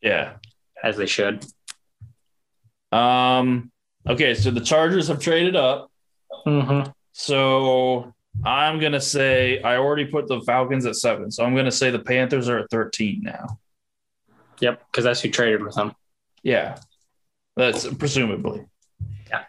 Yeah. 0.00 0.34
as 0.82 0.96
they 0.96 1.06
should. 1.06 1.44
Um. 2.92 3.70
Okay, 4.08 4.34
so 4.34 4.50
the 4.50 4.60
Chargers 4.62 5.08
have 5.08 5.20
traded 5.20 5.56
up. 5.56 5.90
Mm-hmm. 6.46 6.90
So 7.12 8.14
I'm 8.44 8.80
gonna 8.80 9.00
say 9.00 9.60
I 9.62 9.76
already 9.76 10.06
put 10.06 10.26
the 10.26 10.40
Falcons 10.40 10.86
at 10.86 10.96
seven. 10.96 11.30
So 11.30 11.44
I'm 11.44 11.54
gonna 11.54 11.70
say 11.70 11.90
the 11.90 11.98
Panthers 11.98 12.48
are 12.48 12.58
at 12.58 12.70
13 12.70 13.20
now. 13.22 13.58
Yep, 14.60 14.82
because 14.90 15.04
that's 15.04 15.20
who 15.20 15.30
traded 15.30 15.62
with 15.62 15.74
them. 15.74 15.92
Yeah. 16.42 16.78
That's 17.56 17.86
presumably. 17.94 18.64
Yeah. 19.28 19.44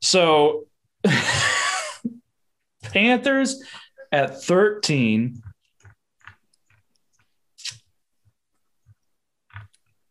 So 0.00 0.66
Panthers 2.82 3.62
at 4.12 4.42
13. 4.42 5.42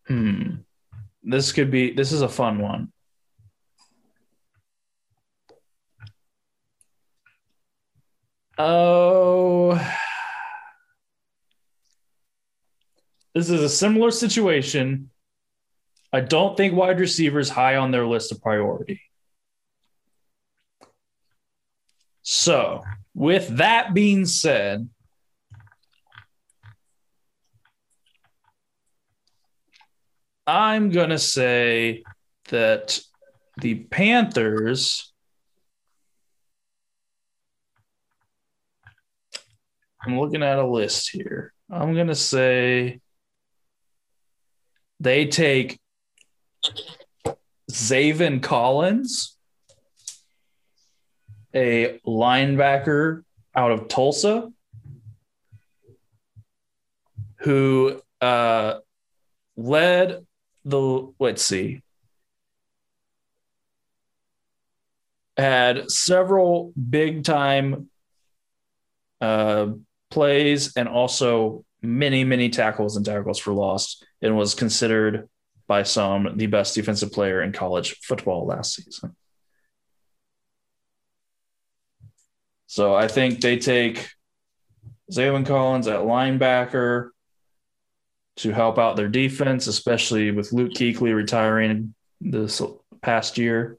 Hmm. 0.06 0.54
This 1.22 1.52
could 1.52 1.70
be 1.70 1.92
this 1.92 2.12
is 2.12 2.22
a 2.22 2.28
fun 2.28 2.58
one. 2.58 2.92
Oh. 8.58 9.80
This 13.34 13.50
is 13.50 13.62
a 13.62 13.68
similar 13.68 14.10
situation. 14.10 15.10
I 16.12 16.20
don't 16.20 16.56
think 16.56 16.74
wide 16.74 16.98
receivers 16.98 17.48
high 17.48 17.76
on 17.76 17.92
their 17.92 18.06
list 18.06 18.32
of 18.32 18.42
priority. 18.42 19.00
So, 22.22 22.82
with 23.14 23.58
that 23.58 23.94
being 23.94 24.26
said, 24.26 24.88
I'm 30.46 30.90
going 30.90 31.10
to 31.10 31.18
say 31.18 32.02
that 32.48 32.98
the 33.58 33.74
Panthers. 33.74 35.12
I'm 40.08 40.18
looking 40.18 40.42
at 40.42 40.58
a 40.58 40.66
list 40.66 41.10
here. 41.10 41.52
I'm 41.70 41.92
going 41.92 42.06
to 42.06 42.14
say 42.14 43.00
they 45.00 45.26
take 45.26 45.78
Zaven 47.70 48.42
Collins, 48.42 49.36
a 51.54 52.00
linebacker 52.06 53.22
out 53.54 53.70
of 53.70 53.88
Tulsa, 53.88 54.50
who 57.40 58.00
uh, 58.22 58.78
led 59.58 60.24
the, 60.64 61.12
let's 61.18 61.42
see, 61.42 61.82
had 65.36 65.90
several 65.90 66.72
big 66.72 67.24
time 67.24 67.90
uh, 69.20 69.66
plays 70.10 70.76
and 70.76 70.88
also 70.88 71.64
many, 71.82 72.24
many 72.24 72.48
tackles 72.48 72.96
and 72.96 73.04
tackles 73.04 73.38
for 73.38 73.52
loss 73.52 74.02
and 74.20 74.36
was 74.36 74.54
considered 74.54 75.28
by 75.66 75.82
some 75.82 76.36
the 76.36 76.46
best 76.46 76.74
defensive 76.74 77.12
player 77.12 77.42
in 77.42 77.52
college 77.52 77.98
football 78.00 78.46
last 78.46 78.74
season. 78.74 79.14
So 82.66 82.94
I 82.94 83.08
think 83.08 83.40
they 83.40 83.58
take 83.58 84.08
Zaven 85.10 85.46
Collins 85.46 85.88
at 85.88 86.00
linebacker 86.00 87.10
to 88.36 88.52
help 88.52 88.78
out 88.78 88.96
their 88.96 89.08
defense, 89.08 89.66
especially 89.66 90.30
with 90.30 90.52
Luke 90.52 90.72
Kuechly 90.72 91.14
retiring 91.14 91.94
this 92.20 92.60
past 93.02 93.38
year. 93.38 93.78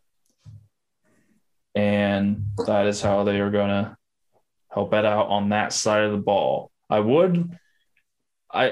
And 1.76 2.48
that 2.66 2.88
is 2.88 3.02
how 3.02 3.24
they 3.24 3.40
are 3.40 3.52
going 3.52 3.70
to 3.70 3.98
help 4.70 4.94
it 4.94 5.06
out 5.06 5.28
on 5.28 5.50
that 5.50 5.74
side 5.74 6.04
of 6.04 6.12
the 6.12 6.18
ball. 6.18 6.72
I 6.90 7.00
would 7.00 7.58
I 8.52 8.70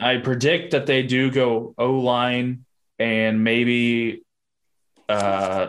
I 0.00 0.14
I 0.14 0.16
predict 0.18 0.72
that 0.72 0.86
they 0.86 1.02
do 1.02 1.30
go 1.30 1.74
O 1.78 1.92
line 1.92 2.64
and 2.98 3.42
maybe 3.42 4.22
uh, 5.08 5.68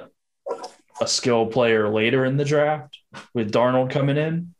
a 1.02 1.08
skill 1.08 1.48
player 1.48 1.90
later 1.90 2.26
in 2.26 2.38
the 2.38 2.46
draft 2.46 2.98
with 3.34 3.52
Darnold 3.52 3.92
coming 3.92 4.18
in. 4.18 4.54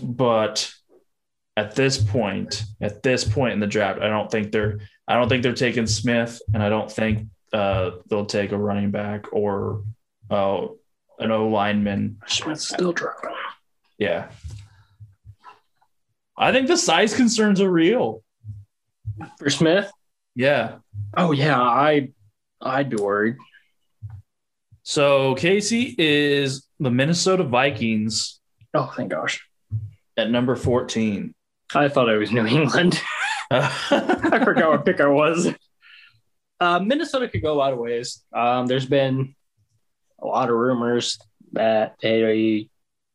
But 0.00 0.72
at 1.56 1.74
this 1.74 1.98
point, 1.98 2.62
at 2.80 3.02
this 3.02 3.24
point 3.24 3.54
in 3.54 3.60
the 3.60 3.66
draft, 3.66 4.00
I 4.00 4.08
don't 4.08 4.30
think 4.30 4.52
they're 4.52 4.80
I 5.08 5.14
don't 5.14 5.28
think 5.28 5.42
they're 5.42 5.54
taking 5.54 5.86
Smith, 5.86 6.40
and 6.52 6.62
I 6.62 6.68
don't 6.68 6.90
think 6.90 7.28
uh, 7.52 7.92
they'll 8.08 8.26
take 8.26 8.52
a 8.52 8.58
running 8.58 8.90
back 8.90 9.32
or 9.32 9.82
uh, 10.30 10.66
an 11.18 11.30
O 11.30 11.48
lineman. 11.48 12.18
Smith's 12.26 12.68
still 12.68 12.92
dropping. 12.92 13.30
Yeah, 13.98 14.30
I 16.36 16.52
think 16.52 16.68
the 16.68 16.76
size 16.76 17.14
concerns 17.14 17.60
are 17.60 17.70
real. 17.70 18.22
For 19.38 19.48
Smith? 19.48 19.90
Yeah. 20.34 20.76
Oh 21.16 21.32
yeah, 21.32 21.60
I 21.60 22.10
I'd 22.60 22.90
be 22.90 22.96
worried. 22.96 23.36
So 24.82 25.34
Casey 25.34 25.94
is 25.98 26.66
the 26.78 26.90
Minnesota 26.90 27.42
Vikings 27.42 28.40
Oh 28.74 28.92
thank 28.94 29.10
gosh. 29.10 29.44
at 30.18 30.30
number 30.30 30.54
14. 30.54 31.34
I 31.74 31.88
thought 31.88 32.10
I 32.10 32.16
was 32.16 32.30
New 32.30 32.46
England. 32.46 33.00
I 33.50 34.40
forgot 34.44 34.70
what 34.70 34.84
pick 34.84 35.00
I 35.00 35.06
was. 35.06 35.48
Uh, 36.60 36.78
Minnesota 36.80 37.28
could 37.28 37.42
go 37.42 37.52
a 37.52 37.56
lot 37.56 37.72
of 37.72 37.78
ways. 37.78 38.22
Um, 38.32 38.66
there's 38.66 38.86
been 38.86 39.34
a 40.20 40.26
lot 40.26 40.50
of 40.50 40.56
rumors 40.56 41.18
that 41.52 41.96
they 42.02 42.68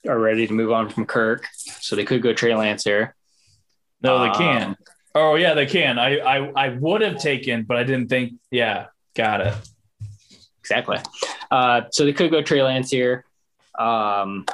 are 0.07 0.19
ready 0.19 0.47
to 0.47 0.53
move 0.53 0.71
on 0.71 0.89
from 0.89 1.05
Kirk, 1.05 1.47
so 1.53 1.95
they 1.95 2.05
could 2.05 2.21
go 2.21 2.33
Trey 2.33 2.55
Lance 2.55 2.83
here. 2.83 3.15
no, 4.01 4.19
they 4.19 4.29
Um, 4.29 4.35
can. 4.35 4.75
Oh 5.13 5.35
yeah, 5.35 5.53
they 5.53 5.65
can. 5.65 5.99
I, 5.99 6.17
I 6.19 6.37
I 6.55 6.69
would 6.69 7.01
have 7.01 7.19
taken, 7.19 7.63
but 7.63 7.77
I 7.77 7.83
didn't 7.83 8.07
think. 8.07 8.33
Yeah, 8.49 8.87
got 9.15 9.41
it. 9.41 9.53
Exactly. 10.59 10.97
Uh, 11.49 11.81
so 11.91 12.05
they 12.05 12.13
could 12.13 12.31
go 12.31 12.41
Trey 12.41 12.61
Lance 12.63 12.89
here. 12.89 13.25
Um, 13.77 14.45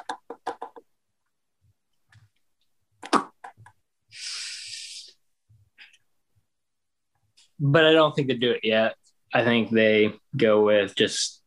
but 7.59 7.85
I 7.85 7.91
don't 7.93 8.15
think 8.15 8.27
they 8.27 8.35
do 8.35 8.51
it 8.51 8.61
yet. 8.63 8.95
I 9.33 9.43
think 9.43 9.71
they 9.71 10.13
go 10.35 10.61
with 10.63 10.95
just 10.95 11.41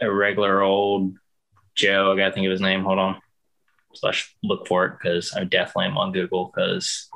a 0.00 0.10
regular 0.10 0.62
old 0.62 1.14
Joe. 1.78 2.12
I 2.12 2.16
gotta 2.16 2.32
think 2.32 2.44
of 2.44 2.50
his 2.50 2.60
name. 2.60 2.82
Hold 2.82 2.98
on. 2.98 3.16
Slash 3.94 4.34
look 4.42 4.66
for 4.66 4.84
it 4.84 4.92
because 5.00 5.32
I 5.34 5.44
definitely 5.44 5.86
am 5.86 5.96
on 5.96 6.12
Google 6.12 6.52
because 6.54 7.08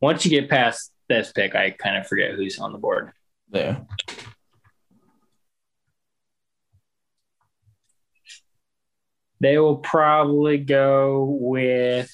once 0.00 0.24
you 0.24 0.30
get 0.30 0.48
past 0.48 0.92
this 1.08 1.32
pick, 1.32 1.54
I 1.54 1.70
kind 1.70 1.96
of 1.96 2.06
forget 2.06 2.34
who's 2.34 2.58
on 2.58 2.72
the 2.72 2.78
board. 2.78 3.10
There. 3.50 3.84
They 9.40 9.58
will 9.58 9.76
probably 9.76 10.58
go 10.58 11.24
with. 11.38 12.10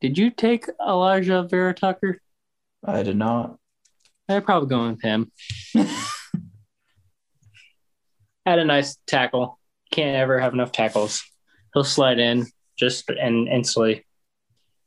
Did 0.00 0.18
you 0.18 0.30
take 0.30 0.66
Alijah 0.80 1.50
Vera 1.50 1.74
Tucker? 1.74 2.20
I 2.84 3.02
did 3.02 3.16
not. 3.16 3.58
They're 4.26 4.40
probably 4.40 4.68
going 4.68 4.92
with 4.92 5.02
him. 5.02 5.30
Had 8.46 8.58
a 8.58 8.64
nice 8.64 8.96
tackle. 9.06 9.58
Can't 9.90 10.16
ever 10.16 10.40
have 10.40 10.52
enough 10.52 10.72
tackles. 10.72 11.22
He'll 11.74 11.84
slide 11.84 12.18
in 12.18 12.46
just 12.78 13.08
and 13.10 13.48
instantly. 13.48 14.04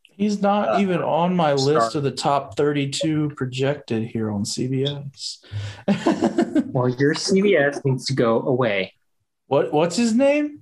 He's 0.03 0.41
not 0.41 0.69
Uh, 0.75 0.79
even 0.79 1.01
on 1.01 1.35
my 1.35 1.53
list 1.53 1.95
of 1.95 2.03
the 2.03 2.11
top 2.11 2.55
32 2.55 3.31
projected 3.35 4.03
here 4.03 4.31
on 4.31 4.43
CBS. 4.43 5.39
Well, 6.75 6.89
your 6.89 7.13
CVS 7.13 7.85
needs 7.85 8.05
to 8.07 8.13
go 8.13 8.41
away. 8.41 8.93
what 9.47 9.71
what's 9.71 9.95
his 9.95 10.13
name? 10.13 10.59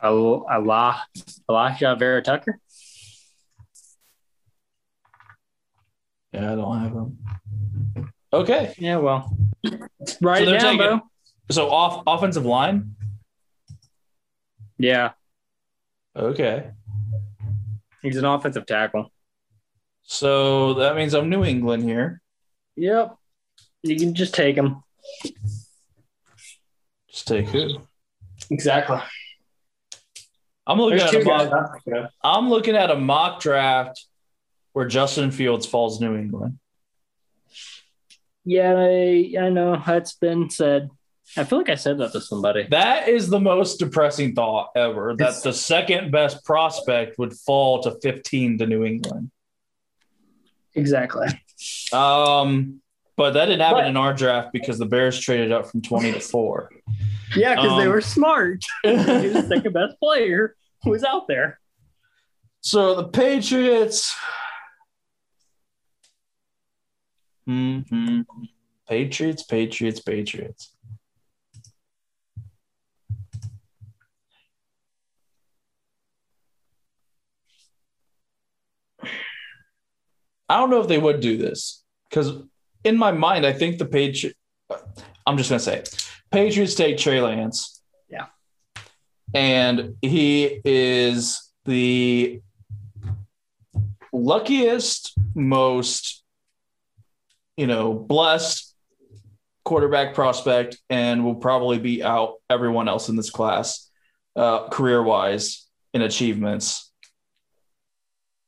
Al- 0.00 0.46
Allah, 0.48 1.02
Alijah 1.50 1.98
Vera 1.98 2.22
Tucker. 2.22 2.58
Yeah, 6.32 6.52
I 6.52 6.54
don't 6.54 6.80
have 6.80 6.92
him. 6.92 7.18
Okay. 8.32 8.74
Yeah, 8.78 8.96
well, 8.96 9.36
write 10.20 10.38
So 10.38 10.42
it 10.42 10.46
they're 10.46 10.58
down, 10.58 10.60
taking- 10.60 10.78
bro. 10.78 11.00
So 11.50 11.70
off 11.70 12.02
offensive 12.06 12.46
line? 12.46 12.94
Yeah, 14.78 15.12
Okay. 16.16 16.70
he's 18.02 18.16
an 18.16 18.24
offensive 18.24 18.64
tackle. 18.66 19.12
So 20.04 20.74
that 20.74 20.96
means 20.96 21.14
I'm 21.14 21.28
New 21.28 21.44
England 21.44 21.82
here. 21.84 22.20
Yep, 22.76 23.14
you 23.82 23.96
can 23.96 24.14
just 24.14 24.34
take 24.34 24.56
him. 24.56 24.82
Just 27.08 27.28
take 27.28 27.48
who? 27.48 27.78
Exactly. 28.50 28.98
I'm 30.66 30.78
looking 30.78 30.98
There's 30.98 31.14
at 31.14 31.22
a 31.22 31.24
mock, 31.24 31.52
I'm 31.52 31.72
thinking 31.74 32.02
of. 32.04 32.10
I'm 32.24 32.48
looking 32.48 32.76
at 32.76 32.90
a 32.90 32.96
mock 32.96 33.40
draft 33.40 34.06
where 34.72 34.86
Justin 34.86 35.30
Fields 35.30 35.66
falls 35.66 36.00
New 36.00 36.16
England. 36.16 36.58
Yeah, 38.44 38.74
I, 38.76 39.34
I 39.40 39.48
know 39.50 39.80
that's 39.86 40.14
been 40.14 40.50
said. 40.50 40.90
I 41.36 41.44
feel 41.44 41.58
like 41.58 41.68
I 41.70 41.76
said 41.76 41.98
that 41.98 42.12
to 42.12 42.20
somebody. 42.20 42.66
That 42.70 43.08
is 43.08 43.28
the 43.30 43.38
most 43.40 43.78
depressing 43.78 44.34
thought 44.34 44.70
ever. 44.74 45.14
That 45.16 45.24
It's- 45.24 45.42
the 45.42 45.52
second 45.52 46.10
best 46.10 46.44
prospect 46.44 47.18
would 47.18 47.32
fall 47.32 47.82
to 47.84 47.92
15 48.02 48.58
to 48.58 48.66
New 48.66 48.84
England. 48.84 49.30
Exactly. 50.74 51.28
Um, 51.92 52.80
but 53.16 53.32
that 53.32 53.46
didn't 53.46 53.60
happen 53.60 53.78
But- 53.82 53.86
in 53.88 53.96
our 53.96 54.12
draft 54.14 54.52
because 54.52 54.78
the 54.78 54.86
Bears 54.86 55.18
traded 55.20 55.52
up 55.52 55.66
from 55.66 55.80
20 55.82 56.12
to 56.12 56.20
4. 56.20 56.70
Yeah, 57.36 57.54
because 57.54 57.78
they 57.78 57.86
Um, 57.86 57.92
were 57.92 58.00
smart. 58.00 58.64
He 58.82 58.90
was 58.90 59.06
the 59.06 59.46
second 59.48 59.72
best 59.72 59.98
player 60.00 60.54
who 60.82 60.90
was 60.90 61.04
out 61.04 61.28
there. 61.28 61.60
So 62.60 62.94
the 62.94 63.04
Patriots. 63.08 64.14
Mhm. 67.48 68.24
Patriots, 68.88 69.42
Patriots, 69.42 70.00
Patriots. 70.00 70.74
I 80.48 80.58
don't 80.58 80.70
know 80.70 80.80
if 80.80 80.88
they 80.88 80.98
would 80.98 81.20
do 81.20 81.36
this 81.36 81.82
because 82.08 82.32
in 82.84 82.96
my 82.96 83.12
mind, 83.12 83.46
I 83.46 83.52
think 83.52 83.78
the 83.78 83.86
Patriots. 83.86 84.38
I'm 85.26 85.36
just 85.36 85.50
gonna 85.50 85.60
say, 85.60 85.78
it. 85.78 86.10
Patriots 86.30 86.74
take 86.74 86.98
Trey 86.98 87.20
Lance. 87.20 87.80
Yeah. 88.08 88.26
and 89.34 89.96
he 90.02 90.60
is 90.64 91.50
the 91.64 92.42
luckiest, 94.12 95.14
most, 95.34 96.21
you 97.56 97.66
know, 97.66 97.92
blessed 97.94 98.74
quarterback 99.64 100.14
prospect 100.14 100.78
and 100.90 101.24
will 101.24 101.36
probably 101.36 101.78
be 101.78 102.02
out 102.02 102.34
everyone 102.50 102.88
else 102.88 103.08
in 103.08 103.16
this 103.16 103.30
class 103.30 103.90
uh, 104.36 104.68
career 104.68 105.02
wise 105.02 105.66
in 105.94 106.02
achievements. 106.02 106.90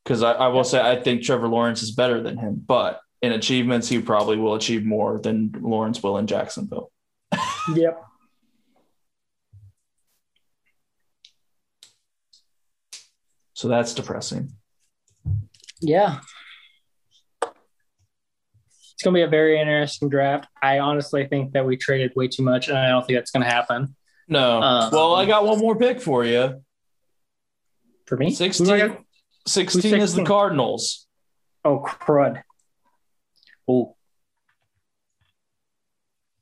Because 0.04 0.22
I, 0.22 0.32
I 0.32 0.48
will 0.48 0.64
say, 0.64 0.80
I 0.80 1.00
think 1.00 1.22
Trevor 1.22 1.48
Lawrence 1.48 1.82
is 1.82 1.92
better 1.92 2.22
than 2.22 2.36
him, 2.36 2.62
but 2.66 3.00
in 3.22 3.32
achievements, 3.32 3.88
he 3.88 4.00
probably 4.00 4.36
will 4.36 4.54
achieve 4.54 4.84
more 4.84 5.18
than 5.18 5.54
Lawrence 5.58 6.02
will 6.02 6.18
in 6.18 6.26
Jacksonville. 6.26 6.90
Yep. 7.74 7.98
So 13.54 13.68
that's 13.68 13.94
depressing. 13.94 14.52
Yeah. 15.80 16.20
It's 18.94 19.02
going 19.02 19.12
to 19.14 19.18
be 19.18 19.22
a 19.22 19.28
very 19.28 19.58
interesting 19.60 20.08
draft. 20.08 20.46
I 20.62 20.78
honestly 20.78 21.26
think 21.26 21.52
that 21.52 21.66
we 21.66 21.76
traded 21.76 22.12
way 22.14 22.28
too 22.28 22.42
much, 22.44 22.68
and 22.68 22.78
I 22.78 22.88
don't 22.88 23.04
think 23.06 23.18
that's 23.18 23.30
going 23.32 23.42
to 23.44 23.50
happen 23.50 23.94
No. 24.28 24.62
Um, 24.62 24.90
well, 24.92 25.14
I 25.16 25.26
got 25.26 25.44
one 25.44 25.58
more 25.58 25.76
pick 25.76 26.00
for 26.00 26.24
you. 26.24 26.62
for 28.06 28.16
me. 28.16 28.30
16, 28.32 28.66
Who 28.66 28.70
do 28.78 28.84
I 28.84 28.88
got? 28.88 29.00
16 29.46 29.94
is 30.00 30.14
the 30.14 30.24
Cardinals. 30.24 31.06
Oh, 31.64 31.80
crud. 31.84 32.42
Oh, 33.68 33.96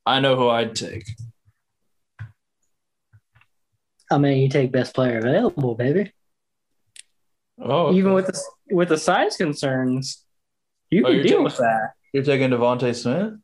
I 0.05 0.19
know 0.19 0.35
who 0.35 0.49
I'd 0.49 0.75
take. 0.75 1.05
I 4.11 4.17
mean, 4.17 4.39
you 4.41 4.49
take 4.49 4.71
best 4.71 4.93
player 4.93 5.17
available, 5.17 5.75
baby. 5.75 6.11
Oh, 7.59 7.87
okay. 7.87 7.97
Even 7.97 8.13
with 8.13 8.27
the 8.27 8.39
with 8.71 8.89
the 8.89 8.97
size 8.97 9.37
concerns, 9.37 10.23
you 10.89 11.05
Oh, 11.05 11.11
can 11.11 11.23
deal 11.23 11.43
with 11.43 11.57
that. 11.57 11.91
You're 12.13 12.23
taking 12.23 12.51
DeVonta 12.51 12.95
Smith 12.95 13.39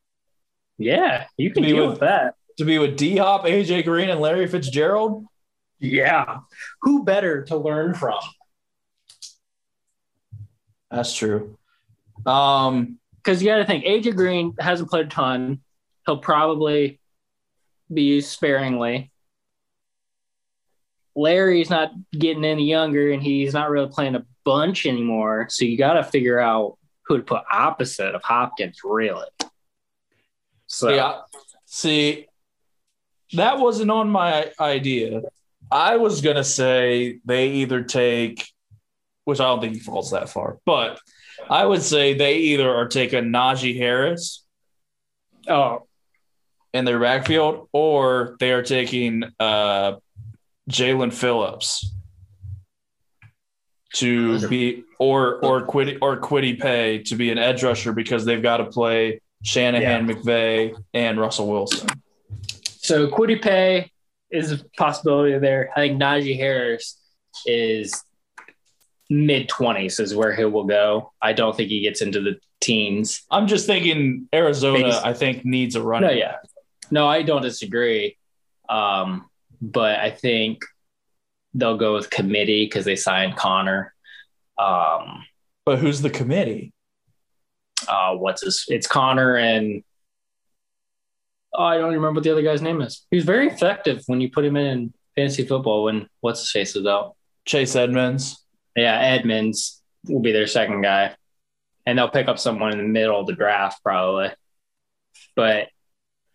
Yeah, 0.78 1.26
you 1.38 1.52
can 1.52 1.64
Be 1.64 1.70
deal 1.70 1.82
with- 1.82 1.90
with 1.91 2.00
that. 2.02 2.36
to 2.58 2.66
be 2.66 2.78
with 2.78 2.96
D 2.98 3.18
Hop, 3.18 3.46
AJ 3.46 3.84
Green, 3.84 4.10
and 4.10 4.20
Larry 4.22 4.48
Fitzgerald. 4.48 5.26
Yeah. 5.80 6.40
Who 6.82 7.04
better 7.04 7.44
to 7.46 7.58
learn 7.58 7.94
from? 7.94 8.20
That's 10.91 11.14
true. 11.14 11.58
Um, 12.26 12.98
Because 13.18 13.44
you 13.44 13.50
got 13.50 13.58
to 13.58 13.66
think, 13.66 13.84
AJ 13.86 14.16
Green 14.16 14.56
hasn't 14.60 14.90
played 14.90 15.06
a 15.08 15.10
ton. 15.10 15.62
He'll 16.06 16.18
probably 16.18 17.00
be 17.94 18.04
used 18.04 18.30
sparingly. 18.30 19.12
Larry's 21.16 21.70
not 21.70 21.91
getting 22.12 22.46
any 22.46 22.68
younger, 22.70 23.12
and 23.12 23.22
he's 23.22 23.54
not 23.54 23.70
really 23.70 23.90
playing 23.91 24.16
a 24.16 24.26
bunch 24.46 24.86
anymore. 24.86 25.48
So 25.50 25.66
you 25.66 25.78
got 25.78 25.94
to 25.94 26.04
figure 26.04 26.40
out 26.40 26.78
who 27.10 27.18
to 27.18 27.23
put 27.23 27.44
opposite 27.52 28.14
of 28.15 28.23
Hopkins, 28.23 28.81
really. 28.84 29.27
So 30.68 30.90
yeah. 30.90 31.22
See, 31.65 32.27
that 33.34 33.57
wasn't 33.57 33.91
on 33.91 34.10
my 34.10 34.52
idea. 34.60 35.23
I 35.72 35.98
was 35.98 36.22
gonna 36.22 36.44
say 36.44 37.19
they 37.26 37.49
either 37.49 37.84
take, 37.84 38.48
which 39.26 39.40
I 39.40 39.45
don't 39.45 39.60
think 39.60 39.73
he 39.73 39.80
falls 39.80 40.11
that 40.11 40.30
far, 40.30 40.60
but 40.65 40.99
I 41.49 41.65
would 41.65 41.81
say 41.81 42.14
they 42.14 42.38
either 42.38 42.69
are 42.69 42.88
taking 42.88 43.26
Najee 43.26 43.77
Harris 43.77 44.45
oh, 45.48 45.88
in 46.73 46.86
their 46.86 46.99
backfield, 46.99 47.69
or 47.72 48.36
they 48.40 48.52
are 48.52 48.64
taking 48.64 49.23
uh, 49.40 49.95
Jaelan 50.69 51.14
Phillips 51.14 51.91
to 53.95 54.48
be, 54.48 54.84
or 54.99 55.44
or 55.44 55.66
Kwity 55.66 55.98
or 56.02 56.18
Kwity 56.18 56.60
Paye 56.60 56.99
to 57.03 57.16
be 57.16 57.32
an 57.32 57.38
edge 57.38 57.64
rusher 57.64 57.91
because 57.94 58.26
they've 58.26 58.41
got 58.41 58.57
to 58.57 58.66
play 58.66 59.22
Shanahan, 59.44 60.07
McVay, 60.07 60.76
and 60.94 61.20
Russell 61.20 61.48
Wilson. 61.48 61.90
So 62.66 63.07
Kwity 63.07 63.41
Paye 63.41 63.91
is 64.30 64.52
a 64.52 64.64
possibility 64.78 65.38
there. 65.40 65.72
I 65.76 65.80
think 65.80 66.02
Najee 66.02 66.38
Harris 66.38 66.99
is 67.45 68.03
mid 69.10 69.49
twenties 69.49 69.99
is 69.99 70.14
where 70.14 70.36
he 70.36 70.45
will 70.45 70.66
go. 70.66 71.11
I 71.22 71.34
don't 71.34 71.56
think 71.56 71.70
he 71.70 71.82
gets 71.82 72.02
into 72.02 72.22
the 72.22 72.40
teens. 72.61 73.24
I'm 73.32 73.48
just 73.48 73.66
thinking 73.66 74.28
Arizona. 74.34 75.02
I 75.03 75.14
think 75.14 75.45
needs 75.45 75.76
a 75.76 75.82
run. 75.82 76.03
No, 76.03 76.11
yeah, 76.11 76.36
no, 76.91 77.07
I 77.07 77.24
don't 77.24 77.41
disagree. 77.41 78.18
Um, 78.70 79.30
but 79.61 79.99
I 79.99 80.11
think 80.11 80.64
they'll 81.54 81.78
go 81.78 81.94
with 81.96 82.10
committee 82.10 82.66
because 82.66 82.86
they 82.86 82.96
signed 82.96 83.36
Conner. 83.36 83.94
Um, 84.58 85.26
but 85.66 85.80
who's 85.80 86.02
the 86.02 86.10
committee? 86.10 86.74
uh, 87.88 88.16
what's 88.16 88.42
his? 88.44 88.66
It's 88.68 88.88
Conner 88.88 89.38
and 89.38 89.84
oh, 91.54 91.64
I 91.64 91.78
don't 91.78 91.94
remember 91.94 92.18
what 92.18 92.24
the 92.24 92.32
other 92.32 92.42
guy's 92.42 92.62
name 92.62 92.82
is. 92.82 93.06
He 93.10 93.18
was 93.18 93.26
very 93.26 93.48
effective 93.48 94.04
when 94.08 94.22
you 94.22 94.30
put 94.30 94.46
him 94.46 94.58
in 94.58 94.94
fantasy 95.16 95.46
football. 95.46 95.86
When 95.86 96.08
what's 96.22 96.42
his 96.42 96.52
face 96.52 96.76
was 96.76 96.86
out. 96.86 97.16
Chase 97.46 97.76
Edmonds. 97.76 98.44
Yeah, 98.76 99.00
Edmonds 99.00 99.82
will 100.08 100.22
be 100.22 100.32
their 100.32 100.48
second 100.48 100.82
guy. 100.82 101.16
And 101.86 101.98
they'll 101.98 102.10
pick 102.10 102.28
up 102.28 102.38
someone 102.38 102.72
in 102.72 102.78
the 102.78 102.84
middle 102.84 103.20
of 103.20 103.26
the 103.26 103.34
draft, 103.34 103.82
probably. 103.82 104.30
But, 105.36 105.70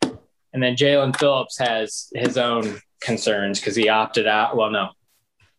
and 0.03 0.62
then 0.62 0.74
Jaelan 0.74 1.16
Phillips 1.16 1.59
has 1.59 2.09
his 2.12 2.36
own 2.36 2.78
concerns 3.01 3.61
because 3.61 3.77
he 3.77 3.89
opted 3.89 4.27
out. 4.27 4.57
Well, 4.57 4.70
no, 4.70 4.91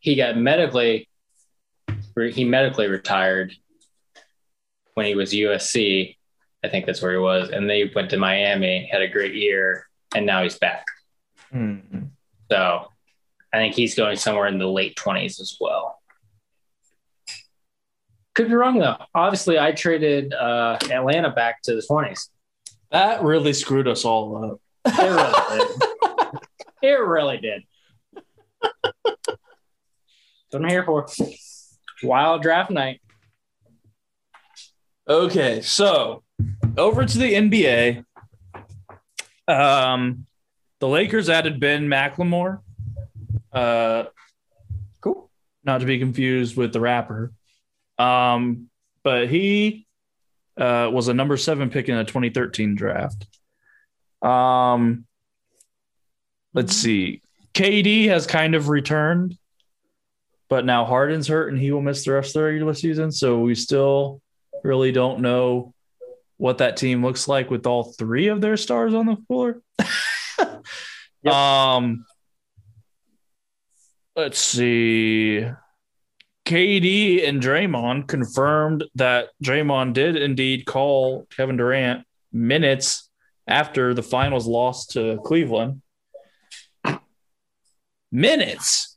he 0.06 0.16
got 0.16 0.38
medically, 0.38 1.10
he 2.16 2.44
medically 2.44 2.88
retired 2.88 3.56
when 4.94 5.08
he 5.08 5.16
was 5.16 5.34
USC. 5.34 6.16
I 6.64 6.70
think 6.70 6.86
that's 6.86 7.02
where 7.02 7.14
he 7.14 7.18
was. 7.18 7.50
And 7.50 7.68
they 7.68 7.92
went 7.94 8.12
to 8.12 8.18
Miami, 8.18 8.88
had 8.92 9.02
a 9.02 9.08
great 9.08 9.34
year, 9.34 9.88
and 10.14 10.28
now 10.28 10.44
he's 10.44 10.60
back. 10.60 10.86
Hmm. 11.52 11.80
So 12.52 12.86
I 13.52 13.58
think 13.58 13.74
he's 13.74 13.96
going 13.96 14.18
somewhere 14.18 14.46
in 14.46 14.60
the 14.60 14.68
late 14.68 14.96
20s 14.96 15.42
as 15.42 15.58
well. 15.60 16.00
Could 18.36 18.50
be 18.50 18.54
wrong 18.54 18.78
though. 18.78 18.98
Obviously, 19.16 19.58
I 19.58 19.72
traded 19.72 20.36
uh, 20.36 20.78
Atlanta 20.92 21.32
back 21.32 21.64
to 21.64 21.74
the 21.74 21.82
20s. 21.82 22.30
That 22.92 23.24
really 23.24 23.54
screwed 23.54 23.88
us 23.88 24.06
all 24.06 24.52
up. 24.52 24.62
It 24.86 25.02
really 25.02 25.66
did. 25.66 25.78
It 26.82 27.00
really 27.00 27.38
did. 27.40 27.64
What 30.56 30.64
I'm 30.64 30.70
here 30.70 30.86
for. 30.86 31.06
Wild 32.02 32.42
draft 32.42 32.72
night. 32.72 33.02
Okay, 35.06 35.60
so 35.60 36.24
over 36.78 37.06
to 37.06 37.18
the 37.18 37.34
NBA. 37.34 38.06
Um, 39.50 40.26
the 40.80 40.88
Lakers 40.88 41.30
added 41.30 41.60
Ben 41.60 41.90
McLemore. 41.90 42.62
Uh, 43.52 44.06
Cool. 45.02 45.30
not 45.66 45.80
to 45.82 45.86
be 45.86 46.00
confused 46.00 46.56
with 46.56 46.72
the 46.72 46.80
rapper. 46.80 47.34
Um, 48.00 48.70
but 49.04 49.28
he 49.28 49.86
uh, 50.58 50.90
was 50.90 51.10
a 51.10 51.14
number 51.14 51.36
seven 51.36 51.70
pick 51.70 51.90
in 51.90 51.98
a 51.98 52.06
2013 52.06 52.76
draft. 52.76 53.28
Um, 54.22 55.06
let's 56.54 56.78
see. 56.78 57.22
KD 57.54 58.06
has 58.08 58.26
kind 58.26 58.56
of 58.56 58.70
returned, 58.70 59.38
but 60.50 60.66
now 60.66 60.86
Harden's 60.86 61.28
hurt 61.28 61.52
and 61.52 61.60
he 61.60 61.72
will 61.72 61.82
miss 61.82 62.06
the 62.06 62.12
rest 62.12 62.36
of 62.36 62.42
the 62.42 62.44
regular 62.44 62.74
season. 62.74 63.12
So 63.12 63.40
we 63.40 63.56
still 63.56 64.22
really 64.64 64.92
don't 64.92 65.22
know 65.22 65.74
what 66.38 66.58
that 66.60 66.78
team 66.78 67.04
looks 67.04 67.28
like 67.28 67.50
with 67.50 67.66
all 67.66 67.94
three 67.94 68.28
of 68.28 68.42
their 68.42 68.58
stars 68.58 68.94
on 68.94 69.06
the 69.06 69.18
floor. 69.28 69.62
yep. 71.24 71.34
Um, 71.34 72.06
let's 74.16 74.40
see. 74.40 75.46
KD 76.46 77.28
and 77.28 77.42
Draymond 77.42 78.08
confirmed 78.08 78.84
that 78.96 79.30
Draymond 79.44 79.94
did 79.94 80.16
indeed 80.16 80.66
call 80.66 81.26
Kevin 81.36 81.58
Durant 81.58 82.06
minutes 82.32 83.10
after 83.48 83.94
the 83.94 84.04
finals 84.04 84.46
loss 84.46 84.88
to 84.88 85.20
Cleveland. 85.24 85.82
Minutes 88.12 88.95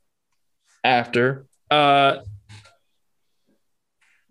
after. 0.88 1.46
Uh, 1.70 2.18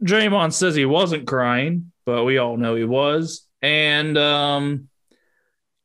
Draymond 0.03 0.53
says 0.53 0.75
he 0.75 0.85
wasn't 0.85 1.27
crying, 1.27 1.91
but 2.05 2.23
we 2.23 2.37
all 2.37 2.57
know 2.57 2.75
he 2.75 2.83
was. 2.83 3.47
And 3.61 4.17
um, 4.17 4.89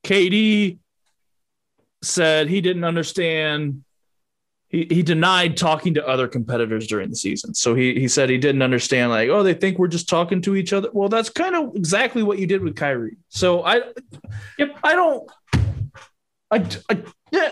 KD 0.04 0.78
said 2.02 2.48
he 2.48 2.60
didn't 2.60 2.84
understand 2.84 3.84
he, 4.72 4.86
he 4.90 5.02
denied 5.02 5.58
talking 5.58 5.94
to 5.94 6.08
other 6.08 6.26
competitors 6.26 6.86
during 6.86 7.10
the 7.10 7.16
season. 7.16 7.54
So 7.54 7.74
he, 7.74 7.94
he 8.00 8.08
said 8.08 8.30
he 8.30 8.38
didn't 8.38 8.62
understand, 8.62 9.10
like, 9.10 9.28
oh, 9.28 9.42
they 9.42 9.52
think 9.52 9.78
we're 9.78 9.86
just 9.86 10.08
talking 10.08 10.40
to 10.42 10.56
each 10.56 10.72
other. 10.72 10.88
Well, 10.92 11.10
that's 11.10 11.28
kind 11.28 11.54
of 11.54 11.76
exactly 11.76 12.22
what 12.22 12.38
you 12.38 12.46
did 12.46 12.62
with 12.62 12.74
Kyrie. 12.74 13.18
So 13.28 13.62
I, 13.62 13.82
yep, 14.58 14.74
I 14.82 14.94
don't, 14.94 15.30
I, 16.50 16.66
I 16.88 17.02
yeah, 17.30 17.50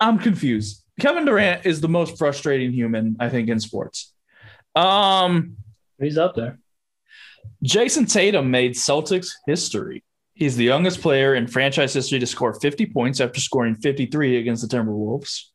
I'm 0.00 0.18
confused. 0.18 0.84
Kevin 1.00 1.24
Durant 1.24 1.66
is 1.66 1.80
the 1.80 1.88
most 1.88 2.18
frustrating 2.18 2.72
human, 2.72 3.16
I 3.18 3.28
think, 3.28 3.48
in 3.48 3.60
sports. 3.60 4.12
Um, 4.74 5.56
he's 5.98 6.18
up 6.18 6.34
there. 6.34 6.58
Jayson 7.64 8.06
Tatum 8.06 8.50
made 8.50 8.72
Celtics 8.72 9.28
history. 9.46 10.04
He's 10.34 10.56
the 10.56 10.64
youngest 10.64 11.02
player 11.02 11.34
in 11.34 11.46
franchise 11.46 11.92
history 11.92 12.18
to 12.18 12.26
score 12.26 12.54
50 12.54 12.86
points 12.86 13.20
after 13.20 13.40
scoring 13.40 13.74
53 13.74 14.38
against 14.38 14.66
the 14.66 14.74
Timberwolves. 14.74 15.46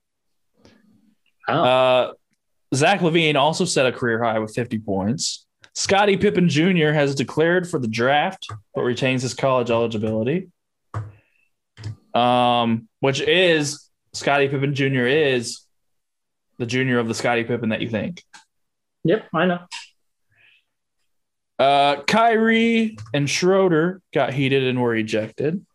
Uh, 1.48 2.12
Zach 2.74 3.00
LaVine 3.00 3.36
also 3.36 3.66
set 3.66 3.86
a 3.86 3.92
career 3.92 4.24
high 4.24 4.40
with 4.40 4.54
50 4.54 4.80
points. 4.80 5.46
Scottie 5.74 6.18
Pippen 6.18 6.50
Jr. 6.50 6.92
has 6.92 7.16
declared 7.16 7.70
for 7.70 7.80
the 7.80 7.88
draft, 7.88 8.48
but 8.74 8.84
retains 8.84 9.22
his 9.22 9.34
college 9.34 9.70
eligibility. 9.70 10.50
Um, 12.14 12.88
which 13.02 13.20
is 13.20 13.85
Scottie 14.16 14.48
Pippen 14.48 14.74
Jr. 14.74 15.06
is 15.06 15.62
the 16.58 16.66
junior 16.66 17.00
of 17.00 17.08
the 17.08 17.14
Scottie 17.14 17.44
Pippen 17.44 17.70
that 17.70 17.82
you 17.82 17.90
think. 17.90 18.24
Yep, 19.04 19.28
I 19.34 19.46
know. 19.46 19.60
Uh, 21.60 22.02
Kyrie 22.04 22.98
and 23.14 23.30
Schroeder 23.30 24.02
got 24.14 24.34
heated 24.34 24.64
and 24.64 24.82
were 24.82 24.96
ejected 24.96 25.66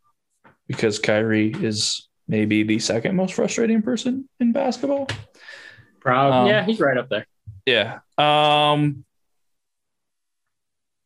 because 0.66 0.98
Kyrie 0.98 1.54
is 1.60 2.08
maybe 2.28 2.62
the 2.62 2.78
second 2.78 3.14
most 3.14 3.34
frustrating 3.34 3.82
person 3.82 4.28
in 4.40 4.52
basketball. 4.52 5.06
Proud. 6.00 6.32
Um, 6.32 6.46
yeah, 6.48 6.64
he's 6.64 6.80
right 6.80 6.96
up 6.96 7.08
there. 7.10 7.26
Yeah. 7.66 8.00
Um. 8.16 9.04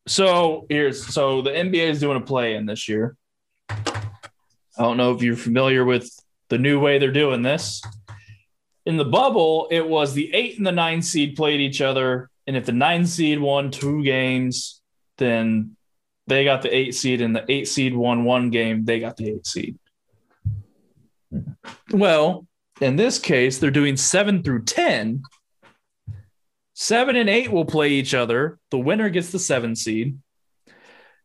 So 0.07 0.67
here's 0.69 1.05
so 1.07 1.43
the 1.43 1.51
NBA 1.51 1.89
is 1.89 2.01
doing 2.01 2.17
a 2.17 2.21
play 2.21 2.55
in 2.55 2.67
this 2.67 2.89
year. 2.89 3.17
I 3.69 4.83
don't 4.83 4.97
know 4.97 5.13
if 5.13 5.23
you're 5.23 5.37
familiar 5.37 5.85
with 5.85 6.11
the 6.55 6.59
new 6.59 6.79
way 6.79 6.99
they're 6.99 7.11
doing 7.11 7.43
this. 7.43 7.83
In 8.87 8.97
the 8.97 9.05
bubble, 9.05 9.67
it 9.73 9.89
was 9.89 10.15
the 10.15 10.33
eight 10.33 10.57
and 10.57 10.65
the 10.65 10.71
nine 10.71 11.03
seed 11.03 11.35
played 11.35 11.61
each 11.61 11.81
other, 11.81 12.31
and 12.47 12.57
if 12.57 12.65
the 12.65 12.71
nine 12.71 13.07
seed 13.07 13.41
won 13.41 13.73
two 13.73 14.05
games, 14.05 14.81
then 15.19 15.77
they 16.29 16.45
got 16.45 16.63
the 16.63 16.73
eight 16.73 16.95
seed, 16.95 17.21
and 17.21 17.35
the 17.35 17.45
eight 17.49 17.67
seed 17.67 17.97
won 17.97 18.23
one 18.23 18.51
game, 18.51 18.85
they 18.85 19.01
got 19.01 19.17
the 19.17 19.31
eight 19.31 19.45
seed. 19.45 19.77
Well, 21.91 22.47
in 22.81 22.95
this 22.95 23.19
case, 23.19 23.59
they're 23.59 23.73
doing 23.73 23.97
seven 23.97 24.45
through 24.45 24.63
10. 24.63 25.25
Seven 26.75 27.17
and 27.17 27.29
eight 27.29 27.51
will 27.51 27.65
play 27.65 27.89
each 27.89 28.15
other. 28.15 28.61
The 28.71 28.79
winner 28.79 29.09
gets 29.09 29.33
the 29.33 29.41
seven 29.41 29.75
seed. 29.75 30.19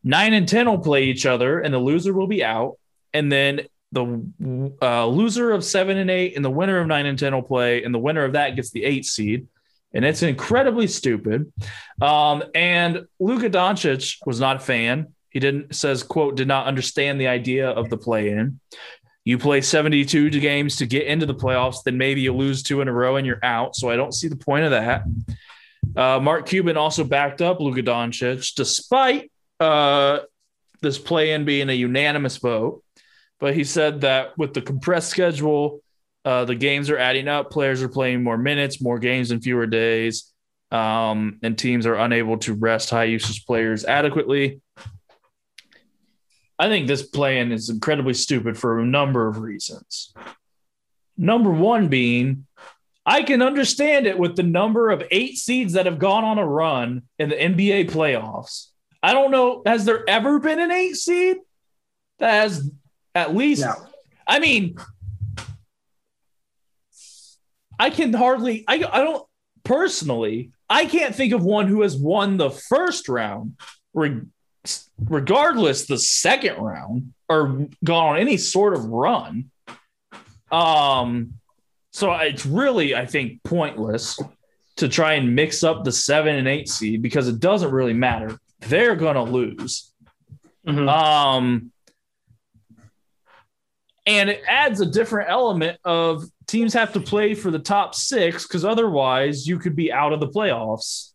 Nine 0.03 0.33
and 0.33 0.47
10 0.47 0.67
will 0.67 0.79
play 0.79 1.03
each 1.03 1.27
other, 1.27 1.59
and 1.59 1.71
the 1.71 1.77
loser 1.77 2.13
will 2.13 2.27
be 2.27 2.43
out. 2.43 2.77
And 3.13 3.31
then 3.31 3.67
the 3.91 4.71
uh, 4.81 5.05
loser 5.07 5.51
of 5.51 5.63
seven 5.63 5.97
and 5.97 6.11
eight 6.11 6.35
and 6.35 6.45
the 6.45 6.49
winner 6.49 6.79
of 6.79 6.87
nine 6.87 7.05
and 7.05 7.17
10 7.17 7.33
will 7.33 7.41
play, 7.41 7.83
and 7.83 7.93
the 7.93 7.99
winner 7.99 8.23
of 8.23 8.33
that 8.33 8.55
gets 8.55 8.71
the 8.71 8.83
eight 8.83 9.05
seed. 9.05 9.47
And 9.93 10.05
it's 10.05 10.21
incredibly 10.21 10.85
stupid. 10.85 11.51
Um, 11.99 12.43
and 12.53 13.07
Luka 13.19 13.49
Doncic 13.49 14.17
was 14.25 14.39
not 14.39 14.57
a 14.57 14.59
fan. 14.59 15.13
He 15.31 15.39
didn't 15.39 15.75
says, 15.75 16.03
quote, 16.03 16.35
did 16.35 16.47
not 16.47 16.67
understand 16.67 17.19
the 17.19 17.27
idea 17.27 17.69
of 17.69 17.89
the 17.89 17.97
play 17.97 18.29
in. 18.29 18.59
You 19.25 19.37
play 19.37 19.61
72 19.61 20.29
games 20.29 20.77
to 20.77 20.85
get 20.85 21.07
into 21.07 21.25
the 21.25 21.35
playoffs, 21.35 21.83
then 21.83 21.97
maybe 21.97 22.21
you 22.21 22.33
lose 22.33 22.63
two 22.63 22.81
in 22.81 22.87
a 22.87 22.93
row 22.93 23.17
and 23.17 23.27
you're 23.27 23.43
out. 23.43 23.75
So 23.75 23.89
I 23.89 23.95
don't 23.95 24.13
see 24.13 24.27
the 24.27 24.35
point 24.35 24.65
of 24.65 24.71
that. 24.71 25.03
Uh, 25.95 26.19
Mark 26.19 26.47
Cuban 26.47 26.77
also 26.77 27.03
backed 27.03 27.41
up 27.41 27.59
Luka 27.59 27.83
Doncic 27.83 28.55
despite 28.55 29.31
uh, 29.59 30.19
this 30.81 30.97
play 30.97 31.33
in 31.33 31.45
being 31.45 31.69
a 31.69 31.73
unanimous 31.73 32.37
vote. 32.37 32.83
But 33.39 33.55
he 33.55 33.63
said 33.63 34.01
that 34.01 34.37
with 34.37 34.53
the 34.53 34.61
compressed 34.61 35.09
schedule, 35.09 35.81
uh, 36.25 36.45
the 36.45 36.55
games 36.55 36.89
are 36.89 36.97
adding 36.97 37.27
up. 37.27 37.49
Players 37.51 37.81
are 37.81 37.89
playing 37.89 38.23
more 38.23 38.37
minutes, 38.37 38.81
more 38.81 38.99
games 38.99 39.31
in 39.31 39.41
fewer 39.41 39.65
days, 39.65 40.31
um, 40.71 41.39
and 41.41 41.57
teams 41.57 41.85
are 41.85 41.95
unable 41.95 42.37
to 42.39 42.53
rest 42.53 42.89
high 42.89 43.05
usage 43.05 43.45
players 43.45 43.85
adequately. 43.85 44.61
I 46.59 46.67
think 46.67 46.87
this 46.87 47.03
plan 47.03 47.53
is 47.53 47.69
incredibly 47.69 48.13
stupid 48.13 48.57
for 48.57 48.79
a 48.79 48.85
number 48.85 49.27
of 49.27 49.39
reasons. 49.39 50.13
Number 51.17 51.51
one 51.51 51.87
being, 51.87 52.45
I 53.05 53.23
can 53.23 53.41
understand 53.41 54.05
it 54.05 54.19
with 54.19 54.35
the 54.35 54.43
number 54.43 54.89
of 54.89 55.03
eight 55.09 55.37
seeds 55.37 55.73
that 55.73 55.85
have 55.85 55.99
gone 55.99 56.25
on 56.25 56.37
a 56.37 56.45
run 56.45 57.03
in 57.17 57.29
the 57.29 57.35
NBA 57.35 57.89
playoffs. 57.89 58.67
I 59.01 59.13
don't 59.13 59.31
know, 59.31 59.61
has 59.65 59.85
there 59.85 60.07
ever 60.07 60.39
been 60.39 60.59
an 60.59 60.71
eight 60.71 60.95
seed 60.95 61.37
that 62.19 62.31
has 62.31 62.69
at 63.19 63.35
least, 63.35 63.61
no. 63.61 63.73
I 64.27 64.39
mean, 64.39 64.75
I 67.77 67.89
can 67.89 68.13
hardly, 68.13 68.65
I, 68.67 68.75
I 68.75 69.03
don't 69.03 69.25
personally, 69.63 70.51
I 70.69 70.85
can't 70.85 71.15
think 71.15 71.33
of 71.33 71.43
one 71.43 71.67
who 71.67 71.81
has 71.81 71.95
won 71.95 72.37
the 72.37 72.49
first 72.49 73.09
round 73.09 73.55
regardless 75.05 75.85
the 75.85 75.97
second 75.97 76.57
round 76.57 77.13
or 77.27 77.67
gone 77.83 78.15
on 78.15 78.17
any 78.17 78.37
sort 78.37 78.73
of 78.73 78.85
run. 78.85 79.49
Um, 80.51 81.33
so 81.91 82.13
it's 82.13 82.45
really, 82.45 82.95
I 82.95 83.05
think, 83.05 83.43
pointless 83.43 84.19
to 84.77 84.87
try 84.87 85.13
and 85.13 85.35
mix 85.35 85.63
up 85.63 85.83
the 85.83 85.91
seven 85.91 86.35
and 86.35 86.47
eight 86.47 86.69
seed 86.69 87.01
because 87.01 87.27
it 87.27 87.39
doesn't 87.39 87.71
really 87.71 87.93
matter. 87.93 88.39
They're 88.61 88.95
gonna 88.95 89.23
lose. 89.23 89.91
Mm-hmm. 90.67 90.87
Um, 90.87 91.71
and 94.09 94.27
it 94.27 94.41
adds 94.47 94.81
a 94.81 94.87
different 94.87 95.29
element 95.29 95.77
of 95.85 96.23
teams 96.47 96.73
have 96.73 96.91
to 96.93 96.99
play 96.99 97.35
for 97.35 97.51
the 97.51 97.59
top 97.59 97.93
six 97.93 98.47
because 98.47 98.65
otherwise 98.65 99.47
you 99.47 99.59
could 99.59 99.75
be 99.75 99.93
out 99.93 100.11
of 100.11 100.19
the 100.19 100.27
playoffs 100.27 101.11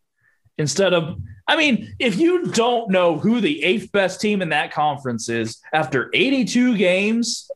instead 0.58 0.94
of 0.94 1.20
I 1.46 1.56
mean, 1.56 1.94
if 1.98 2.16
you 2.18 2.46
don't 2.52 2.90
know 2.90 3.18
who 3.18 3.40
the 3.40 3.62
eighth 3.64 3.92
best 3.92 4.20
team 4.20 4.40
in 4.40 4.48
that 4.50 4.72
conference 4.72 5.28
is 5.28 5.60
after 5.74 6.08
82 6.14 6.78
games, 6.78 7.50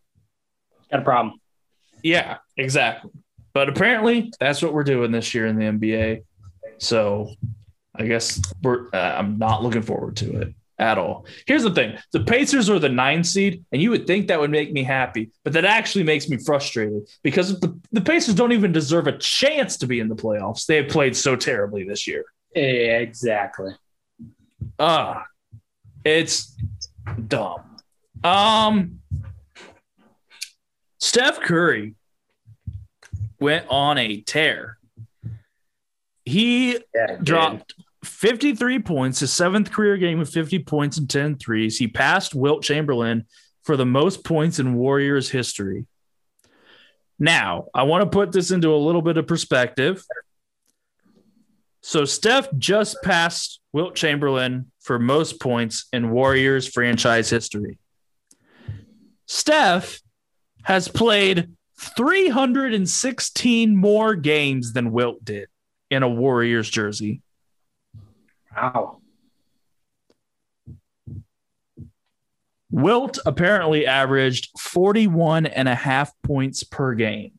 got 0.90 1.01
a 1.01 1.05
problem. 1.05 1.40
Yeah, 2.02 2.39
exactly. 2.59 3.10
But 3.55 3.70
apparently, 3.70 4.31
that's 4.40 4.60
what 4.60 4.74
we're 4.74 4.85
doing 4.85 5.10
this 5.10 5.32
year 5.32 5.47
in 5.47 5.56
the 5.56 5.65
NBA. 5.65 6.23
So, 6.77 7.31
I 7.94 8.06
guess 8.06 8.43
we're. 8.62 8.89
Uh, 8.93 9.15
I'm 9.16 9.39
not 9.39 9.62
looking 9.62 9.81
forward 9.81 10.16
to 10.16 10.43
it 10.43 10.55
at 10.79 10.99
all. 10.99 11.27
Here's 11.47 11.63
the 11.63 11.73
thing: 11.75 11.99
the 12.13 12.21
Pacers 12.21 12.71
are 12.71 12.79
the 12.79 12.89
nine 12.89 13.25
seed, 13.25 13.65
and 13.73 13.83
you 13.83 13.91
would 13.91 14.07
think 14.07 14.29
that 14.29 14.41
would 14.41 14.51
make 14.51 14.73
me 14.73 14.83
happy, 14.83 15.31
but 15.45 15.53
that 15.55 15.65
actually 15.65 16.05
makes 16.05 16.29
me 16.29 16.37
frustrated 16.37 17.09
because 17.23 17.59
the 17.61 17.79
the 17.93 18.01
Pacers 18.01 18.35
don't 18.35 18.53
even 18.53 18.73
deserve 18.73 19.07
a 19.07 19.19
chance 19.19 19.77
to 19.79 19.87
be 19.87 20.01
in 20.01 20.09
the 20.09 20.17
playoffs. 20.17 20.67
They 20.67 20.77
have 20.77 20.89
played 20.89 21.17
so 21.17 21.37
terribly 21.37 21.85
this 21.85 22.07
year. 22.07 22.25
Exactly. 22.55 23.73
Ah, 24.79 25.21
uh, 25.21 25.25
it's 26.05 26.57
dumb. 27.27 27.77
Um, 28.25 29.01
Steph 30.99 31.41
Curry 31.41 31.95
went 33.41 33.67
on 33.69 33.99
a 33.99 34.21
tear. 34.23 34.79
He 36.25 36.79
yeah, 36.95 37.17
dropped 37.23 37.75
53 38.05 38.79
points, 38.81 39.20
his 39.20 39.33
seventh 39.33 39.70
career 39.73 39.97
game 39.97 40.19
with 40.19 40.31
50 40.33 40.61
points 40.61 40.99
and 40.99 41.09
10 41.09 41.37
threes. 41.37 41.79
He 41.79 41.89
passed 41.89 42.35
Wilt 42.35 42.62
Chamberlain 42.62 43.27
for 43.65 43.77
the 43.77 43.87
most 43.87 44.25
points 44.25 44.59
in 44.59 44.75
Warriors 44.75 45.31
history. 45.31 45.87
Now, 47.19 47.66
I 47.75 47.83
want 47.83 48.03
to 48.03 48.11
put 48.11 48.33
this 48.33 48.51
into 48.51 48.73
a 48.73 48.77
little 48.77 49.03
bit 49.03 49.16
of 49.16 49.27
perspective. 49.27 50.05
So, 51.83 52.05
Steph 52.05 52.49
just 52.57 52.97
passed 53.03 53.61
Wilt 53.73 53.95
Chamberlain 53.95 54.70
for 54.81 54.99
most 54.99 55.41
points 55.41 55.87
in 55.93 56.11
Warriors 56.11 56.69
franchise 56.69 57.29
history. 57.29 57.79
Steph 59.27 60.01
has 60.62 60.89
played 60.89 61.51
316 61.97 63.77
more 63.77 64.15
games 64.15 64.73
than 64.73 64.93
Wilt 64.93 65.25
did 65.25 65.49
in 65.91 66.03
a 66.03 66.09
Warriors 66.09 66.69
jersey. 66.69 67.23
Wow. 68.60 69.01
Wilt 72.70 73.18
apparently 73.24 73.86
averaged 73.86 74.51
41 74.59 75.47
and 75.47 75.68
a 75.68 75.74
half 75.74 76.12
points 76.22 76.64
per 76.64 76.94
game 76.94 77.32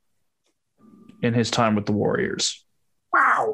in 1.22 1.34
his 1.34 1.52
time 1.52 1.76
with 1.76 1.86
the 1.86 1.92
Warriors. 1.92 2.66
Wow. 3.14 3.54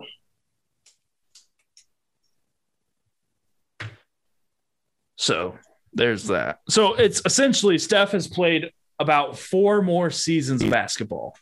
So 5.17 5.57
there's 5.93 6.27
that. 6.27 6.59
So 6.69 6.93
it's 6.93 7.21
essentially 7.25 7.77
Steph 7.77 8.11
has 8.11 8.27
played 8.27 8.71
about 8.99 9.37
four 9.37 9.81
more 9.81 10.09
seasons 10.11 10.61
of 10.61 10.69
basketball 10.69 11.35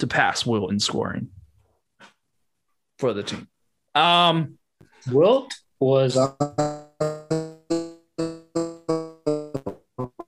to 0.00 0.06
pass 0.06 0.44
Wilt 0.44 0.72
in 0.72 0.80
scoring 0.80 1.28
for 2.98 3.14
the 3.14 3.22
team. 3.22 3.48
Um, 3.94 4.58
Wilt 5.08 5.52
was 5.78 6.18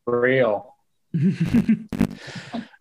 real. 0.07 0.75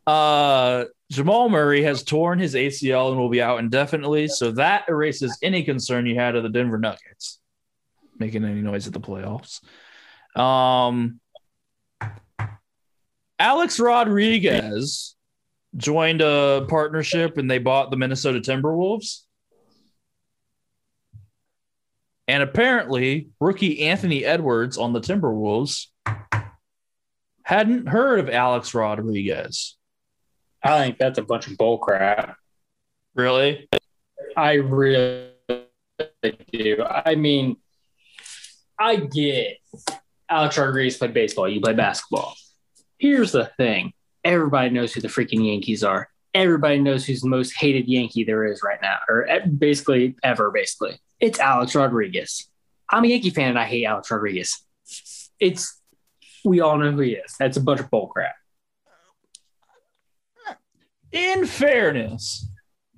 uh, 0.08 0.86
Jamal 1.12 1.50
Murray 1.50 1.84
has 1.84 2.04
torn 2.04 2.40
his 2.40 2.56
ACL 2.56 3.10
and 3.10 3.20
will 3.20 3.30
be 3.30 3.42
out 3.42 3.60
indefinitely. 3.60 4.28
So 4.28 4.52
that 4.52 4.86
erases 4.88 5.38
any 5.44 5.64
concern 5.64 6.06
you 6.06 6.16
had 6.16 6.36
of 6.36 6.44
the 6.44 6.50
Denver 6.50 6.78
Nuggets 6.78 7.40
making 8.22 8.46
any 8.46 8.62
noise 8.62 8.88
at 8.88 8.94
the 8.94 9.00
playoffs. 9.02 9.62
Um, 10.40 11.20
Alex 13.40 13.80
Rodriguez 13.80 15.16
joined 15.76 16.22
a 16.22 16.66
partnership 16.70 17.38
and 17.38 17.50
they 17.50 17.58
bought 17.58 17.90
the 17.92 17.98
Minnesota 17.98 18.40
Timberwolves. 18.40 19.24
And 22.32 22.44
apparently, 22.44 23.28
rookie 23.42 23.82
Anthony 23.82 24.24
Edwards 24.24 24.78
on 24.78 24.94
the 24.94 25.02
Timberwolves 25.02 25.88
hadn't 27.44 27.90
heard 27.90 28.22
of 28.22 28.30
Alex 28.30 28.74
Rodriguez. 28.74 29.76
I 30.64 30.80
think 30.80 30.98
that's 30.98 31.20
a 31.20 31.24
bunch 31.24 31.48
of 31.48 31.58
bull 31.58 31.80
crap. 31.80 32.38
Really? 33.16 33.68
I 34.38 34.54
really 34.54 35.32
do. 36.54 36.82
I 36.82 37.16
mean, 37.16 37.58
I 38.80 38.96
get 38.96 39.58
Alex 40.30 40.58
Rodriguez 40.58 40.96
played 40.96 41.14
baseball, 41.14 41.50
you 41.50 41.60
play 41.60 41.74
basketball. 41.74 42.36
Here's 42.98 43.34
the 43.34 43.52
thing 43.58 43.92
everybody 44.24 44.70
knows 44.70 44.94
who 44.94 45.02
the 45.02 45.10
freaking 45.10 45.46
Yankees 45.46 45.84
are. 45.84 46.08
Everybody 46.34 46.80
knows 46.80 47.06
who's 47.06 47.20
the 47.24 47.28
most 47.28 47.58
hated 47.60 47.90
Yankee 47.90 48.24
there 48.24 48.46
is 48.46 48.64
right 48.64 48.80
now, 48.82 49.00
or 49.10 49.28
basically 49.58 50.16
ever, 50.24 50.50
basically. 50.50 50.98
It's 51.22 51.40
Alex 51.40 51.76
Rodriguez. 51.76 52.50
I'm 52.90 53.06
a 53.06 53.08
Yankee 53.08 53.30
fan 53.30 53.50
and 53.50 53.60
I 53.60 53.66
hate 53.66 53.86
Alex 53.86 54.10
Rodriguez. 54.10 54.60
It's, 55.40 55.80
we 56.44 56.62
all 56.62 56.80
know 56.80 56.92
who 56.92 57.02
he 57.02 57.12
is. 57.12 57.36
That's 57.38 57.58
a 57.58 57.62
bunch 57.62 57.80
of 57.80 57.92
bullcrap. 57.92 58.32
In 61.12 61.46
fairness, 61.46 62.50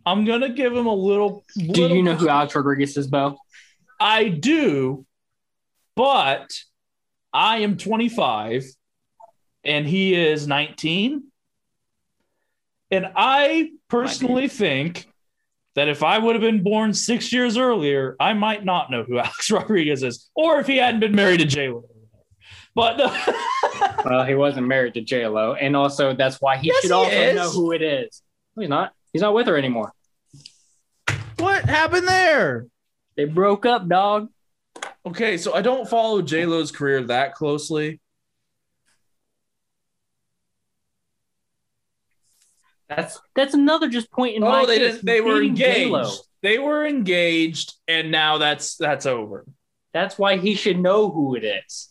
I'm 0.06 0.24
going 0.24 0.42
to 0.42 0.50
give 0.50 0.74
him 0.74 0.86
a 0.86 0.94
little. 0.94 1.44
Do 1.58 1.88
you 1.90 2.02
know 2.02 2.16
who 2.16 2.30
Alex 2.30 2.56
Rodriguez 2.56 2.96
is, 2.96 3.08
Bo? 3.08 3.38
I 4.00 4.30
do, 4.30 5.06
but 5.96 6.54
I 7.34 7.60
am 7.60 7.76
25 7.78 8.66
and 9.66 9.86
he 9.86 10.16
is 10.16 10.48
19. 10.48 11.24
And 12.92 13.12
I 13.16 13.72
personally 13.90 14.48
think 14.48 15.08
that 15.76 15.88
if 15.88 16.04
I 16.04 16.18
would 16.20 16.36
have 16.36 16.42
been 16.42 16.62
born 16.64 16.94
six 16.94 17.34
years 17.34 17.58
earlier, 17.58 18.16
I 18.20 18.34
might 18.34 18.64
not 18.64 18.92
know 18.92 19.04
who 19.04 19.18
Alex 19.20 19.50
Rodriguez 19.52 20.04
is, 20.04 20.30
or 20.36 20.60
if 20.60 20.68
he 20.68 20.78
hadn't 20.78 21.00
been 21.00 21.16
married 21.16 21.40
to 21.40 21.46
J 21.46 21.70
Lo. 21.70 21.84
But 22.76 22.98
well, 24.06 24.24
he 24.26 24.34
wasn't 24.36 24.68
married 24.68 24.94
to 24.96 25.02
J 25.02 25.28
Lo, 25.28 25.54
and 25.54 25.76
also 25.76 26.14
that's 26.16 26.42
why 26.42 26.58
he 26.58 26.68
Yes, 26.68 26.82
should 26.82 26.88
he 26.88 26.94
also 26.94 27.12
is. 27.12 27.36
know 27.36 27.50
who 27.52 27.72
it 27.72 27.82
is. 27.82 28.22
No, 28.56 28.62
he's 28.62 28.70
not. 28.70 28.94
He's 29.12 29.22
not 29.22 29.34
with 29.34 29.48
her 29.48 29.58
anymore. 29.58 29.94
what 31.38 31.66
happened 31.66 32.08
there? 32.08 32.68
They 33.16 33.26
broke 33.26 33.66
up, 33.66 33.88
dog. 33.88 34.30
Okay, 35.06 35.38
so 35.38 35.54
I 35.54 35.62
don't 35.62 35.88
follow 35.88 36.22
J 36.22 36.46
Lo's 36.46 36.72
career 36.72 37.04
that 37.04 37.36
closely. 37.36 38.00
That's 42.96 43.20
that's 43.36 43.54
another 43.54 43.90
just 43.90 44.12
point 44.12 44.36
in 44.36 44.42
my 44.42 44.62
Oh, 44.62 44.66
they 44.66 44.78
case. 44.78 44.92
didn't. 44.94 45.06
They 45.06 45.22
were 45.22 45.40
Dating 45.42 45.56
J-Lo. 45.56 46.00
engaged. 46.00 46.22
They 46.42 46.60
were 46.60 46.86
engaged, 46.86 47.74
and 47.88 48.12
now 48.12 48.38
that's 48.38 48.76
that's 48.76 49.06
over. 49.06 49.46
That's 49.94 50.18
why 50.18 50.38
he 50.38 50.56
should 50.56 50.80
know 50.80 51.10
who 51.12 51.36
it 51.36 51.44
is. 51.44 51.90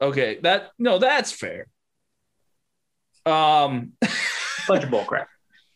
Okay, 0.00 0.38
that 0.42 0.70
no, 0.78 0.98
that's 0.98 1.32
fair. 1.32 1.66
Um, 3.26 3.92
Bunch 4.68 4.84
of 4.84 4.90
bullcrap. 4.90 5.26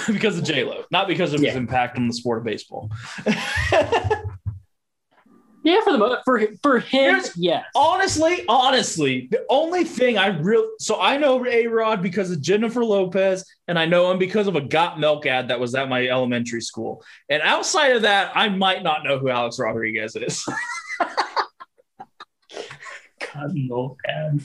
because 0.13 0.37
of 0.37 0.43
J 0.43 0.63
Lo, 0.63 0.85
not 0.91 1.07
because 1.07 1.33
of 1.33 1.41
his 1.41 1.55
impact 1.55 1.97
on 1.97 2.07
the 2.07 2.13
sport 2.13 2.39
of 2.39 2.43
baseball. 2.45 2.89
Yeah, 5.67 5.81
for 5.83 5.91
the 5.91 5.97
mo- 5.97 6.17
for 6.23 6.41
for 6.63 6.79
him, 6.79 7.15
Here's- 7.15 7.35
yes. 7.35 7.65
honestly, 7.75 8.45
honestly, 8.47 9.27
the 9.31 9.45
only 9.49 9.83
thing 9.83 10.17
I 10.17 10.27
really 10.27 10.65
so 10.79 11.01
I 11.01 11.17
know 11.17 11.45
A 11.45 11.67
Rod 11.67 12.01
because 12.01 12.31
of 12.31 12.39
Jennifer 12.39 12.85
Lopez, 12.85 13.43
and 13.67 13.77
I 13.77 13.85
know 13.85 14.09
him 14.09 14.17
because 14.17 14.47
of 14.47 14.55
a 14.55 14.61
Got 14.61 14.97
Milk 14.97 15.25
ad 15.25 15.49
that 15.49 15.59
was 15.59 15.75
at 15.75 15.89
my 15.89 16.07
elementary 16.07 16.61
school. 16.61 17.03
And 17.29 17.41
outside 17.41 17.97
of 17.97 18.03
that, 18.03 18.31
I 18.33 18.47
might 18.47 18.81
not 18.81 19.03
know 19.03 19.19
who 19.19 19.27
Alex 19.29 19.59
Rodriguez 19.59 20.15
is. 20.15 20.45
God, 23.19 23.51
no, 23.53 23.97
man. 24.07 24.41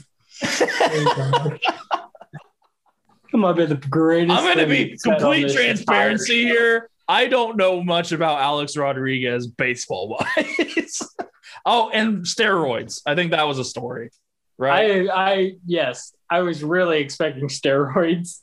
Come 3.31 3.45
up 3.45 3.59
with 3.59 3.69
the 3.69 3.77
greatest. 3.89 4.37
I'm 4.37 4.45
going 4.45 4.59
to 4.59 4.67
be 4.67 4.99
complete 4.99 5.43
this 5.45 5.55
transparency 5.55 6.43
here. 6.43 6.91
I 7.09 7.27
don't 7.27 7.57
know 7.57 7.83
much 7.83 8.13
about 8.13 8.41
Alex 8.41 8.77
Rodriguez 8.77 9.47
baseball 9.47 10.09
wise. 10.09 11.03
oh, 11.67 11.91
and 11.91 12.25
steroids. 12.25 13.01
I 13.07 13.15
think 13.15 13.33
that 13.33 13.47
was 13.47 13.59
a 13.59 13.65
story, 13.65 14.11
right? 14.59 15.09
I, 15.09 15.33
I, 15.33 15.53
yes, 15.67 16.13
I 16.31 16.41
was 16.41 16.63
really 16.63 17.01
expecting 17.01 17.49
steroids 17.49 18.39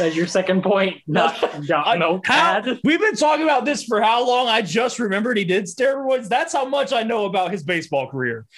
as 0.00 0.16
your 0.16 0.26
second 0.26 0.62
point, 0.62 1.02
not 1.06 1.38
got 1.66 1.86
I- 1.86 1.98
milk 1.98 2.26
how- 2.26 2.62
we've 2.84 3.00
been 3.00 3.16
talking 3.16 3.44
about 3.44 3.64
this 3.64 3.84
for 3.84 4.00
how 4.00 4.26
long? 4.26 4.48
I 4.48 4.62
just 4.62 4.98
remembered 4.98 5.36
he 5.36 5.44
did 5.44 5.64
steroids. 5.64 6.28
That's 6.28 6.52
how 6.52 6.64
much 6.64 6.92
I 6.92 7.02
know 7.02 7.26
about 7.26 7.50
his 7.50 7.62
baseball 7.62 8.08
career. 8.10 8.46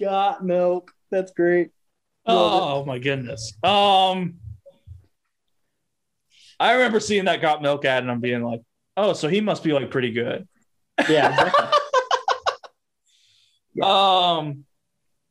Got 0.00 0.44
milk. 0.44 0.90
That's 1.10 1.32
great. 1.32 1.70
oh 2.26 2.84
my 2.84 2.98
goodness. 2.98 3.52
Um, 3.62 4.36
I 6.58 6.74
remember 6.74 7.00
seeing 7.00 7.24
that 7.26 7.40
got 7.40 7.62
milk 7.62 7.84
ad 7.84 8.02
and 8.02 8.10
I'm 8.10 8.20
being 8.20 8.42
like, 8.42 8.60
oh, 8.96 9.12
so 9.12 9.28
he 9.28 9.40
must 9.40 9.62
be 9.64 9.72
like 9.72 9.90
pretty 9.90 10.12
good. 10.12 10.46
Yeah, 11.08 11.30
exactly. 11.32 11.78
Um, 13.82 14.64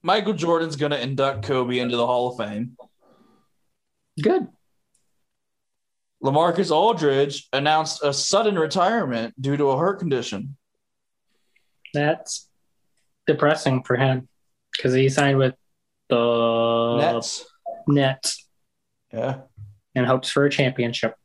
Michael 0.01 0.33
Jordan's 0.33 0.75
gonna 0.75 0.97
induct 0.97 1.45
Kobe 1.45 1.79
into 1.79 1.95
the 1.95 2.05
Hall 2.05 2.29
of 2.29 2.37
Fame. 2.37 2.77
good. 4.21 4.47
LaMarcus 6.23 6.71
Aldridge 6.71 7.49
announced 7.51 8.01
a 8.01 8.13
sudden 8.13 8.57
retirement 8.57 9.39
due 9.41 9.57
to 9.57 9.65
a 9.65 9.75
heart 9.75 9.99
condition. 9.99 10.55
That's 11.93 12.49
depressing 13.27 13.83
for 13.83 13.97
him 13.97 14.29
because 14.71 14.93
he 14.93 15.09
signed 15.09 15.37
with 15.37 15.53
the 16.09 16.97
Nets. 16.97 17.45
Nets 17.87 18.47
Yeah. 19.11 19.41
And 19.95 20.05
hopes 20.05 20.29
for 20.29 20.45
a 20.45 20.49
championship. 20.49 21.15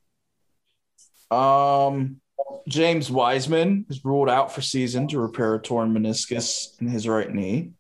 Um, 1.31 2.21
James 2.69 3.11
Wiseman 3.11 3.87
is 3.89 4.05
ruled 4.05 4.29
out 4.29 4.53
for 4.53 4.61
season 4.61 5.09
to 5.09 5.21
repair 5.21 5.55
a 5.55 5.59
torn 5.61 5.95
meniscus 5.95 6.81
in 6.81 6.89
his 6.89 7.09
right 7.09 7.33
knee. 7.33 7.73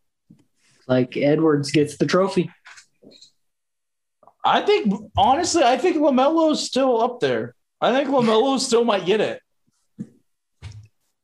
Like 0.87 1.17
Edwards 1.17 1.71
gets 1.71 1.99
the 1.99 2.07
trophy. 2.07 2.51
I 4.45 4.63
think, 4.63 4.95
honestly, 5.17 5.63
I 5.63 5.77
think 5.77 5.97
LaMelo's 5.97 6.65
still 6.65 7.03
up 7.03 7.21
there. 7.21 7.55
I 7.81 7.93
think 7.93 8.09
LaMelo 8.09 8.59
still 8.61 8.85
might 8.85 9.05
get 9.05 9.21
it. 9.21 9.43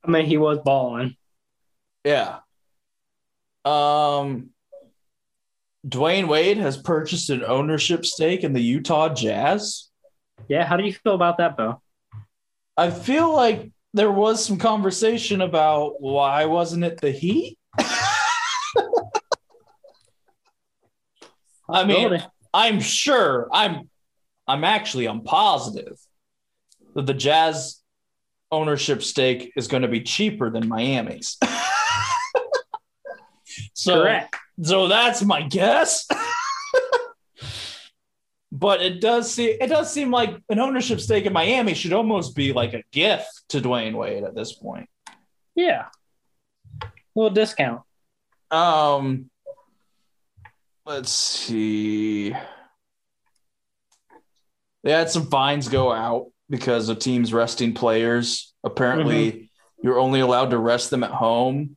I 0.04 0.10
mean, 0.10 0.26
he 0.26 0.36
was 0.36 0.58
balling. 0.58 1.16
Yeah. 2.04 2.40
Um, 3.64 4.50
Dwyane 5.86 6.28
Wade 6.28 6.58
has 6.58 6.76
purchased 6.76 7.30
an 7.30 7.44
ownership 7.44 8.06
stake 8.06 8.42
in 8.42 8.52
the 8.52 8.62
Utah 8.62 9.12
Jazz. 9.12 9.90
Yeah, 10.48 10.64
how 10.64 10.76
do 10.76 10.84
you 10.84 10.92
feel 10.92 11.14
about 11.14 11.38
that, 11.38 11.56
Bo? 11.56 11.80
I 12.76 12.90
feel 12.90 13.32
like 13.32 13.70
there 13.92 14.10
was 14.10 14.44
some 14.44 14.58
conversation 14.58 15.40
about 15.40 16.00
why 16.00 16.46
wasn't 16.46 16.84
it 16.84 17.00
the 17.00 17.10
Heat? 17.10 17.58
I 21.68 21.84
mean, 21.84 22.22
I'm 22.52 22.80
sure 22.80 23.48
I'm 23.52 23.88
I'm 24.46 24.64
actually 24.64 25.06
I'm 25.06 25.22
positive 25.22 25.98
that 26.94 27.06
the 27.06 27.14
Jazz 27.14 27.80
ownership 28.50 29.02
stake 29.02 29.52
is 29.56 29.66
going 29.66 29.82
to 29.82 29.88
be 29.88 30.02
cheaper 30.02 30.50
than 30.50 30.68
Miami's. 30.68 31.38
so, 33.74 34.02
Correct. 34.02 34.36
So 34.62 34.88
that's 34.88 35.22
my 35.22 35.42
guess. 35.42 36.06
but 38.52 38.80
it 38.80 39.00
does 39.00 39.32
seem 39.32 39.56
it 39.60 39.66
does 39.66 39.92
seem 39.92 40.10
like 40.10 40.40
an 40.48 40.60
ownership 40.60 41.00
stake 41.00 41.26
in 41.26 41.32
Miami 41.32 41.74
should 41.74 41.92
almost 41.92 42.36
be 42.36 42.52
like 42.52 42.72
a 42.72 42.84
gift 42.92 43.28
to 43.48 43.60
Dwyane 43.60 43.94
Wade 43.94 44.22
at 44.22 44.34
this 44.34 44.52
point. 44.52 44.88
Yeah. 45.56 45.86
A 46.82 46.88
little 47.16 47.34
discount. 47.34 47.82
Um 48.50 49.28
let's 50.86 51.10
see. 51.10 52.34
They 54.84 54.92
had 54.92 55.10
some 55.10 55.26
fines 55.26 55.68
go 55.68 55.92
out 55.92 56.30
because 56.50 56.88
of 56.88 56.98
teams 56.98 57.32
resting 57.32 57.72
players. 57.72 58.52
Apparently, 58.62 59.50
you're 59.82 59.98
only 59.98 60.20
allowed 60.20 60.50
to 60.50 60.58
rest 60.58 60.90
them 60.90 61.02
at 61.02 61.10
home, 61.10 61.76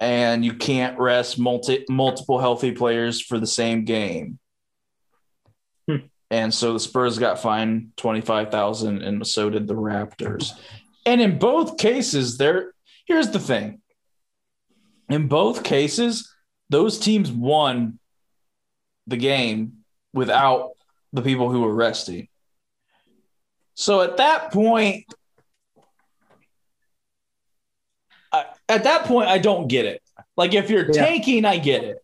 and 0.00 0.44
you 0.44 0.54
can't 0.54 0.98
rest 0.98 1.38
multi- 1.38 1.84
multiple 1.88 2.38
healthy 2.38 2.72
players 2.72 3.20
for 3.20 3.38
the 3.38 3.46
same 3.46 3.84
game. 3.84 4.38
Hmm. 5.88 5.96
And 6.30 6.52
so 6.52 6.72
the 6.72 6.80
Spurs 6.80 7.18
got 7.18 7.40
fined 7.40 7.92
twenty 7.96 8.20
five 8.20 8.50
thousand, 8.50 9.02
and 9.02 9.26
so 9.26 9.48
did 9.50 9.66
the 9.66 9.74
Raptors. 9.74 10.52
And 11.04 11.20
in 11.20 11.38
both 11.38 11.78
cases, 11.78 12.36
there. 12.38 12.72
Here's 13.06 13.30
the 13.30 13.38
thing. 13.38 13.80
In 15.08 15.28
both 15.28 15.62
cases, 15.62 16.34
those 16.68 16.98
teams 16.98 17.30
won 17.30 18.00
the 19.06 19.16
game 19.16 19.84
without 20.12 20.72
the 21.12 21.22
people 21.22 21.48
who 21.50 21.60
were 21.60 21.74
resting. 21.74 22.26
So 23.74 24.00
at 24.00 24.16
that 24.16 24.52
point, 24.52 25.04
I, 28.32 28.46
at 28.68 28.84
that 28.84 29.04
point, 29.04 29.28
I 29.28 29.38
don't 29.38 29.68
get 29.68 29.84
it. 29.84 30.02
Like 30.36 30.54
if 30.54 30.70
you're 30.70 30.86
Yeah. 30.86 31.04
tanking, 31.04 31.44
I 31.44 31.58
get 31.58 31.84
it. 31.84 31.98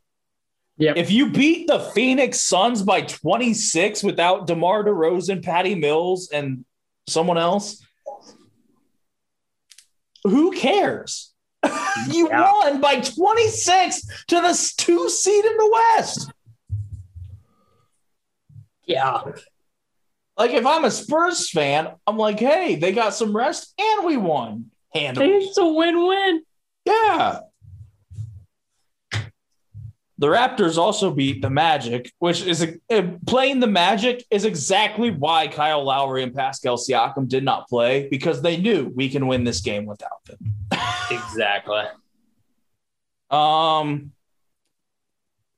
Yep. 0.79 0.97
If 0.97 1.11
you 1.11 1.31
beat 1.31 1.67
the 1.67 1.79
Phoenix 1.81 2.41
Suns 2.41 2.83
by 2.83 3.03
26 3.03 4.03
without 4.03 4.47
DeMar 4.47 4.85
DeRozan, 4.85 5.45
Patty 5.45 5.75
Mills, 5.75 6.31
and 6.33 6.65
someone 7.07 7.39
else, 7.39 7.85
who 10.25 10.53
cares? 10.53 11.33
you 12.11 12.29
Yeah. 12.29 12.51
won 12.53 12.81
by 12.81 13.01
26 13.01 14.03
to 14.29 14.37
the 14.41 14.73
two 14.79 15.09
seed 15.11 15.45
in 15.45 15.57
the 15.57 15.71
West. 15.73 16.31
Yeah. 18.87 19.23
Like 20.37 20.53
if 20.53 20.65
I'm 20.67 20.85
a 20.85 20.91
Spurs 20.91 21.51
fan, 21.51 21.89
I'm 22.07 22.17
like, 22.17 22.41
hey, 22.41 22.77
they 22.77 22.93
got 22.93 23.15
some 23.15 23.37
rest 23.37 23.75
and 23.79 24.05
we 24.07 24.17
won. 24.17 24.71
Handle. 24.95 25.23
It's 25.25 25.57
a 25.59 25.67
win-win. 25.67 26.43
Yeah. 27.23 27.41
The 30.19 30.29
Raptors 30.29 30.79
also 30.79 31.11
beat 31.11 31.43
the 31.43 31.51
Magic, 31.51 32.13
which 32.21 32.47
is 32.47 32.79
uh, 32.91 33.03
playing 33.27 33.59
the 33.59 33.67
Magic 33.67 34.25
is 34.31 34.45
exactly 34.45 35.11
why 35.11 35.49
Kyle 35.49 35.83
Lowry 35.83 36.23
and 36.23 36.33
Pascal 36.33 36.77
Siakam 36.77 37.27
did 37.27 37.43
not 37.43 37.69
play 37.69 38.09
because 38.09 38.41
they 38.41 38.57
knew 38.57 38.93
we 38.95 39.09
can 39.09 39.27
win 39.27 39.43
this 39.43 39.61
game 39.61 39.85
without 39.87 40.25
them. 40.27 40.39
Exactly. 41.11 41.83
Um. 43.31 44.13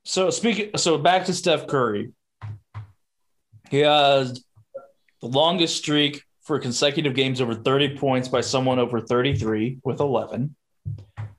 So 0.05 0.31
speaking, 0.31 0.71
so 0.77 0.99
back 0.99 1.27
to 1.27 1.33
Steph 1.33 1.69
Curry. 1.69 2.13
He 3.71 3.81
has 3.81 4.43
the 5.21 5.29
longest 5.29 5.77
streak 5.77 6.25
for 6.43 6.59
consecutive 6.59 7.15
games 7.15 7.41
over 7.41 7.55
30 7.55 7.97
points 7.99 8.29
by 8.29 8.41
someone 8.41 8.79
over 8.79 9.01
33 9.01 9.79
with 9.85 10.01
11. 10.01 10.57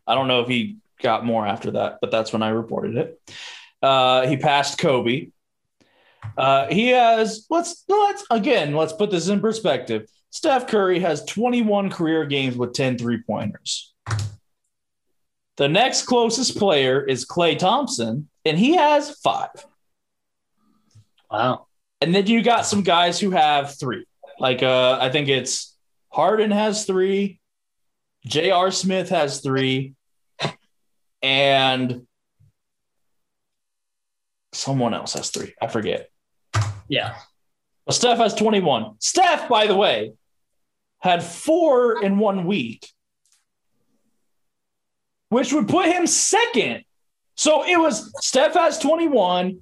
I 0.07 0.15
don't 0.15 0.27
know 0.27 0.41
if 0.41 0.48
he 0.48 0.77
got 1.02 1.26
more 1.26 1.45
after 1.45 1.72
that, 1.72 1.99
but 2.02 2.11
that's 2.11 2.32
when 2.34 2.44
I 2.44 2.49
reported 2.49 2.98
it. 2.98 3.22
Uh, 3.82 4.27
he 4.27 4.38
passed 4.38 4.77
Kobe. 4.77 5.30
Uh, 6.38 6.68
he 6.68 6.90
has 6.90 7.45
let's 7.49 7.84
let's 7.88 8.26
again 8.32 8.73
let's 8.73 8.94
put 8.94 9.11
this 9.11 9.27
in 9.27 9.40
perspective. 9.40 10.10
Steph 10.32 10.68
Curry 10.68 10.99
has 10.99 11.23
21 11.26 11.90
career 11.91 12.26
games 12.26 12.57
with 12.57 12.73
10 12.73 12.98
three 12.98 13.22
pointers. 13.22 13.94
The 15.57 15.69
next 15.69 16.03
closest 16.03 16.57
player 16.57 17.02
is 17.02 17.26
Klay 17.26 17.57
Thompson, 17.57 18.27
and 18.44 18.60
he 18.60 18.76
has 18.76 19.11
five. 19.19 19.65
Wow. 21.32 21.68
And 22.02 22.14
then 22.14 22.27
you 22.27 22.44
got 22.44 22.65
some 22.65 22.82
guys 22.82 23.19
who 23.19 23.32
have 23.32 23.80
three. 23.80 24.06
Like 24.40 24.64
uh, 24.64 24.98
I 24.99 25.10
think 25.10 25.30
it's 25.30 25.77
Harden 26.10 26.52
has 26.52 26.86
three, 26.86 27.40
J.R. 28.26 28.72
Smith 28.72 29.10
has 29.10 29.41
three, 29.41 29.93
and 31.22 32.07
someone 34.53 34.93
else 34.93 35.14
has 35.14 35.30
three. 35.30 35.53
I 35.61 35.68
forget. 35.68 36.10
Yeah. 36.88 37.15
Well, 37.85 37.93
Steph 37.93 38.18
has 38.18 38.34
21. 38.34 38.95
Steph, 38.99 39.47
by 39.47 39.68
the 39.68 39.76
way, 39.76 40.14
had 40.99 41.23
four 41.23 42.03
in 42.03 42.18
one 42.18 42.45
week, 42.45 42.89
which 45.30 45.53
would 45.53 45.68
put 45.68 45.85
him 45.85 46.07
second. 46.07 46.84
So 47.35 47.64
it 47.64 47.77
was 47.77 48.11
Steph 48.26 48.53
has 48.53 48.80
21, 48.80 49.60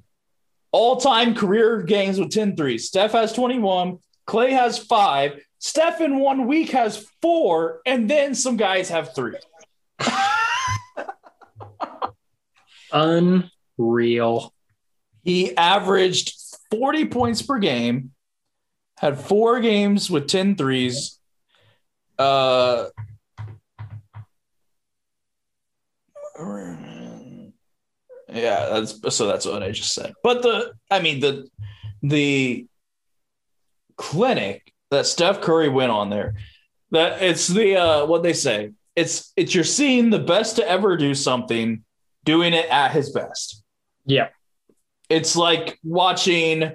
all 0.72 0.98
time 0.98 1.36
career 1.36 1.82
games 1.82 2.18
with 2.18 2.32
10 2.32 2.56
threes. 2.56 2.88
Steph 2.88 3.12
has 3.12 3.34
21, 3.34 3.98
Klay 4.26 4.52
has 4.52 4.78
five, 4.78 5.40
Steph 5.64 6.02
in 6.02 6.20
one 6.20 6.46
week 6.46 6.72
has 6.72 7.08
four, 7.22 7.80
and 7.86 8.10
then 8.10 8.36
some 8.36 8.58
guys 8.58 8.90
have 8.90 9.16
three. 9.16 9.38
Unreal. 12.92 14.54
He 15.24 15.56
averaged 15.56 16.34
40 16.70 17.06
points 17.06 17.42
per 17.42 17.60
game, 17.60 18.12
had 18.98 19.18
four 19.18 19.62
games 19.62 20.10
with 20.10 20.28
10 20.28 20.58
threes. 20.58 21.18
Uh, 22.20 22.88
yeah, 28.28 28.68
that's 28.68 29.16
so 29.16 29.28
that's 29.28 29.46
what 29.46 29.64
I 29.64 29.72
just 29.72 29.94
said. 29.94 30.14
But 30.22 30.42
the 30.42 30.74
I 30.92 31.00
mean 31.00 31.22
the 31.22 31.48
the 32.02 32.68
clinic 33.96 34.73
that 34.94 35.06
Steph 35.06 35.42
Curry 35.42 35.70
went 35.70 35.92
on 35.92 36.10
there, 36.10 36.36
that 36.92 37.22
it's 37.22 37.48
the 37.48 37.76
uh 37.78 38.06
what 38.06 38.24
they 38.24 38.34
say. 38.34 38.72
It's 38.96 39.34
it's 39.36 39.54
you're 39.54 39.64
seeing 39.64 40.10
the 40.10 40.20
best 40.20 40.56
to 40.58 40.68
ever 40.70 40.96
do 40.98 41.14
something, 41.14 41.84
doing 42.24 42.54
it 42.54 42.68
at 42.70 42.92
his 42.92 43.12
best 43.12 43.64
Yeah. 44.06 44.30
it's 45.10 45.36
like 45.36 45.78
watching 45.84 46.72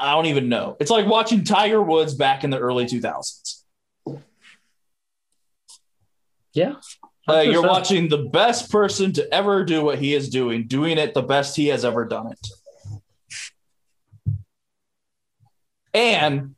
I 0.00 0.12
don't 0.14 0.26
even 0.26 0.48
know. 0.48 0.76
It's 0.78 0.92
like 0.92 1.06
watching 1.06 1.42
Tiger 1.42 1.82
Woods 1.82 2.14
back 2.14 2.44
in 2.44 2.50
the 2.50 2.58
early 2.58 2.84
2000s. 2.86 3.64
Yeah. 6.52 6.74
Uh, 7.28 7.40
you're 7.40 7.62
watching 7.66 8.08
the 8.08 8.18
best 8.32 8.70
person 8.70 9.12
to 9.14 9.34
ever 9.34 9.64
do 9.64 9.82
what 9.84 9.98
he 9.98 10.14
is 10.14 10.28
doing, 10.28 10.66
doing 10.66 10.98
it 10.98 11.14
the 11.14 11.22
best 11.22 11.56
he 11.56 11.66
has 11.68 11.84
ever 11.84 12.04
done 12.04 12.28
it. 12.32 12.38
And 15.98 16.54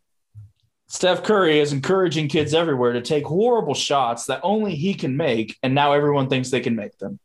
Steph 0.88 1.22
Curry 1.22 1.60
is 1.60 1.72
encouraging 1.72 2.28
kids 2.28 2.52
everywhere 2.52 2.92
to 2.92 3.00
take 3.00 3.24
horrible 3.24 3.72
shots 3.72 4.26
that 4.26 4.40
only 4.42 4.74
he 4.74 4.92
can 4.92 5.16
make, 5.16 5.56
and 5.62 5.74
now 5.74 5.92
everyone 5.92 6.28
thinks 6.28 6.50
they 6.50 6.60
can 6.60 6.76
make 6.76 6.98
them. 6.98 7.18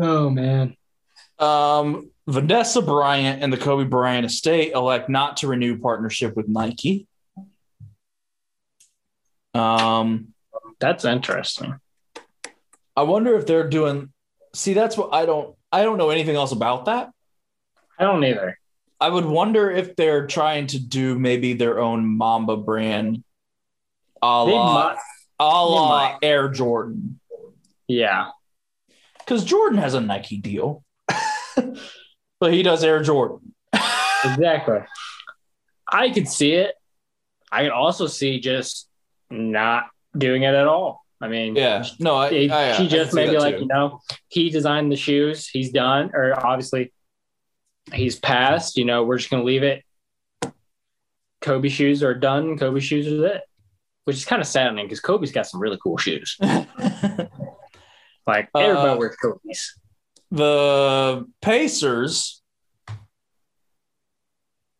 Oh 0.00 0.30
man. 0.30 0.76
Um, 1.38 2.10
Vanessa 2.26 2.82
Bryant 2.82 3.40
and 3.40 3.52
the 3.52 3.56
Kobe 3.56 3.84
Bryant 3.84 4.26
estate 4.26 4.72
elect 4.72 5.08
not 5.08 5.36
to 5.38 5.46
renew 5.46 5.78
partnership 5.78 6.34
with 6.34 6.48
Nike. 6.48 7.06
Um, 9.54 10.34
That's 10.80 11.04
interesting. 11.04 11.78
I 12.96 13.02
wonder 13.02 13.36
if 13.38 13.46
they're 13.46 13.68
doing. 13.68 14.12
See, 14.54 14.74
that's 14.74 14.96
what 14.96 15.14
I 15.14 15.24
don't. 15.24 15.54
I 15.70 15.84
don't 15.84 15.98
know 15.98 16.10
anything 16.10 16.34
else 16.34 16.50
about 16.50 16.86
that. 16.86 17.10
I 17.98 18.04
don't 18.04 18.24
either. 18.24 18.58
I 19.00 19.08
would 19.08 19.24
wonder 19.24 19.70
if 19.70 19.94
they're 19.96 20.26
trying 20.26 20.66
to 20.68 20.78
do 20.78 21.18
maybe 21.18 21.54
their 21.54 21.78
own 21.78 22.06
Mamba 22.06 22.56
brand, 22.56 23.22
a 24.22 24.44
la 24.44 24.96
a 25.38 25.64
la 25.64 26.18
Air 26.20 26.48
Jordan. 26.48 27.20
Yeah. 27.86 28.30
Because 29.18 29.44
Jordan 29.44 29.78
has 29.78 29.94
a 29.94 30.00
Nike 30.00 30.38
deal, 30.38 30.84
but 32.40 32.52
he 32.52 32.62
does 32.62 32.82
Air 32.82 33.02
Jordan. 33.02 33.54
exactly. 34.24 34.80
I 35.90 36.10
could 36.10 36.28
see 36.28 36.52
it. 36.52 36.74
I 37.52 37.64
could 37.64 37.72
also 37.72 38.06
see 38.06 38.40
just 38.40 38.88
not 39.30 39.86
doing 40.16 40.42
it 40.42 40.54
at 40.54 40.66
all. 40.66 41.04
I 41.20 41.28
mean, 41.28 41.56
Yeah, 41.56 41.84
no, 41.98 42.16
I, 42.16 42.30
he, 42.30 42.50
I, 42.50 42.76
I 42.76 42.86
just 42.86 43.12
maybe 43.12 43.38
like 43.38 43.56
too. 43.56 43.62
you 43.62 43.66
know 43.66 44.00
he 44.28 44.50
designed 44.50 44.92
the 44.92 44.96
shoes. 44.96 45.48
He's 45.48 45.72
done, 45.72 46.10
or 46.14 46.34
obviously 46.46 46.92
he's 47.92 48.18
passed. 48.18 48.76
You 48.76 48.84
know, 48.84 49.04
we're 49.04 49.18
just 49.18 49.30
gonna 49.30 49.44
leave 49.44 49.62
it. 49.62 49.84
Kobe 51.40 51.68
shoes 51.68 52.02
are 52.02 52.14
done. 52.14 52.58
Kobe 52.58 52.80
shoes 52.80 53.06
is 53.06 53.20
it, 53.22 53.42
which 54.04 54.16
is 54.16 54.24
kind 54.24 54.40
of 54.42 54.48
saddening 54.48 54.86
because 54.86 55.00
Kobe's 55.00 55.32
got 55.32 55.46
some 55.46 55.60
really 55.60 55.78
cool 55.82 55.96
shoes. 55.96 56.36
Like 58.26 58.50
Uh, 58.54 58.58
everybody 58.58 58.98
wears 58.98 59.16
Kobe's. 59.16 59.74
the 60.30 61.24
Pacers 61.40 62.42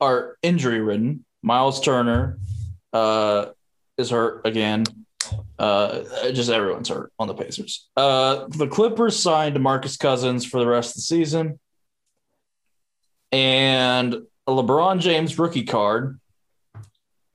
are 0.01 0.37
injury 0.43 0.81
ridden. 0.81 1.25
Miles 1.43 1.81
Turner 1.81 2.39
uh, 2.93 3.47
is 3.97 4.11
hurt 4.11 4.47
again. 4.47 4.85
Uh, 5.59 6.31
just 6.33 6.51
everyone's 6.51 6.89
hurt 6.91 7.11
on 7.19 7.27
the 7.27 7.33
Pacers. 7.35 7.89
Uh, 7.97 8.47
the 8.49 8.67
Clippers 8.67 9.19
signed 9.19 9.59
Marcus 9.61 9.97
Cousins 9.97 10.45
for 10.45 10.61
the 10.61 10.67
rest 10.67 10.91
of 10.91 10.95
the 10.97 11.01
season, 11.03 11.59
and 13.33 14.15
a 14.47 14.51
LeBron 14.51 15.01
James 15.01 15.39
rookie 15.39 15.65
card 15.65 16.21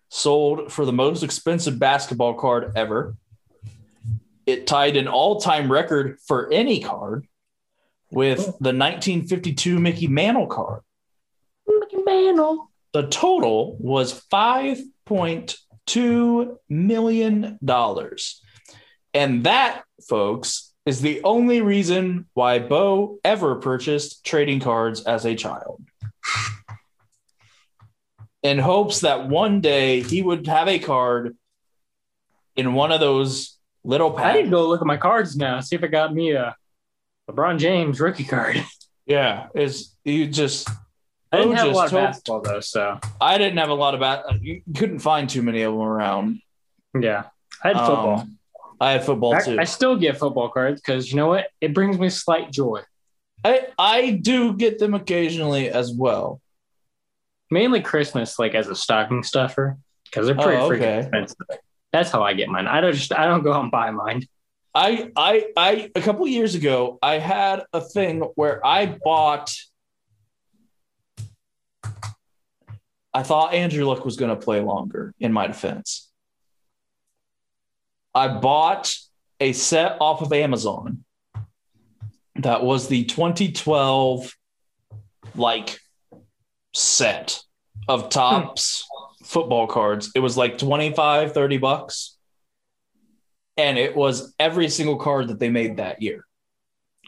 sold 0.09 0.71
for 0.71 0.85
the 0.85 0.93
most 0.93 1.23
expensive 1.23 1.79
basketball 1.79 2.35
card 2.35 2.73
ever. 2.75 3.15
It 4.45 4.67
tied 4.67 4.97
an 4.97 5.07
all-time 5.07 5.71
record 5.71 6.19
for 6.27 6.51
any 6.51 6.81
card 6.81 7.25
with 8.11 8.37
the 8.37 8.73
1952 8.73 9.79
Mickey 9.79 10.07
Mantle 10.07 10.47
card. 10.47 10.81
Mickey 11.67 12.03
Mantle. 12.03 12.69
The 12.93 13.07
total 13.07 13.77
was 13.79 14.21
$5.2 14.31 16.57
million. 16.69 17.59
And 19.15 19.43
that, 19.45 19.83
folks, 20.07 20.72
is 20.85 21.01
the 21.01 21.22
only 21.23 21.61
reason 21.61 22.27
why 22.34 22.60
Bo 22.60 23.18
ever 23.23 23.55
purchased 23.55 24.26
trading 24.26 24.60
cards 24.60 25.03
as 25.03 25.26
a 25.26 25.35
child. 25.35 25.81
In 28.41 28.60
hopes 28.60 29.01
that 29.01 29.30
one 29.30 29.61
day 29.61 30.01
he 30.01 30.22
would 30.22 30.45
have 30.47 30.68
a 30.68 30.77
card 30.80 31.38
in 32.57 32.73
one 32.73 32.91
of 32.91 32.99
those 32.99 33.57
little 33.85 34.11
packs. 34.11 34.35
I 34.35 34.38
need 34.39 34.43
to 34.43 34.49
go 34.49 34.68
look 34.68 34.81
at 34.81 34.88
my 34.88 34.97
cards 34.97 35.38
now. 35.38 35.61
See 35.61 35.77
if 35.77 35.84
I 35.84 35.88
got 35.88 36.14
me 36.14 36.31
a 36.31 36.55
LeBron 37.30 37.57
James 37.60 37.99
rookie 37.99 38.26
card. 38.26 38.64
Yeah, 39.05 39.47
is 39.53 39.93
you 40.05 40.27
just 40.27 40.69
I 41.30 41.39
didn't 41.39 41.57
have 41.57 41.68
a 41.68 41.72
lot 41.72 41.88
of 41.88 41.91
basketball 41.91 42.39
though, 42.39 42.61
so 42.61 43.01
I 43.19 43.38
didn't 43.38 43.57
have 43.57 43.68
a 43.68 43.73
lot 43.73 43.95
of 43.95 43.99
bat. 43.99 44.23
You 44.41 44.61
couldn't 44.73 44.99
find 44.99 45.30
too 45.30 45.41
many 45.41 45.61
of 45.64 45.73
them 45.73 45.81
around. 45.81 46.39
yeah. 46.97 47.23
I 47.61 47.68
had 47.68 47.76
football. 47.76 48.19
Um, 48.22 48.39
I 48.79 48.91
had 48.93 49.05
football 49.05 49.39
too. 49.39 49.57
I, 49.57 49.61
I 49.61 49.63
still 49.65 49.95
get 49.95 50.17
football 50.17 50.49
cards 50.49 50.81
because 50.81 51.09
you 51.09 51.17
know 51.17 51.27
what? 51.27 51.47
It 51.61 51.73
brings 51.73 51.97
me 51.97 52.09
slight 52.09 52.51
joy. 52.51 52.81
I 53.43 53.67
I 53.77 54.11
do 54.11 54.53
get 54.53 54.79
them 54.79 54.93
occasionally 54.93 55.69
as 55.69 55.91
well. 55.91 56.41
Mainly 57.51 57.81
Christmas, 57.81 58.39
like 58.39 58.55
as 58.55 58.67
a 58.67 58.75
stocking 58.75 59.23
stuffer, 59.23 59.77
because 60.05 60.25
they're 60.25 60.35
pretty 60.35 60.57
Oh, 60.61 60.69
freaking 60.69 61.01
expensive. 61.01 61.37
That's 61.91 62.09
how 62.09 62.23
I 62.23 62.33
get 62.33 62.49
mine. 62.49 62.67
I 62.67 62.81
don't 62.81 62.93
just 62.93 63.13
I 63.13 63.25
don't 63.25 63.43
go 63.43 63.53
out 63.53 63.63
and 63.63 63.71
buy 63.71 63.91
mine. 63.91 64.23
I 64.73 65.11
I 65.15 65.47
I 65.55 65.91
a 65.93 66.01
couple 66.01 66.27
years 66.27 66.55
ago 66.55 66.97
I 67.03 67.19
had 67.19 67.63
a 67.73 67.81
thing 67.81 68.21
where 68.35 68.65
I 68.65 68.97
bought. 69.03 69.53
I 73.13 73.21
thought 73.21 73.53
Andrew 73.53 73.85
Luck 73.85 74.05
was 74.05 74.15
going 74.15 74.31
to 74.31 74.35
play 74.43 74.59
longer. 74.61 75.13
In 75.19 75.31
my 75.31 75.45
defense, 75.45 76.09
I 78.14 78.27
bought 78.27 78.95
a 79.40 79.53
set 79.53 79.98
off 79.99 80.22
of 80.22 80.31
Amazon. 80.34 81.03
That 82.35 82.64
was 82.64 82.88
the 82.88 83.06
2012 83.06 84.35
like 85.35 85.80
set 86.73 87.41
of 87.88 88.10
Topps 88.10 88.85
hmm. 88.90 89.26
football 89.26 89.68
cards. 89.68 90.11
It 90.15 90.19
was 90.19 90.38
like 90.38 90.57
25, 90.57 91.34
30 91.34 91.57
bucks. 91.57 92.18
And 93.56 93.77
it 93.77 93.95
was 93.95 94.34
every 94.40 94.69
single 94.69 94.98
card 94.98 95.27
that 95.27 95.40
they 95.40 95.49
made 95.49 95.77
that 95.77 96.02
year. 96.02 96.26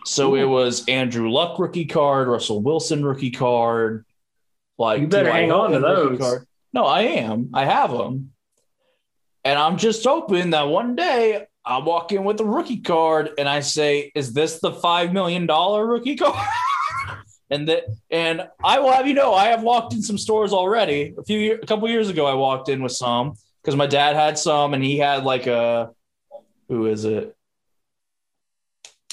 So 0.05 0.33
Ooh. 0.33 0.35
it 0.35 0.45
was 0.45 0.87
Andrew 0.87 1.31
Luck 1.31 1.57
rookie 1.57 1.85
card, 1.85 2.27
Russell 2.27 2.61
Wilson 2.61 3.03
rookie 3.03 3.31
card. 3.31 4.05
Like 4.77 5.01
You 5.01 5.07
better 5.07 5.31
hang 5.31 5.51
on 5.51 5.71
to 5.71 5.79
those. 5.79 6.45
No, 6.73 6.85
I 6.85 7.01
am. 7.01 7.49
I 7.53 7.65
have 7.65 7.91
them. 7.91 8.33
And 9.45 9.59
I'm 9.59 9.77
just 9.77 10.03
hoping 10.03 10.49
that 10.49 10.63
one 10.67 10.95
day 10.95 11.45
I 11.63 11.77
walk 11.77 12.11
in 12.11 12.23
with 12.23 12.39
a 12.41 12.45
rookie 12.45 12.81
card 12.81 13.29
and 13.37 13.47
I 13.47 13.59
say, 13.59 14.11
"Is 14.15 14.33
this 14.33 14.59
the 14.59 14.71
five 14.73 15.13
million 15.13 15.45
dollar 15.45 15.85
rookie 15.85 16.15
card?" 16.15 16.35
and 17.51 17.67
that, 17.69 17.83
and 18.09 18.47
I 18.63 18.79
will 18.79 18.91
have 18.91 19.07
you 19.07 19.13
know, 19.13 19.33
I 19.35 19.45
have 19.49 19.61
walked 19.61 19.93
in 19.93 20.01
some 20.01 20.17
stores 20.17 20.51
already. 20.51 21.13
A 21.17 21.23
few, 21.23 21.37
year, 21.39 21.59
a 21.61 21.65
couple 21.65 21.87
years 21.87 22.09
ago, 22.09 22.25
I 22.25 22.33
walked 22.33 22.69
in 22.69 22.81
with 22.81 22.91
some 22.93 23.35
because 23.61 23.75
my 23.75 23.85
dad 23.85 24.15
had 24.15 24.37
some, 24.39 24.73
and 24.73 24.83
he 24.83 24.97
had 24.97 25.23
like 25.23 25.45
a, 25.45 25.91
who 26.67 26.87
is 26.87 27.05
it? 27.05 27.35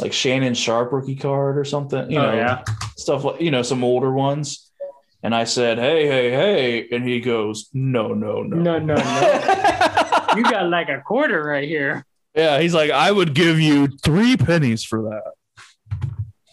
Like 0.00 0.14
Shannon 0.14 0.54
Sharpe 0.54 0.92
rookie 0.92 1.14
card 1.16 1.58
or 1.58 1.64
something, 1.66 2.10
you 2.10 2.18
Oh, 2.18 2.30
know, 2.30 2.36
yeah. 2.36 2.64
stuff 2.96 3.24
like 3.24 3.40
you 3.42 3.50
know 3.50 3.62
some 3.62 3.84
older 3.84 4.10
ones. 4.10 4.70
And 5.22 5.34
I 5.34 5.44
said, 5.44 5.78
"Hey, 5.78 6.06
hey, 6.08 6.30
hey!" 6.30 6.88
And 6.90 7.06
he 7.06 7.20
goes, 7.20 7.68
"No, 7.74 8.14
no, 8.14 8.42
no, 8.42 8.56
No, 8.56 8.78
no, 8.78 8.94
no. 8.94 9.98
you 10.36 10.42
got 10.42 10.68
like 10.68 10.88
a 10.88 11.00
quarter 11.00 11.42
right 11.42 11.68
here. 11.68 12.04
Yeah, 12.34 12.60
he's 12.60 12.74
like, 12.74 12.90
I 12.90 13.10
would 13.12 13.34
give 13.34 13.60
you 13.60 13.88
three 13.88 14.36
pennies 14.36 14.84
for 14.84 15.02
that. 15.02 15.32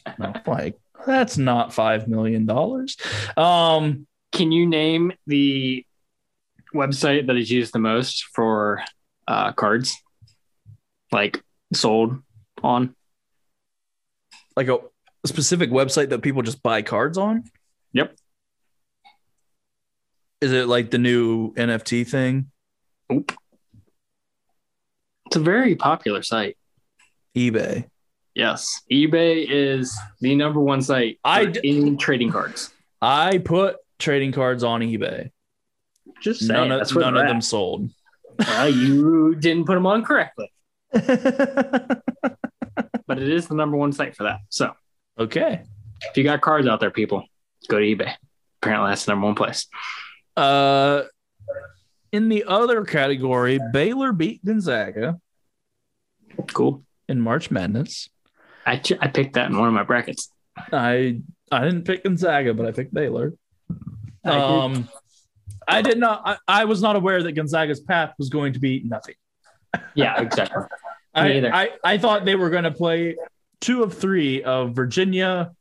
And 0.06 0.26
I'm 0.26 0.41
like, 0.45 0.77
that's 1.06 1.38
not 1.38 1.73
five 1.73 2.07
million 2.07 2.45
dollars. 2.45 2.97
Um, 3.38 4.07
Can 4.31 4.51
you 4.51 4.68
name 4.68 5.14
the 5.27 5.85
website 6.73 7.27
that 7.27 7.38
is 7.38 7.49
used 7.49 7.73
the 7.73 7.80
most 7.80 8.26
for 8.34 8.84
uh, 9.27 9.53
cards? 9.53 9.95
Like 11.11 11.41
sold 11.73 12.22
on? 12.61 12.95
like 14.60 14.68
a 14.68 14.80
specific 15.26 15.69
website 15.69 16.10
that 16.10 16.22
people 16.22 16.41
just 16.41 16.61
buy 16.61 16.81
cards 16.81 17.18
on. 17.18 17.45
Yep. 17.93 18.14
Is 20.41 20.51
it 20.51 20.68
like 20.68 20.91
the 20.91 20.97
new 20.97 21.53
NFT 21.53 22.06
thing? 22.06 22.51
It's 25.30 25.35
a 25.35 25.39
very 25.41 25.76
popular 25.76 26.23
site. 26.23 26.57
eBay. 27.38 27.85
Yes. 28.34 28.81
eBay 28.91 29.45
is 29.47 29.95
the 30.22 30.34
number 30.34 30.60
one 30.60 30.81
site 30.81 31.19
I 31.23 31.45
for 31.45 31.51
d- 31.51 31.95
trading 31.97 32.31
cards. 32.31 32.72
I 32.99 33.38
put 33.38 33.76
trading 33.99 34.31
cards 34.31 34.64
on 34.64 34.81
eBay. 34.81 35.30
Just 36.19 36.47
saying. 36.47 36.69
None, 36.69 36.69
that's 36.69 36.89
of, 36.89 36.95
where 36.95 37.06
none 37.06 37.15
of 37.15 37.27
them 37.27 37.41
sold. 37.41 37.91
Well, 38.39 38.69
you 38.69 39.35
didn't 39.35 39.65
put 39.65 39.76
them 39.76 39.85
on 39.85 40.03
correctly, 40.03 40.51
but 40.91 41.03
it 43.11 43.30
is 43.30 43.47
the 43.47 43.53
number 43.53 43.77
one 43.77 43.91
site 43.91 44.15
for 44.15 44.23
that. 44.23 44.39
So 44.49 44.73
okay. 45.19 45.61
if 46.10 46.18
you 46.18 46.23
got 46.23 46.41
cards 46.41 46.65
out 46.65 46.80
there, 46.80 46.89
people, 46.89 47.23
go 47.68 47.77
to 47.77 47.85
eBay. 47.85 48.15
Apparently, 48.64 48.89
that's 48.89 49.06
the 49.06 49.11
number 49.11 49.27
one 49.27 49.35
place. 49.35 49.68
Uh, 50.35 51.03
in 52.11 52.30
the 52.30 52.44
other 52.45 52.84
category, 52.86 53.60
Baylor 53.73 54.11
beat 54.11 54.44
Gonzaga 54.44 55.19
Cool. 56.48 56.84
in 57.07 57.22
March 57.22 57.52
Madness. 57.52 58.10
I, 58.65 58.77
ch- 58.77 58.94
I 58.99 59.07
picked 59.07 59.34
that 59.34 59.49
in 59.49 59.57
one 59.57 59.68
of 59.68 59.73
my 59.73 59.84
brackets. 59.84 60.31
I 60.72 61.22
I 61.52 61.64
didn't 61.64 61.86
pick 61.86 62.03
Gonzaga, 62.03 62.53
but 62.53 62.65
I 62.65 62.72
picked 62.72 62.94
Baylor. 62.94 63.34
I. 64.26 64.30
Um, 64.30 64.90
I 65.68 65.81
did 65.84 65.99
not. 65.99 66.22
I, 66.26 66.38
I 66.48 66.65
was 66.65 66.81
not 66.81 66.95
aware 66.95 67.22
that 67.23 67.34
Gonzaga's 67.34 67.80
path 67.80 68.14
was 68.18 68.30
going 68.30 68.53
to 68.53 68.60
be 68.60 68.81
nothing. 68.84 69.15
Yeah, 69.94 70.19
exactly. 70.19 70.64
Me 71.15 71.22
I, 71.22 71.31
either. 71.34 71.53
I 71.53 71.69
I 71.84 71.98
thought 71.98 72.26
they 72.26 72.36
were 72.36 72.49
going 72.49 72.64
to 72.64 72.72
play 72.72 73.15
two 73.61 73.84
of 73.84 73.98
three 73.98 74.44
of 74.44 74.76
Virginia, 74.76 75.52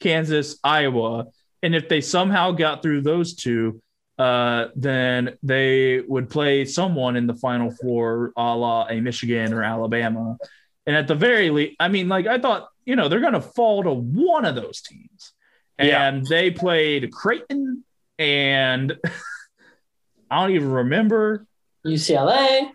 Kansas, 0.00 0.58
Iowa, 0.64 1.26
and 1.62 1.74
if 1.74 1.88
they 1.88 2.00
somehow 2.00 2.52
got 2.52 2.82
through 2.82 3.02
those 3.02 3.34
two, 3.34 3.80
uh, 4.18 4.68
then 4.74 5.36
they 5.42 6.00
would 6.00 6.30
play 6.30 6.64
someone 6.64 7.16
in 7.16 7.26
the 7.26 7.34
Final 7.34 7.70
Four, 7.70 8.32
a 8.36 8.56
la 8.56 8.86
a 8.88 9.00
Michigan 9.00 9.52
or 9.52 9.62
Alabama. 9.62 10.38
And 10.86 10.94
at 10.96 11.08
the 11.08 11.14
very 11.14 11.50
least, 11.50 11.76
I 11.80 11.88
mean, 11.88 12.08
like 12.08 12.26
I 12.26 12.38
thought, 12.38 12.68
you 12.84 12.96
know, 12.96 13.08
they're 13.08 13.20
going 13.20 13.32
to 13.34 13.40
fall 13.40 13.82
to 13.82 13.92
one 13.92 14.44
of 14.44 14.54
those 14.54 14.80
teams, 14.80 15.32
Yeah. 15.78 16.06
and 16.08 16.24
they 16.26 16.50
played 16.50 17.10
Creighton, 17.12 17.84
and 18.18 18.96
I 20.30 20.40
don't 20.42 20.54
even 20.54 20.70
remember. 20.70 21.46
UCLA. 21.86 22.70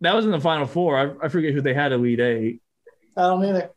that 0.00 0.14
was 0.14 0.24
in 0.24 0.30
the 0.32 0.40
final 0.40 0.66
four. 0.66 0.96
I, 0.98 1.26
I 1.26 1.28
forget 1.28 1.52
who 1.52 1.60
they 1.60 1.74
had 1.74 1.92
Elite 1.92 2.20
Eight. 2.20 2.62
I 3.16 3.22
don't 3.22 3.44
either. 3.44 3.70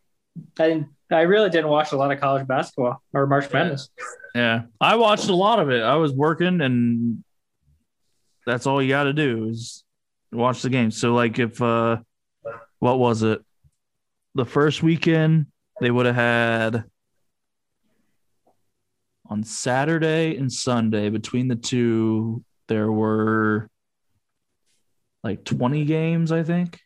I 0.60 0.68
didn't. 0.70 0.88
I 1.12 1.22
really 1.22 1.50
didn't 1.50 1.70
watch 1.70 1.92
a 1.92 1.98
lot 1.98 2.12
of 2.12 2.20
college 2.20 2.48
basketball 2.48 3.02
or 3.14 3.28
March 3.28 3.52
Madness. 3.52 3.90
Yeah, 4.34 4.64
I 4.82 4.96
watched 4.96 5.30
a 5.30 5.36
lot 5.36 5.60
of 5.60 5.70
it. 5.70 5.82
I 5.82 5.96
was 5.96 6.12
working, 6.12 6.62
and 6.62 7.24
that's 8.46 8.66
all 8.66 8.82
you 8.82 8.90
got 8.90 9.04
to 9.04 9.14
do 9.14 9.48
is 9.50 9.84
watch 10.32 10.62
the 10.62 10.70
game. 10.70 10.92
So, 10.92 11.14
like, 11.14 11.40
if 11.40 11.62
uh, 11.62 11.98
what 12.80 13.00
was 13.00 13.24
it? 13.24 13.42
The 14.34 14.46
first 14.46 14.84
weekend 14.84 15.48
they 15.80 15.92
would 15.92 16.06
have 16.06 16.16
had 16.16 16.84
on 19.28 19.44
Saturday 19.44 20.36
and 20.38 20.52
Sunday 20.52 21.10
between 21.10 21.48
the 21.48 21.56
two. 21.56 22.44
There 22.68 22.92
were 22.92 23.70
like 25.24 25.44
20 25.44 25.86
games, 25.86 26.32
I 26.32 26.44
think. 26.44 26.80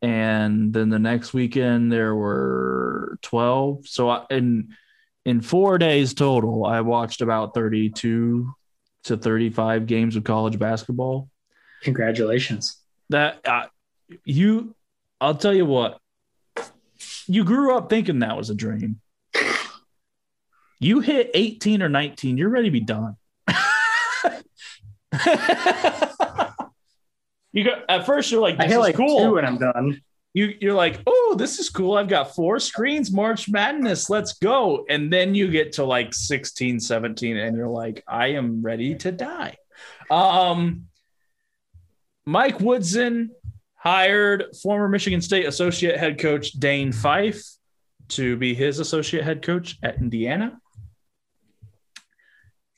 And 0.00 0.72
then 0.72 0.90
the 0.90 0.98
next 0.98 1.34
weekend 1.34 1.90
there 1.90 2.14
were 2.14 3.18
12. 3.22 3.88
So 3.88 4.08
I, 4.08 4.24
in 4.30 4.74
in 5.24 5.40
4 5.40 5.78
days 5.78 6.14
total, 6.14 6.64
I 6.64 6.80
watched 6.80 7.20
about 7.20 7.54
32 7.54 8.54
to 9.04 9.16
35 9.16 9.86
games 9.86 10.16
of 10.16 10.24
college 10.24 10.58
basketball. 10.58 11.28
Congratulations. 11.82 12.76
That 13.10 13.46
uh, 13.46 13.66
you 14.24 14.74
I'll 15.20 15.34
tell 15.34 15.54
you 15.54 15.66
what. 15.66 15.98
You 17.26 17.44
grew 17.44 17.76
up 17.76 17.90
thinking 17.90 18.20
that 18.20 18.36
was 18.36 18.50
a 18.50 18.54
dream. 18.54 19.00
You 20.80 21.00
hit 21.00 21.30
18 21.34 21.82
or 21.82 21.88
19, 21.88 22.38
you're 22.38 22.48
ready 22.48 22.68
to 22.68 22.70
be 22.70 22.80
done. 22.80 23.16
you 27.52 27.64
go 27.64 27.82
at 27.88 28.06
first 28.06 28.30
you're 28.30 28.40
like, 28.40 28.56
I 28.58 28.64
this 28.64 28.72
hit 28.72 28.78
is 28.78 28.84
like 28.84 28.96
cool. 28.96 29.18
two 29.18 29.38
and 29.38 29.46
I'm 29.46 29.58
done. 29.58 30.00
you 30.34 30.54
you're 30.60 30.74
like, 30.74 31.00
oh, 31.06 31.34
this 31.38 31.58
is 31.58 31.70
cool. 31.70 31.94
I've 31.94 32.08
got 32.08 32.34
four 32.34 32.58
screens, 32.58 33.10
March 33.12 33.48
Madness. 33.48 34.10
Let's 34.10 34.34
go. 34.34 34.84
And 34.88 35.12
then 35.12 35.34
you 35.34 35.50
get 35.50 35.72
to 35.72 35.84
like 35.84 36.14
16, 36.14 36.80
17, 36.80 37.36
and 37.36 37.56
you're 37.56 37.68
like, 37.68 38.02
I 38.06 38.28
am 38.28 38.62
ready 38.62 38.94
to 38.96 39.12
die. 39.12 39.56
Um 40.10 40.84
Mike 42.26 42.60
Woodson 42.60 43.30
hired 43.74 44.54
former 44.62 44.88
Michigan 44.88 45.22
State 45.22 45.46
associate 45.46 45.96
head 45.96 46.18
coach 46.18 46.52
Dane 46.52 46.92
Fife 46.92 47.42
to 48.08 48.36
be 48.36 48.54
his 48.54 48.80
associate 48.80 49.24
head 49.24 49.42
coach 49.42 49.78
at 49.82 49.96
Indiana. 49.96 50.60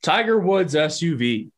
Tiger 0.02 0.38
Woods 0.38 0.74
SUV. 0.74 1.50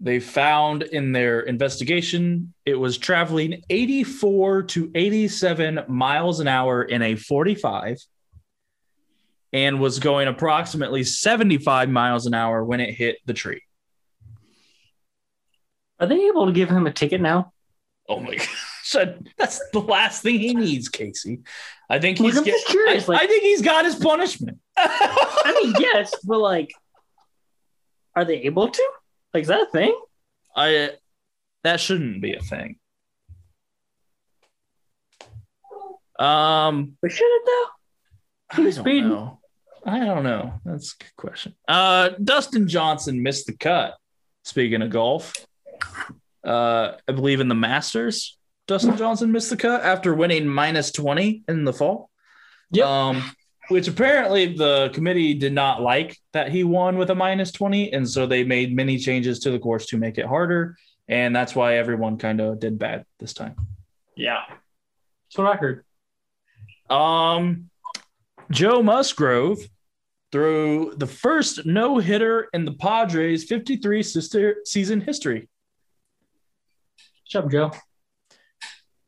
They 0.00 0.20
found 0.20 0.84
in 0.84 1.10
their 1.12 1.40
investigation 1.40 2.54
it 2.64 2.76
was 2.76 2.98
traveling 2.98 3.62
84 3.68 4.62
to 4.64 4.90
87 4.94 5.80
miles 5.88 6.38
an 6.40 6.46
hour 6.46 6.82
in 6.84 7.02
a 7.02 7.16
45 7.16 7.98
and 9.52 9.80
was 9.80 9.98
going 9.98 10.28
approximately 10.28 11.02
75 11.02 11.88
miles 11.88 12.26
an 12.26 12.34
hour 12.34 12.64
when 12.64 12.78
it 12.80 12.94
hit 12.94 13.16
the 13.26 13.34
tree. 13.34 13.62
Are 16.00 16.06
they 16.06 16.26
able 16.26 16.46
to 16.46 16.52
give 16.52 16.68
him 16.70 16.86
a 16.86 16.92
ticket 16.92 17.20
now? 17.20 17.52
Oh 18.08 18.20
my 18.20 18.36
gosh. 18.36 18.54
That's 19.36 19.60
the 19.72 19.80
last 19.80 20.22
thing 20.22 20.38
he 20.38 20.54
needs, 20.54 20.88
Casey. 20.88 21.40
I 21.90 21.98
think 21.98 22.18
he's 22.18 22.40
get- 22.40 22.64
curious, 22.66 23.08
I, 23.08 23.12
like- 23.12 23.22
I 23.22 23.26
think 23.26 23.42
he's 23.42 23.62
got 23.62 23.84
his 23.84 23.96
punishment. 23.96 24.58
I 24.76 25.60
mean, 25.62 25.74
yes, 25.78 26.14
but 26.24 26.38
like, 26.38 26.72
are 28.14 28.24
they 28.24 28.42
able 28.42 28.68
to? 28.68 28.90
Like, 29.34 29.42
is 29.42 29.48
that 29.48 29.68
a 29.68 29.70
thing? 29.70 29.98
I 30.56 30.90
that 31.64 31.80
shouldn't 31.80 32.20
be 32.22 32.34
a 32.34 32.40
thing. 32.40 32.78
Um, 36.18 36.96
But 37.00 37.12
should 37.12 37.24
it 37.26 37.42
though? 37.46 38.56
He 38.56 38.62
I 38.62 38.64
don't 38.64 38.72
speeding. 38.72 39.08
know. 39.10 39.40
I 39.86 40.00
don't 40.00 40.24
know. 40.24 40.54
That's 40.64 40.94
a 40.98 41.04
good 41.04 41.16
question. 41.16 41.54
Uh, 41.66 42.10
Dustin 42.22 42.66
Johnson 42.68 43.22
missed 43.22 43.46
the 43.46 43.56
cut. 43.56 43.94
Speaking 44.44 44.82
of 44.82 44.90
golf, 44.90 45.34
uh, 46.44 46.92
I 47.06 47.12
believe 47.12 47.40
in 47.40 47.48
the 47.48 47.54
Masters, 47.54 48.38
Dustin 48.66 48.96
Johnson 48.96 49.30
missed 49.30 49.50
the 49.50 49.56
cut 49.56 49.82
after 49.82 50.14
winning 50.14 50.48
minus 50.48 50.90
twenty 50.90 51.42
in 51.48 51.64
the 51.64 51.72
fall. 51.72 52.10
Yeah. 52.70 52.84
Um, 53.08 53.30
which 53.68 53.86
apparently 53.86 54.54
the 54.54 54.90
committee 54.94 55.34
did 55.34 55.52
not 55.52 55.82
like 55.82 56.16
that 56.32 56.50
he 56.50 56.64
won 56.64 56.96
with 56.96 57.10
a 57.10 57.14
minus 57.14 57.52
20. 57.52 57.92
And 57.92 58.08
so 58.08 58.26
they 58.26 58.44
made 58.44 58.74
many 58.74 58.98
changes 58.98 59.38
to 59.40 59.50
the 59.50 59.58
course 59.58 59.86
to 59.86 59.98
make 59.98 60.18
it 60.18 60.26
harder. 60.26 60.76
And 61.06 61.34
that's 61.34 61.54
why 61.54 61.76
everyone 61.76 62.18
kind 62.18 62.40
of 62.40 62.60
did 62.60 62.78
bad 62.78 63.04
this 63.18 63.32
time. 63.32 63.56
Yeah, 64.16 64.42
that's 64.48 65.38
what 65.38 65.46
I 65.46 65.56
heard. 65.56 65.84
Um, 66.90 67.70
Joe 68.50 68.82
Musgrove 68.82 69.58
threw 70.32 70.94
the 70.96 71.06
first 71.06 71.64
no 71.64 71.98
hitter 71.98 72.48
in 72.52 72.64
the 72.64 72.72
Padres' 72.72 73.44
53 73.44 74.02
sister 74.02 74.56
season 74.64 75.00
history. 75.00 75.48
What's 77.24 77.44
up, 77.44 77.50
Joe? 77.50 77.72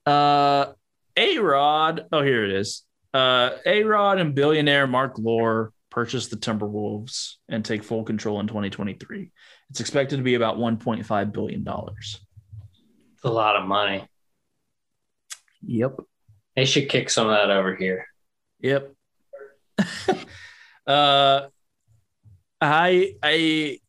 Uh, 0.06 0.72
A 1.16 1.38
Rod, 1.38 2.06
oh, 2.12 2.22
here 2.22 2.44
it 2.44 2.52
is. 2.52 2.82
Uh, 3.12 3.50
A 3.66 3.82
Rod 3.82 4.18
and 4.18 4.34
billionaire 4.34 4.86
Marc 4.86 5.18
Lore 5.18 5.72
purchased 5.90 6.30
the 6.30 6.36
Timberwolves 6.36 7.34
and 7.48 7.64
take 7.64 7.82
full 7.82 8.04
control 8.04 8.40
in 8.40 8.46
2023. 8.46 9.32
It's 9.70 9.80
expected 9.80 10.16
to 10.18 10.22
be 10.22 10.34
about 10.34 10.58
$1.5 10.58 11.32
billion. 11.32 11.64
It's 11.66 12.20
a 13.24 13.30
lot 13.30 13.56
of 13.56 13.66
money. 13.66 14.06
Yep. 15.62 15.96
They 16.56 16.64
should 16.64 16.88
kick 16.88 17.10
some 17.10 17.28
of 17.28 17.34
that 17.34 17.50
over 17.50 17.74
here. 17.74 18.06
Yep. 18.60 18.92
uh, 20.86 21.46
I 22.60 23.14
I 23.22 23.80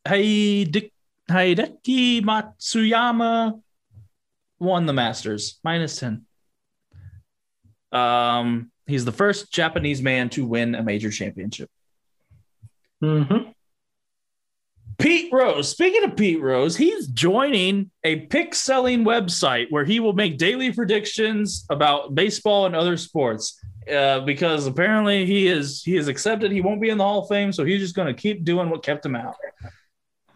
Hideki 1.30 2.22
Matsuyama 2.22 3.62
won 4.60 4.86
the 4.86 4.94
Masters 4.94 5.60
minus 5.64 6.00
ten. 6.00 6.26
Um, 7.92 8.72
he's 8.92 9.06
the 9.06 9.12
first 9.12 9.52
Japanese 9.52 10.02
man 10.02 10.30
to 10.32 10.46
win 10.46 10.76
a 10.76 10.84
major 10.84 11.10
championship. 11.10 11.70
Mm-hmm. 13.04 13.50
Pete 15.00 15.34
Rose. 15.34 15.68
Speaking 15.70 16.04
of 16.04 16.16
Pete 16.16 16.40
Rose, 16.42 16.78
he's 16.78 17.08
joining 17.08 17.90
a 18.04 18.18
pick 18.28 18.54
selling 18.54 19.04
website 19.04 19.68
where 19.72 19.84
he 19.84 20.00
will 20.00 20.14
make 20.14 20.38
daily 20.38 20.72
predictions 20.72 21.66
about 21.72 22.14
baseball 22.14 22.68
and 22.68 22.76
other 22.76 22.98
sports. 22.98 23.60
Uh, 23.92 24.20
because 24.20 24.68
apparently 24.68 25.26
he 25.26 25.48
is 25.48 25.82
he 25.82 25.98
is 25.98 26.08
accepted. 26.08 26.52
He 26.52 26.62
won't 26.62 26.80
be 26.80 26.90
in 26.90 27.00
the 27.00 27.04
Hall 27.04 27.24
of 27.24 27.28
Fame, 27.30 27.52
so 27.52 27.66
he's 27.66 27.82
just 27.82 27.96
going 27.96 28.08
to 28.08 28.14
keep 28.14 28.44
doing 28.44 28.70
what 28.70 28.84
kept 28.84 29.04
him 29.04 29.16
out. 29.16 29.36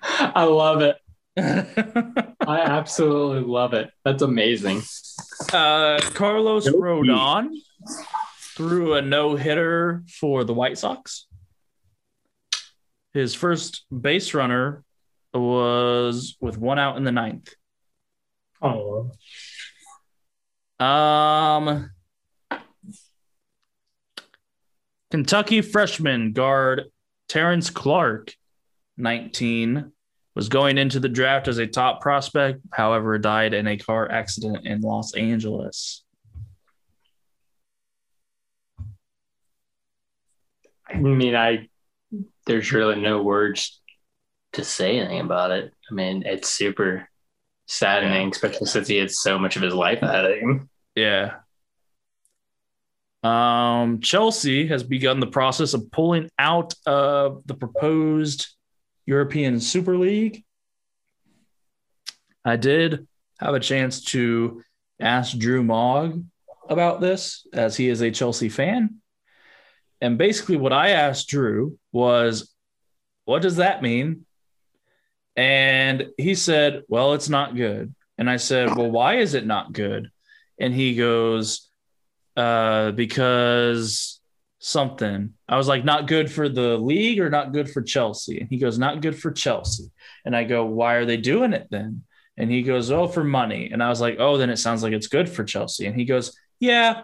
I 0.02 0.46
love 0.46 0.82
it. 0.82 0.98
I 1.38 2.60
absolutely 2.62 3.44
love 3.44 3.74
it. 3.74 3.92
That's 4.04 4.24
amazing. 4.24 4.82
uh, 5.54 6.00
Carlos 6.16 6.66
Nope. 6.66 6.76
Rodon 6.78 7.50
threw 8.56 8.94
a 8.94 9.02
no 9.02 9.36
hitter 9.36 10.04
for 10.08 10.44
the 10.44 10.54
White 10.54 10.78
Sox. 10.78 11.28
His 13.14 13.34
first 13.34 13.86
base 13.90 14.34
runner 14.34 14.84
was 15.34 16.38
with 16.40 16.58
one 16.58 16.80
out 16.80 16.98
in 16.98 17.04
the 17.04 17.12
ninth. 17.12 17.54
Oh, 18.62 19.12
Um, 20.80 21.92
Kentucky 25.12 25.62
freshman 25.62 26.34
guard 26.34 26.86
Terrence 27.28 27.70
Clarke, 27.70 28.34
19, 28.98 29.92
was 30.36 30.50
going 30.50 30.78
into 30.78 31.00
the 31.00 31.10
draft 31.10 31.48
as 31.48 31.58
a 31.58 31.68
top 31.68 32.02
prospect, 32.02 32.62
however, 32.72 33.18
died 33.18 33.54
in 33.54 33.68
a 33.68 33.78
car 33.78 34.12
accident 34.12 34.66
in 34.66 34.82
Los 34.82 35.14
Angeles. 35.16 36.05
I 40.96 41.00
mean, 41.00 41.36
I 41.36 41.70
there's 42.46 42.72
really 42.72 43.00
no 43.00 43.22
words 43.22 43.82
to 44.54 44.64
say 44.64 45.00
anything 45.00 45.20
about 45.20 45.52
it. 45.52 45.74
I 45.90 45.94
mean, 45.94 46.24
it's 46.26 46.50
super 46.50 47.10
saddening, 47.68 48.30
especially 48.32 48.68
since 48.68 48.88
he 48.88 48.98
had 48.98 49.12
so 49.12 49.38
much 49.38 49.56
of 49.56 49.62
his 49.62 49.74
life 49.74 50.02
ahead 50.02 50.26
of 50.26 50.38
him. 50.38 50.70
Yeah. 50.96 51.38
Um, 53.24 54.02
Chelsea 54.02 54.68
has 54.68 54.84
begun 54.84 55.20
the 55.20 55.28
process 55.28 55.74
of 55.74 55.90
pulling 55.92 56.30
out 56.38 56.76
of 56.86 57.42
the 57.46 57.56
proposed 57.56 58.48
European 59.06 59.60
Super 59.60 59.98
League. 59.98 60.44
I 62.44 62.56
did 62.56 63.08
have 63.40 63.56
a 63.56 63.60
chance 63.60 64.04
to 64.06 64.64
ask 65.00 65.36
Drew 65.38 65.64
Mogg 65.64 66.24
about 66.70 67.02
this 67.02 67.48
as 67.52 67.76
he 67.76 67.90
is 67.90 68.02
a 68.02 68.12
Chelsea 68.12 68.50
fan. 68.50 69.02
And 70.02 70.18
basically, 70.18 70.58
what 70.58 70.74
I 70.74 70.90
asked 70.90 71.28
Drew 71.30 71.78
was, 71.92 72.54
What 73.26 73.42
does 73.42 73.58
that 73.58 73.82
mean? 73.82 74.26
And 75.36 76.10
he 76.18 76.36
said, 76.36 76.84
Well, 76.88 77.14
it's 77.14 77.30
not 77.30 77.56
good. 77.56 77.94
And 78.18 78.30
I 78.30 78.38
said, 78.38 78.76
Well, 78.76 78.92
why 78.92 79.18
is 79.18 79.34
it 79.34 79.46
not 79.46 79.74
good? 79.74 80.10
And 80.60 80.74
he 80.74 80.96
goes, 80.96 81.70
uh, 82.38 82.92
because 82.92 84.20
something. 84.66 85.34
I 85.48 85.58
was 85.58 85.68
like, 85.68 85.86
not 85.86 86.08
good 86.08 86.32
for 86.32 86.50
the 86.50 86.76
league 86.78 87.20
or 87.20 87.30
not 87.30 87.54
good 87.54 87.70
for 87.70 87.84
Chelsea? 87.84 88.40
And 88.40 88.50
he 88.50 88.58
goes, 88.58 88.80
not 88.80 89.02
good 89.02 89.18
for 89.18 89.32
Chelsea. 89.32 89.92
And 90.26 90.36
I 90.36 90.44
go, 90.44 90.66
why 90.66 90.96
are 90.96 91.06
they 91.06 91.18
doing 91.18 91.54
it 91.54 91.68
then? 91.70 92.04
And 92.36 92.50
he 92.50 92.64
goes, 92.64 92.92
oh, 92.92 93.08
for 93.08 93.24
money. 93.24 93.70
And 93.72 93.84
I 93.84 93.90
was 93.90 94.02
like, 94.02 94.18
oh, 94.20 94.38
then 94.38 94.50
it 94.50 94.58
sounds 94.58 94.82
like 94.82 94.92
it's 94.92 95.08
good 95.08 95.30
for 95.30 95.44
Chelsea. 95.44 95.86
And 95.86 95.96
he 95.96 96.04
goes, 96.04 96.36
yeah. 96.60 97.04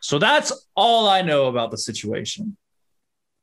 So 0.00 0.18
that's 0.18 0.66
all 0.74 1.08
I 1.08 1.22
know 1.22 1.46
about 1.46 1.70
the 1.70 1.78
situation. 1.78 2.56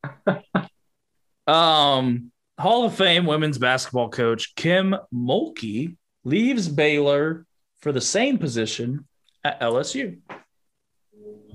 um, 1.48 2.32
Hall 2.60 2.86
of 2.86 2.96
Fame 2.96 3.26
women's 3.26 3.58
basketball 3.58 4.10
coach 4.10 4.56
Kim 4.56 4.96
Mulkey 5.14 5.96
leaves 6.24 6.68
Baylor 6.68 7.46
for 7.80 7.92
the 7.92 8.02
same 8.02 8.38
position 8.38 9.06
at 9.44 9.62
LSU. 9.62 10.20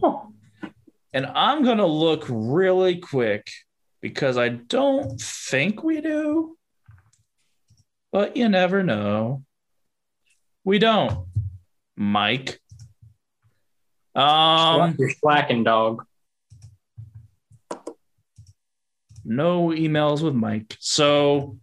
Huh. 0.00 0.18
And 1.12 1.26
I'm 1.26 1.62
going 1.62 1.78
to 1.78 1.86
look 1.86 2.24
really 2.28 2.96
quick 2.96 3.50
because 4.00 4.38
I 4.38 4.48
don't 4.48 5.20
think 5.20 5.82
we 5.82 6.00
do, 6.00 6.56
but 8.12 8.36
you 8.36 8.48
never 8.48 8.82
know. 8.82 9.44
We 10.64 10.78
don't, 10.78 11.26
Mike. 11.96 12.61
Um, 14.14 14.96
You're 14.98 15.10
slacking, 15.10 15.64
dog. 15.64 16.04
No 19.24 19.68
emails 19.68 20.22
with 20.22 20.34
Mike. 20.34 20.76
So 20.80 21.58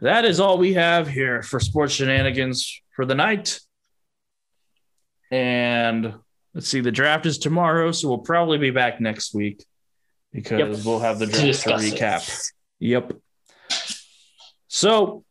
that 0.00 0.24
is 0.24 0.40
all 0.40 0.58
we 0.58 0.74
have 0.74 1.08
here 1.08 1.42
for 1.42 1.60
sports 1.60 1.94
shenanigans 1.94 2.82
for 2.94 3.04
the 3.04 3.14
night. 3.14 3.60
And 5.30 6.14
let's 6.54 6.68
see, 6.68 6.80
the 6.80 6.92
draft 6.92 7.24
is 7.24 7.38
tomorrow, 7.38 7.92
so 7.92 8.08
we'll 8.08 8.18
probably 8.18 8.58
be 8.58 8.70
back 8.70 9.00
next 9.00 9.34
week 9.34 9.64
because 10.32 10.76
yep. 10.78 10.84
we'll 10.84 10.98
have 10.98 11.18
the 11.18 11.26
draft 11.26 11.62
to 11.62 11.70
recap. 11.70 12.28
It. 12.28 12.52
Yep. 12.80 13.12
So 14.68 15.24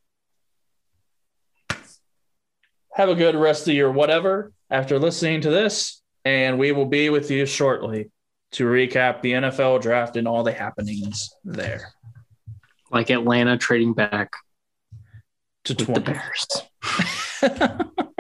have 2.94 3.10
a 3.10 3.16
good 3.16 3.36
rest 3.36 3.68
of 3.68 3.74
your 3.74 3.92
whatever 3.92 4.54
after 4.70 5.00
listening 5.00 5.42
to 5.42 5.50
this, 5.50 6.01
and 6.26 6.60
we 6.60 6.72
will 6.72 6.86
be 6.86 7.10
with 7.10 7.32
you 7.32 7.46
shortly 7.46 8.12
to 8.54 8.66
recap 8.66 9.22
the 9.22 9.32
NFL 9.34 9.82
draft 9.82 10.18
and 10.18 10.28
all 10.28 10.44
the 10.44 10.52
happenings 10.52 11.34
there. 11.44 11.94
Like 12.92 13.10
Atlanta 13.10 13.58
trading 13.58 13.94
back 13.94 14.34
to 15.66 15.76
20. 15.76 16.02
the 16.02 16.12
Bears. 16.12 18.08